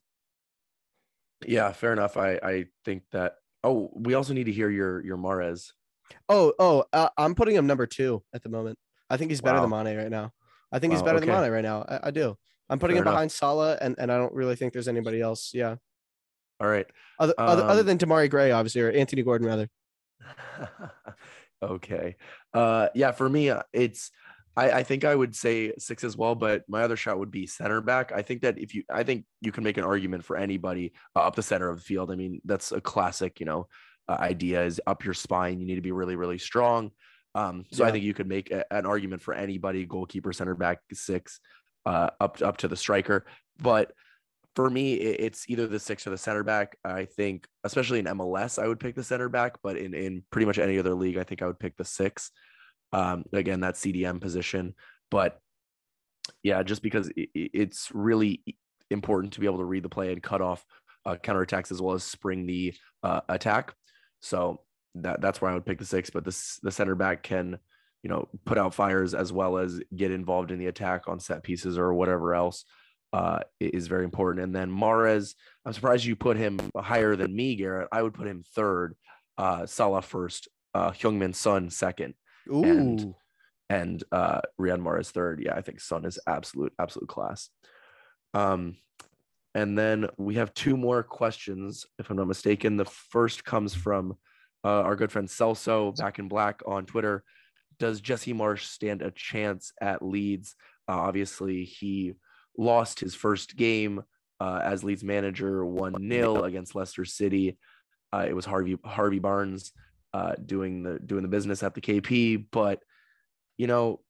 Yeah, 1.47 1.73
fair 1.73 1.93
enough. 1.93 2.17
I 2.17 2.33
I 2.43 2.65
think 2.85 3.05
that. 3.13 3.35
Oh, 3.63 3.91
we 3.95 4.15
also 4.15 4.33
need 4.33 4.45
to 4.45 4.53
hear 4.53 4.71
your 4.71 5.05
your 5.05 5.17
Mahrez. 5.17 5.73
Oh 6.29 6.53
oh, 6.59 6.85
uh, 6.93 7.11
I'm 7.17 7.35
putting 7.35 7.55
him 7.55 7.67
number 7.67 7.87
two 7.87 8.23
at 8.35 8.43
the 8.43 8.49
moment. 8.49 8.79
I 9.09 9.17
think 9.17 9.31
he's 9.31 9.41
better 9.41 9.61
wow. 9.61 9.67
than 9.67 9.85
Mane 9.85 9.97
right 9.97 10.11
now. 10.11 10.33
I 10.73 10.79
think 10.79 10.93
wow, 10.93 10.97
he's 10.97 11.03
better 11.03 11.19
okay. 11.19 11.27
than 11.27 11.43
Mane 11.43 11.51
right 11.51 11.65
now. 11.65 11.85
I, 11.89 12.09
I 12.09 12.11
do. 12.11 12.37
I'm 12.69 12.79
putting 12.79 12.95
fair 12.95 13.03
him 13.03 13.09
enough. 13.09 13.15
behind 13.15 13.33
Salah, 13.33 13.77
and 13.81 13.97
and 13.99 14.11
I 14.11 14.17
don't 14.17 14.33
really 14.33 14.57
think 14.57 14.73
there's 14.73 14.89
anybody 14.89 15.21
else. 15.21 15.51
Yeah. 15.53 15.77
All 16.61 16.69
right. 16.69 16.87
Other 17.19 17.35
um, 17.39 17.49
other, 17.49 17.65
other 17.65 17.81
um, 17.81 17.87
than 17.87 17.99
Demarai 17.99 18.31
Gray, 18.31 18.51
obviously, 18.51 18.81
or 18.83 18.91
Anthony 18.91 19.23
Gordon 19.23 19.47
rather. 19.47 19.69
okay. 21.63 22.17
Uh, 22.55 22.89
yeah, 22.95 23.13
for 23.13 23.29
me, 23.29 23.51
uh, 23.51 23.63
it's 23.73 24.11
I, 24.57 24.71
I 24.71 24.83
think 24.83 25.05
I 25.05 25.15
would 25.15 25.35
say 25.35 25.73
six 25.79 26.03
as 26.05 26.17
well, 26.17 26.35
but 26.35 26.65
my 26.69 26.83
other 26.83 26.97
shot 26.97 27.19
would 27.19 27.31
be 27.31 27.47
center 27.47 27.81
back. 27.81 28.13
I 28.13 28.23
think 28.23 28.43
that 28.43 28.59
if 28.59 28.75
you, 28.75 28.83
I 28.93 29.05
think 29.05 29.25
you 29.41 29.53
can 29.53 29.65
make 29.65 29.79
an 29.79 29.85
argument 29.85 30.25
for 30.25 30.37
anybody 30.37 30.93
uh, 31.15 31.21
up 31.21 31.37
the 31.37 31.43
center 31.43 31.69
of 31.69 31.77
the 31.77 31.83
field. 31.83 32.11
I 32.11 32.17
mean, 32.17 32.41
that's 32.45 32.73
a 32.73 32.81
classic, 32.81 33.41
you 33.41 33.47
know, 33.47 33.69
uh, 34.09 34.17
idea 34.19 34.65
is 34.65 34.81
up 34.87 35.05
your 35.05 35.15
spine. 35.15 35.61
You 35.61 35.67
need 35.67 35.77
to 35.77 35.81
be 35.81 35.93
really, 35.93 36.17
really 36.17 36.39
strong. 36.39 36.91
Um, 37.35 37.65
so 37.71 37.85
yeah. 37.85 37.89
I 37.89 37.93
think 37.93 38.05
you 38.05 38.15
could 38.15 38.27
make 38.27 38.51
a, 38.51 38.65
an 38.73 38.87
argument 38.87 39.23
for 39.23 39.35
anybody, 39.35 39.87
goalkeeper, 39.87 40.33
center 40.33 40.57
back, 40.57 40.81
six, 40.93 41.41
uh, 41.87 42.11
up 42.21 42.43
up 42.43 42.57
to 42.59 42.69
the 42.69 42.77
striker. 42.77 43.25
But 43.63 43.93
for 44.57 44.69
me, 44.69 44.95
it's 44.95 45.49
either 45.49 45.69
the 45.69 45.79
six 45.79 46.07
or 46.07 46.11
the 46.11 46.19
center 46.19 46.43
back. 46.43 46.77
I 46.85 47.05
think, 47.05 47.47
especially 47.63 48.01
in 48.01 48.07
MLS, 48.07 48.61
I 48.61 48.67
would 48.67 48.81
pick 48.81 48.97
the 48.97 49.05
center 49.05 49.29
back, 49.29 49.59
but 49.63 49.77
in 49.77 49.95
in 49.95 50.25
pretty 50.33 50.47
much 50.47 50.59
any 50.59 50.79
other 50.79 50.95
league, 50.95 51.19
I 51.19 51.25
think 51.25 51.41
I 51.41 51.47
would 51.47 51.61
pick 51.61 51.77
the 51.77 51.85
six. 51.85 52.33
Um, 52.93 53.25
again, 53.33 53.61
that 53.61 53.77
CDM 53.77 54.21
position, 54.21 54.75
but 55.11 55.41
yeah, 56.43 56.63
just 56.63 56.83
because 56.83 57.11
it's 57.17 57.91
really 57.93 58.43
important 58.91 59.33
to 59.35 59.41
be 59.41 59.47
able 59.47 59.59
to 59.59 59.65
read 59.65 59.85
the 59.85 59.89
play 59.89 60.13
and 60.13 60.23
cut 60.23 60.41
off 60.41 60.65
uh, 61.07 61.17
counterattacks 61.17 61.71
as 61.71 61.81
well 61.81 61.95
as 61.95 62.03
spring 62.03 62.47
the 62.47 62.75
uh, 63.03 63.21
attack. 63.29 63.75
So 64.21 64.63
that 64.97 65.21
that's 65.21 65.41
where 65.41 65.51
I 65.51 65.55
would 65.55 65.67
pick 65.67 65.79
the 65.79 65.85
six. 65.85 66.11
But 66.11 66.25
this 66.25 66.59
the 66.63 66.71
center 66.73 66.95
back 66.95 67.23
can, 67.23 67.59
you 68.03 68.11
know, 68.11 68.29
put 68.45 68.59
out 68.59 68.75
fires 68.75 69.15
as 69.15 69.33
well 69.33 69.59
as 69.59 69.81
get 69.95 70.11
involved 70.11 70.51
in 70.51 70.59
the 70.59 70.67
attack 70.67 71.09
on 71.09 71.21
set 71.21 71.43
pieces 71.43 71.79
or 71.79 71.95
whatever 71.95 72.35
else 72.35 72.65
uh, 73.13 73.41
is 73.59 73.87
very 73.87 74.05
important. 74.05 74.45
And 74.45 74.55
then 74.55 74.71
Mahrez, 74.71 75.35
I'm 75.65 75.73
surprised 75.73 76.05
you 76.05 76.17
put 76.17 76.37
him 76.37 76.61
higher 76.77 77.17
than 77.17 77.35
me, 77.35 77.57
Garrett. 77.57 77.89
I 77.93 78.03
would 78.03 78.15
put 78.15 78.27
him 78.27 78.45
third, 78.55 78.95
uh, 79.39 79.67
Salah 79.67 80.03
first, 80.03 80.49
uh, 80.75 80.91
Heung-min 80.91 81.33
Son 81.33 81.71
second. 81.71 82.15
Ooh. 82.49 82.65
And 82.65 83.15
and 83.69 84.03
uh 84.11 84.41
Riyad 84.61 84.81
Mahrez 84.81 85.11
third. 85.11 85.43
Yeah, 85.45 85.55
I 85.55 85.63
think 85.63 85.81
Son 85.81 86.05
is 86.05 86.19
absolute, 86.27 86.73
absolute 86.79 87.09
class. 87.09 87.51
Um, 88.35 88.77
and 89.55 89.77
then 89.77 90.09
we 90.17 90.37
have 90.37 90.55
two 90.55 90.77
more 90.77 91.03
questions, 91.03 91.85
if 91.99 92.09
I'm 92.09 92.17
not 92.17 92.29
mistaken. 92.29 92.77
The 92.77 92.85
first 92.85 93.45
comes 93.45 93.75
from 93.75 94.17
uh, 94.65 94.83
our 94.83 94.95
good 94.95 95.11
friend 95.11 95.29
Celso 95.29 95.97
back 95.97 96.19
in 96.19 96.29
black 96.29 96.61
on 96.67 96.87
Twitter. 96.87 97.25
Does 97.79 98.01
Jesse 98.01 98.35
Marsch 98.35 98.67
stand 98.67 99.03
a 99.03 99.11
chance 99.11 99.73
at 99.81 100.03
Leeds? 100.03 100.55
Uh, 100.89 100.99
obviously, 100.99 101.65
he 101.65 102.15
lost 102.57 103.01
his 103.01 103.15
first 103.15 103.57
game 103.57 104.03
uh, 104.39 104.61
as 104.63 104.85
Leeds 104.85 105.03
manager, 105.03 105.65
one 105.65 105.95
0 106.09 106.45
against 106.45 106.75
Leicester 106.75 107.05
City. 107.05 107.59
Uh, 108.13 108.27
it 108.29 108.35
was 108.35 108.45
Harvey 108.45 108.77
Harvey 108.85 109.19
Barnes 109.19 109.73
uh, 110.13 110.35
doing 110.45 110.83
the 110.83 110.99
doing 110.99 111.23
the 111.23 111.29
business 111.29 111.63
at 111.63 111.75
the 111.75 111.81
KP. 111.81 112.47
But 112.51 112.83
you 113.57 113.67
know, 113.67 114.01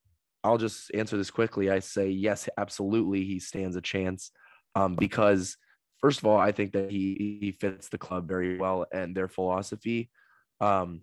I'll 0.44 0.58
just 0.58 0.92
answer 0.94 1.16
this 1.16 1.30
quickly. 1.30 1.70
I 1.70 1.80
say 1.80 2.08
yes, 2.08 2.48
absolutely, 2.56 3.24
he 3.24 3.38
stands 3.38 3.76
a 3.76 3.80
chance 3.80 4.30
um, 4.74 4.94
because 4.94 5.56
first 6.00 6.20
of 6.20 6.26
all, 6.26 6.38
I 6.38 6.52
think 6.52 6.72
that 6.72 6.90
he 6.90 7.38
he 7.40 7.52
fits 7.52 7.88
the 7.88 7.98
club 7.98 8.28
very 8.28 8.58
well 8.58 8.86
and 8.92 9.14
their 9.14 9.28
philosophy. 9.28 10.10
Um, 10.60 11.02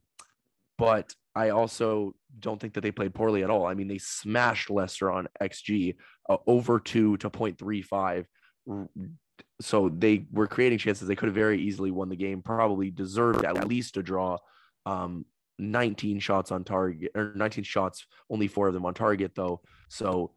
but 0.77 1.13
I 1.35 1.49
also 1.49 2.15
don't 2.39 2.59
think 2.59 2.73
that 2.73 2.81
they 2.81 2.91
played 2.91 3.13
poorly 3.13 3.43
at 3.43 3.49
all. 3.49 3.65
I 3.65 3.73
mean, 3.73 3.87
they 3.87 3.97
smashed 3.97 4.69
Leicester 4.69 5.11
on 5.11 5.27
XG 5.41 5.95
uh, 6.29 6.37
over 6.47 6.79
two 6.79 7.17
to 7.17 7.29
0.35. 7.29 8.25
So 9.61 9.89
they 9.89 10.25
were 10.31 10.47
creating 10.47 10.79
chances. 10.79 11.07
They 11.07 11.15
could 11.15 11.27
have 11.27 11.35
very 11.35 11.61
easily 11.61 11.91
won 11.91 12.09
the 12.09 12.15
game, 12.15 12.41
probably 12.41 12.91
deserved 12.91 13.43
at 13.43 13.67
least 13.67 13.97
a 13.97 14.03
draw. 14.03 14.37
Um, 14.87 15.25
19 15.59 16.19
shots 16.19 16.51
on 16.51 16.63
target 16.63 17.11
or 17.15 17.33
19 17.35 17.63
shots, 17.63 18.05
only 18.29 18.47
four 18.47 18.67
of 18.67 18.73
them 18.73 18.85
on 18.85 18.93
target 18.93 19.31
though. 19.35 19.61
So 19.89 20.31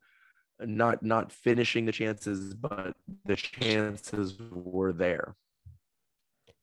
not 0.59 1.03
not 1.03 1.33
finishing 1.33 1.87
the 1.87 1.93
chances, 1.93 2.55
but 2.55 2.95
the 3.25 3.37
chances 3.37 4.39
were 4.51 4.93
there. 4.93 5.37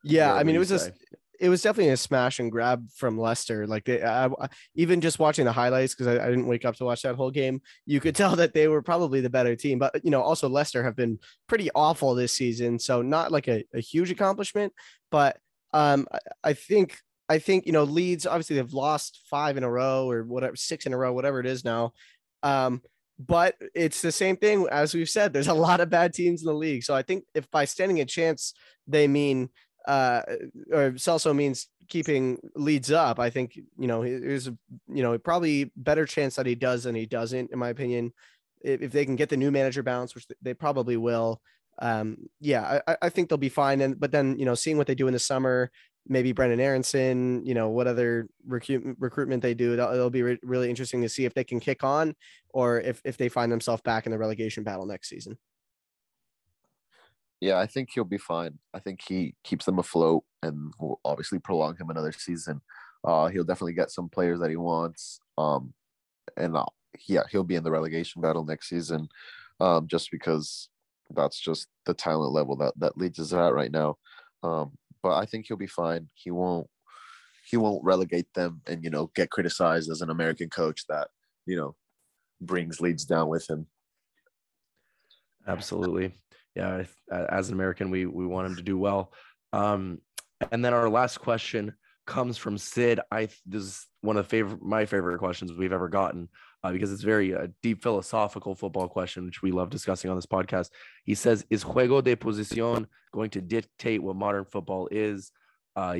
Yeah, 0.03 0.33
I 0.33 0.43
mean 0.43 0.55
it 0.55 0.59
was 0.59 0.69
say? 0.69 0.75
just 0.75 0.91
it 1.39 1.49
was 1.49 1.61
definitely 1.61 1.91
a 1.91 1.97
smash 1.97 2.39
and 2.39 2.51
grab 2.51 2.89
from 2.91 3.17
Leicester. 3.17 3.67
Like 3.67 3.85
they, 3.85 4.03
I, 4.03 4.27
even 4.75 5.01
just 5.01 5.19
watching 5.19 5.45
the 5.45 5.51
highlights 5.51 5.93
because 5.93 6.07
I, 6.07 6.23
I, 6.23 6.29
didn't 6.29 6.47
wake 6.47 6.65
up 6.65 6.75
to 6.77 6.85
watch 6.85 7.03
that 7.03 7.15
whole 7.15 7.29
game, 7.29 7.61
you 7.85 7.99
could 7.99 8.15
tell 8.15 8.35
that 8.37 8.53
they 8.53 8.67
were 8.67 8.81
probably 8.81 9.21
the 9.21 9.29
better 9.29 9.55
team. 9.55 9.77
But 9.77 10.03
you 10.03 10.11
know, 10.11 10.21
also 10.21 10.49
Leicester 10.49 10.83
have 10.83 10.95
been 10.95 11.19
pretty 11.47 11.69
awful 11.75 12.15
this 12.15 12.33
season, 12.33 12.79
so 12.79 13.01
not 13.01 13.31
like 13.31 13.47
a, 13.47 13.63
a 13.73 13.79
huge 13.79 14.09
accomplishment. 14.09 14.73
But 15.11 15.37
um, 15.73 16.07
I, 16.11 16.19
I 16.43 16.53
think 16.53 16.97
I 17.29 17.39
think 17.39 17.65
you 17.65 17.71
know 17.71 17.83
Leeds 17.83 18.25
obviously 18.25 18.55
they've 18.55 18.73
lost 18.73 19.21
five 19.29 19.57
in 19.57 19.63
a 19.63 19.69
row 19.69 20.09
or 20.09 20.23
whatever, 20.23 20.55
six 20.55 20.85
in 20.85 20.93
a 20.93 20.97
row, 20.97 21.13
whatever 21.13 21.39
it 21.39 21.45
is 21.45 21.65
now. 21.65 21.93
Um, 22.43 22.81
but 23.19 23.55
it's 23.73 24.01
the 24.01 24.11
same 24.11 24.37
thing 24.37 24.67
as 24.71 24.93
we've 24.93 25.09
said. 25.09 25.33
There's 25.33 25.47
a 25.47 25.53
lot 25.53 25.79
of 25.79 25.89
bad 25.89 26.13
teams 26.13 26.41
in 26.41 26.47
the 26.47 26.53
league, 26.53 26.83
so 26.83 26.93
I 26.95 27.01
think 27.01 27.25
if 27.33 27.49
by 27.51 27.65
standing 27.65 27.99
a 27.99 28.05
chance 28.05 28.53
they 28.87 29.07
mean 29.07 29.49
uh, 29.87 30.21
or 30.71 30.91
Celso 30.91 31.35
means 31.35 31.67
keeping 31.87 32.37
Leeds 32.55 32.91
up. 32.91 33.19
I 33.19 33.29
think 33.29 33.55
you 33.55 33.87
know 33.87 34.03
there's 34.03 34.47
a 34.47 34.57
you 34.87 35.01
know 35.01 35.17
probably 35.17 35.71
better 35.75 36.05
chance 36.05 36.35
that 36.35 36.45
he 36.45 36.55
does 36.55 36.83
than 36.83 36.95
he 36.95 37.05
doesn't, 37.05 37.51
in 37.51 37.59
my 37.59 37.69
opinion. 37.69 38.13
If, 38.61 38.81
if 38.81 38.91
they 38.91 39.05
can 39.05 39.15
get 39.15 39.29
the 39.29 39.37
new 39.37 39.51
manager 39.51 39.83
bounce, 39.83 40.13
which 40.13 40.27
they 40.41 40.53
probably 40.53 40.97
will, 40.97 41.41
um, 41.79 42.17
yeah, 42.41 42.79
I, 42.87 42.97
I 43.03 43.09
think 43.09 43.29
they'll 43.29 43.37
be 43.37 43.49
fine. 43.49 43.81
And 43.81 43.99
but 43.99 44.11
then 44.11 44.37
you 44.37 44.45
know 44.45 44.55
seeing 44.55 44.77
what 44.77 44.87
they 44.87 44.95
do 44.95 45.07
in 45.07 45.13
the 45.13 45.19
summer, 45.19 45.71
maybe 46.07 46.31
Brendan 46.31 46.59
Aaronson, 46.59 47.45
you 47.45 47.53
know 47.53 47.69
what 47.69 47.87
other 47.87 48.27
recruit, 48.45 48.95
recruitment 48.99 49.41
they 49.41 49.53
do, 49.53 49.73
it'll, 49.73 49.93
it'll 49.93 50.09
be 50.09 50.23
re- 50.23 50.39
really 50.43 50.69
interesting 50.69 51.01
to 51.01 51.09
see 51.09 51.25
if 51.25 51.33
they 51.33 51.43
can 51.43 51.59
kick 51.59 51.83
on 51.83 52.15
or 52.49 52.79
if 52.81 53.01
if 53.03 53.17
they 53.17 53.29
find 53.29 53.51
themselves 53.51 53.81
back 53.81 54.05
in 54.05 54.11
the 54.11 54.17
relegation 54.17 54.63
battle 54.63 54.85
next 54.85 55.09
season. 55.09 55.37
Yeah, 57.39 57.59
I 57.59 57.67
think 57.67 57.89
he'll 57.93 58.03
be 58.03 58.17
fine. 58.17 58.57
I 58.73 58.79
think 58.79 59.01
he 59.07 59.35
keeps 59.43 59.65
them 59.65 59.79
afloat 59.79 60.23
and 60.41 60.73
will 60.79 60.99
obviously 61.05 61.39
prolong 61.39 61.77
him 61.77 61.89
another 61.89 62.11
season. 62.11 62.61
Uh, 63.03 63.27
he'll 63.27 63.43
definitely 63.43 63.73
get 63.73 63.91
some 63.91 64.09
players 64.09 64.39
that 64.39 64.49
he 64.49 64.55
wants. 64.55 65.19
Um, 65.37 65.73
and 66.35 66.57
uh, 66.57 66.65
yeah, 67.07 67.23
he'll 67.29 67.43
be 67.43 67.55
in 67.55 67.63
the 67.63 67.71
relegation 67.71 68.21
battle 68.21 68.43
next 68.43 68.69
season, 68.69 69.07
um, 69.59 69.87
just 69.87 70.09
because 70.09 70.69
that's 71.11 71.39
just 71.39 71.67
the 71.85 71.93
talent 71.93 72.33
level 72.33 72.55
that 72.57 72.73
that 72.77 72.97
Leeds 72.97 73.19
is 73.19 73.33
at 73.33 73.53
right 73.53 73.71
now. 73.71 73.97
Um, 74.43 74.71
but 75.01 75.15
I 75.15 75.25
think 75.25 75.45
he'll 75.47 75.57
be 75.57 75.67
fine. 75.67 76.09
He 76.13 76.31
won't 76.31 76.67
he 77.49 77.55
won't 77.55 77.83
relegate 77.83 78.27
them 78.33 78.61
and 78.67 78.83
you 78.83 78.89
know 78.89 79.09
get 79.15 79.29
criticized 79.29 79.89
as 79.89 80.01
an 80.01 80.09
American 80.09 80.49
coach 80.49 80.83
that 80.89 81.07
you 81.45 81.55
know 81.55 81.75
brings 82.41 82.81
Leeds 82.81 83.05
down 83.05 83.29
with 83.29 83.49
him. 83.49 83.67
Absolutely 85.47 86.13
yeah, 86.57 86.83
as 87.29 87.49
an 87.49 87.53
American, 87.53 87.91
we 87.91 88.07
we 88.07 88.25
want 88.25 88.47
him 88.47 88.55
to 88.55 88.63
do 88.63 88.79
well. 88.79 89.13
Um, 89.53 89.99
and 90.51 90.65
then 90.65 90.73
our 90.73 90.89
last 90.89 91.19
question 91.19 91.73
comes 92.07 92.35
from 92.35 92.57
Sid. 92.57 92.99
I 93.11 93.29
this 93.45 93.63
is 93.63 93.85
one 94.01 94.17
of 94.17 94.25
the 94.25 94.29
favorite 94.29 94.63
my 94.63 94.85
favorite 94.85 95.19
questions 95.19 95.53
we've 95.53 95.71
ever 95.71 95.87
gotten 95.87 96.29
uh, 96.67 96.71
because 96.71 96.91
it's 96.91 97.03
very 97.03 97.33
uh, 97.33 97.47
deep 97.63 97.81
philosophical 97.81 98.55
football 98.55 98.87
question, 98.87 99.25
which 99.25 99.41
we 99.41 99.51
love 99.51 99.69
discussing 99.69 100.09
on 100.09 100.17
this 100.17 100.25
podcast. 100.25 100.69
He 101.05 101.15
says, 101.15 101.45
"Is 101.49 101.63
juego 101.63 102.03
de 102.03 102.15
posición 102.15 102.87
going 103.13 103.29
to 103.31 103.41
dictate 103.41 104.03
what 104.03 104.15
modern 104.15 104.45
football 104.45 104.87
is?" 104.91 105.31
Uh, 105.75 105.99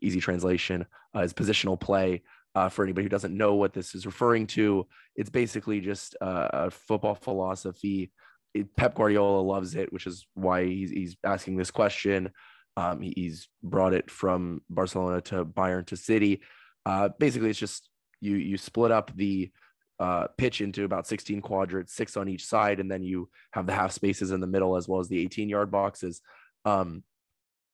easy 0.00 0.20
translation 0.20 0.86
uh, 1.14 1.20
is 1.20 1.32
positional 1.32 1.78
play. 1.78 2.22
Uh, 2.56 2.68
for 2.68 2.82
anybody 2.82 3.04
who 3.04 3.08
doesn't 3.08 3.36
know 3.36 3.54
what 3.54 3.72
this 3.72 3.94
is 3.94 4.04
referring 4.04 4.44
to, 4.44 4.84
it's 5.14 5.30
basically 5.30 5.80
just 5.80 6.16
uh, 6.20 6.48
a 6.52 6.70
football 6.70 7.14
philosophy 7.14 8.10
it, 8.54 8.74
Pep 8.76 8.94
Guardiola 8.94 9.40
loves 9.40 9.74
it, 9.74 9.92
which 9.92 10.06
is 10.06 10.26
why 10.34 10.64
he's, 10.64 10.90
he's 10.90 11.16
asking 11.24 11.56
this 11.56 11.70
question. 11.70 12.30
Um, 12.76 13.00
he, 13.00 13.12
he's 13.16 13.48
brought 13.62 13.94
it 13.94 14.10
from 14.10 14.62
Barcelona 14.68 15.20
to 15.22 15.44
Bayern 15.44 15.86
to 15.86 15.96
City. 15.96 16.40
Uh, 16.86 17.10
basically, 17.18 17.50
it's 17.50 17.58
just 17.58 17.88
you 18.20 18.36
you 18.36 18.56
split 18.56 18.90
up 18.90 19.14
the 19.16 19.50
uh, 19.98 20.26
pitch 20.38 20.62
into 20.62 20.84
about 20.84 21.06
16 21.06 21.42
quadrants, 21.42 21.94
six 21.94 22.16
on 22.16 22.28
each 22.28 22.46
side, 22.46 22.80
and 22.80 22.90
then 22.90 23.02
you 23.02 23.28
have 23.52 23.66
the 23.66 23.74
half 23.74 23.92
spaces 23.92 24.30
in 24.30 24.40
the 24.40 24.46
middle 24.46 24.76
as 24.76 24.88
well 24.88 25.00
as 25.00 25.08
the 25.08 25.20
18 25.20 25.48
yard 25.48 25.70
boxes. 25.70 26.22
Um, 26.64 27.04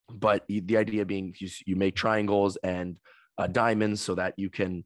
but 0.09 0.43
the 0.47 0.77
idea 0.77 1.05
being 1.05 1.33
you, 1.39 1.49
you 1.65 1.75
make 1.75 1.95
triangles 1.95 2.57
and 2.57 2.97
uh, 3.37 3.47
diamonds 3.47 4.01
so 4.01 4.15
that 4.15 4.33
you 4.37 4.49
can 4.49 4.83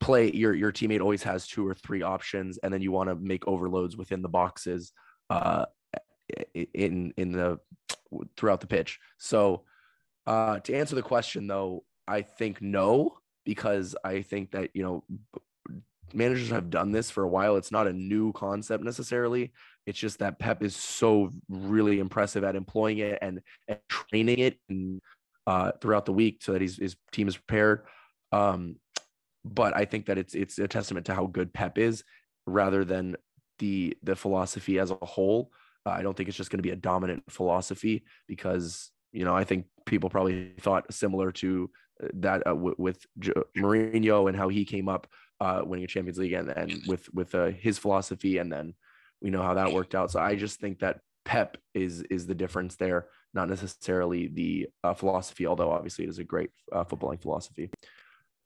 play 0.00 0.30
your 0.32 0.54
your 0.54 0.72
teammate 0.72 1.00
always 1.00 1.22
has 1.22 1.46
two 1.46 1.66
or 1.66 1.74
three 1.74 2.02
options, 2.02 2.58
and 2.58 2.72
then 2.72 2.82
you 2.82 2.92
want 2.92 3.08
to 3.08 3.14
make 3.16 3.46
overloads 3.46 3.96
within 3.96 4.22
the 4.22 4.28
boxes 4.28 4.92
uh, 5.28 5.66
in 6.74 7.12
in 7.16 7.32
the 7.32 7.58
throughout 8.36 8.60
the 8.60 8.66
pitch. 8.66 8.98
So 9.18 9.64
uh, 10.26 10.60
to 10.60 10.74
answer 10.74 10.94
the 10.94 11.02
question, 11.02 11.46
though, 11.46 11.84
I 12.06 12.22
think 12.22 12.60
no 12.60 13.19
because 13.50 13.96
I 14.04 14.22
think 14.22 14.52
that 14.52 14.70
you 14.74 14.84
know 14.84 15.02
managers 16.14 16.50
have 16.50 16.70
done 16.70 16.92
this 16.92 17.10
for 17.10 17.24
a 17.24 17.28
while. 17.28 17.56
It's 17.56 17.72
not 17.72 17.88
a 17.88 17.92
new 17.92 18.32
concept 18.32 18.84
necessarily. 18.84 19.52
It's 19.86 19.98
just 19.98 20.20
that 20.20 20.38
Pep 20.38 20.62
is 20.62 20.76
so 20.76 21.32
really 21.48 21.98
impressive 21.98 22.44
at 22.44 22.54
employing 22.54 22.98
it 22.98 23.18
and, 23.20 23.40
and 23.66 23.78
training 23.88 24.38
it 24.38 24.60
and, 24.68 25.00
uh, 25.48 25.72
throughout 25.80 26.06
the 26.06 26.12
week 26.12 26.44
so 26.44 26.52
that 26.52 26.62
his, 26.62 26.76
his 26.76 26.94
team 27.10 27.26
is 27.26 27.36
prepared. 27.36 27.82
Um, 28.30 28.76
but 29.44 29.76
I 29.76 29.84
think 29.84 30.06
that 30.06 30.16
it's 30.16 30.36
it's 30.36 30.60
a 30.60 30.68
testament 30.68 31.06
to 31.06 31.14
how 31.14 31.26
good 31.26 31.52
Pep 31.52 31.76
is 31.76 32.04
rather 32.46 32.84
than 32.84 33.16
the 33.58 33.96
the 34.04 34.14
philosophy 34.14 34.78
as 34.78 34.92
a 34.92 34.98
whole. 35.02 35.50
Uh, 35.84 35.90
I 35.90 36.02
don't 36.02 36.16
think 36.16 36.28
it's 36.28 36.38
just 36.38 36.50
going 36.50 36.60
to 36.60 36.68
be 36.70 36.70
a 36.70 36.76
dominant 36.76 37.24
philosophy 37.28 38.04
because 38.28 38.92
you 39.12 39.24
know 39.24 39.34
I 39.34 39.42
think 39.42 39.66
people 39.86 40.08
probably 40.08 40.52
thought 40.60 40.94
similar 40.94 41.32
to 41.32 41.68
that 42.14 42.42
uh, 42.46 42.50
w- 42.50 42.74
with 42.78 43.04
J- 43.18 43.32
Mourinho 43.56 44.28
and 44.28 44.36
how 44.36 44.48
he 44.48 44.64
came 44.64 44.88
up 44.88 45.06
uh, 45.40 45.62
winning 45.64 45.84
a 45.84 45.88
Champions 45.88 46.18
League 46.18 46.32
and, 46.32 46.48
and 46.50 46.82
with 46.86 47.12
with 47.14 47.34
uh, 47.34 47.46
his 47.50 47.78
philosophy 47.78 48.38
and 48.38 48.52
then 48.52 48.74
we 49.22 49.30
know 49.30 49.42
how 49.42 49.54
that 49.54 49.72
worked 49.72 49.94
out. 49.94 50.10
So 50.10 50.20
I 50.20 50.34
just 50.34 50.60
think 50.60 50.80
that 50.80 51.00
Pep 51.24 51.56
is 51.74 52.02
is 52.10 52.26
the 52.26 52.34
difference 52.34 52.76
there, 52.76 53.06
not 53.34 53.48
necessarily 53.48 54.28
the 54.28 54.68
uh, 54.82 54.94
philosophy. 54.94 55.46
Although 55.46 55.70
obviously 55.70 56.04
it 56.04 56.10
is 56.10 56.18
a 56.18 56.24
great 56.24 56.50
uh, 56.72 56.84
footballing 56.84 57.20
philosophy. 57.20 57.70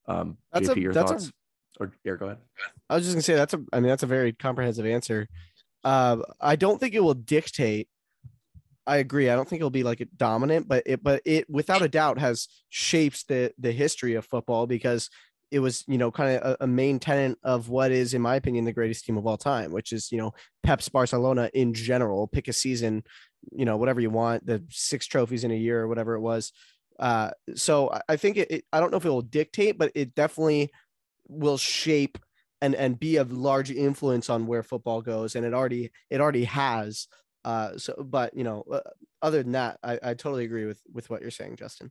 Um, 0.07 0.37
That's 0.53 0.69
JP, 0.69 0.77
a- 0.77 0.81
your 0.81 0.93
that's 0.93 1.11
a- 1.11 1.15
thoughts? 1.15 1.33
or 1.81 1.93
yeah, 2.05 2.15
go 2.17 2.27
ahead. 2.27 2.39
I 2.91 2.95
was 2.97 3.05
just 3.05 3.15
gonna 3.15 3.23
say 3.23 3.35
that's 3.35 3.55
a. 3.55 3.63
I 3.73 3.81
mean, 3.81 3.89
that's 3.89 4.03
a 4.03 4.07
very 4.09 4.33
comprehensive 4.33 4.87
answer. 4.87 5.29
Uh, 5.83 6.19
I 6.41 6.57
don't 6.57 6.79
think 6.79 6.95
it 6.95 7.01
will 7.01 7.15
dictate. 7.15 7.89
I 8.87 8.99
agree. 8.99 9.31
I 9.31 9.37
don't 9.37 9.49
think 9.49 9.61
it'll 9.61 9.71
be 9.71 9.83
like 9.83 10.07
dominant, 10.17 10.69
but 10.69 10.83
it, 10.87 11.03
but 11.03 11.23
it 11.25 11.49
without 11.49 11.83
a 11.83 11.89
doubt 11.89 12.19
has 12.19 12.49
shaped 12.69 13.29
the 13.29 13.53
the 13.59 13.73
history 13.73 14.15
of 14.15 14.27
football 14.27 14.67
because 14.67 15.09
it 15.51 15.61
was 15.61 15.85
you 15.87 15.97
know 15.99 16.11
kind 16.11 16.37
of 16.37 16.43
a, 16.61 16.65
a 16.65 16.67
main 16.67 16.99
tenet 16.99 17.39
of 17.43 17.69
what 17.69 17.93
is, 17.93 18.13
in 18.13 18.21
my 18.21 18.37
opinion, 18.37 18.65
the 18.65 18.73
greatest 18.73 19.05
team 19.05 19.17
of 19.17 19.27
all 19.27 19.37
time, 19.39 19.73
which 19.73 19.93
is 19.93 20.13
you 20.13 20.19
know 20.19 20.33
Pep's 20.63 20.89
Barcelona 20.89 21.51
in 21.55 21.73
general. 21.73 22.27
Pick 22.27 22.49
a 22.49 22.53
season, 22.53 23.03
you 23.53 23.65
know 23.65 23.77
whatever 23.77 24.01
you 24.01 24.11
want, 24.11 24.45
the 24.47 24.63
six 24.71 25.07
trophies 25.07 25.45
in 25.45 25.51
a 25.51 25.55
year 25.57 25.81
or 25.81 25.89
whatever 25.89 26.15
it 26.15 26.21
was. 26.21 26.53
Uh, 26.99 27.31
so 27.55 27.91
I- 28.09 28.17
think 28.17 28.37
it, 28.37 28.51
it. 28.51 28.65
I 28.73 28.81
don't 28.81 28.91
know 28.91 28.99
if 28.99 29.05
it 29.05 29.11
will 29.11 29.23
dictate, 29.23 29.79
but 29.79 29.93
it 29.95 30.15
definitely 30.15 30.71
will 31.29 31.57
shape 31.59 32.19
and 32.61 32.75
and 32.75 32.99
be 32.99 33.17
of 33.17 33.33
large 33.33 33.71
influence 33.71 34.29
on 34.31 34.47
where 34.47 34.63
football 34.63 35.03
goes 35.03 35.35
and 35.37 35.45
it 35.45 35.55
already 35.55 35.91
it 36.11 36.21
already 36.21 36.45
has 36.45 37.09
uh 37.45 37.77
so 37.77 37.95
but 38.03 38.35
you 38.37 38.45
know 38.45 38.65
uh, 38.71 38.81
other 39.23 39.43
than 39.43 39.53
that 39.53 39.79
i 39.83 39.99
i 40.03 40.15
totally 40.15 40.45
agree 40.45 40.65
with 40.67 40.83
with 40.93 41.11
what 41.11 41.21
you're 41.23 41.31
saying 41.31 41.57
justin 41.57 41.91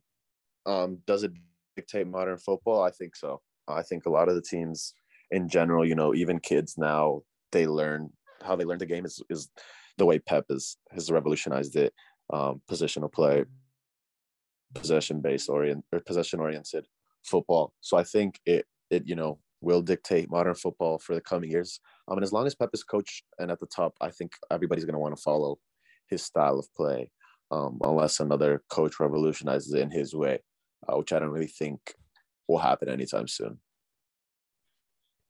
Um, 0.66 0.98
does 1.06 1.22
it 1.24 1.32
dictate 1.76 2.06
modern 2.06 2.38
football? 2.38 2.82
I 2.82 2.90
think 2.90 3.16
so. 3.16 3.42
I 3.68 3.82
think 3.82 4.06
a 4.06 4.10
lot 4.10 4.28
of 4.28 4.34
the 4.34 4.42
teams 4.42 4.94
in 5.30 5.48
general, 5.48 5.86
you 5.86 5.94
know, 5.94 6.14
even 6.14 6.38
kids 6.38 6.76
now, 6.78 7.22
they 7.52 7.66
learn 7.66 8.10
how 8.42 8.56
they 8.56 8.64
learn 8.64 8.78
the 8.78 8.86
game 8.86 9.04
is, 9.04 9.22
is 9.30 9.50
the 9.98 10.06
way 10.06 10.18
Pep 10.18 10.46
is 10.50 10.76
has 10.90 11.10
revolutionized 11.10 11.76
it. 11.76 11.92
Um, 12.32 12.62
positional 12.70 13.12
play, 13.12 13.44
possession 14.74 15.20
based 15.20 15.48
orient 15.48 15.84
or 15.92 16.00
possession 16.00 16.40
oriented 16.40 16.86
football. 17.22 17.72
So 17.80 17.96
I 17.96 18.04
think 18.04 18.40
it 18.46 18.66
it 18.90 19.06
you 19.06 19.16
know 19.16 19.38
will 19.64 19.82
dictate 19.82 20.30
modern 20.30 20.54
football 20.54 20.98
for 20.98 21.14
the 21.14 21.20
coming 21.20 21.50
years. 21.50 21.80
Um, 22.08 22.18
and 22.18 22.24
as 22.24 22.32
long 22.32 22.46
as 22.46 22.54
Pep 22.54 22.70
is 22.72 22.84
coach 22.84 23.24
and 23.38 23.50
at 23.50 23.60
the 23.60 23.66
top, 23.66 23.94
I 24.00 24.10
think 24.10 24.32
everybody's 24.50 24.84
gonna 24.84 24.98
want 24.98 25.16
to 25.16 25.22
follow 25.22 25.58
his 26.08 26.22
style 26.22 26.58
of 26.58 26.72
play. 26.74 27.10
Um, 27.50 27.78
unless 27.82 28.20
another 28.20 28.62
coach 28.70 28.98
revolutionizes 28.98 29.72
it 29.74 29.80
in 29.80 29.90
his 29.90 30.14
way 30.14 30.40
uh, 30.88 30.96
which 30.96 31.12
I 31.12 31.18
don't 31.18 31.30
really 31.30 31.46
think 31.46 31.94
will 32.48 32.58
happen 32.58 32.88
anytime 32.88 33.28
soon. 33.28 33.58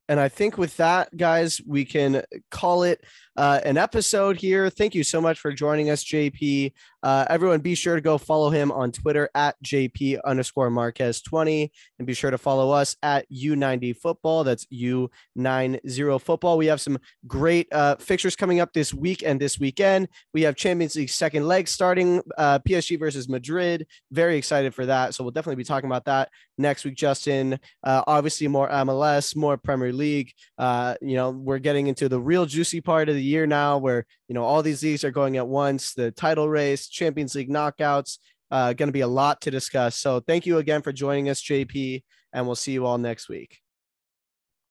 and 0.08 0.20
I 0.20 0.28
think 0.28 0.58
with 0.58 0.76
that, 0.76 1.16
guys, 1.16 1.60
we 1.66 1.84
can 1.84 2.22
call 2.50 2.82
it 2.82 3.02
uh, 3.36 3.60
an 3.64 3.76
episode 3.76 4.36
here. 4.36 4.70
Thank 4.70 4.94
you 4.94 5.02
so 5.02 5.20
much 5.20 5.38
for 5.38 5.52
joining 5.52 5.90
us, 5.90 6.04
JP. 6.04 6.72
Uh, 7.02 7.26
everyone, 7.28 7.60
be 7.60 7.74
sure 7.74 7.96
to 7.96 8.00
go 8.00 8.16
follow 8.16 8.48
him 8.48 8.72
on 8.72 8.90
Twitter 8.90 9.28
at 9.34 9.56
JP 9.62 10.20
underscore 10.24 10.70
Marquez 10.70 11.20
20. 11.20 11.70
And 11.98 12.06
be 12.06 12.14
sure 12.14 12.30
to 12.30 12.38
follow 12.38 12.70
us 12.70 12.96
at 13.02 13.30
U90 13.30 13.96
Football. 13.96 14.44
That's 14.44 14.64
U90 14.66 16.20
Football. 16.22 16.56
We 16.56 16.66
have 16.66 16.80
some 16.80 16.98
great 17.26 17.68
uh, 17.72 17.96
fixtures 17.96 18.36
coming 18.36 18.60
up 18.60 18.72
this 18.72 18.94
week 18.94 19.22
and 19.22 19.38
this 19.38 19.58
weekend. 19.58 20.08
We 20.32 20.42
have 20.42 20.56
Champions 20.56 20.96
League 20.96 21.10
second 21.10 21.46
leg 21.46 21.68
starting 21.68 22.22
uh, 22.38 22.60
PSG 22.60 22.98
versus 22.98 23.28
Madrid. 23.28 23.86
Very 24.10 24.38
excited 24.38 24.74
for 24.74 24.86
that. 24.86 25.14
So 25.14 25.24
we'll 25.24 25.32
definitely 25.32 25.56
be 25.56 25.64
talking 25.64 25.90
about 25.90 26.06
that 26.06 26.30
next 26.56 26.84
week, 26.84 26.94
Justin. 26.94 27.58
Uh, 27.82 28.02
obviously, 28.06 28.48
more 28.48 28.68
MLS, 28.70 29.36
more 29.36 29.56
Premier 29.58 29.92
League. 29.92 30.32
Uh, 30.56 30.94
you 31.02 31.16
know, 31.16 31.30
we're 31.30 31.58
getting 31.58 31.86
into 31.86 32.08
the 32.08 32.20
real 32.20 32.46
juicy 32.46 32.80
part 32.80 33.08
of 33.08 33.14
the 33.14 33.23
year 33.24 33.46
now, 33.46 33.78
where 33.78 34.06
you 34.28 34.34
know 34.34 34.44
all 34.44 34.62
these 34.62 34.82
leagues 34.82 35.04
are 35.04 35.10
going 35.10 35.36
at 35.36 35.48
once. 35.48 35.94
The 35.94 36.10
title 36.10 36.48
race, 36.48 36.88
Champions 36.88 37.34
League 37.34 37.50
knockouts. 37.50 38.18
Uh, 38.50 38.72
going 38.72 38.88
to 38.88 38.92
be 38.92 39.00
a 39.00 39.08
lot 39.08 39.40
to 39.40 39.50
discuss. 39.50 39.96
So 39.96 40.20
thank 40.20 40.46
you 40.46 40.58
again 40.58 40.82
for 40.82 40.92
joining 40.92 41.28
us, 41.28 41.42
JP, 41.42 42.04
and 42.32 42.46
we'll 42.46 42.54
see 42.54 42.72
you 42.72 42.86
all 42.86 42.98
next 42.98 43.28
week. 43.28 43.63